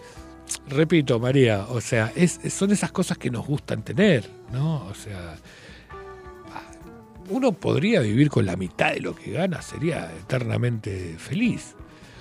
repito, 0.68 1.20
María, 1.20 1.66
o 1.70 1.82
sea, 1.82 2.12
es, 2.16 2.40
son 2.50 2.72
esas 2.72 2.92
cosas 2.92 3.18
que 3.18 3.30
nos 3.30 3.46
gustan 3.46 3.84
tener, 3.84 4.30
¿no? 4.52 4.86
O 4.86 4.94
sea, 4.94 5.36
uno 7.30 7.52
podría 7.54 8.02
vivir 8.02 8.30
con 8.30 8.46
la 8.46 8.56
mitad 8.56 8.94
de 8.94 9.00
lo 9.00 9.16
que 9.16 9.32
gana, 9.32 9.62
sería 9.62 10.12
eternamente 10.20 11.16
feliz. 11.18 11.76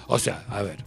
O 0.07 0.19
sea, 0.19 0.45
a 0.49 0.63
ver, 0.63 0.85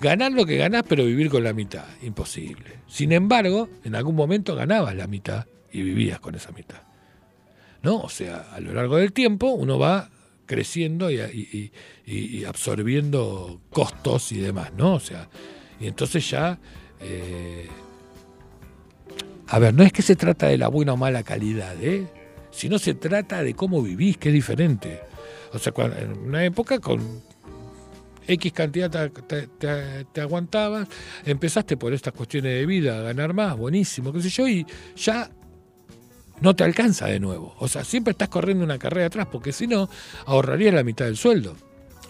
ganar 0.00 0.32
lo 0.32 0.46
que 0.46 0.56
ganás, 0.56 0.84
pero 0.88 1.04
vivir 1.04 1.28
con 1.30 1.44
la 1.44 1.52
mitad, 1.52 1.84
imposible. 2.02 2.80
Sin 2.86 3.12
embargo, 3.12 3.68
en 3.84 3.94
algún 3.94 4.14
momento 4.14 4.54
ganabas 4.54 4.94
la 4.94 5.06
mitad 5.06 5.46
y 5.72 5.82
vivías 5.82 6.20
con 6.20 6.34
esa 6.34 6.52
mitad. 6.52 6.82
¿No? 7.82 8.00
O 8.00 8.08
sea, 8.08 8.48
a 8.52 8.60
lo 8.60 8.72
largo 8.72 8.96
del 8.96 9.12
tiempo 9.12 9.48
uno 9.50 9.78
va 9.78 10.10
creciendo 10.46 11.10
y, 11.10 11.20
y- 11.20 11.72
y- 12.06 12.38
y 12.38 12.44
absorbiendo 12.44 13.60
costos 13.70 14.32
y 14.32 14.38
demás, 14.38 14.72
¿no? 14.76 14.94
O 14.94 15.00
sea, 15.00 15.28
y 15.80 15.86
entonces 15.86 16.28
ya... 16.28 16.58
eh, 17.00 17.68
a 19.50 19.58
ver, 19.58 19.72
no 19.74 19.82
es 19.82 19.92
que 19.92 20.02
se 20.02 20.16
trata 20.16 20.46
de 20.48 20.58
la 20.58 20.68
buena 20.68 20.92
o 20.92 20.96
mala 20.96 21.22
calidad, 21.22 21.74
¿eh? 21.82 22.06
Sino 22.50 22.78
se 22.78 22.94
trata 22.94 23.42
de 23.42 23.54
cómo 23.54 23.82
vivís, 23.82 24.16
que 24.18 24.28
es 24.28 24.34
diferente. 24.34 25.00
O 25.52 25.58
sea, 25.58 25.72
en 25.98 26.12
una 26.18 26.44
época 26.44 26.80
con 26.80 27.22
X 28.28 28.52
cantidad 28.52 28.90
te, 29.26 30.20
aguantabas, 30.20 30.86
empezaste 31.24 31.76
por 31.76 31.92
estas 31.92 32.12
cuestiones 32.12 32.52
de 32.52 32.66
vida 32.66 32.98
a 32.98 33.02
ganar 33.02 33.34
más, 33.34 33.56
buenísimo, 33.56 34.12
qué 34.12 34.20
sé 34.22 34.28
yo, 34.28 34.46
y 34.46 34.66
ya 34.96 35.30
no 36.40 36.54
te 36.54 36.62
alcanza 36.62 37.06
de 37.06 37.18
nuevo. 37.18 37.56
O 37.58 37.66
sea, 37.68 37.84
siempre 37.84 38.12
estás 38.12 38.28
corriendo 38.28 38.64
una 38.64 38.78
carrera 38.78 39.06
atrás, 39.06 39.26
porque 39.32 39.52
si 39.52 39.66
no, 39.66 39.88
ahorrarías 40.26 40.74
la 40.74 40.84
mitad 40.84 41.06
del 41.06 41.16
sueldo. 41.16 41.56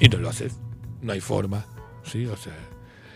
Y 0.00 0.08
no 0.08 0.18
lo 0.18 0.28
haces. 0.28 0.52
No 1.00 1.12
hay 1.12 1.20
forma. 1.20 1.64
¿sí? 2.04 2.26
O 2.26 2.36
sea, 2.36 2.54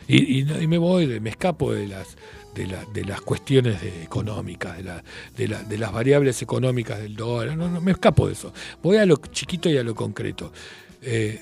y, 0.08 0.44
me 0.66 0.78
voy, 0.78 1.20
me 1.20 1.30
escapo 1.30 1.72
de 1.72 1.88
las 1.88 2.16
de, 2.54 2.66
la- 2.66 2.84
de 2.92 3.04
las 3.04 3.20
cuestiones 3.22 3.82
económicas, 4.02 4.76
de, 4.76 4.82
la- 4.84 5.02
de, 5.36 5.48
de 5.48 5.78
las 5.78 5.90
variables 5.92 6.40
económicas 6.42 6.98
del 7.00 7.16
dólar, 7.16 7.56
no, 7.56 7.68
no, 7.70 7.80
me 7.80 7.92
escapo 7.92 8.26
de 8.26 8.34
eso. 8.34 8.52
Voy 8.82 8.96
a 8.98 9.06
lo 9.06 9.16
chiquito 9.16 9.68
y 9.70 9.78
a 9.78 9.82
lo 9.82 9.94
concreto. 9.94 10.52
Eh, 11.00 11.40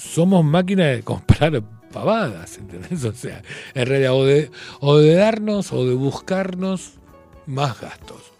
somos 0.00 0.44
máquinas 0.44 0.96
de 0.96 1.02
comprar 1.02 1.62
pavadas, 1.92 2.58
¿entendés? 2.58 3.04
O 3.04 3.12
sea, 3.12 3.42
en 3.74 3.86
realidad, 3.86 4.14
o 4.14 4.24
de, 4.24 4.50
o 4.80 4.96
de 4.98 5.14
darnos 5.14 5.72
o 5.72 5.84
de 5.84 5.94
buscarnos 5.94 6.92
más 7.46 7.80
gastos. 7.80 8.32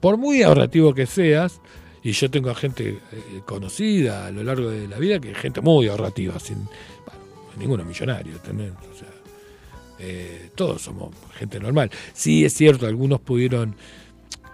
Por 0.00 0.16
muy 0.16 0.42
ahorrativo 0.42 0.94
que 0.94 1.06
seas, 1.06 1.60
y 2.02 2.12
yo 2.12 2.30
tengo 2.30 2.50
a 2.50 2.54
gente 2.54 2.98
eh, 3.12 3.42
conocida 3.46 4.26
a 4.26 4.30
lo 4.30 4.42
largo 4.42 4.68
de 4.68 4.88
la 4.88 4.98
vida, 4.98 5.20
que 5.20 5.30
es 5.30 5.38
gente 5.38 5.60
muy 5.60 5.86
ahorrativa, 5.88 6.38
sin 6.40 6.56
bueno, 6.56 7.20
ninguno 7.56 7.84
millonario, 7.84 8.34
¿entendés? 8.34 8.72
O 8.92 8.98
sea, 8.98 9.08
eh, 10.00 10.50
todos 10.56 10.82
somos 10.82 11.14
gente 11.36 11.60
normal. 11.60 11.90
Sí, 12.12 12.44
es 12.44 12.52
cierto, 12.54 12.86
algunos 12.86 13.20
pudieron 13.20 13.76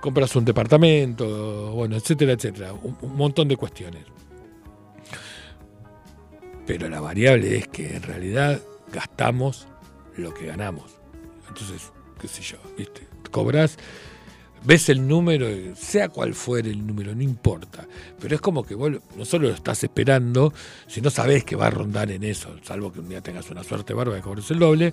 comprarse 0.01 0.39
un 0.39 0.45
departamento, 0.45 1.73
bueno, 1.73 1.97
etcétera, 1.97 2.33
etcétera, 2.33 2.75
un, 2.75 2.97
un 3.01 3.17
montón 3.17 3.49
de 3.49 3.57
cuestiones. 3.57 4.05
Pero 6.69 6.87
la 6.91 7.01
variable 7.01 7.57
es 7.57 7.67
que 7.67 7.97
en 7.97 8.03
realidad 8.03 8.61
gastamos 8.93 9.67
lo 10.19 10.35
que 10.35 10.45
ganamos. 10.45 10.99
Entonces, 11.49 11.91
qué 12.21 12.29
sé 12.29 12.43
yo, 12.43 12.59
¿viste? 12.77 13.09
Cobras, 13.31 13.79
ves 14.65 14.91
el 14.91 15.09
número, 15.09 15.47
sea 15.75 16.11
cual 16.11 16.35
fuere 16.35 16.69
el 16.69 16.87
número, 16.87 17.15
no 17.15 17.23
importa. 17.23 17.89
Pero 18.21 18.35
es 18.35 18.43
como 18.43 18.65
que 18.65 18.75
vos 18.75 18.93
no 19.17 19.25
solo 19.25 19.49
lo 19.49 19.55
estás 19.55 19.83
esperando, 19.83 20.53
sino 20.87 21.09
sabés 21.09 21.43
que 21.43 21.57
va 21.57 21.69
a 21.69 21.71
rondar 21.71 22.11
en 22.11 22.23
eso, 22.23 22.55
salvo 22.63 22.93
que 22.93 23.01
un 23.01 23.09
día 23.09 23.23
tengas 23.23 23.49
una 23.49 23.65
suerte 23.65 23.95
bárbara 23.95 24.19
y 24.19 24.23
cobres 24.23 24.51
el 24.51 24.59
doble. 24.59 24.93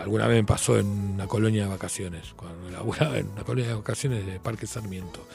Alguna 0.00 0.26
vez 0.26 0.38
me 0.38 0.44
pasó 0.44 0.78
en 0.78 0.86
una 0.86 1.26
colonia 1.26 1.64
de 1.64 1.68
vacaciones, 1.68 2.32
cuando 2.34 2.70
laburaba 2.70 3.18
en 3.18 3.28
una 3.28 3.44
colonia 3.44 3.68
de 3.68 3.74
vacaciones 3.74 4.24
de 4.24 4.40
Parque 4.40 4.66
Sarmiento. 4.66 5.28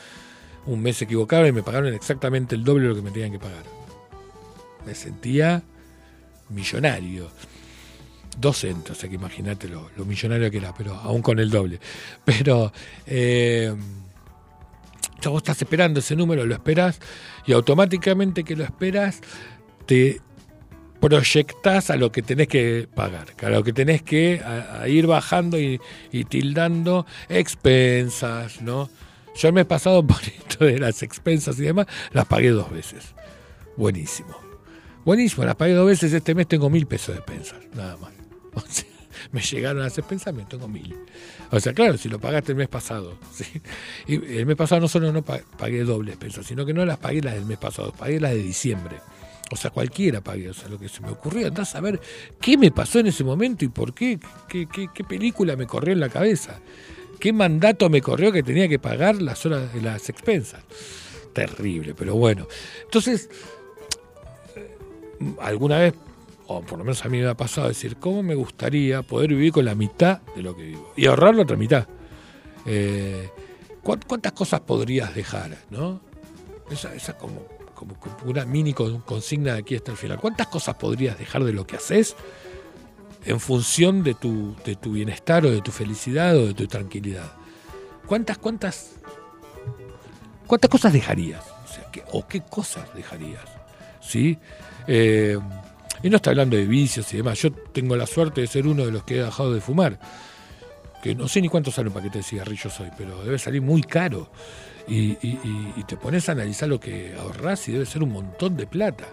Un 0.66 0.82
mes 0.82 0.98
se 0.98 1.06
equivocaron 1.06 1.48
y 1.48 1.52
me 1.52 1.62
pagaron 1.62 1.94
exactamente 1.94 2.56
el 2.56 2.64
doble 2.64 2.86
de 2.86 2.90
lo 2.90 2.96
que 2.96 3.04
me 3.04 3.12
tenían 3.12 3.32
que 3.32 3.40
pagar. 3.40 3.83
Me 4.86 4.96
sentía 4.96 5.64
millonario. 6.50 7.30
Docente, 8.38 8.94
o 8.94 8.96
sea 8.96 9.08
que 9.10 9.16
imagínate 9.16 9.68
lo, 9.68 9.92
lo 9.96 10.06
millonario 10.06 10.50
que 10.50 10.58
era, 10.58 10.74
pero 10.74 10.96
aún 10.96 11.22
con 11.22 11.38
el 11.40 11.52
doble. 11.52 11.80
Pero 12.26 12.74
eh, 13.06 13.76
vos 15.30 15.38
estás 15.38 15.62
esperando 15.62 16.00
ese 16.00 16.16
número, 16.16 16.46
lo 16.46 16.54
esperás 16.54 17.00
y 17.46 17.54
automáticamente 17.54 18.44
que 18.44 18.56
lo 18.56 18.64
esperás 18.64 19.22
te 19.86 20.22
proyectás 21.00 21.90
a 21.90 21.98
lo 21.98 22.12
que 22.12 22.22
tenés 22.22 22.48
que 22.48 22.88
pagar, 22.94 23.28
a 23.42 23.50
lo 23.50 23.64
que 23.64 23.74
tenés 23.74 24.02
que 24.02 24.42
ir 24.88 25.06
bajando 25.06 25.60
y, 25.60 25.80
y 26.12 26.24
tildando 26.24 27.06
expensas, 27.30 28.62
¿no? 28.62 28.90
Yo 29.36 29.48
el 29.50 29.54
mes 29.54 29.66
pasado 29.66 30.06
por 30.06 30.22
esto 30.24 30.66
de 30.66 30.80
las 30.80 31.04
expensas 31.04 31.60
y 31.60 31.64
demás, 31.64 31.88
las 32.12 32.26
pagué 32.26 32.50
dos 32.50 32.72
veces. 32.72 33.14
Buenísimo. 33.76 34.53
Buenísimo, 35.06 35.44
las 35.46 35.56
pagué 35.56 35.74
dos 35.74 35.88
veces, 35.88 36.14
este 36.14 36.34
mes 36.36 36.48
tengo 36.48 36.70
mil 36.70 36.86
pesos 36.88 37.16
de 37.16 37.22
expensas, 37.22 37.60
nada 37.76 37.98
más. 37.98 38.12
Me 39.32 39.42
llegaron 39.42 39.82
las 39.82 39.98
expensas, 39.98 40.34
me 40.34 40.44
tengo 40.44 40.68
mil. 40.68 40.96
O 41.52 41.60
sea, 41.60 41.74
claro, 41.74 41.98
si 41.98 42.10
lo 42.10 42.20
pagaste 42.20 42.52
el 42.52 42.58
mes 42.58 42.68
pasado. 42.68 43.18
¿sí? 43.34 43.46
El 44.08 44.46
mes 44.46 44.56
pasado 44.56 44.82
no 44.82 44.88
solo 44.88 45.12
no 45.14 45.24
pa- 45.24 45.40
pagué 45.58 45.84
doble 45.84 46.12
expensas, 46.12 46.46
sino 46.46 46.66
que 46.66 46.74
no 46.74 46.86
las 46.86 46.98
pagué 46.98 47.22
las 47.22 47.36
del 47.36 47.46
mes 47.46 47.58
pasado, 47.58 47.94
pagué 47.94 48.20
las 48.20 48.32
de 48.32 48.44
diciembre. 48.44 48.98
O 49.52 49.56
sea, 49.56 49.72
cualquiera 49.72 50.22
pagué, 50.22 50.50
o 50.50 50.54
sea, 50.54 50.68
lo 50.68 50.78
que 50.80 50.90
se 50.90 51.02
me 51.02 51.10
ocurrió, 51.10 51.48
andás 51.48 51.74
a 51.76 51.82
ver 51.82 52.02
qué 52.42 52.58
me 52.58 52.72
pasó 52.72 53.00
en 53.00 53.08
ese 53.08 53.24
momento 53.24 53.64
y 53.66 53.70
por 53.70 53.94
qué, 53.94 54.20
qué, 54.50 54.68
qué, 54.68 54.88
qué 54.94 55.04
película 55.04 55.56
me 55.56 55.68
corrió 55.68 55.94
en 55.94 56.00
la 56.00 56.10
cabeza, 56.10 56.60
qué 57.20 57.32
mandato 57.34 57.90
me 57.90 58.02
corrió 58.02 58.32
que 58.32 58.44
tenía 58.44 58.68
que 58.68 58.80
pagar 58.80 59.22
las 59.22 59.46
horas 59.46 59.74
de 59.74 59.82
las 59.82 60.10
expensas. 60.10 60.64
Terrible, 61.34 61.96
pero 61.96 62.16
bueno. 62.16 62.48
Entonces, 62.84 63.30
alguna 65.40 65.80
vez, 65.80 65.94
o 66.48 66.62
por 66.62 66.78
lo 66.78 66.84
menos 66.84 67.04
a 67.06 67.10
mí 67.10 67.20
me 67.20 67.28
ha 67.28 67.36
pasado 67.38 67.68
decir, 67.68 67.98
¿cómo 67.98 68.22
me 68.24 68.36
gustaría 68.36 69.02
poder 69.02 69.30
vivir 69.30 69.52
con 69.54 69.66
la 69.66 69.76
mitad 69.76 70.22
de 70.36 70.42
lo 70.44 70.56
que 70.56 70.64
vivo? 70.64 70.94
Y 70.96 71.06
ahorrar 71.08 71.36
la 71.36 71.44
otra 71.44 71.58
mitad. 71.58 71.88
Eh, 72.66 73.30
¿cuán- 73.82 74.02
¿Cuántas 74.08 74.34
cosas 74.34 74.60
podrías 74.62 75.14
dejar? 75.16 75.58
¿no? 75.70 76.02
Esa, 76.72 76.94
esa 76.96 77.18
como, 77.18 77.46
como, 77.76 77.96
una 78.26 78.46
mini 78.46 78.74
con- 78.74 79.02
consigna 79.02 79.54
de 79.54 79.60
aquí 79.60 79.76
hasta 79.76 79.92
el 79.92 79.98
final. 79.98 80.20
¿Cuántas 80.20 80.48
cosas 80.48 80.76
podrías 80.76 81.18
dejar 81.18 81.44
de 81.44 81.54
lo 81.54 81.66
que 81.68 81.76
haces 81.78 82.16
en 83.26 83.40
función 83.40 84.04
de 84.04 84.14
tu, 84.14 84.56
de 84.66 84.76
tu 84.76 84.92
bienestar 84.94 85.46
o 85.46 85.52
de 85.52 85.62
tu 85.62 85.72
felicidad 85.72 86.36
o 86.38 86.48
de 86.48 86.54
tu 86.54 86.68
tranquilidad? 86.68 87.32
¿Cuántas, 88.06 88.38
cuántas, 88.38 88.96
cuántas 90.48 90.70
cosas 90.70 90.94
dejarías? 90.94 91.44
O, 91.48 91.92
¿qué, 91.92 92.04
o 92.12 92.28
qué 92.28 92.42
cosas 92.42 92.94
dejarías? 92.96 93.44
¿Sí? 94.02 94.38
Eh, 94.88 95.38
y 96.02 96.10
no 96.10 96.18
está 96.18 96.32
hablando 96.32 96.58
de 96.58 96.66
vicios 96.66 97.14
y 97.14 97.18
demás. 97.18 97.42
Yo 97.42 97.52
tengo 97.52 97.96
la 97.96 98.06
suerte 98.06 98.42
de 98.42 98.48
ser 98.48 98.68
uno 98.68 98.86
de 98.86 98.92
los 98.92 99.04
que 99.04 99.16
he 99.16 99.24
dejado 99.24 99.54
de 99.54 99.62
fumar. 99.62 100.00
Que 101.02 101.16
no 101.16 101.28
sé 101.28 101.42
ni 101.42 101.50
cuánto 101.50 101.72
sale 101.72 101.88
un 101.88 101.94
paquete 101.94 102.20
de 102.20 102.24
cigarrillos 102.24 102.80
hoy, 102.80 102.90
pero 102.98 103.24
debe 103.24 103.40
salir 103.40 103.62
muy 103.62 103.84
caro. 103.84 104.30
Y, 104.88 105.16
te 105.86 105.96
pones 105.96 106.28
a 106.28 106.34
analizar 106.34 106.68
lo 106.68 106.80
que 106.80 107.16
ahorrás 107.18 107.68
y 107.70 107.72
debe 107.72 107.86
ser 107.86 108.04
un 108.04 108.12
montón 108.12 108.58
de 108.58 108.68
plata. 108.68 109.06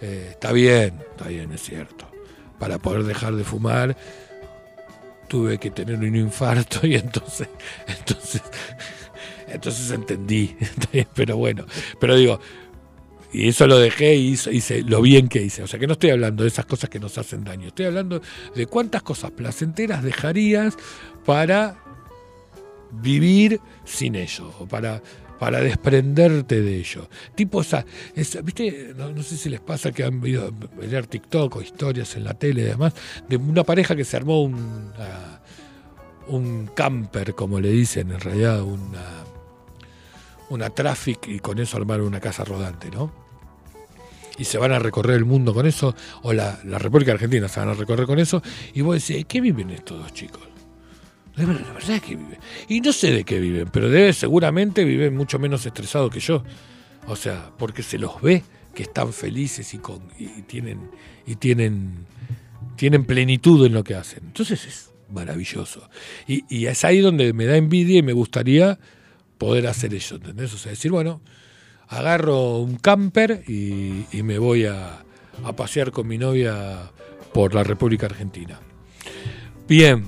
Eh, 0.00 0.28
está 0.30 0.52
bien, 0.52 0.98
está 1.10 1.28
bien, 1.28 1.52
es 1.52 1.62
cierto. 1.62 2.06
Para 2.58 2.78
poder 2.78 3.04
dejar 3.04 3.36
de 3.36 3.44
fumar 3.44 3.96
tuve 5.28 5.58
que 5.58 5.70
tener 5.70 5.96
un 5.96 6.16
infarto 6.16 6.86
y 6.86 6.94
entonces, 6.96 7.48
entonces, 7.86 8.42
entonces 9.46 9.90
entendí. 9.90 10.56
Pero 11.14 11.36
bueno, 11.36 11.64
pero 12.00 12.16
digo, 12.16 12.40
y 13.32 13.48
eso 13.48 13.66
lo 13.66 13.78
dejé 13.78 14.14
y 14.16 14.32
hice, 14.32 14.82
lo 14.82 15.02
bien 15.02 15.28
que 15.28 15.42
hice. 15.42 15.62
O 15.62 15.66
sea 15.66 15.78
que 15.78 15.86
no 15.86 15.94
estoy 15.94 16.10
hablando 16.10 16.42
de 16.42 16.48
esas 16.48 16.66
cosas 16.66 16.88
que 16.88 16.98
nos 16.98 17.18
hacen 17.18 17.44
daño. 17.44 17.68
Estoy 17.68 17.86
hablando 17.86 18.22
de 18.54 18.66
cuántas 18.66 19.02
cosas 19.02 19.30
placenteras 19.32 20.02
dejarías 20.02 20.76
para 21.24 21.76
vivir 22.90 23.60
sin 23.84 24.14
ello. 24.14 24.52
O 24.58 24.66
para 24.66 25.02
para 25.38 25.60
desprenderte 25.60 26.60
de 26.60 26.78
ello. 26.78 27.08
Tipo 27.34 27.60
esa, 27.60 27.84
¿viste? 28.42 28.92
No, 28.96 29.22
sé 29.22 29.36
si 29.36 29.48
les 29.48 29.60
pasa 29.60 29.92
que 29.92 30.04
han 30.04 30.20
visto 30.20 30.52
ver 30.76 31.06
TikTok 31.06 31.56
o 31.56 31.62
historias 31.62 32.16
en 32.16 32.24
la 32.24 32.34
tele 32.34 32.62
y 32.62 32.64
demás, 32.64 32.92
de 33.28 33.36
una 33.36 33.64
pareja 33.64 33.94
que 33.94 34.04
se 34.04 34.16
armó 34.16 34.42
un, 34.42 34.92
ah, 34.98 35.40
un 36.28 36.68
camper, 36.74 37.34
como 37.34 37.60
le 37.60 37.70
dicen, 37.70 38.10
en 38.10 38.20
realidad 38.20 38.62
una, 38.62 39.24
una 40.50 40.70
traffic 40.70 41.28
y 41.28 41.38
con 41.40 41.58
eso 41.58 41.76
armaron 41.76 42.06
una 42.06 42.20
casa 42.20 42.44
rodante, 42.44 42.90
¿no? 42.90 43.12
Y 44.38 44.44
se 44.44 44.58
van 44.58 44.72
a 44.72 44.78
recorrer 44.78 45.16
el 45.16 45.24
mundo 45.24 45.52
con 45.52 45.66
eso, 45.66 45.94
o 46.22 46.32
la, 46.32 46.60
la 46.64 46.78
República 46.78 47.12
Argentina 47.12 47.48
se 47.48 47.58
van 47.58 47.70
a 47.70 47.74
recorrer 47.74 48.06
con 48.06 48.18
eso, 48.18 48.40
y 48.72 48.82
vos 48.82 48.94
decís, 48.94 49.26
¿qué 49.28 49.40
viven 49.40 49.70
estos 49.70 49.98
dos 49.98 50.12
chicos? 50.12 50.48
La 51.38 51.44
verdad, 51.44 51.90
es 51.90 52.02
que 52.02 52.16
viven. 52.16 52.38
Y 52.68 52.80
no 52.80 52.92
sé 52.92 53.12
de 53.12 53.24
qué 53.24 53.38
viven, 53.38 53.68
pero 53.72 53.88
debe, 53.88 54.12
seguramente 54.12 54.84
viven 54.84 55.16
mucho 55.16 55.38
menos 55.38 55.64
estresados 55.64 56.10
que 56.10 56.18
yo. 56.18 56.42
O 57.06 57.14
sea, 57.14 57.52
porque 57.56 57.84
se 57.84 57.96
los 57.96 58.20
ve 58.20 58.42
que 58.74 58.82
están 58.82 59.12
felices 59.12 59.72
y, 59.72 59.78
con, 59.78 60.02
y 60.18 60.42
tienen, 60.42 60.90
y 61.26 61.36
tienen, 61.36 62.06
tienen 62.74 63.04
plenitud 63.04 63.64
en 63.64 63.72
lo 63.72 63.84
que 63.84 63.94
hacen. 63.94 64.24
Entonces 64.26 64.66
es 64.66 64.90
maravilloso. 65.10 65.88
Y 66.26 66.66
es 66.66 66.84
ahí 66.84 66.98
donde 66.98 67.32
me 67.32 67.46
da 67.46 67.56
envidia 67.56 67.98
y 67.98 68.02
me 68.02 68.12
gustaría 68.12 68.78
poder 69.38 69.66
hacer 69.66 69.94
eso, 69.94 70.16
¿entendés? 70.16 70.52
O 70.52 70.58
sea, 70.58 70.70
decir, 70.70 70.90
bueno, 70.90 71.20
agarro 71.88 72.58
un 72.58 72.76
camper 72.76 73.44
y, 73.48 74.04
me 74.22 74.38
voy 74.38 74.66
a, 74.66 75.04
pasear 75.56 75.92
con 75.92 76.06
mi 76.06 76.18
novia 76.18 76.90
por 77.32 77.54
la 77.54 77.62
República 77.62 78.06
Argentina. 78.06 78.58
Bien, 79.68 80.04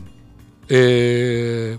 eh, 0.69 1.79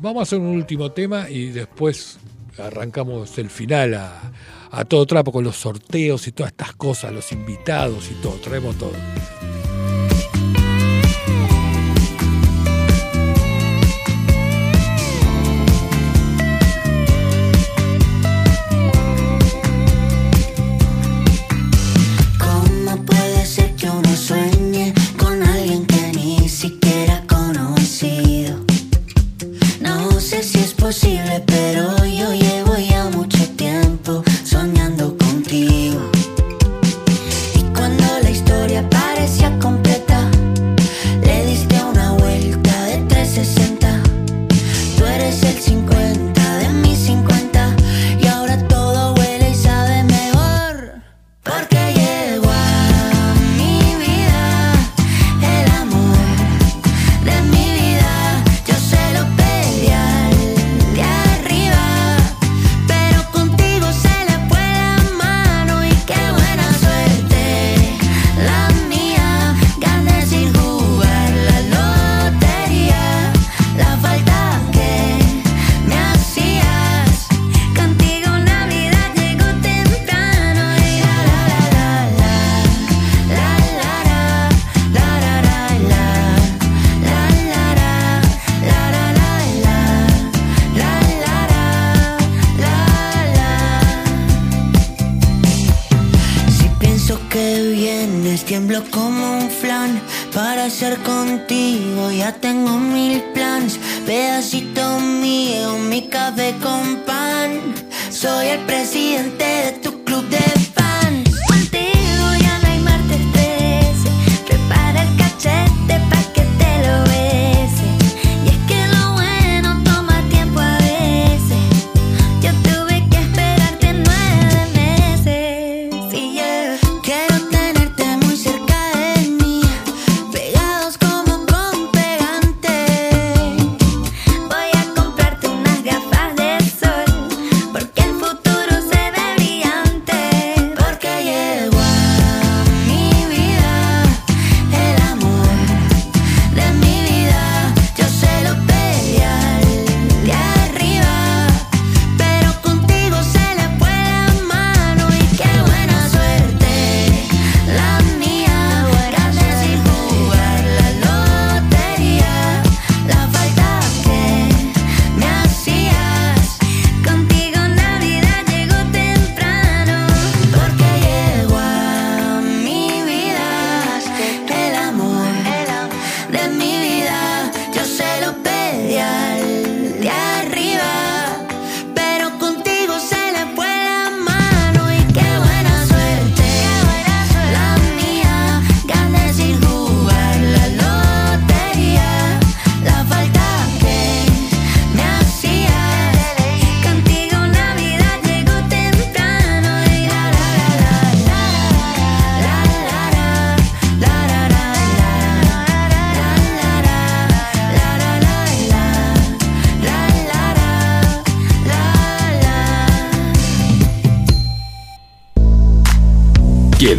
vamos 0.00 0.20
a 0.20 0.22
hacer 0.22 0.38
un 0.38 0.46
último 0.46 0.92
tema 0.92 1.28
y 1.28 1.46
después 1.46 2.18
arrancamos 2.58 3.36
el 3.38 3.50
final 3.50 3.94
a, 3.94 4.32
a 4.70 4.84
todo 4.84 5.04
trapo 5.06 5.32
con 5.32 5.44
los 5.44 5.56
sorteos 5.56 6.26
y 6.28 6.32
todas 6.32 6.52
estas 6.52 6.74
cosas, 6.74 7.12
los 7.12 7.30
invitados 7.32 8.10
y 8.10 8.14
todo, 8.22 8.34
traemos 8.36 8.76
todo. 8.76 8.92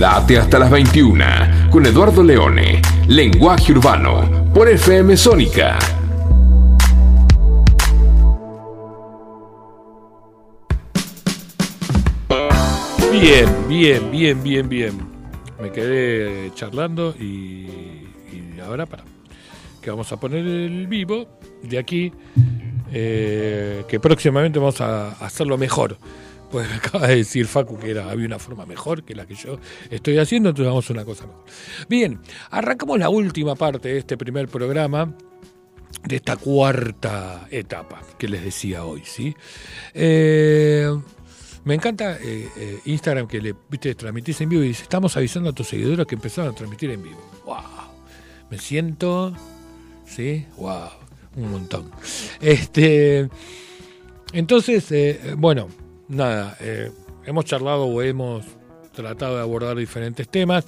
Quédate 0.04 0.38
hasta 0.38 0.60
las 0.60 0.70
21 0.70 1.24
con 1.72 1.86
Eduardo 1.86 2.22
Leone, 2.22 2.82
Lenguaje 3.08 3.72
Urbano, 3.72 4.52
por 4.54 4.68
FM 4.68 5.16
Sónica. 5.16 5.80
Bien, 13.14 13.48
bien, 13.70 14.12
bien, 14.12 14.44
bien, 14.44 14.68
bien. 14.68 15.08
Me 15.62 15.72
quedé 15.72 16.52
charlando 16.54 17.16
y, 17.18 17.24
y 17.24 18.60
ahora 18.62 18.86
para 18.86 19.06
que 19.82 19.90
vamos 19.90 20.12
a 20.12 20.20
poner 20.20 20.46
el 20.46 20.86
vivo 20.88 21.40
de 21.62 21.80
aquí 21.80 22.12
eh, 22.92 23.86
que 23.88 24.02
próximamente 24.02 24.60
vamos 24.60 24.82
a 24.82 25.14
hacerlo 25.26 25.58
mejor. 25.58 25.98
Pues 26.54 26.70
me 26.70 26.76
acaba 26.76 27.08
de 27.08 27.16
decir 27.16 27.48
Facu 27.48 27.80
que 27.80 28.00
había 28.00 28.28
una 28.28 28.38
forma 28.38 28.68
mejor 28.68 29.04
que 29.04 29.16
la 29.16 29.26
que 29.26 29.34
yo 29.34 29.58
estoy 29.90 30.20
haciendo, 30.20 30.50
entonces 30.50 30.70
vamos 30.70 30.88
a 30.88 30.94
una 30.94 31.04
cosa 31.04 31.26
mejor. 31.26 31.44
Bien, 31.90 32.20
arrancamos 32.52 33.00
la 33.00 33.10
última 33.10 33.56
parte 33.56 33.90
de 33.90 33.98
este 33.98 34.18
primer 34.18 34.48
programa, 34.48 35.16
de 36.06 36.16
esta 36.16 36.36
cuarta 36.36 37.48
etapa 37.50 38.04
que 38.20 38.28
les 38.28 38.44
decía 38.44 38.86
hoy, 38.86 39.02
¿sí? 39.04 39.36
Eh, 39.96 40.96
me 41.64 41.74
encanta 41.74 42.20
eh, 42.22 42.48
eh, 42.56 42.80
Instagram 42.86 43.28
que 43.28 43.42
le 43.42 43.56
viste, 43.68 43.96
transmitís 43.96 44.40
en 44.42 44.50
vivo 44.50 44.64
y 44.64 44.68
dice, 44.68 44.84
estamos 44.84 45.18
avisando 45.18 45.50
a 45.50 45.54
tus 45.54 45.68
seguidores 45.68 46.06
que 46.06 46.14
empezaron 46.14 46.52
a 46.52 46.56
transmitir 46.56 46.92
en 46.92 47.02
vivo. 47.02 47.32
¡Wow! 47.46 47.64
Me 48.52 48.60
siento, 48.60 49.34
¿sí? 50.06 50.46
¡Wow! 50.58 50.90
Un 51.36 51.52
montón. 51.52 51.90
Este, 52.40 53.28
entonces, 54.34 54.94
bueno, 55.36 55.68
nada, 56.08 56.58
eh, 56.60 56.92
hemos 57.26 57.46
charlado 57.46 57.86
o 57.86 58.02
hemos 58.02 58.46
tratado 58.94 59.36
de 59.38 59.42
abordar 59.42 59.76
diferentes 59.78 60.28
temas 60.30 60.66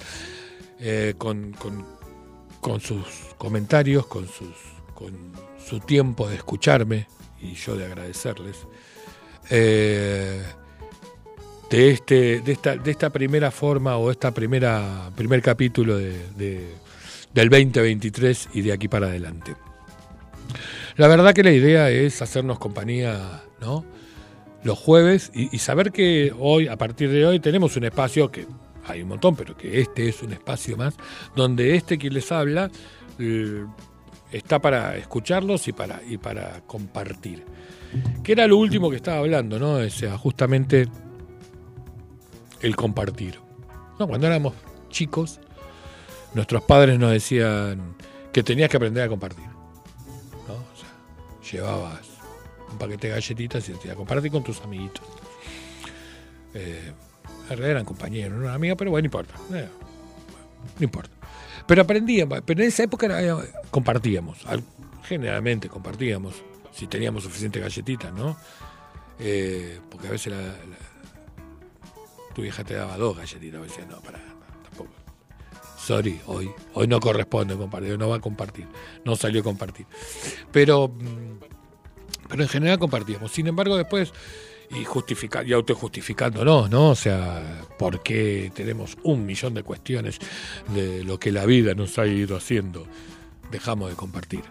eh, 0.80 1.14
con, 1.18 1.52
con- 1.52 1.94
sus 2.80 3.06
comentarios, 3.38 4.06
con, 4.06 4.26
sus, 4.26 4.54
con 4.94 5.12
su 5.64 5.78
tiempo 5.80 6.28
de 6.28 6.34
escucharme 6.36 7.06
y 7.40 7.54
yo 7.54 7.76
de 7.76 7.86
agradecerles. 7.86 8.56
Eh, 9.50 10.42
de 11.70 11.90
este 11.90 12.40
de 12.40 12.52
esta 12.52 12.76
de 12.76 12.90
esta 12.90 13.10
primera 13.10 13.50
forma 13.50 13.96
o 13.96 14.10
esta 14.10 14.32
primera 14.32 15.10
primer 15.16 15.42
capítulo 15.42 15.96
de, 15.96 16.16
de- 16.36 16.74
del 17.34 17.48
2023 17.48 18.48
y 18.54 18.62
de 18.62 18.72
aquí 18.72 18.88
para 18.88 19.06
adelante. 19.08 19.54
La 20.96 21.06
verdad 21.08 21.34
que 21.34 21.42
la 21.44 21.52
idea 21.52 21.90
es 21.90 22.22
hacernos 22.22 22.58
compañía, 22.58 23.42
¿no? 23.60 23.84
Los 24.66 24.80
jueves 24.80 25.30
y, 25.32 25.56
saber 25.58 25.92
que 25.92 26.34
hoy, 26.36 26.66
a 26.66 26.76
partir 26.76 27.08
de 27.08 27.24
hoy, 27.24 27.38
tenemos 27.38 27.76
un 27.76 27.84
espacio 27.84 28.32
que 28.32 28.48
hay 28.84 29.00
un 29.00 29.08
montón, 29.08 29.36
pero 29.36 29.56
que 29.56 29.80
este 29.80 30.08
es 30.08 30.24
un 30.24 30.32
espacio 30.32 30.76
más, 30.76 30.96
donde 31.36 31.76
este 31.76 31.98
quien 31.98 32.14
les 32.14 32.32
habla 32.32 32.68
eh, 33.20 33.64
está 34.32 34.58
para 34.60 34.96
escucharlos 34.96 35.68
y 35.68 35.72
para, 35.72 36.02
y 36.04 36.18
para 36.18 36.62
compartir. 36.66 37.44
Que 38.24 38.32
era 38.32 38.48
lo 38.48 38.56
último 38.56 38.90
que 38.90 38.96
estaba 38.96 39.18
hablando, 39.18 39.60
¿no? 39.60 39.74
O 39.74 39.88
sea, 39.88 40.18
justamente 40.18 40.88
el 42.60 42.74
compartir. 42.74 43.38
Cuando 43.96 44.26
éramos 44.26 44.52
chicos, 44.90 45.38
nuestros 46.34 46.64
padres 46.64 46.98
nos 46.98 47.12
decían 47.12 47.94
que 48.32 48.42
tenías 48.42 48.68
que 48.68 48.78
aprender 48.78 49.04
a 49.04 49.08
compartir. 49.08 49.46
¿no? 49.46 50.54
O 50.54 50.76
sea, 50.76 51.52
llevabas 51.52 52.05
un 52.70 52.78
paquete 52.78 53.08
de 53.08 53.14
galletitas 53.14 53.68
y 53.68 53.72
decías, 53.72 53.96
compartir 53.96 54.30
con 54.30 54.42
tus 54.44 54.60
amiguitos. 54.60 55.04
Eh, 56.54 56.92
en 57.44 57.48
realidad 57.48 57.70
eran 57.70 57.84
compañeros, 57.84 58.36
no 58.36 58.44
eran 58.44 58.54
amigos, 58.56 58.76
pero 58.78 58.90
bueno, 58.90 59.02
no 59.02 59.06
importa. 59.06 59.34
Eh, 59.54 59.68
no 60.78 60.84
importa. 60.84 61.10
Pero 61.66 61.82
aprendíamos, 61.82 62.40
pero 62.44 62.62
en 62.62 62.68
esa 62.68 62.84
época 62.84 63.06
era- 63.06 63.36
compartíamos, 63.70 64.44
al- 64.46 64.62
generalmente 65.04 65.68
compartíamos, 65.68 66.34
si 66.72 66.86
teníamos 66.86 67.22
suficientes 67.24 67.62
galletitas, 67.62 68.12
¿no? 68.12 68.36
Eh, 69.18 69.80
porque 69.90 70.08
a 70.08 70.10
veces 70.10 70.32
la, 70.32 70.40
la- 70.42 70.86
tu 72.34 72.42
vieja 72.42 72.64
te 72.64 72.74
daba 72.74 72.96
dos 72.96 73.16
galletitas, 73.16 73.58
vos 73.60 73.68
decías, 73.68 73.86
no, 73.88 74.00
para, 74.00 74.18
tampoco. 74.64 74.90
Sorry, 75.78 76.20
hoy, 76.26 76.50
hoy 76.74 76.86
no 76.88 77.00
corresponde 77.00 77.56
compartir, 77.56 77.98
no 77.98 78.08
va 78.08 78.16
a 78.16 78.20
compartir, 78.20 78.66
no 79.04 79.14
salió 79.16 79.40
a 79.40 79.44
compartir. 79.44 79.86
Pero, 80.52 80.88
mm, 80.88 81.38
pero 82.28 82.42
en 82.42 82.48
general 82.48 82.78
compartíamos. 82.78 83.30
Sin 83.32 83.46
embargo, 83.46 83.76
después, 83.76 84.12
y 84.70 84.84
justifica, 84.84 85.42
y 85.44 85.52
autojustificándonos, 85.52 86.70
¿no? 86.70 86.90
O 86.90 86.94
sea, 86.94 87.62
¿por 87.78 88.02
qué 88.02 88.50
tenemos 88.54 88.96
un 89.02 89.24
millón 89.26 89.54
de 89.54 89.62
cuestiones 89.62 90.18
de 90.74 91.04
lo 91.04 91.18
que 91.20 91.30
la 91.32 91.46
vida 91.46 91.74
nos 91.74 91.98
ha 91.98 92.06
ido 92.06 92.36
haciendo? 92.36 92.86
Dejamos 93.50 93.90
de 93.90 93.96
compartir. 93.96 94.42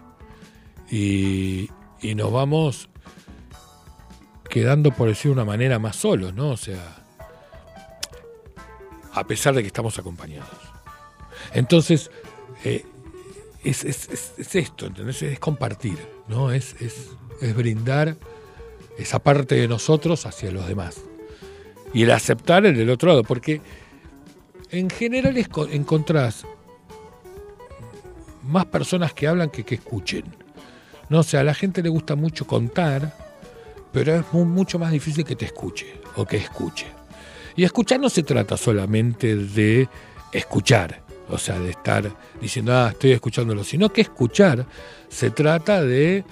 Y, 0.90 1.68
y 2.00 2.14
nos 2.14 2.32
vamos 2.32 2.88
quedando, 4.48 4.90
por 4.92 5.08
decir 5.08 5.26
de 5.30 5.32
una 5.32 5.44
manera, 5.44 5.78
más 5.78 5.96
solos, 5.96 6.32
¿no? 6.32 6.50
O 6.50 6.56
sea, 6.56 7.02
a 9.12 9.24
pesar 9.26 9.54
de 9.54 9.62
que 9.62 9.66
estamos 9.68 9.98
acompañados. 9.98 10.48
Entonces, 11.52 12.10
eh, 12.64 12.84
es, 13.64 13.84
es- 13.84 14.08
es- 14.08 14.32
es 14.38 14.54
esto, 14.54 14.86
¿entendés? 14.86 15.22
Es 15.22 15.38
compartir, 15.38 15.98
¿no? 16.28 16.52
Es, 16.52 16.76
es 17.40 17.54
brindar 17.54 18.16
esa 18.98 19.18
parte 19.18 19.54
de 19.56 19.68
nosotros 19.68 20.24
hacia 20.26 20.50
los 20.50 20.66
demás. 20.66 21.00
Y 21.92 22.02
el 22.02 22.10
aceptar 22.10 22.66
el 22.66 22.76
del 22.76 22.90
otro 22.90 23.10
lado, 23.10 23.22
porque 23.24 23.60
en 24.70 24.90
general 24.90 25.36
es 25.36 25.48
co- 25.48 25.68
encontrás 25.68 26.44
más 28.42 28.66
personas 28.66 29.12
que 29.12 29.26
hablan 29.26 29.50
que 29.50 29.64
que 29.64 29.76
escuchen. 29.76 30.24
No, 31.08 31.20
o 31.20 31.22
sea, 31.22 31.40
a 31.40 31.44
la 31.44 31.54
gente 31.54 31.82
le 31.82 31.88
gusta 31.88 32.16
mucho 32.16 32.46
contar, 32.46 33.16
pero 33.92 34.14
es 34.14 34.24
mu- 34.32 34.44
mucho 34.44 34.78
más 34.78 34.92
difícil 34.92 35.24
que 35.24 35.36
te 35.36 35.44
escuche 35.46 36.00
o 36.16 36.24
que 36.26 36.36
escuche. 36.36 36.86
Y 37.56 37.64
escuchar 37.64 38.00
no 38.00 38.08
se 38.10 38.22
trata 38.22 38.56
solamente 38.56 39.36
de 39.36 39.88
escuchar, 40.32 41.02
o 41.28 41.38
sea, 41.38 41.58
de 41.58 41.70
estar 41.70 42.10
diciendo, 42.40 42.72
ah, 42.74 42.88
estoy 42.90 43.12
escuchándolo, 43.12 43.64
sino 43.64 43.90
que 43.92 44.02
escuchar 44.02 44.66
se 45.08 45.30
trata 45.30 45.82
de 45.82 46.24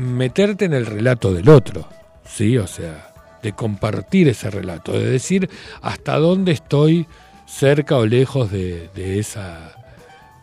meterte 0.00 0.64
en 0.64 0.72
el 0.72 0.86
relato 0.86 1.32
del 1.32 1.48
otro, 1.48 1.88
¿sí? 2.24 2.56
O 2.58 2.66
sea, 2.66 3.12
de 3.42 3.52
compartir 3.52 4.28
ese 4.28 4.50
relato, 4.50 4.92
de 4.92 5.10
decir 5.10 5.48
hasta 5.82 6.16
dónde 6.16 6.52
estoy 6.52 7.06
cerca 7.46 7.96
o 7.96 8.06
lejos 8.06 8.50
de, 8.50 8.90
esa, 9.18 9.72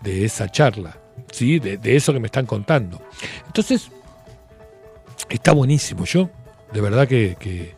de 0.03 0.25
esa 0.25 0.49
charla, 0.49 0.97
¿sí? 1.31 1.59
De, 1.59 1.79
eso 1.95 2.13
que 2.13 2.19
me 2.19 2.27
están 2.27 2.45
contando. 2.45 3.01
Entonces, 3.47 3.89
está 5.29 5.53
buenísimo. 5.53 6.05
Yo, 6.05 6.29
de 6.71 6.81
verdad 6.81 7.07
que, 7.07 7.35
que, 7.39 7.75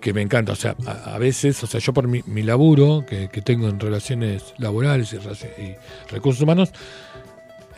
que 0.00 0.12
me 0.12 0.22
encanta. 0.22 0.52
O 0.52 0.56
sea, 0.56 0.74
a, 0.86 1.18
veces, 1.18 1.62
o 1.62 1.66
sea, 1.66 1.80
yo 1.80 1.92
por 1.92 2.08
mi, 2.08 2.22
mi 2.26 2.42
laburo 2.42 3.04
que, 3.06 3.28
que 3.28 3.42
tengo 3.42 3.68
en 3.68 3.78
relaciones 3.78 4.54
laborales 4.58 5.12
y 5.12 6.10
recursos 6.12 6.42
humanos, 6.42 6.72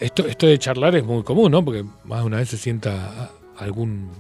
esto, 0.01 0.27
esto 0.27 0.47
de 0.47 0.59
charlar 0.59 0.95
es 0.97 1.05
muy 1.05 1.23
común, 1.23 1.53
¿no? 1.53 1.65
Porque 1.65 1.85
más 2.05 2.21
de 2.21 2.27
una 2.27 2.37
vez 2.39 2.49
se 2.49 2.57
sienta 2.57 3.31
algún, 3.57 4.11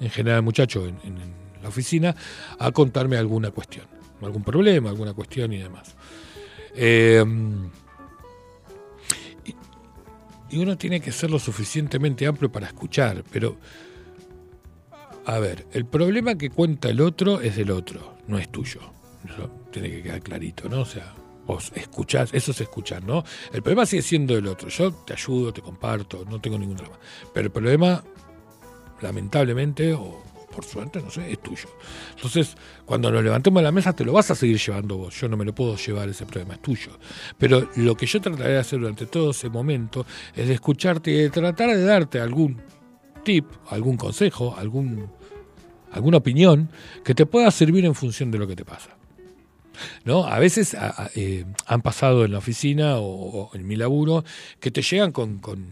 en 0.00 0.10
general, 0.10 0.42
muchacho 0.42 0.86
en, 0.86 1.38
la 1.62 1.68
oficina 1.68 2.14
a 2.58 2.70
contarme 2.70 3.16
alguna 3.16 3.50
cuestión, 3.50 3.86
algún 4.22 4.44
problema, 4.44 4.90
alguna 4.90 5.12
cuestión 5.12 5.52
y 5.52 5.58
demás. 5.58 5.96
Y, 6.76 7.18
y 10.50 10.58
uno 10.58 10.78
tiene 10.78 11.00
que 11.00 11.10
ser 11.10 11.30
lo 11.30 11.38
suficientemente 11.38 12.26
amplio 12.26 12.50
para 12.50 12.68
escuchar, 12.68 13.24
pero 13.32 13.56
a 15.28 15.38
ver, 15.40 15.66
el 15.72 15.84
problema 15.84 16.36
que 16.36 16.48
cuenta 16.48 16.88
el 16.88 17.00
otro 17.02 17.42
es 17.42 17.56
del 17.56 17.70
otro, 17.70 18.14
no 18.28 18.38
es 18.38 18.48
tuyo. 18.48 18.80
Eso 19.26 19.50
tiene 19.70 19.90
que 19.90 20.02
quedar 20.02 20.22
clarito, 20.22 20.68
¿no? 20.70 20.80
O 20.80 20.86
sea, 20.86 21.12
vos 21.48 21.72
escuchás, 21.74 22.30
eso 22.34 22.52
es 22.52 22.60
escuchar, 22.60 23.02
¿no? 23.02 23.24
El 23.52 23.62
problema 23.62 23.86
sigue 23.86 24.02
siendo 24.02 24.34
del 24.34 24.46
otro. 24.46 24.68
Yo 24.68 24.92
te 24.92 25.14
ayudo, 25.14 25.52
te 25.52 25.62
comparto, 25.62 26.24
no 26.28 26.40
tengo 26.40 26.58
ningún 26.58 26.76
drama. 26.76 26.98
Pero 27.32 27.46
el 27.46 27.52
problema, 27.52 28.04
lamentablemente, 29.00 29.94
o 29.94 30.22
por 30.54 30.64
suerte, 30.64 31.00
no 31.00 31.10
sé, 31.10 31.32
es 31.32 31.38
tuyo. 31.40 31.70
Entonces, 32.14 32.54
cuando 32.84 33.10
nos 33.10 33.24
levantemos 33.24 33.60
de 33.60 33.64
la 33.64 33.72
mesa, 33.72 33.94
te 33.94 34.04
lo 34.04 34.12
vas 34.12 34.30
a 34.30 34.34
seguir 34.34 34.58
llevando 34.58 34.98
vos. 34.98 35.18
Yo 35.18 35.26
no 35.26 35.38
me 35.38 35.46
lo 35.46 35.54
puedo 35.54 35.74
llevar, 35.76 36.10
ese 36.10 36.26
problema 36.26 36.54
es 36.54 36.60
tuyo. 36.60 36.90
Pero 37.38 37.70
lo 37.76 37.96
que 37.96 38.04
yo 38.04 38.20
trataré 38.20 38.52
de 38.52 38.58
hacer 38.58 38.78
durante 38.78 39.06
todo 39.06 39.30
ese 39.30 39.48
momento 39.48 40.04
es 40.36 40.48
de 40.48 40.54
escucharte 40.54 41.10
y 41.10 41.14
de 41.14 41.30
tratar 41.30 41.70
de 41.70 41.82
darte 41.82 42.20
algún 42.20 42.60
tip, 43.24 43.46
algún 43.70 43.96
consejo, 43.96 44.54
algún, 44.54 45.10
alguna 45.92 46.18
opinión 46.18 46.70
que 47.02 47.14
te 47.14 47.24
pueda 47.24 47.50
servir 47.50 47.86
en 47.86 47.94
función 47.94 48.30
de 48.30 48.38
lo 48.38 48.46
que 48.46 48.54
te 48.54 48.66
pasa. 48.66 48.97
¿No? 50.04 50.24
A 50.26 50.38
veces 50.38 50.76
eh, 51.14 51.44
han 51.66 51.82
pasado 51.82 52.24
en 52.24 52.32
la 52.32 52.38
oficina 52.38 52.96
o, 52.98 53.50
en 53.54 53.66
mi 53.66 53.76
laburo 53.76 54.24
que 54.60 54.70
te 54.70 54.82
llegan 54.82 55.12
con, 55.12 55.38
con, 55.38 55.66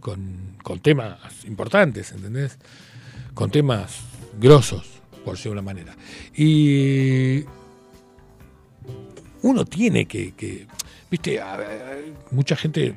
con- 0.00 0.80
temas 0.80 1.18
importantes, 1.46 2.12
¿entendés? 2.12 2.58
Con 3.34 3.50
temas 3.50 4.00
grosos, 4.40 4.86
por 5.24 5.34
decirlo 5.34 5.52
de 5.54 5.60
una 5.60 5.62
manera. 5.62 5.96
Y 6.36 7.44
uno 9.42 9.64
tiene 9.64 10.06
que, 10.06 10.66
viste, 11.10 11.40
a 11.40 11.58
mucha 12.30 12.56
gente 12.56 12.94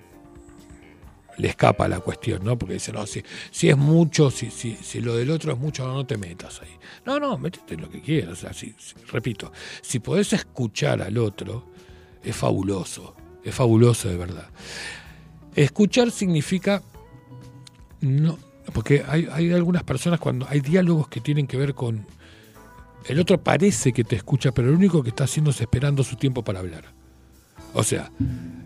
le 1.38 1.48
escapa 1.50 1.88
la 1.88 2.00
cuestión, 2.00 2.44
¿no? 2.44 2.58
Porque 2.58 2.76
dice, 2.76 2.92
no, 2.92 3.06
si, 3.06 3.24
si 3.52 3.70
es 3.70 3.78
mucho, 3.78 4.32
si, 4.32 4.50
si, 4.52 4.76
si 4.76 5.02
lo 5.02 5.16
del 5.16 5.30
otro 5.32 5.54
es 5.54 5.60
mucho, 5.60 5.88
no 5.88 6.06
te 6.06 6.18
metas 6.18 6.62
ahí. 6.62 6.76
No, 7.06 7.20
no, 7.20 7.38
métete 7.38 7.78
lo 7.78 7.90
que 7.90 8.02
quieras. 8.02 8.34
O 8.34 8.36
sea, 8.36 8.54
si- 8.54 8.76
si- 8.78 8.96
repito, 9.12 9.52
si 9.82 10.00
podés 10.00 10.34
escuchar 10.34 11.02
al 11.02 11.18
otro, 11.18 11.64
es 12.24 12.36
fabuloso, 12.36 13.16
es 13.44 13.54
fabuloso 13.54 14.10
de 14.10 14.18
verdad. 14.18 14.50
Escuchar 15.56 16.12
significa 16.12 16.82
no, 18.02 18.38
porque 18.74 19.04
hay, 19.08 19.28
hay 19.32 19.52
algunas 19.54 19.84
personas 19.84 20.20
cuando 20.20 20.46
hay 20.50 20.60
diálogos 20.60 21.08
que 21.08 21.20
tienen 21.22 21.48
que 21.48 21.58
ver 21.58 21.74
con 21.74 22.06
el 23.08 23.20
otro 23.20 23.42
parece 23.42 23.94
que 23.94 24.04
te 24.04 24.16
escucha, 24.18 24.52
pero 24.52 24.68
lo 24.70 24.76
único 24.76 25.02
que 25.02 25.10
está 25.10 25.24
haciendo 25.24 25.52
es 25.52 25.62
esperando 25.62 26.04
su 26.04 26.16
tiempo 26.18 26.44
para 26.44 26.60
hablar. 26.60 26.97
O 27.74 27.84
sea, 27.84 28.12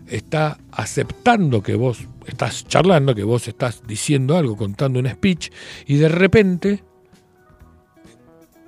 está 0.06 0.58
aceptando 0.70 1.62
que 1.62 1.74
vos 1.74 1.98
estás 2.26 2.66
charlando, 2.66 3.14
que 3.14 3.24
vos 3.24 3.48
estás 3.48 3.82
diciendo 3.86 4.36
algo, 4.36 4.56
contando 4.56 4.98
un 4.98 5.08
speech, 5.08 5.50
y 5.86 5.96
de 5.96 6.08
repente, 6.08 6.84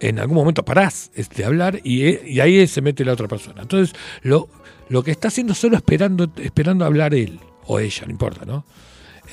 en 0.01 0.19
algún 0.19 0.36
momento 0.36 0.65
parás 0.65 1.11
de 1.15 1.44
hablar 1.44 1.81
y, 1.85 2.31
y 2.31 2.40
ahí 2.40 2.66
se 2.66 2.82
mete 2.82 3.05
la 3.05 3.12
otra 3.12 3.28
persona. 3.28 3.62
Entonces, 3.62 3.94
lo, 4.23 4.48
lo 4.89 5.02
que 5.02 5.12
está 5.12 5.28
haciendo 5.28 5.52
es 5.52 5.59
solo 5.59 5.77
esperando, 5.77 6.31
esperando 6.36 6.85
hablar 6.85 7.15
él 7.15 7.39
o 7.66 7.78
ella, 7.78 8.05
no 8.06 8.11
importa, 8.11 8.44
¿no? 8.44 8.65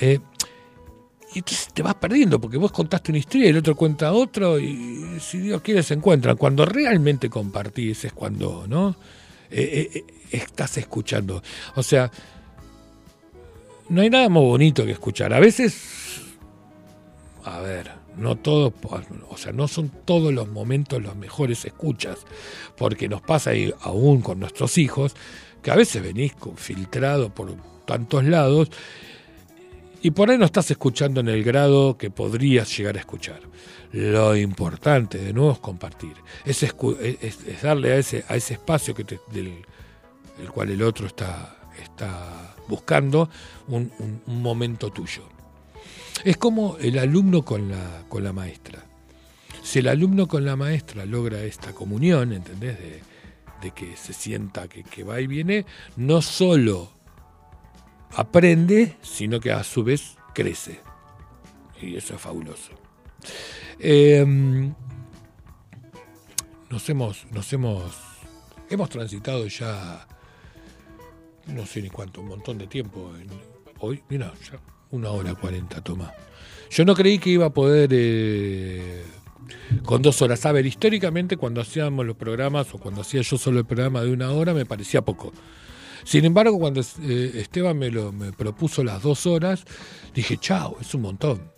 Eh, 0.00 0.18
y 1.34 1.38
entonces 1.38 1.68
te 1.72 1.82
vas 1.82 1.94
perdiendo, 1.94 2.40
porque 2.40 2.58
vos 2.58 2.72
contaste 2.72 3.10
una 3.10 3.18
historia 3.18 3.46
y 3.46 3.50
el 3.50 3.56
otro 3.56 3.74
cuenta 3.74 4.12
otro, 4.12 4.58
y 4.58 5.18
si 5.18 5.38
Dios 5.38 5.62
quiere 5.62 5.82
se 5.82 5.94
encuentran. 5.94 6.36
Cuando 6.36 6.66
realmente 6.66 7.30
compartís 7.30 8.04
es 8.04 8.12
cuando, 8.12 8.66
¿no? 8.68 8.94
Eh, 9.52 9.90
eh, 9.94 10.04
estás 10.30 10.78
escuchando. 10.78 11.42
O 11.76 11.82
sea, 11.82 12.10
no 13.88 14.00
hay 14.00 14.10
nada 14.10 14.28
más 14.28 14.42
bonito 14.42 14.84
que 14.84 14.92
escuchar. 14.92 15.32
A 15.34 15.40
veces, 15.40 16.22
a 17.44 17.60
ver, 17.60 17.90
no 18.16 18.36
todo, 18.36 18.72
o 19.28 19.36
sea, 19.36 19.52
no 19.52 19.68
son 19.68 19.90
todos 20.04 20.32
los 20.32 20.48
momentos 20.48 21.02
los 21.02 21.16
mejores 21.16 21.64
escuchas, 21.64 22.18
porque 22.76 23.08
nos 23.08 23.20
pasa 23.20 23.50
ahí, 23.50 23.72
aún 23.82 24.22
con 24.22 24.40
nuestros 24.40 24.78
hijos, 24.78 25.14
que 25.62 25.70
a 25.70 25.76
veces 25.76 26.02
venís 26.02 26.32
filtrado 26.56 27.32
por 27.32 27.54
tantos 27.84 28.24
lados 28.24 28.70
y 30.02 30.10
por 30.10 30.30
ahí 30.30 30.38
no 30.38 30.46
estás 30.46 30.70
escuchando 30.70 31.20
en 31.20 31.28
el 31.28 31.44
grado 31.44 31.96
que 31.96 32.10
podrías 32.10 32.76
llegar 32.76 32.96
a 32.96 33.00
escuchar. 33.00 33.40
Lo 33.92 34.34
importante, 34.34 35.18
de 35.18 35.32
nuevo, 35.32 35.52
es 35.52 35.58
compartir. 35.58 36.14
Es, 36.44 36.64
darle 37.62 37.92
a 37.92 37.96
ese, 37.96 38.24
a 38.28 38.36
ese 38.36 38.54
espacio 38.54 38.94
que 38.94 39.04
del 39.04 39.64
el 40.40 40.50
cual 40.50 40.70
el 40.70 40.82
otro 40.82 41.06
está, 41.06 41.56
está 41.80 42.54
buscando 42.68 43.28
un, 43.68 43.92
un, 44.26 44.42
momento 44.42 44.90
tuyo. 44.90 45.22
Es 46.24 46.36
como 46.36 46.78
el 46.78 46.98
alumno 46.98 47.44
con 47.44 47.70
la, 47.70 48.04
con 48.08 48.24
la 48.24 48.32
maestra. 48.32 48.84
Si 49.62 49.80
el 49.80 49.88
alumno 49.88 50.26
con 50.26 50.44
la 50.44 50.56
maestra 50.56 51.04
logra 51.04 51.42
esta 51.42 51.72
comunión, 51.72 52.32
¿entendés? 52.32 52.78
De, 52.78 53.02
de 53.60 53.70
que 53.70 53.96
se 53.96 54.12
sienta 54.12 54.68
que, 54.68 54.82
que 54.82 55.04
va 55.04 55.20
y 55.20 55.26
viene, 55.26 55.66
no 55.96 56.22
solo 56.22 56.90
aprende, 58.14 58.96
sino 59.02 59.38
que 59.38 59.52
a 59.52 59.62
su 59.62 59.84
vez 59.84 60.16
crece. 60.34 60.80
Y 61.80 61.96
eso 61.96 62.14
es 62.14 62.20
fabuloso. 62.20 62.81
Em, 63.78 64.72
nos 66.70 66.88
hemos, 66.88 67.26
nos 67.30 67.52
hemos, 67.52 67.92
hemos 68.70 68.88
transitado 68.90 69.46
ya, 69.46 70.06
no 71.46 71.66
sé 71.66 71.82
ni 71.82 71.90
cuánto, 71.90 72.20
un 72.20 72.28
montón 72.28 72.58
de 72.58 72.66
tiempo. 72.66 73.12
hoy, 73.80 74.02
mira, 74.08 74.32
ya 74.50 74.58
una 74.92 75.10
hora 75.10 75.34
cuarenta 75.34 75.80
toma. 75.82 76.12
Yo 76.70 76.84
no 76.84 76.94
creí 76.94 77.18
que 77.18 77.30
iba 77.30 77.46
a 77.46 77.50
poder 77.50 77.90
eh, 77.92 79.02
con 79.84 80.00
dos 80.00 80.22
horas. 80.22 80.46
A 80.46 80.52
ver, 80.52 80.64
históricamente 80.64 81.36
cuando 81.36 81.60
hacíamos 81.60 82.06
los 82.06 82.16
programas 82.16 82.72
o 82.74 82.78
cuando 82.78 83.00
hacía 83.00 83.22
yo 83.22 83.36
solo 83.36 83.58
el 83.58 83.66
programa 83.66 84.02
de 84.02 84.12
una 84.12 84.30
hora 84.30 84.54
me 84.54 84.64
parecía 84.64 85.02
poco. 85.02 85.32
Sin 86.04 86.24
embargo, 86.24 86.58
cuando 86.58 86.80
eh, 86.80 87.32
Esteban 87.34 87.78
me, 87.78 87.90
lo, 87.90 88.12
me 88.12 88.32
propuso 88.32 88.82
las 88.84 89.02
dos 89.02 89.26
horas, 89.26 89.64
dije, 90.14 90.36
chao, 90.36 90.76
es 90.80 90.94
un 90.94 91.02
montón. 91.02 91.51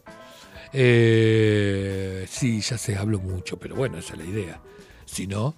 Eh, 0.76 2.26
sí, 2.28 2.60
ya 2.60 2.76
sé, 2.76 2.96
hablo 2.96 3.20
mucho, 3.20 3.56
pero 3.56 3.76
bueno, 3.76 3.98
esa 3.98 4.14
es 4.14 4.18
la 4.18 4.24
idea. 4.24 4.60
Si 5.04 5.28
no, 5.28 5.54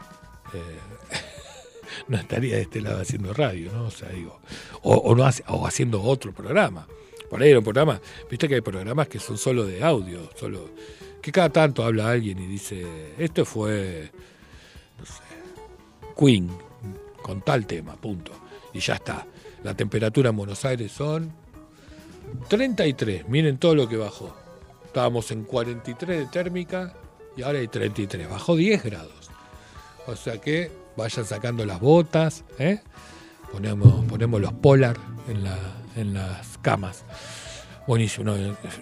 eh, 0.53 1.19
no 2.09 2.19
estaría 2.19 2.57
de 2.57 2.63
este 2.63 2.83
lado 2.83 3.01
haciendo 3.01 3.33
radio, 3.33 3.73
¿no? 3.73 3.87
O 3.87 3.91
sea, 3.91 4.11
digo, 4.11 4.41
o, 4.83 5.15
no 5.15 5.29
o 5.49 5.67
haciendo 5.67 6.03
otro 6.03 6.33
programa. 6.33 6.87
Por 7.31 7.43
ahí 7.43 7.51
era 7.51 7.59
un 7.59 7.65
programa, 7.65 8.01
viste 8.31 8.47
que 8.47 8.57
hay 8.57 8.61
programas 8.61 9.09
que 9.09 9.19
son 9.19 9.39
solo 9.39 9.65
de 9.65 9.83
audio, 9.83 10.31
solo 10.37 10.71
que 11.21 11.33
cada 11.33 11.49
tanto 11.49 11.83
habla 11.83 12.11
alguien 12.11 12.39
y 12.39 12.47
dice, 12.47 12.87
esto 13.19 13.45
fue, 13.45 14.13
no 14.99 15.07
sé, 15.07 15.23
Queen, 16.17 16.49
con 17.23 17.41
tal 17.41 17.67
tema, 17.67 17.97
punto 17.97 18.31
y 18.77 18.81
ya 18.81 18.95
está. 18.95 19.27
La 19.65 19.75
temperatura 19.75 20.31
en 20.31 20.37
Buenos 20.37 20.65
Aires 20.65 20.93
son 20.93 21.33
33, 22.49 23.29
miren 23.29 23.59
todo 23.59 23.75
lo 23.75 23.89
que 23.89 23.97
bajó. 23.97 24.46
Estábamos 24.97 25.31
en 25.31 25.45
43 25.45 26.21
de 26.21 26.27
térmica 26.29 26.95
y 27.37 27.43
ahora 27.43 27.59
hay 27.59 27.69
33, 27.69 28.31
bajó 28.31 28.57
10 28.57 28.83
grados. 28.83 29.31
O 30.07 30.17
sea 30.17 30.41
que 30.41 30.71
vayan 30.97 31.27
sacando 31.27 31.67
las 31.67 31.81
botas, 31.81 32.45
¿eh? 32.59 32.81
ponemos, 33.53 34.07
ponemos 34.07 34.41
los 34.41 34.55
polar 34.55 34.97
en, 35.29 35.45
la, 35.45 35.59
en 35.97 36.15
las 36.15 36.57
camas. 36.63 37.05
Buenísimo, 37.87 38.35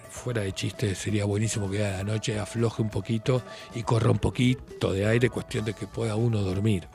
fuera 0.08 0.42
de 0.42 0.52
chiste, 0.52 0.94
sería 0.94 1.24
buenísimo 1.24 1.68
que 1.68 1.84
a 1.84 1.96
la 1.96 2.04
noche 2.04 2.38
afloje 2.38 2.80
un 2.80 2.90
poquito 2.90 3.42
y 3.74 3.82
corra 3.82 4.12
un 4.12 4.20
poquito 4.20 4.92
de 4.92 5.06
aire, 5.06 5.30
cuestión 5.30 5.64
de 5.64 5.74
que 5.74 5.88
pueda 5.88 6.14
uno 6.14 6.42
dormir. 6.42 6.86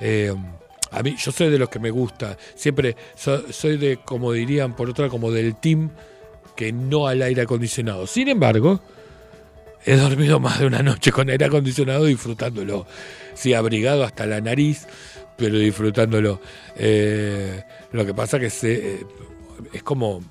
Eh, 0.00 0.34
a 0.90 1.02
mí, 1.04 1.14
yo 1.16 1.30
soy 1.30 1.48
de 1.48 1.60
los 1.60 1.68
que 1.68 1.78
me 1.78 1.92
gusta. 1.92 2.36
Siempre 2.56 2.96
soy 3.14 3.76
de, 3.76 3.98
como 3.98 4.32
dirían 4.32 4.74
por 4.74 4.90
otra, 4.90 5.08
como 5.08 5.30
del 5.30 5.54
team 5.54 5.90
que 6.54 6.72
no 6.72 7.06
al 7.06 7.22
aire 7.22 7.42
acondicionado. 7.42 8.06
Sin 8.06 8.28
embargo, 8.28 8.80
he 9.84 9.96
dormido 9.96 10.40
más 10.40 10.60
de 10.60 10.66
una 10.66 10.82
noche 10.82 11.12
con 11.12 11.28
aire 11.30 11.46
acondicionado 11.46 12.04
disfrutándolo. 12.04 12.86
Sí, 13.34 13.54
abrigado 13.54 14.04
hasta 14.04 14.26
la 14.26 14.40
nariz, 14.40 14.86
pero 15.36 15.58
disfrutándolo. 15.58 16.40
Eh, 16.76 17.62
lo 17.92 18.06
que 18.06 18.14
pasa 18.14 18.38
que 18.38 18.50
se, 18.50 18.94
eh, 18.94 19.06
es 19.72 19.82
como 19.82 20.22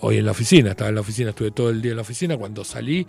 hoy 0.00 0.18
en 0.18 0.24
la 0.26 0.32
oficina. 0.32 0.70
Estaba 0.70 0.88
en 0.88 0.96
la 0.96 1.00
oficina, 1.00 1.30
estuve 1.30 1.50
todo 1.50 1.70
el 1.70 1.82
día 1.82 1.92
en 1.92 1.96
la 1.96 2.02
oficina. 2.02 2.36
Cuando 2.36 2.64
salí, 2.64 3.06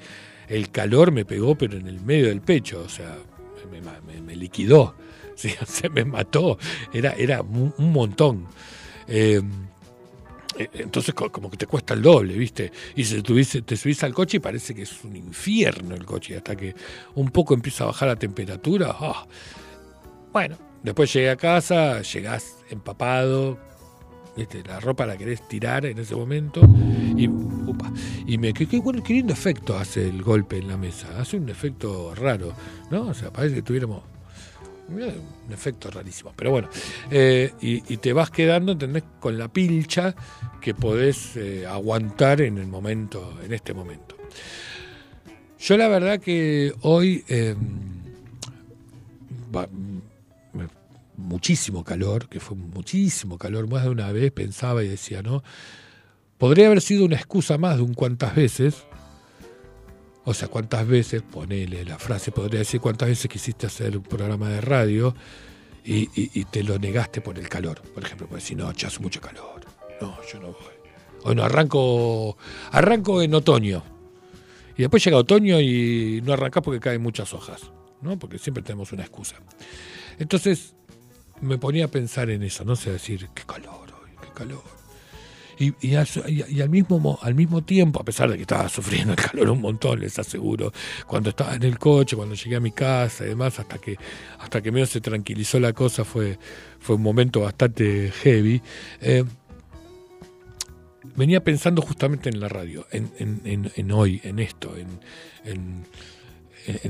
el 0.48 0.72
calor 0.72 1.12
me 1.12 1.26
pegó, 1.26 1.56
pero 1.56 1.78
en 1.78 1.88
el 1.88 2.02
medio 2.02 2.28
del 2.28 2.42
pecho. 2.42 2.84
O 2.86 2.90
sea, 2.90 3.16
me 4.26 4.36
liquidó. 4.36 4.96
Se 5.68 5.90
me 5.90 6.04
mató. 6.06 6.58
Era, 6.94 7.14
era 7.14 7.42
un, 7.42 7.74
montón. 7.78 8.48
Eh, 9.08 9.42
entonces 10.74 11.14
como 11.14 11.50
que 11.50 11.58
te 11.58 11.68
cuesta 11.68 11.94
el 11.94 12.02
doble, 12.02 12.36
¿viste? 12.36 12.72
Y 12.96 13.04
si 13.04 13.22
te, 13.22 13.62
te 13.62 13.78
subís 13.78 14.04
al 14.04 14.14
coche 14.14 14.38
y 14.38 14.40
parece 14.40 14.74
que 14.74 14.84
es 14.84 15.04
un 15.04 15.16
infierno 15.16 15.96
el 15.96 16.06
coche, 16.06 16.38
hasta 16.38 16.56
que 16.56 16.76
un 17.16 17.30
poco 17.30 17.54
empieza 17.54 17.84
a 17.84 17.88
bajar 17.88 18.10
la 18.10 18.16
temperatura. 18.16 18.96
¡ah! 19.00 19.26
Bueno, 20.34 20.58
después 20.84 21.12
llegué 21.14 21.30
a 21.30 21.36
casa, 21.36 22.02
llegás 22.02 22.58
empapado, 22.70 23.60
la 24.66 24.80
ropa 24.80 25.06
la 25.06 25.18
querés 25.18 25.48
tirar 25.48 25.86
en 25.86 25.98
ese 25.98 26.16
momento 26.16 26.62
y, 27.16 27.30
y 28.28 28.38
me, 28.38 28.54
qué, 28.54 28.68
qué, 28.68 28.82
qué 29.04 29.14
lindo 29.14 29.34
efecto 29.34 29.78
hace 29.78 30.08
el 30.08 30.22
golpe 30.22 30.58
en 30.58 30.68
la 30.68 30.78
mesa, 30.78 31.08
hace 31.20 31.38
un 31.38 31.50
efecto 31.50 32.14
raro, 32.14 32.54
¿no? 32.92 33.08
O 33.08 33.14
sea, 33.14 33.32
parece 33.32 33.56
que 33.56 33.62
tuviéramos 33.64 34.04
un 34.90 35.54
efecto 35.54 35.90
rarísimo. 35.92 36.34
Pero 36.36 36.52
bueno, 36.52 36.70
eh, 37.12 37.52
y, 37.62 37.98
te 37.98 38.14
vas 38.14 38.32
quedando, 38.32 38.74
¿entendés? 38.74 39.04
Con 39.20 39.38
la 39.38 39.48
pilcha 39.48 40.16
que 40.62 40.74
podés 40.74 41.36
eh, 41.36 41.66
aguantar 41.66 42.42
en 42.42 42.58
el 42.58 42.68
momento, 42.68 43.38
en 43.44 43.54
este 43.54 43.74
momento. 43.74 44.16
Yo 45.60 45.78
la 45.78 45.88
verdad 45.88 46.20
que 46.20 46.74
hoy 46.82 47.24
em, 47.28 47.58
muchísimo 51.18 51.84
calor, 51.84 52.30
que 52.30 52.40
fue 52.40 52.56
muchísimo 52.56 53.38
calor, 53.38 53.68
más 53.68 53.84
de 53.84 53.90
una 53.90 54.12
vez 54.12 54.32
pensaba 54.32 54.84
y 54.84 54.88
decía, 54.88 55.22
¿no? 55.22 55.44
Podría 56.38 56.68
haber 56.68 56.82
sido 56.82 57.06
una 57.06 57.16
excusa 57.16 57.58
más 57.58 57.78
de 57.78 57.82
un 57.82 57.96
cuantas 57.96 58.36
veces, 58.36 58.86
o 60.30 60.34
sea, 60.34 60.50
cuántas 60.50 60.86
veces, 60.86 61.22
ponele 61.22 61.86
la 61.86 61.98
frase, 61.98 62.34
podría 62.34 62.60
decir 62.60 62.82
cuántas 62.82 63.08
veces 63.08 63.32
quisiste 63.32 63.66
hacer 63.66 63.96
un 63.96 64.04
programa 64.04 64.50
de 64.50 64.60
radio 64.60 65.16
y, 65.86 66.44
te 66.44 66.64
lo 66.64 66.78
negaste 66.78 67.22
por 67.22 67.40
el 67.40 67.48
calor. 67.48 67.82
Por 67.94 68.04
ejemplo, 68.04 68.28
pues 68.28 68.44
si 68.44 68.54
no, 68.54 68.70
ya 68.74 68.90
hace 68.90 69.00
mucho 69.00 69.22
calor. 69.22 69.62
No, 70.02 70.18
yo 70.30 70.42
no 70.42 70.48
voy. 70.48 70.76
Bueno, 71.24 71.46
arranco, 71.46 72.38
arranco 72.74 73.22
en 73.22 73.36
otoño. 73.36 73.82
Y 74.76 74.82
después 74.82 75.02
llega 75.02 75.16
otoño 75.16 75.62
y 75.62 76.22
no 76.26 76.34
arrancás 76.34 76.62
porque 76.62 76.82
caen 76.82 77.02
muchas 77.02 77.34
hojas, 77.34 77.72
¿no? 78.02 78.20
Porque 78.20 78.38
siempre 78.38 78.62
tenemos 78.62 78.92
una 78.92 79.04
excusa. 79.04 79.38
Entonces 80.20 80.76
me 81.40 81.58
ponía 81.58 81.86
a 81.86 81.88
pensar 81.88 82.30
en 82.32 82.44
eso, 82.44 82.66
no 82.66 82.76
sé, 82.76 82.92
decir, 82.92 83.30
qué 83.34 83.44
calor 83.44 83.94
hoy, 84.04 84.12
qué 84.22 84.34
calor. 84.34 84.77
Y, 85.60 85.96
al, 85.96 86.70
mismo, 86.70 87.18
al 87.22 87.34
mismo 87.34 87.64
tiempo, 87.64 88.00
a 88.00 88.04
pesar 88.06 88.30
de 88.30 88.36
que 88.36 88.42
estaba 88.42 88.70
sufriendo 88.70 89.14
el 89.14 89.20
calor 89.20 89.50
un 89.50 89.60
montón, 89.62 90.00
les 90.00 90.18
aseguro, 90.20 90.72
cuando 91.08 91.32
estaba 91.32 91.56
en 91.56 91.64
el 91.64 91.80
coche, 91.80 92.16
cuando 92.16 92.36
llegué 92.36 92.58
a 92.58 92.60
mi 92.60 92.72
casa 92.72 93.26
y 93.26 93.30
demás, 93.30 93.58
hasta 93.60 93.80
que, 93.80 93.98
hasta 94.40 94.62
que 94.62 94.72
medio 94.72 94.86
se 94.86 95.02
tranquilizó 95.02 95.60
la 95.60 95.74
cosa, 95.74 96.06
fue, 96.06 96.38
fue 96.80 96.96
un 96.98 97.02
momento 97.02 97.42
bastante 97.42 98.12
heavy. 98.22 98.62
Eh, 99.02 99.24
venía 101.16 101.44
pensando 101.44 101.82
justamente 101.82 102.30
en 102.30 102.40
la 102.40 102.50
radio, 102.50 102.86
en, 102.92 103.10
en- 103.18 103.42
en- 103.46 103.72
en 103.76 103.92
hoy, 103.92 104.22
en 104.24 104.38
esto, 104.40 104.76
en 104.78 104.88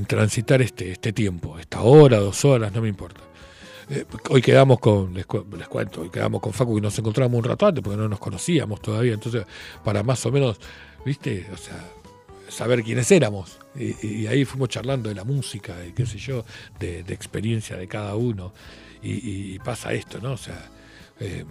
transitar 0.08 0.62
este, 0.62 0.92
este 0.92 1.14
tiempo, 1.14 1.58
esta 1.60 1.82
hora, 1.82 2.18
dos 2.18 2.44
horas, 2.46 2.74
no 2.74 2.82
me 2.82 2.90
importa. 2.90 3.22
Eh, 3.90 4.06
hoy 4.30 4.42
quedamos 4.42 4.80
con, 4.80 5.14
les, 5.14 5.26
les 5.58 5.68
cuento, 5.68 6.02
hoy 6.02 6.10
quedamos 6.10 6.42
con 6.42 6.52
Facu 6.52 6.78
y 6.78 6.82
nos 6.82 6.98
encontramos 7.00 7.38
un 7.38 7.44
rato 7.44 7.66
antes 7.68 7.82
porque 7.84 7.98
no 7.98 8.10
nos 8.10 8.20
conocíamos 8.20 8.82
todavía, 8.82 9.14
entonces 9.14 9.46
para 9.84 10.04
más 10.04 10.26
o 10.26 10.32
menos, 10.32 10.60
viste, 11.06 11.48
o 11.54 11.58
sea, 11.58 11.80
saber 12.50 12.84
quiénes 12.84 13.10
éramos. 13.12 13.60
Y, 13.76 14.26
ahí 14.28 14.44
fuimos 14.44 14.70
charlando 14.70 15.08
de 15.10 15.16
la 15.16 15.24
música, 15.24 15.76
y 15.86 15.92
qué 15.94 16.06
sé 16.06 16.18
yo, 16.18 16.44
de, 16.80 17.04
de 17.04 17.14
experiencia 17.14 17.78
de 17.78 17.88
cada 17.88 18.16
uno. 18.16 18.54
Y, 19.02 19.12
y- 19.14 19.56
y 19.56 19.60
pasa 19.60 19.94
esto, 19.94 20.20
¿no? 20.20 20.34
O 20.34 20.38
sea, 20.38 20.70
eh, 21.20 21.46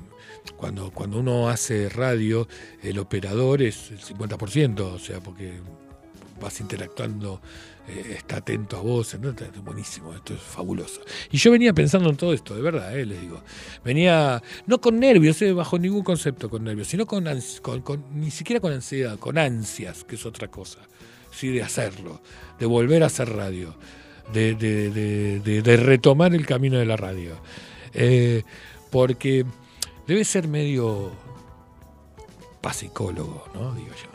cuando, 0.56 0.90
cuando 0.90 1.18
uno 1.20 1.48
hace 1.48 1.88
radio, 1.88 2.48
el 2.82 2.98
operador 2.98 3.62
es 3.62 3.90
el 3.92 4.00
50%, 4.00 4.80
o 4.80 4.98
sea, 4.98 5.20
porque 5.20 5.60
vas 6.40 6.60
interactuando, 6.60 7.40
eh, 7.88 8.14
está 8.18 8.36
atento 8.38 8.76
a 8.76 8.80
vos, 8.80 9.16
¿no? 9.20 9.34
Buenísimo, 9.64 10.12
esto 10.14 10.34
es 10.34 10.40
fabuloso. 10.40 11.00
Y 11.30 11.38
yo 11.38 11.50
venía 11.50 11.72
pensando 11.72 12.10
en 12.10 12.16
todo 12.16 12.32
esto, 12.32 12.54
de 12.54 12.62
verdad, 12.62 12.96
eh, 12.98 13.06
les 13.06 13.20
digo. 13.20 13.42
Venía, 13.84 14.42
no 14.66 14.80
con 14.80 14.98
nervios, 14.98 15.40
eh, 15.42 15.52
bajo 15.52 15.78
ningún 15.78 16.02
concepto 16.02 16.48
con 16.50 16.64
nervios, 16.64 16.88
sino 16.88 17.06
con, 17.06 17.24
ni 18.14 18.30
siquiera 18.30 18.60
con 18.60 18.72
ansiedad, 18.72 19.18
con 19.18 19.38
ansias, 19.38 20.04
que 20.04 20.16
es 20.16 20.26
otra 20.26 20.48
cosa, 20.48 20.78
sí, 21.30 21.48
de 21.48 21.62
hacerlo, 21.62 22.20
de 22.58 22.66
volver 22.66 23.02
a 23.02 23.06
hacer 23.06 23.28
radio, 23.30 23.74
de- 24.32 24.54
de 24.56 25.76
retomar 25.76 26.34
el 26.34 26.44
camino 26.46 26.78
de 26.78 26.86
la 26.86 26.96
radio. 26.96 27.36
Eh, 27.94 28.42
porque 28.90 29.44
debe 30.06 30.24
ser 30.24 30.48
medio 30.48 31.12
pasicólogo, 32.60 33.44
¿no? 33.54 33.74
Digo 33.74 33.88
yo. 33.90 34.10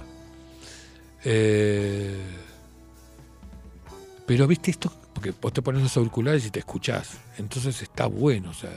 Eh, 1.23 2.17
pero 4.31 4.47
viste 4.47 4.71
esto, 4.71 4.89
porque 5.13 5.33
vos 5.41 5.51
te 5.51 5.61
pones 5.61 5.83
los 5.83 5.97
auriculares 5.97 6.45
y 6.45 6.51
te 6.51 6.59
escuchás, 6.59 7.17
entonces 7.37 7.81
está 7.81 8.05
bueno, 8.05 8.51
o 8.51 8.53
sea, 8.53 8.71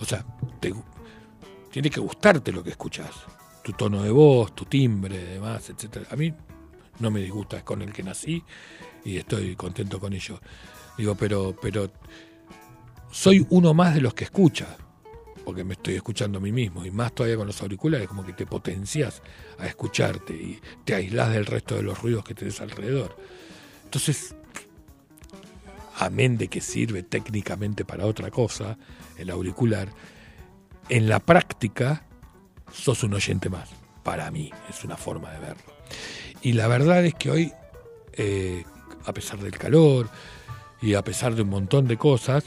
o 0.00 0.04
sea, 0.04 0.26
te 0.58 0.74
tiene 1.70 1.88
que 1.88 2.00
gustarte 2.00 2.50
lo 2.50 2.64
que 2.64 2.70
escuchás, 2.70 3.12
tu 3.62 3.72
tono 3.72 4.02
de 4.02 4.10
voz, 4.10 4.52
tu 4.52 4.64
timbre, 4.64 5.16
demás, 5.16 5.70
etcétera. 5.70 6.08
A 6.10 6.16
mí 6.16 6.34
no 6.98 7.08
me 7.12 7.20
disgusta, 7.20 7.58
es 7.58 7.62
con 7.62 7.82
el 7.82 7.92
que 7.92 8.02
nací 8.02 8.42
y 9.04 9.16
estoy 9.16 9.54
contento 9.54 10.00
con 10.00 10.12
ello. 10.12 10.40
Digo, 10.98 11.14
pero, 11.14 11.54
pero 11.62 11.88
soy 13.12 13.46
uno 13.50 13.72
más 13.72 13.94
de 13.94 14.00
los 14.00 14.12
que 14.12 14.24
escucha, 14.24 14.76
porque 15.44 15.62
me 15.62 15.74
estoy 15.74 15.94
escuchando 15.94 16.38
a 16.38 16.40
mí 16.40 16.50
mismo, 16.50 16.84
y 16.84 16.90
más 16.90 17.14
todavía 17.14 17.36
con 17.36 17.46
los 17.46 17.62
auriculares, 17.62 18.08
como 18.08 18.26
que 18.26 18.32
te 18.32 18.44
potencias 18.44 19.22
a 19.56 19.68
escucharte 19.68 20.34
y 20.34 20.60
te 20.84 20.96
aislás 20.96 21.32
del 21.32 21.46
resto 21.46 21.76
de 21.76 21.84
los 21.84 22.02
ruidos 22.02 22.24
que 22.24 22.34
tenés 22.34 22.60
alrededor. 22.60 23.16
Entonces, 23.84 24.34
amén 26.00 26.36
de 26.38 26.48
que 26.48 26.60
sirve 26.60 27.02
técnicamente 27.02 27.84
para 27.84 28.06
otra 28.06 28.30
cosa, 28.30 28.76
el 29.18 29.30
auricular, 29.30 29.88
en 30.88 31.08
la 31.08 31.20
práctica 31.20 32.04
sos 32.72 33.02
un 33.04 33.14
oyente 33.14 33.48
más. 33.48 33.68
Para 34.02 34.30
mí, 34.30 34.50
es 34.68 34.82
una 34.84 34.96
forma 34.96 35.30
de 35.30 35.38
verlo. 35.40 35.72
Y 36.42 36.52
la 36.54 36.66
verdad 36.68 37.04
es 37.04 37.14
que 37.14 37.30
hoy, 37.30 37.52
eh, 38.14 38.64
a 39.04 39.12
pesar 39.12 39.38
del 39.40 39.56
calor 39.58 40.08
y 40.80 40.94
a 40.94 41.02
pesar 41.04 41.34
de 41.34 41.42
un 41.42 41.50
montón 41.50 41.86
de 41.86 41.96
cosas, 41.96 42.44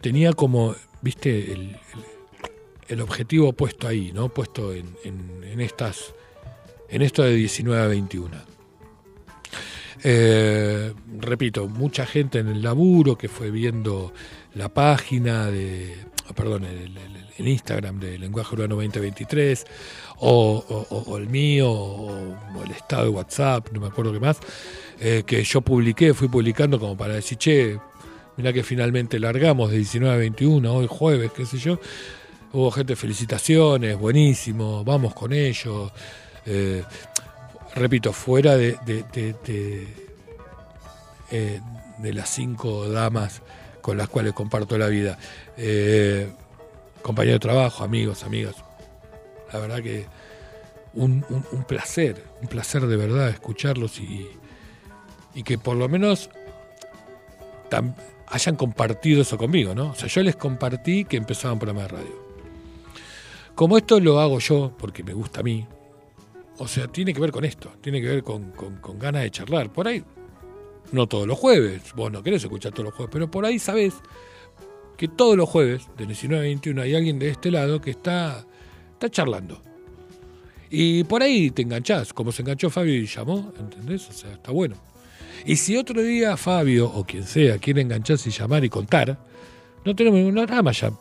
tenía 0.00 0.32
como, 0.32 0.74
viste, 1.00 1.52
el, 1.52 1.76
el- 2.88 3.00
objetivo 3.00 3.52
puesto 3.52 3.86
ahí, 3.86 4.10
¿no? 4.12 4.28
Puesto 4.28 4.72
en, 4.72 4.94
en- 5.04 5.44
en 5.44 5.60
estas, 5.60 6.12
en 6.88 7.02
esto 7.02 7.22
de 7.22 7.34
19 7.34 7.80
a 7.82 7.86
21. 7.86 8.36
Eh, 10.04 10.92
repito, 11.20 11.68
mucha 11.68 12.06
gente 12.06 12.38
en 12.40 12.48
el 12.48 12.62
laburo 12.62 13.16
que 13.16 13.28
fue 13.28 13.50
viendo 13.50 14.12
la 14.54 14.68
página 14.68 15.46
de, 15.46 15.96
oh, 16.28 16.34
perdón, 16.34 16.64
el, 16.64 16.92
Instagram 17.44 17.98
de 17.98 18.18
Lenguaje 18.20 18.54
Urbano 18.54 18.76
2023, 18.76 19.64
o, 20.18 20.64
o- 21.08 21.18
el 21.18 21.28
mío, 21.28 21.68
o, 21.72 22.36
o 22.56 22.62
el 22.64 22.70
estado 22.70 23.04
de 23.04 23.08
WhatsApp, 23.08 23.68
no 23.72 23.80
me 23.80 23.88
acuerdo 23.88 24.12
qué 24.12 24.20
más, 24.20 24.38
eh, 25.00 25.24
que 25.26 25.42
yo 25.42 25.60
publiqué, 25.60 26.14
fui 26.14 26.28
publicando 26.28 26.78
como 26.78 26.96
para 26.96 27.14
decir, 27.14 27.38
che, 27.38 27.80
mirá 28.36 28.52
que 28.52 28.62
finalmente 28.62 29.18
largamos 29.18 29.72
de 29.72 29.78
19 29.78 30.14
a 30.14 30.18
21, 30.18 30.72
hoy 30.72 30.86
jueves, 30.88 31.32
qué 31.32 31.44
sé 31.46 31.58
yo. 31.58 31.80
Hubo 32.52 32.70
gente, 32.70 32.94
felicitaciones, 32.94 33.98
buenísimo, 33.98 34.84
vamos 34.84 35.12
con 35.14 35.32
ellos. 35.32 35.90
Eh, 36.46 36.84
repito, 37.74 38.12
fuera 38.12 38.56
de, 38.56 38.76
de, 38.84 39.86
eh, 41.30 41.60
de 41.98 42.12
las 42.12 42.28
cinco 42.30 42.88
damas 42.88 43.42
con 43.80 43.96
las 43.96 44.08
cuales 44.08 44.32
comparto 44.32 44.78
la 44.78 44.86
vida, 44.88 45.18
eh, 45.56 46.30
compañeros 47.02 47.40
de 47.40 47.48
trabajo, 47.48 47.82
amigos, 47.84 48.22
amigas, 48.22 48.56
la 49.52 49.58
verdad 49.58 49.82
que 49.82 50.06
un, 50.94 51.24
un- 51.30 51.64
placer, 51.64 52.22
un 52.40 52.48
placer 52.48 52.86
de 52.86 52.96
verdad 52.96 53.28
escucharlos 53.30 53.98
y, 53.98 54.28
y 55.34 55.42
que 55.42 55.58
por 55.58 55.76
lo 55.76 55.88
menos 55.88 56.30
hayan 58.28 58.56
compartido 58.56 59.22
eso 59.22 59.38
conmigo, 59.38 59.74
¿no? 59.74 59.90
O 59.90 59.94
sea, 59.94 60.08
yo 60.08 60.22
les 60.22 60.36
compartí 60.36 61.04
que 61.04 61.16
empezaba 61.16 61.54
un 61.54 61.58
de 61.82 61.88
radio. 61.88 62.22
Como 63.54 63.76
esto 63.76 63.98
lo 64.00 64.20
hago 64.20 64.38
yo, 64.38 64.72
porque 64.78 65.02
me 65.02 65.12
gusta 65.12 65.40
a 65.40 65.42
mí, 65.42 65.66
o 66.58 66.68
sea, 66.68 66.86
tiene 66.88 67.12
que 67.14 67.20
ver 67.20 67.32
con 67.32 67.44
esto, 67.44 67.72
tiene 67.80 68.00
que 68.00 68.08
ver 68.08 68.22
con, 68.22 68.50
con- 68.52 68.98
ganas 68.98 69.22
de 69.22 69.30
charlar. 69.30 69.72
Por 69.72 69.88
ahí, 69.88 70.02
no 70.92 71.06
todos 71.06 71.26
los 71.26 71.38
jueves, 71.38 71.82
vos 71.94 72.10
no 72.12 72.22
querés 72.22 72.42
escuchar 72.44 72.72
todos 72.72 72.86
los 72.86 72.94
jueves, 72.94 73.10
pero 73.12 73.30
por 73.30 73.44
ahí 73.44 73.58
sabés 73.58 73.94
que 74.96 75.08
todos 75.08 75.36
los 75.36 75.48
jueves, 75.48 75.88
de 75.96 76.06
19 76.06 76.40
a 76.44 76.46
21, 76.46 76.82
hay 76.82 76.94
alguien 76.94 77.18
de 77.18 77.30
este 77.30 77.50
lado 77.50 77.80
que 77.80 77.90
está, 77.90 78.44
está 78.92 79.10
charlando. 79.10 79.60
Y 80.70 81.04
por 81.04 81.22
ahí 81.22 81.50
te 81.50 81.62
enganchás, 81.62 82.12
como 82.12 82.32
se 82.32 82.42
enganchó 82.42 82.70
Fabio 82.70 82.94
y 82.94 83.06
llamó, 83.06 83.52
¿entendés? 83.58 84.08
O 84.08 84.12
sea, 84.12 84.32
está 84.32 84.52
bueno. 84.52 84.76
Y 85.44 85.56
si 85.56 85.76
otro 85.76 86.00
día 86.00 86.36
Fabio 86.36 86.86
o 86.88 87.04
quien 87.04 87.24
sea 87.24 87.58
quiere 87.58 87.82
engancharse 87.82 88.28
y 88.28 88.32
llamar 88.32 88.64
y 88.64 88.68
contar, 88.70 89.18
no 89.84 89.94
tenemos 89.96 90.18
ningún 90.20 90.36
drama, 90.46 90.70
ya 90.72 90.92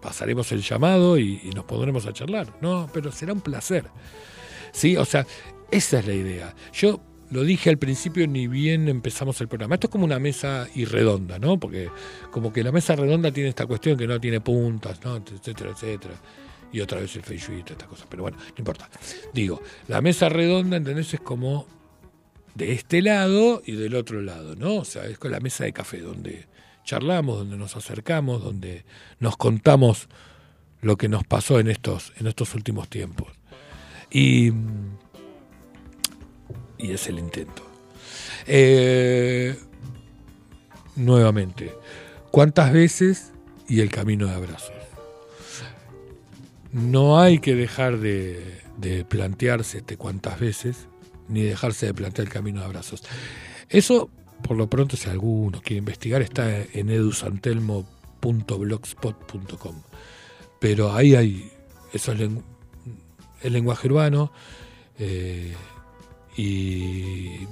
pasaremos 0.00 0.50
el 0.52 0.62
llamado 0.62 1.18
y, 1.18 1.40
y 1.44 1.50
nos 1.50 1.64
pondremos 1.66 2.06
a 2.06 2.12
charlar. 2.12 2.48
No, 2.60 2.88
pero 2.92 3.12
será 3.12 3.32
un 3.32 3.42
placer. 3.42 3.84
Sí, 4.76 4.94
o 4.94 5.06
sea, 5.06 5.26
esa 5.70 6.00
es 6.00 6.06
la 6.06 6.12
idea. 6.12 6.54
Yo 6.74 7.00
lo 7.30 7.44
dije 7.44 7.70
al 7.70 7.78
principio 7.78 8.26
ni 8.28 8.46
bien 8.46 8.90
empezamos 8.90 9.40
el 9.40 9.48
programa. 9.48 9.76
Esto 9.76 9.86
es 9.86 9.90
como 9.90 10.04
una 10.04 10.18
mesa 10.18 10.68
irredonda, 10.74 11.38
¿no? 11.38 11.58
Porque 11.58 11.88
como 12.30 12.52
que 12.52 12.62
la 12.62 12.72
mesa 12.72 12.94
redonda 12.94 13.32
tiene 13.32 13.48
esta 13.48 13.64
cuestión 13.64 13.96
que 13.96 14.06
no 14.06 14.20
tiene 14.20 14.42
puntas, 14.42 15.02
¿no? 15.02 15.16
Etcétera, 15.16 15.70
etcétera. 15.70 16.14
Y 16.70 16.80
otra 16.80 17.00
vez 17.00 17.16
el 17.16 17.22
feng 17.22 17.38
estas 17.66 17.88
cosas. 17.88 18.06
Pero 18.10 18.24
bueno, 18.24 18.36
no 18.36 18.54
importa. 18.58 18.90
Digo, 19.32 19.62
la 19.88 20.02
mesa 20.02 20.28
redonda, 20.28 20.76
¿entendés? 20.76 21.14
Es 21.14 21.20
como 21.20 21.66
de 22.54 22.72
este 22.72 23.00
lado 23.00 23.62
y 23.64 23.76
del 23.76 23.94
otro 23.94 24.20
lado, 24.20 24.56
¿no? 24.56 24.74
O 24.74 24.84
sea, 24.84 25.06
es 25.06 25.16
con 25.16 25.30
la 25.30 25.40
mesa 25.40 25.64
de 25.64 25.72
café 25.72 26.00
donde 26.00 26.48
charlamos, 26.84 27.38
donde 27.38 27.56
nos 27.56 27.76
acercamos, 27.76 28.44
donde 28.44 28.84
nos 29.20 29.38
contamos 29.38 30.10
lo 30.82 30.98
que 30.98 31.08
nos 31.08 31.24
pasó 31.24 31.60
en 31.60 31.68
estos, 31.68 32.12
en 32.18 32.26
estos 32.26 32.54
últimos 32.54 32.90
tiempos. 32.90 33.28
Y, 34.10 34.52
y 36.78 36.92
es 36.92 37.06
el 37.08 37.18
intento. 37.18 37.62
Eh, 38.46 39.58
nuevamente, 40.94 41.74
¿cuántas 42.30 42.72
veces 42.72 43.32
y 43.68 43.80
el 43.80 43.90
camino 43.90 44.26
de 44.26 44.34
abrazos? 44.34 44.72
No 46.72 47.18
hay 47.20 47.38
que 47.38 47.54
dejar 47.54 47.98
de, 47.98 48.60
de 48.76 49.04
plantearse 49.04 49.78
este 49.78 49.96
cuántas 49.96 50.38
veces, 50.38 50.88
ni 51.28 51.42
dejarse 51.42 51.86
de 51.86 51.94
plantear 51.94 52.28
el 52.28 52.32
camino 52.32 52.60
de 52.60 52.66
abrazos. 52.66 53.02
Eso, 53.68 54.10
por 54.42 54.56
lo 54.56 54.68
pronto, 54.68 54.96
si 54.96 55.08
alguno 55.08 55.60
quiere 55.62 55.78
investigar, 55.78 56.22
está 56.22 56.60
en 56.60 56.90
edusantelmo.blogspot.com. 56.90 59.82
Pero 60.60 60.92
ahí 60.92 61.14
hay 61.14 61.50
esos 61.92 62.16
lengu- 62.16 62.44
el 63.42 63.52
lenguaje 63.52 63.88
urbano 63.88 64.32
eh, 64.98 65.54
y, 66.36 67.46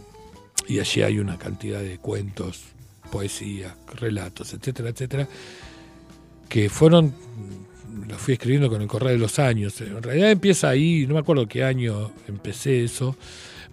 allí 0.80 1.02
hay 1.02 1.18
una 1.18 1.38
cantidad 1.38 1.80
de 1.80 1.98
cuentos, 1.98 2.62
poesía, 3.10 3.76
relatos, 3.94 4.52
etcétera, 4.54 4.90
etcétera, 4.90 5.28
que 6.48 6.68
fueron, 6.68 7.14
los 8.08 8.20
fui 8.20 8.34
escribiendo 8.34 8.68
con 8.68 8.82
el 8.82 8.88
correr 8.88 9.12
de 9.12 9.18
los 9.18 9.38
años. 9.38 9.80
En 9.80 10.02
realidad 10.02 10.30
empieza 10.30 10.68
ahí, 10.68 11.06
no 11.06 11.14
me 11.14 11.20
acuerdo 11.20 11.46
qué 11.46 11.64
año 11.64 12.12
empecé 12.28 12.84
eso, 12.84 13.16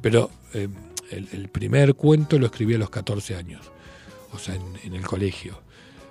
pero 0.01 0.29
eh, 0.53 0.67
el, 1.11 1.49
primer 1.49 1.95
cuento 1.95 2.39
lo 2.39 2.45
escribí 2.45 2.75
a 2.75 2.77
los 2.77 2.89
14 2.89 3.35
años, 3.35 3.61
o 4.31 4.39
sea, 4.39 4.55
en, 4.55 4.63
en 4.83 4.95
el 4.95 5.05
colegio, 5.05 5.61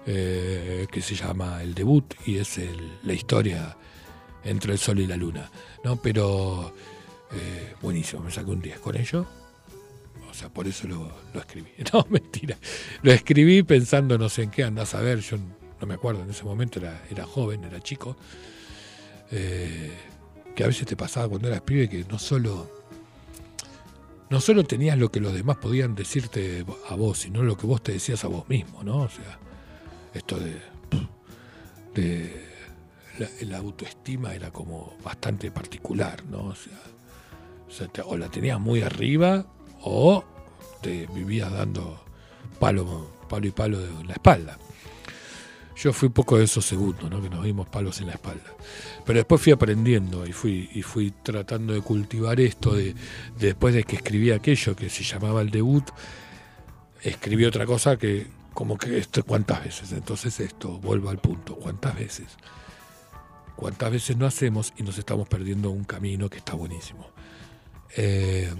eh, 0.07 0.87
que 0.91 1.03
se 1.03 1.15
llama 1.15 1.63
El 1.63 1.75
Debut 1.75 2.15
y 2.27 2.39
es 2.39 2.59
el- 2.59 2.99
la 3.03 3.13
historia 3.13 3.77
entre 4.45 4.73
el 4.73 4.79
sol 4.79 5.01
y 5.01 5.07
la 5.07 5.17
luna, 5.17 5.51
¿no? 5.85 5.97
Pero 5.97 6.75
eh, 7.33 7.75
buenísimo, 7.81 8.23
me 8.23 8.31
saqué 8.31 8.51
un 8.51 8.61
10 8.61 8.79
con 8.81 8.97
ello. 8.97 9.27
O 10.31 10.35
sea, 10.35 10.49
por 10.49 10.67
eso 10.67 10.87
lo, 10.87 11.11
escribí. 11.35 11.71
No, 11.93 12.07
mentira. 12.09 12.57
Lo 13.03 13.13
escribí 13.13 13.63
pensando 13.63 14.17
no 14.17 14.29
sé 14.29 14.45
en 14.45 14.51
qué 14.51 14.65
andas 14.65 14.95
a 14.95 15.01
ver. 15.01 15.21
Yo 15.21 15.37
no 15.81 15.87
me 15.87 15.95
acuerdo, 15.95 16.23
en 16.23 16.31
ese 16.31 16.45
momento 16.45 16.79
era, 16.79 17.03
era 17.11 17.25
joven, 17.25 17.65
era 17.65 17.81
chico. 17.81 18.17
Eh, 19.33 19.93
que 20.55 20.65
a 20.65 20.67
veces 20.67 20.87
te 20.87 20.97
pasaba 20.97 21.29
cuando 21.29 21.49
eras 21.49 21.61
pibe 21.61 21.89
que 21.89 22.05
no 22.05 22.19
solo 22.19 22.69
no 24.29 24.41
solo 24.41 24.65
tenías 24.65 24.97
lo 24.97 25.11
que 25.11 25.21
los 25.21 25.35
demás 25.35 25.57
podían 25.57 25.95
decirte 25.95 26.65
a 26.89 26.95
vos, 26.95 27.19
sino 27.19 27.43
lo 27.43 27.57
que 27.57 27.67
vos 27.67 27.83
te 27.83 27.93
decías 27.93 28.25
a 28.25 28.29
vos 28.29 28.49
mismo, 28.49 28.85
¿no? 28.85 28.99
O 29.03 29.09
sea, 29.09 29.39
esto 30.15 30.39
de, 30.39 30.57
de 31.95 32.50
la, 33.41 33.59
autoestima 33.59 34.35
era 34.35 34.51
como 34.51 34.97
bastante 35.05 35.51
particular, 35.51 36.25
¿no? 36.25 36.47
O 36.47 36.55
sea, 36.55 36.79
o, 37.69 37.71
sea, 37.71 37.89
o 38.05 38.17
la 38.17 38.29
tenías 38.29 38.59
muy 38.59 38.83
arriba 38.83 39.47
o 39.83 40.25
te 40.81 41.07
vivías 41.07 41.53
dando 41.53 42.03
palo, 42.59 43.11
palo 43.29 43.47
y 43.47 43.51
palo 43.51 43.79
en 43.81 44.07
la 44.07 44.15
espalda. 44.15 44.59
Yo 45.77 45.95
fui 45.95 46.09
un 46.09 46.13
poco 46.13 46.37
de 46.37 46.45
esos 46.45 46.65
segundos, 46.67 47.11
¿no? 47.11 47.23
que 47.23 47.31
nos 47.31 47.43
dimos 47.43 47.67
palos 47.67 48.01
en 48.01 48.09
la 48.09 48.13
espalda. 48.13 48.55
Pero 49.07 49.19
después 49.19 49.41
fui 49.41 49.53
aprendiendo 49.53 50.27
y 50.27 50.33
fui, 50.33 50.69
y 50.75 50.83
fui 50.83 51.11
tratando 51.23 51.73
de 51.73 51.81
cultivar 51.81 52.39
esto 52.39 52.75
de, 52.75 52.93
de 52.93 52.97
después 53.39 53.75
de 53.75 53.85
que 53.85 53.97
escribí 53.97 54.31
aquello 54.31 54.77
que 54.77 54.91
se 54.91 55.05
llamaba 55.05 55.41
el 55.41 55.51
debut, 55.51 55.85
escribí 57.03 57.47
otra 57.47 57.65
cosa 57.65 57.97
que 57.97 58.27
como 58.53 58.77
que 58.77 58.99
esto 58.99 59.25
cuántas 59.25 59.65
veces. 59.65 59.93
Entonces 59.93 60.39
esto, 60.41 60.79
vuelvo 60.79 61.09
al 61.09 61.19
punto, 61.19 61.57
¿cuántas 61.57 61.95
veces? 61.95 62.27
¿Cuántas 63.61 63.93
veces 63.93 64.17
no 64.17 64.25
hacemos 64.25 64.73
y 64.79 64.83
nos 64.83 64.97
estamos 64.97 65.29
perdiendo 65.29 65.71
un 65.71 65.85
camino 65.85 66.31
que 66.31 66.39
está 66.39 66.55
buenísimo? 66.55 67.11
Eh, 67.95 68.51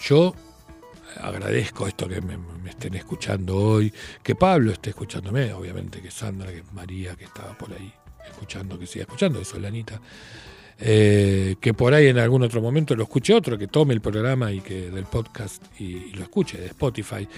yo 0.00 0.34
agradezco 1.20 1.86
esto 1.86 2.08
que 2.08 2.22
me, 2.22 2.38
estén 2.70 2.94
escuchando 2.94 3.54
hoy, 3.54 3.92
que 4.22 4.34
Pablo 4.34 4.72
esté 4.72 4.90
escuchándome, 4.90 5.52
obviamente 5.52 6.00
que 6.00 6.10
Sandra, 6.10 6.50
que 6.50 6.62
María, 6.72 7.16
que 7.16 7.24
estaba 7.24 7.52
por 7.58 7.70
ahí 7.74 7.92
escuchando, 8.26 8.78
que 8.78 8.86
siga 8.86 9.02
escuchando, 9.02 9.38
eso 9.42 9.58
Lanita. 9.58 10.00
Eh, 10.78 11.56
que 11.60 11.74
por 11.74 11.92
ahí 11.92 12.06
en 12.06 12.18
algún 12.18 12.42
otro 12.44 12.62
momento 12.62 12.96
lo 12.96 13.02
escuche 13.02 13.34
otro, 13.34 13.58
que 13.58 13.68
tome 13.68 13.92
el 13.92 14.00
programa 14.00 14.52
y 14.52 14.60
que 14.62 14.90
del 14.90 15.04
podcast 15.04 15.62
y, 15.78 15.84
y 15.84 16.12
lo 16.14 16.22
escuche 16.22 16.56
de 16.56 16.68
Spotify, 16.68 17.28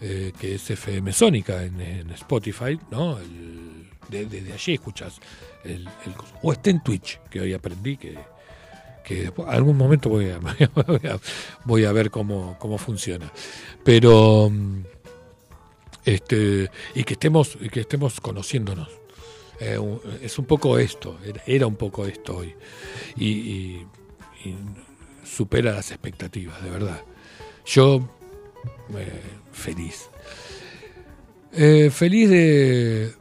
eh, 0.00 0.32
que 0.36 0.56
es 0.56 0.68
FM 0.68 1.12
Sónica 1.12 1.62
en, 1.62 1.80
en 1.80 2.10
Spotify, 2.10 2.76
¿no? 2.90 3.20
El- 3.20 3.73
de- 4.08 4.26
desde 4.26 4.52
allí 4.52 4.74
escuchas 4.74 5.20
el, 5.64 5.88
el 6.04 6.14
o 6.42 6.52
esté 6.52 6.70
en 6.70 6.82
Twitch, 6.82 7.20
que 7.30 7.40
hoy 7.40 7.52
aprendí 7.52 7.96
que, 7.96 8.18
que 9.04 9.32
algún 9.46 9.76
momento 9.76 10.08
voy 10.10 10.30
a, 10.30 10.40
voy 11.64 11.84
a, 11.84 11.92
ver 11.92 12.10
cómo, 12.10 12.56
cómo 12.58 12.78
funciona. 12.78 13.30
Pero 13.84 14.50
mm, 14.50 14.82
este 16.04 16.70
y 16.94 17.04
que 17.04 17.14
estemos 17.14 17.56
y 17.60 17.68
que 17.68 17.80
estemos 17.80 18.20
conociéndonos. 18.20 18.88
Eh, 19.60 19.78
es 20.20 20.38
un 20.38 20.46
poco 20.46 20.78
esto, 20.78 21.16
era, 21.46 21.66
un 21.66 21.76
poco 21.76 22.06
esto 22.06 22.38
hoy. 22.38 22.54
Y 23.16 23.82
supera 25.24 25.72
las 25.72 25.90
expectativas, 25.90 26.62
de 26.62 26.70
verdad. 26.70 27.02
Yo 27.66 28.08
eh, 28.96 29.22
feliz. 29.52 30.08
Eh, 31.52 31.90
feliz 31.90 32.28
de 32.30 33.14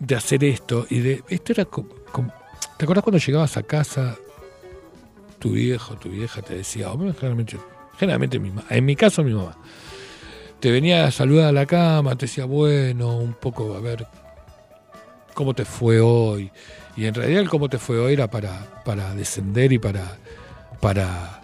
de 0.00 0.16
hacer 0.16 0.42
esto 0.42 0.86
y 0.90 0.98
de 0.98 1.22
esto 1.28 1.52
era 1.52 1.64
como, 1.66 1.88
¿te 2.76 2.84
acuerdas 2.84 3.04
cuando 3.04 3.18
llegabas 3.18 3.56
a 3.56 3.62
casa 3.62 4.16
tu 5.38 5.52
viejo, 5.52 5.94
tu 5.96 6.08
vieja 6.08 6.42
te 6.42 6.54
decía, 6.54 6.90
o 6.90 6.96
bueno, 6.96 7.14
generalmente, 7.14 7.58
generalmente 7.98 8.38
mi 8.38 8.52
en 8.68 8.84
mi 8.84 8.96
caso 8.96 9.22
mi 9.22 9.32
mamá, 9.32 9.56
te 10.58 10.70
venía 10.70 11.06
a 11.06 11.10
saludar 11.10 11.48
a 11.48 11.52
la 11.52 11.66
cama, 11.66 12.16
te 12.16 12.26
decía, 12.26 12.44
bueno, 12.44 13.16
un 13.16 13.34
poco, 13.34 13.74
a 13.74 13.80
ver, 13.80 14.06
cómo 15.34 15.54
te 15.54 15.64
fue 15.64 16.00
hoy. 16.00 16.50
Y 16.96 17.06
en 17.06 17.14
realidad 17.14 17.40
el 17.40 17.48
cómo 17.48 17.68
te 17.68 17.78
fue 17.78 17.98
hoy 17.98 18.12
era 18.12 18.30
para, 18.30 18.82
para 18.84 19.14
descender 19.14 19.72
y 19.72 19.78
para, 19.78 20.18
para, 20.80 21.40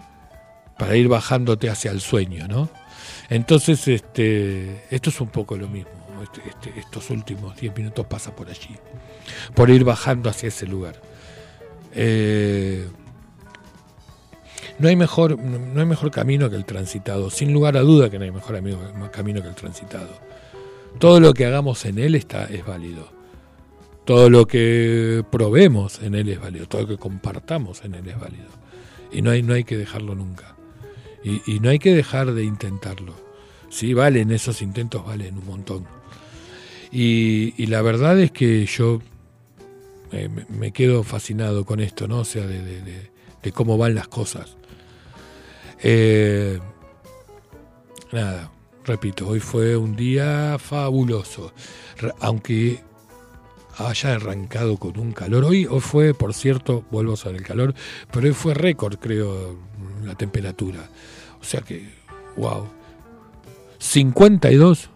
para 0.77 0.95
ir 0.95 1.07
bajándote 1.07 1.69
hacia 1.69 1.89
el 1.89 2.01
sueño, 2.01 2.47
¿no? 2.47 2.69
Entonces, 3.29 3.87
este, 3.87 4.83
esto 4.91 5.09
es 5.09 5.19
un 5.19 5.29
poco 5.29 5.57
lo 5.57 5.67
mismo. 5.67 5.96
Este- 6.23 6.41
este- 6.47 6.79
estos 6.79 7.09
últimos 7.09 7.55
10 7.57 7.75
minutos 7.75 8.05
pasa 8.07 8.35
por 8.35 8.49
allí, 8.49 8.75
por 9.53 9.69
ir 9.69 9.83
bajando 9.83 10.29
hacia 10.29 10.47
ese 10.47 10.65
lugar. 10.67 11.01
Eh, 11.93 12.87
no 14.79 14.87
hay 14.89 14.95
mejor 14.95 15.39
no 15.39 15.79
hay 15.79 15.85
mejor 15.87 16.11
camino 16.11 16.49
que 16.49 16.55
el 16.55 16.65
transitado 16.65 17.29
sin 17.29 17.51
lugar 17.53 17.77
a 17.77 17.81
duda 17.81 18.09
que 18.09 18.19
no 18.19 18.25
hay 18.25 18.31
mejor 18.31 18.55
amigo- 18.55 18.79
camino 19.11 19.41
que 19.41 19.47
el 19.47 19.55
transitado. 19.55 20.09
Todo 20.99 21.19
lo 21.19 21.33
que 21.33 21.45
hagamos 21.45 21.85
en 21.85 21.99
él 21.99 22.15
está 22.15 22.45
es 22.45 22.65
válido. 22.65 23.09
Todo 24.05 24.29
lo 24.29 24.47
que 24.47 25.23
probemos 25.31 26.01
en 26.01 26.15
él 26.15 26.29
es 26.29 26.39
válido. 26.39 26.65
Todo 26.67 26.83
lo 26.83 26.87
que 26.87 26.97
compartamos 26.97 27.83
en 27.83 27.95
él 27.95 28.07
es 28.07 28.19
válido. 28.19 28.47
Y 29.11 29.21
no 29.21 29.31
hay 29.31 29.41
no 29.43 29.53
hay 29.53 29.63
que 29.63 29.77
dejarlo 29.77 30.15
nunca. 30.15 30.55
Y, 31.23 31.41
y 31.51 31.59
no 31.59 31.69
hay 31.69 31.79
que 31.79 31.93
dejar 31.93 32.31
de 32.33 32.43
intentarlo. 32.43 33.13
Sí 33.69 33.93
valen 33.93 34.31
esos 34.31 34.61
intentos 34.61 35.05
valen 35.05 35.37
un 35.37 35.45
montón 35.45 35.85
y, 36.91 37.65
la 37.67 37.81
verdad 37.81 38.19
es 38.19 38.31
que 38.31 38.65
yo 38.65 39.01
eh, 40.11 40.29
me, 40.49 40.71
quedo 40.71 41.03
fascinado 41.03 41.65
con 41.65 41.79
esto, 41.79 42.07
¿no? 42.07 42.19
O 42.19 42.25
sea, 42.25 42.45
de, 42.45 43.11
cómo 43.53 43.77
van 43.77 43.95
las 43.95 44.07
cosas. 44.07 44.57
Eh, 45.81 46.59
nada, 48.11 48.51
repito, 48.85 49.27
hoy 49.27 49.39
fue 49.39 49.77
un 49.77 49.95
día 49.95 50.57
fabuloso. 50.59 51.53
Aunque 52.19 52.81
haya 53.77 54.15
arrancado 54.15 54.77
con 54.77 54.99
un 54.99 55.11
calor. 55.11 55.45
Hoy, 55.45 55.65
hoy 55.65 55.79
fue, 55.79 56.13
por 56.13 56.33
cierto, 56.33 56.83
vuelvo 56.91 57.13
a 57.13 57.17
sobre 57.17 57.37
el 57.37 57.43
calor, 57.43 57.73
pero 58.11 58.27
hoy 58.27 58.33
fue 58.33 58.53
récord, 58.53 58.97
creo, 58.97 59.57
la 60.03 60.15
temperatura. 60.15 60.89
O 61.39 61.43
sea 61.43 61.61
que, 61.61 61.87
wow. 62.35 62.67
52. 63.79 64.89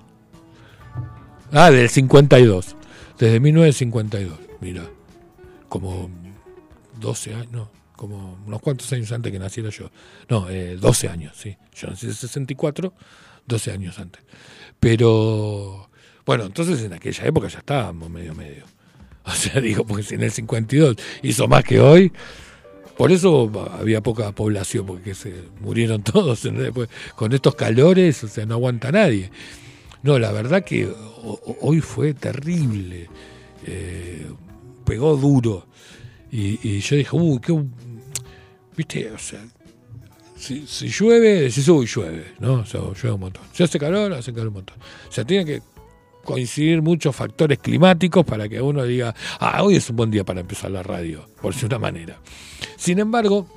Ah, 1.51 1.69
del 1.71 1.89
52. 1.89 2.75
Desde 3.19 3.39
1952, 3.39 4.39
mira. 4.61 4.89
Como 5.69 6.09
12 6.99 7.33
años, 7.33 7.51
no, 7.51 7.71
como 7.95 8.37
unos 8.45 8.61
cuantos 8.61 8.91
años 8.93 9.11
antes 9.11 9.31
que 9.31 9.39
naciera 9.39 9.69
yo. 9.69 9.91
No, 10.29 10.49
eh, 10.49 10.75
12 10.75 11.09
años, 11.09 11.35
sí. 11.35 11.55
Yo 11.75 11.87
nací 11.87 12.07
en 12.07 12.13
64, 12.13 12.93
12 13.45 13.71
años 13.71 13.99
antes. 13.99 14.23
Pero, 14.79 15.89
bueno, 16.25 16.45
entonces 16.45 16.81
en 16.83 16.93
aquella 16.93 17.25
época 17.25 17.47
ya 17.47 17.59
estábamos 17.59 18.09
medio 18.09 18.33
medio. 18.33 18.65
O 19.23 19.31
sea, 19.31 19.61
digo, 19.61 19.85
porque 19.85 20.03
si 20.03 20.15
en 20.15 20.23
el 20.23 20.31
52 20.31 20.95
hizo 21.21 21.47
más 21.47 21.63
que 21.63 21.79
hoy, 21.79 22.11
por 22.97 23.11
eso 23.11 23.51
había 23.79 24.01
poca 24.01 24.31
población, 24.31 24.85
porque 24.85 25.13
se 25.15 25.33
murieron 25.59 26.03
todos. 26.03 26.47
con 27.15 27.33
estos 27.33 27.55
calores, 27.55 28.23
o 28.23 28.27
sea, 28.27 28.45
no 28.45 28.55
aguanta 28.55 28.91
nadie. 28.91 29.31
No, 30.03 30.17
la 30.17 30.31
verdad 30.31 30.63
que 30.63 30.91
hoy 31.61 31.81
fue 31.81 32.13
terrible. 32.13 33.09
Eh, 33.65 34.27
pegó 34.85 35.15
duro. 35.15 35.67
Y, 36.31 36.79
yo 36.79 36.95
dije, 36.95 37.15
uy, 37.15 37.39
qué. 37.39 37.63
Viste, 38.75 39.11
o 39.11 39.17
sea, 39.17 39.45
si, 40.37 40.65
si 40.65 40.87
llueve, 40.87 41.41
decís, 41.41 41.67
uy, 41.67 41.85
llueve, 41.85 42.33
¿no? 42.39 42.53
O 42.53 42.65
sea, 42.65 42.81
llueve 42.81 43.11
un 43.11 43.19
montón. 43.19 43.43
Si 43.53 43.63
hace 43.63 43.77
calor, 43.77 44.13
hace 44.13 44.31
calor 44.31 44.47
un 44.47 44.53
montón. 44.55 44.77
O 45.07 45.11
sea, 45.11 45.25
tiene 45.25 45.45
que 45.45 45.61
coincidir 46.23 46.81
muchos 46.81 47.15
factores 47.15 47.59
climáticos 47.59 48.25
para 48.25 48.47
que 48.47 48.61
uno 48.61 48.83
diga, 48.83 49.13
ah, 49.39 49.63
hoy 49.63 49.75
es 49.75 49.89
un 49.89 49.97
buen 49.97 50.11
día 50.11 50.23
para 50.23 50.39
empezar 50.39 50.71
la 50.71 50.83
radio, 50.83 51.27
por 51.41 51.53
decir 51.53 51.67
una 51.67 51.79
manera. 51.79 52.19
Sin 52.77 52.99
embargo, 52.99 53.47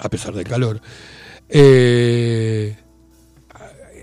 a 0.00 0.08
pesar 0.08 0.34
del 0.34 0.46
calor, 0.46 0.80
eh, 1.48 2.76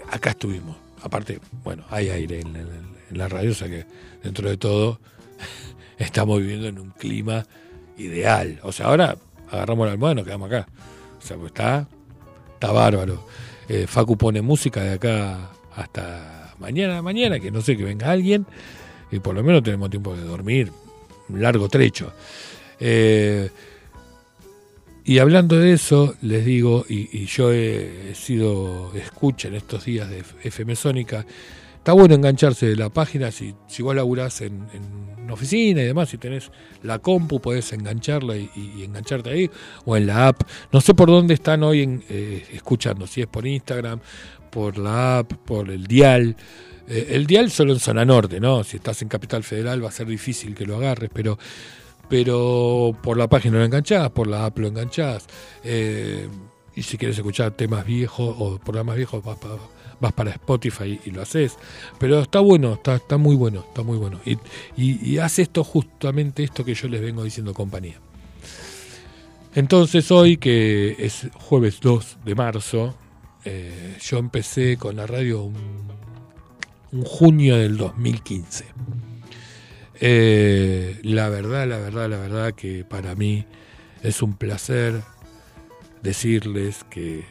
acá 0.10 0.32
estuvimos. 0.32 0.83
Aparte, 1.04 1.40
bueno, 1.64 1.84
hay 1.90 2.10
aire 2.10 2.40
en, 2.40 2.94
la 3.12 3.28
radio, 3.28 3.52
o 3.52 3.54
sea 3.54 3.68
que 3.68 3.86
dentro 4.24 4.50
de 4.50 4.58
todo 4.58 5.00
estamos 6.00 6.40
viviendo 6.40 6.68
en 6.68 6.80
un 6.80 6.90
clima 6.90 7.46
ideal. 7.98 8.60
O 8.64 8.72
sea, 8.72 8.88
ahora 8.88 9.18
agarramos 9.52 9.86
la 9.86 9.92
almohada 9.92 10.14
y 10.14 10.16
nos 10.16 10.26
quedamos 10.26 10.48
acá. 10.48 10.68
O 11.20 11.22
sea, 11.22 11.38
pues 11.38 11.52
está, 11.52 11.88
está 12.56 12.72
bárbaro. 12.72 13.28
Eh, 13.70 13.86
Facu 13.86 14.18
pone 14.18 14.42
música 14.42 14.82
de 14.82 14.94
acá 14.94 15.52
hasta 15.76 16.56
mañana, 16.58 17.02
mañana, 17.02 17.40
que 17.40 17.52
no 17.52 17.62
sé, 17.62 17.78
que 17.78 17.84
venga 17.84 18.10
alguien, 18.10 18.48
y 19.12 19.20
por 19.20 19.36
lo 19.36 19.44
menos 19.44 19.62
tenemos 19.62 19.90
tiempo 19.90 20.16
de 20.16 20.24
dormir, 20.24 20.72
un 21.30 21.42
largo 21.42 21.70
trecho. 21.70 22.14
Eh, 22.80 23.50
y 25.06 25.20
hablando 25.20 25.60
de 25.60 25.74
eso, 25.74 26.16
les 26.22 26.46
digo, 26.46 26.86
y, 26.88 27.10
y 27.12 27.26
yo 27.26 27.52
he, 27.52 28.14
sido 28.16 28.92
escucha 28.96 29.48
en 29.50 29.56
estos 29.56 29.86
días 29.86 30.10
de 30.10 30.24
FM 30.44 30.76
Sónica, 30.76 31.26
está 31.76 31.92
bueno 31.92 32.16
engancharse 32.16 32.68
de 32.68 32.78
la 32.78 32.90
página 32.90 33.30
si, 33.32 33.54
si 33.68 33.84
vos 33.84 33.94
laburás 33.94 34.42
en, 34.42 34.66
una 35.22 35.34
oficina 35.34 35.82
y 35.82 35.86
demás, 35.86 36.10
si 36.10 36.18
tenés 36.18 36.52
la 36.84 37.00
compu, 37.00 37.42
podés 37.42 37.74
engancharla 37.74 38.38
y, 38.38 38.50
y 38.56 38.84
engancharte 38.84 39.30
ahí, 39.30 39.52
o 39.86 39.98
en 39.98 40.08
la 40.08 40.28
app. 40.28 40.44
No 40.72 40.80
sé 40.80 40.94
por 40.94 41.10
dónde 41.10 41.34
están 41.34 41.64
hoy 41.64 41.82
en, 41.82 42.04
eh, 42.10 42.46
escuchando, 42.54 43.06
si 43.06 43.22
es 43.22 43.28
por 43.28 43.46
Instagram, 43.46 44.00
por 44.50 44.78
la 44.78 45.20
app, 45.20 45.34
por 45.34 45.70
el 45.70 45.86
dial. 45.88 46.36
Eh, 46.88 47.08
el 47.12 47.26
dial 47.26 47.52
solo 47.52 47.74
en 47.74 47.80
zona 47.80 48.06
norte, 48.06 48.40
¿no? 48.40 48.64
Si 48.64 48.78
estás 48.78 49.02
en 49.02 49.08
Capital 49.08 49.44
Federal 49.44 49.84
va 49.84 49.90
a 49.90 49.92
ser 49.92 50.08
difícil 50.08 50.54
que 50.54 50.66
lo 50.66 50.78
agarres, 50.78 51.10
pero 51.14 51.38
pero 52.14 52.96
por 53.02 53.18
la 53.18 53.28
página 53.28 53.58
lo 53.58 53.66
enganchás, 53.66 54.12
por 54.12 54.28
la 54.28 54.46
app 54.46 54.60
lo 54.60 54.68
enganchás. 54.68 55.26
eh, 55.64 56.28
y 56.76 56.84
si 56.84 56.96
quieres 57.00 57.18
escuchar 57.18 57.52
temas 57.58 57.86
viejos 57.88 58.36
o 58.38 58.60
programas 58.60 58.98
viejos, 58.98 59.24
vas, 59.24 59.38
pa- 59.40 59.58
vas 60.00 60.14
para 60.14 60.30
Spotify 60.30 61.00
y 61.06 61.10
lo 61.10 61.24
haces. 61.24 61.58
Pero 61.98 62.20
está 62.20 62.40
bueno, 62.40 62.80
está, 62.84 63.18
muy 63.18 63.36
bueno, 63.36 63.66
está 63.68 63.82
muy 63.82 63.98
bueno. 63.98 64.20
Y, 64.26 64.34
y, 64.78 65.04
y 65.14 65.18
hace 65.18 65.42
esto 65.42 65.64
justamente 65.64 66.44
esto 66.44 66.64
que 66.64 66.76
yo 66.76 66.88
les 66.88 67.02
vengo 67.02 67.24
diciendo 67.24 67.52
compañía. 67.56 68.00
Entonces 69.56 70.12
hoy, 70.12 70.38
que 70.38 70.96
es 71.00 71.28
jueves 71.34 71.80
2 71.82 72.18
de 72.26 72.36
marzo, 72.36 72.94
eh, 73.44 73.98
yo 74.04 74.20
empecé 74.20 74.78
con 74.78 74.98
la 74.98 75.08
radio 75.08 75.42
un, 75.44 75.56
un 76.92 77.04
junio 77.06 77.58
del 77.58 77.76
2015. 77.78 78.66
Eh, 80.06 81.00
la 81.04 81.30
verdad, 81.30 81.66
la 81.66 81.78
verdad, 81.78 82.10
la 82.10 82.18
verdad 82.18 82.54
que 82.54 82.84
para 82.84 83.16
mí 83.16 83.46
es 84.02 84.22
un 84.22 84.34
placer 84.36 85.02
decirles 86.02 86.84
que 86.90 87.24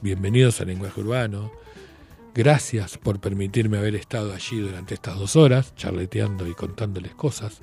bienvenidos 0.00 0.60
al 0.60 0.68
lenguaje 0.68 1.00
urbano. 1.00 1.50
Gracias 2.32 2.98
por 2.98 3.18
permitirme 3.18 3.78
haber 3.78 3.96
estado 3.96 4.32
allí 4.32 4.60
durante 4.60 4.94
estas 4.94 5.18
dos 5.18 5.34
horas, 5.34 5.74
charleteando 5.74 6.46
y 6.46 6.54
contándoles 6.54 7.16
cosas. 7.16 7.58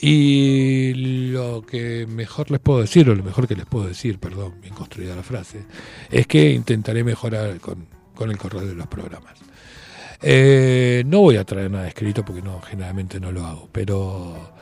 Y 0.00 0.94
lo 1.30 1.66
que 1.66 2.06
mejor 2.06 2.50
les 2.50 2.60
puedo 2.60 2.80
decir, 2.80 3.10
o 3.10 3.14
lo 3.14 3.22
mejor 3.22 3.46
que 3.46 3.56
les 3.56 3.66
puedo 3.66 3.86
decir, 3.86 4.18
perdón, 4.18 4.54
bien 4.62 4.72
construida 4.72 5.14
la 5.14 5.22
frase, 5.22 5.66
es 6.10 6.26
que 6.26 6.50
intentaré 6.50 7.04
mejorar 7.04 7.60
con, 7.60 7.88
con 8.14 8.30
el 8.30 8.38
correo 8.38 8.64
de 8.64 8.74
los 8.74 8.86
programas. 8.86 9.34
Eh, 10.26 11.02
no 11.06 11.20
voy 11.20 11.36
a 11.36 11.44
traer 11.44 11.70
nada 11.70 11.86
escrito 11.86 12.24
porque 12.24 12.40
no, 12.40 12.58
generalmente 12.62 13.20
no 13.20 13.30
lo 13.30 13.44
hago, 13.44 13.68
pero, 13.70 14.54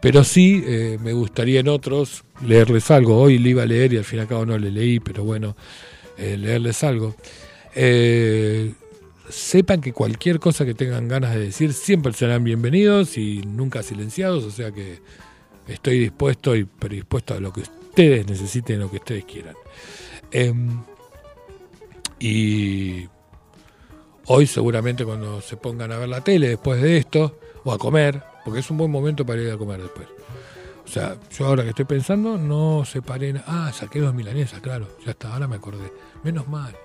pero 0.00 0.24
sí 0.24 0.64
eh, 0.66 0.96
me 0.98 1.12
gustaría 1.12 1.60
en 1.60 1.68
otros 1.68 2.24
leerles 2.46 2.90
algo. 2.90 3.20
Hoy 3.20 3.38
le 3.38 3.50
iba 3.50 3.64
a 3.64 3.66
leer 3.66 3.92
y 3.92 3.98
al 3.98 4.04
fin 4.04 4.20
y 4.20 4.22
al 4.22 4.28
cabo 4.28 4.46
no 4.46 4.56
le 4.56 4.70
leí, 4.70 5.00
pero 5.00 5.22
bueno, 5.22 5.56
eh, 6.16 6.38
leerles 6.38 6.82
algo. 6.84 7.14
Sepan 9.28 9.82
que 9.82 9.92
cualquier 9.92 10.40
cosa 10.40 10.64
que 10.64 10.72
tengan 10.72 11.06
ganas 11.06 11.34
de 11.34 11.40
decir 11.40 11.74
siempre 11.74 12.14
serán 12.14 12.42
bienvenidos 12.42 13.18
y 13.18 13.42
nunca 13.42 13.82
silenciados, 13.82 14.44
o 14.44 14.50
sea 14.50 14.72
que 14.72 15.00
estoy 15.68 15.98
dispuesto 15.98 16.56
y 16.56 16.64
predispuesto 16.64 17.34
a 17.34 17.40
lo 17.40 17.52
que 17.52 17.60
ustedes 17.60 18.26
necesiten, 18.26 18.80
lo 18.80 18.90
que 18.90 18.96
ustedes 18.96 19.26
quieran. 19.26 19.54
Em, 20.30 20.82
y 22.18 23.06
hoy 24.26 24.46
seguramente 24.46 25.04
cuando 25.04 25.40
se 25.40 25.56
pongan 25.56 25.92
a 25.92 25.98
ver 25.98 26.08
la 26.08 26.22
tele 26.22 26.48
después 26.48 26.80
de 26.82 26.98
esto, 26.98 27.38
o 27.64 27.72
a 27.72 27.78
comer, 27.78 28.22
porque 28.44 28.60
es 28.60 28.70
un 28.70 28.78
buen 28.78 28.90
momento 28.90 29.24
para 29.24 29.40
ir 29.40 29.50
a 29.50 29.56
comer 29.56 29.80
después. 29.82 30.06
O 30.84 30.88
sea, 30.88 31.16
yo 31.36 31.46
ahora 31.46 31.62
que 31.62 31.70
estoy 31.70 31.86
pensando, 31.86 32.36
no 32.36 32.84
separé. 32.84 33.32
na- 33.32 33.44
Ah, 33.46 33.72
saqué 33.72 34.00
dos 34.00 34.14
milanesas, 34.14 34.60
claro, 34.60 34.86
ya 35.04 35.12
está, 35.12 35.32
ahora 35.32 35.48
me 35.48 35.56
acordé. 35.56 35.90
Menos 36.22 36.46
mal. 36.46 36.76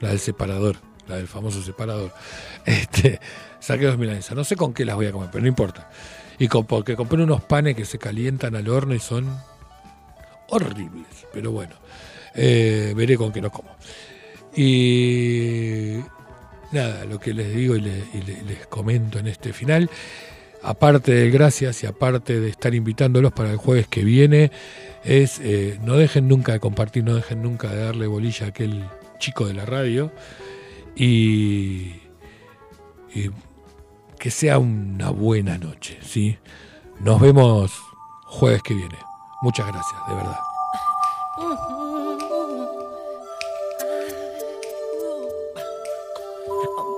La 0.00 0.10
del 0.10 0.20
separador, 0.20 0.76
la 1.08 1.16
del 1.16 1.26
famoso 1.26 1.60
separador. 1.62 2.12
Este, 2.64 3.18
saqué 3.58 3.86
dos 3.86 3.98
milanesas. 3.98 4.36
No 4.36 4.44
sé 4.44 4.54
con 4.56 4.72
qué 4.72 4.84
las 4.84 4.94
voy 4.94 5.06
a 5.06 5.12
comer, 5.12 5.30
pero 5.32 5.42
no 5.42 5.48
importa. 5.48 5.90
Y 6.38 6.46
con, 6.48 6.64
porque 6.64 6.94
compré 6.96 7.22
unos 7.22 7.42
panes 7.42 7.74
que 7.74 7.84
se 7.84 7.98
calientan 7.98 8.54
al 8.54 8.68
horno 8.68 8.94
y 8.94 9.00
son 9.00 9.26
horribles, 10.48 11.26
pero 11.32 11.50
bueno, 11.52 11.74
eh, 12.34 12.92
veré 12.96 13.16
con 13.16 13.32
qué 13.32 13.40
los 13.40 13.50
como. 13.52 13.70
Y 14.56 15.98
nada, 16.74 17.04
lo 17.06 17.18
que 17.18 17.32
les 17.32 17.54
digo 17.54 17.76
y, 17.76 17.80
le- 17.80 18.04
y 18.12 18.20
le- 18.22 18.42
les 18.42 18.66
comento 18.66 19.18
en 19.18 19.26
este 19.28 19.52
final, 19.52 19.88
aparte 20.62 21.12
del 21.12 21.30
gracias 21.30 21.82
y 21.82 21.86
aparte 21.86 22.40
de 22.40 22.48
estar 22.48 22.74
invitándolos 22.74 23.32
para 23.32 23.50
el 23.50 23.56
jueves 23.56 23.86
que 23.88 24.02
viene, 24.04 24.50
es 25.04 25.38
eh, 25.40 25.78
no 25.82 25.94
dejen 25.96 26.28
nunca 26.28 26.52
de 26.52 26.60
compartir, 26.60 27.04
no 27.04 27.14
dejen 27.14 27.42
nunca 27.42 27.68
de 27.70 27.84
darle 27.84 28.06
bolilla 28.06 28.46
a 28.46 28.48
aquel 28.50 28.84
chico 29.18 29.46
de 29.46 29.54
la 29.54 29.64
radio 29.66 30.10
y, 30.96 31.94
y 33.14 33.30
que 34.18 34.30
sea 34.30 34.58
una 34.58 35.10
buena 35.10 35.58
noche, 35.58 35.98
¿sí? 36.02 36.38
Nos 37.00 37.20
vemos 37.20 37.72
jueves 38.26 38.62
que 38.62 38.74
viene. 38.74 38.96
Muchas 39.42 39.66
gracias, 39.66 40.00
de 40.08 40.14
verdad. 40.14 40.36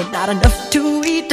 with 0.00 0.12
not 0.12 0.30
enough 0.30 0.70
to 0.70 1.02
eat. 1.04 1.30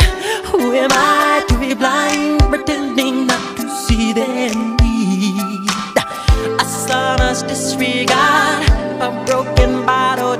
Who 0.49 0.73
am 0.73 0.89
I 0.91 1.43
to 1.47 1.55
be 1.57 1.73
blind, 1.73 2.41
pretending 2.51 3.27
not 3.27 3.55
to 3.57 3.69
see 3.83 4.11
their 4.11 4.49
need? 4.81 5.69
A 6.63 6.65
son's 6.65 7.43
disregard, 7.43 8.67
a 9.07 9.09
broken 9.25 9.85
bottle 9.85 10.35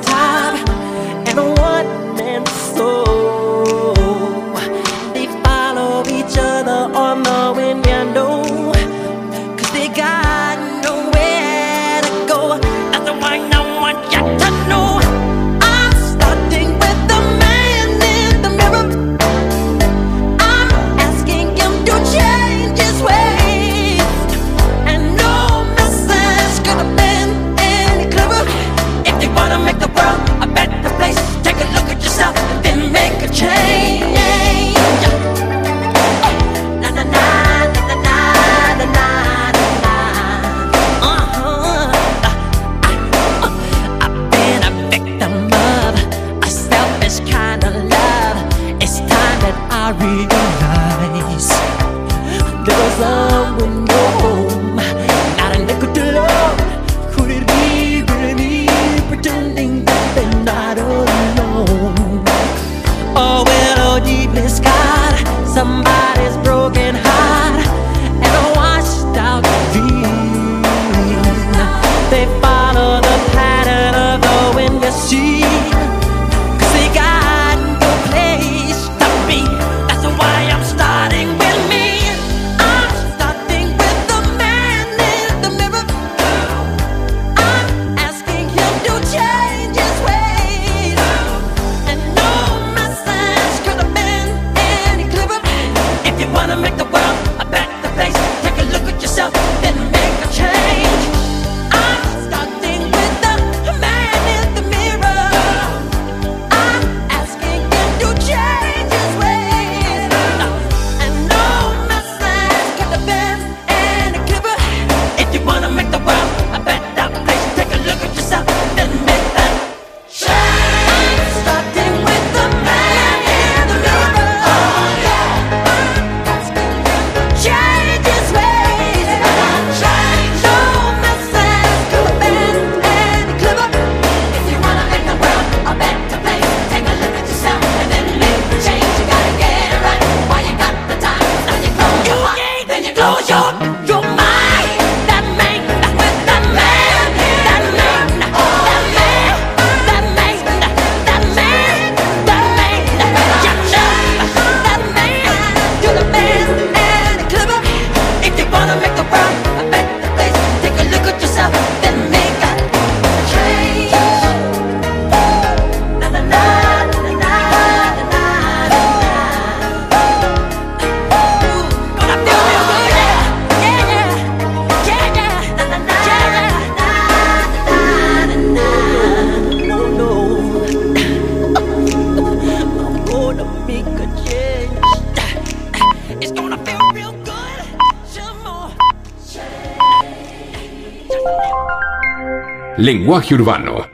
Lenguaje 193.08 193.36
Urbano 193.36 193.87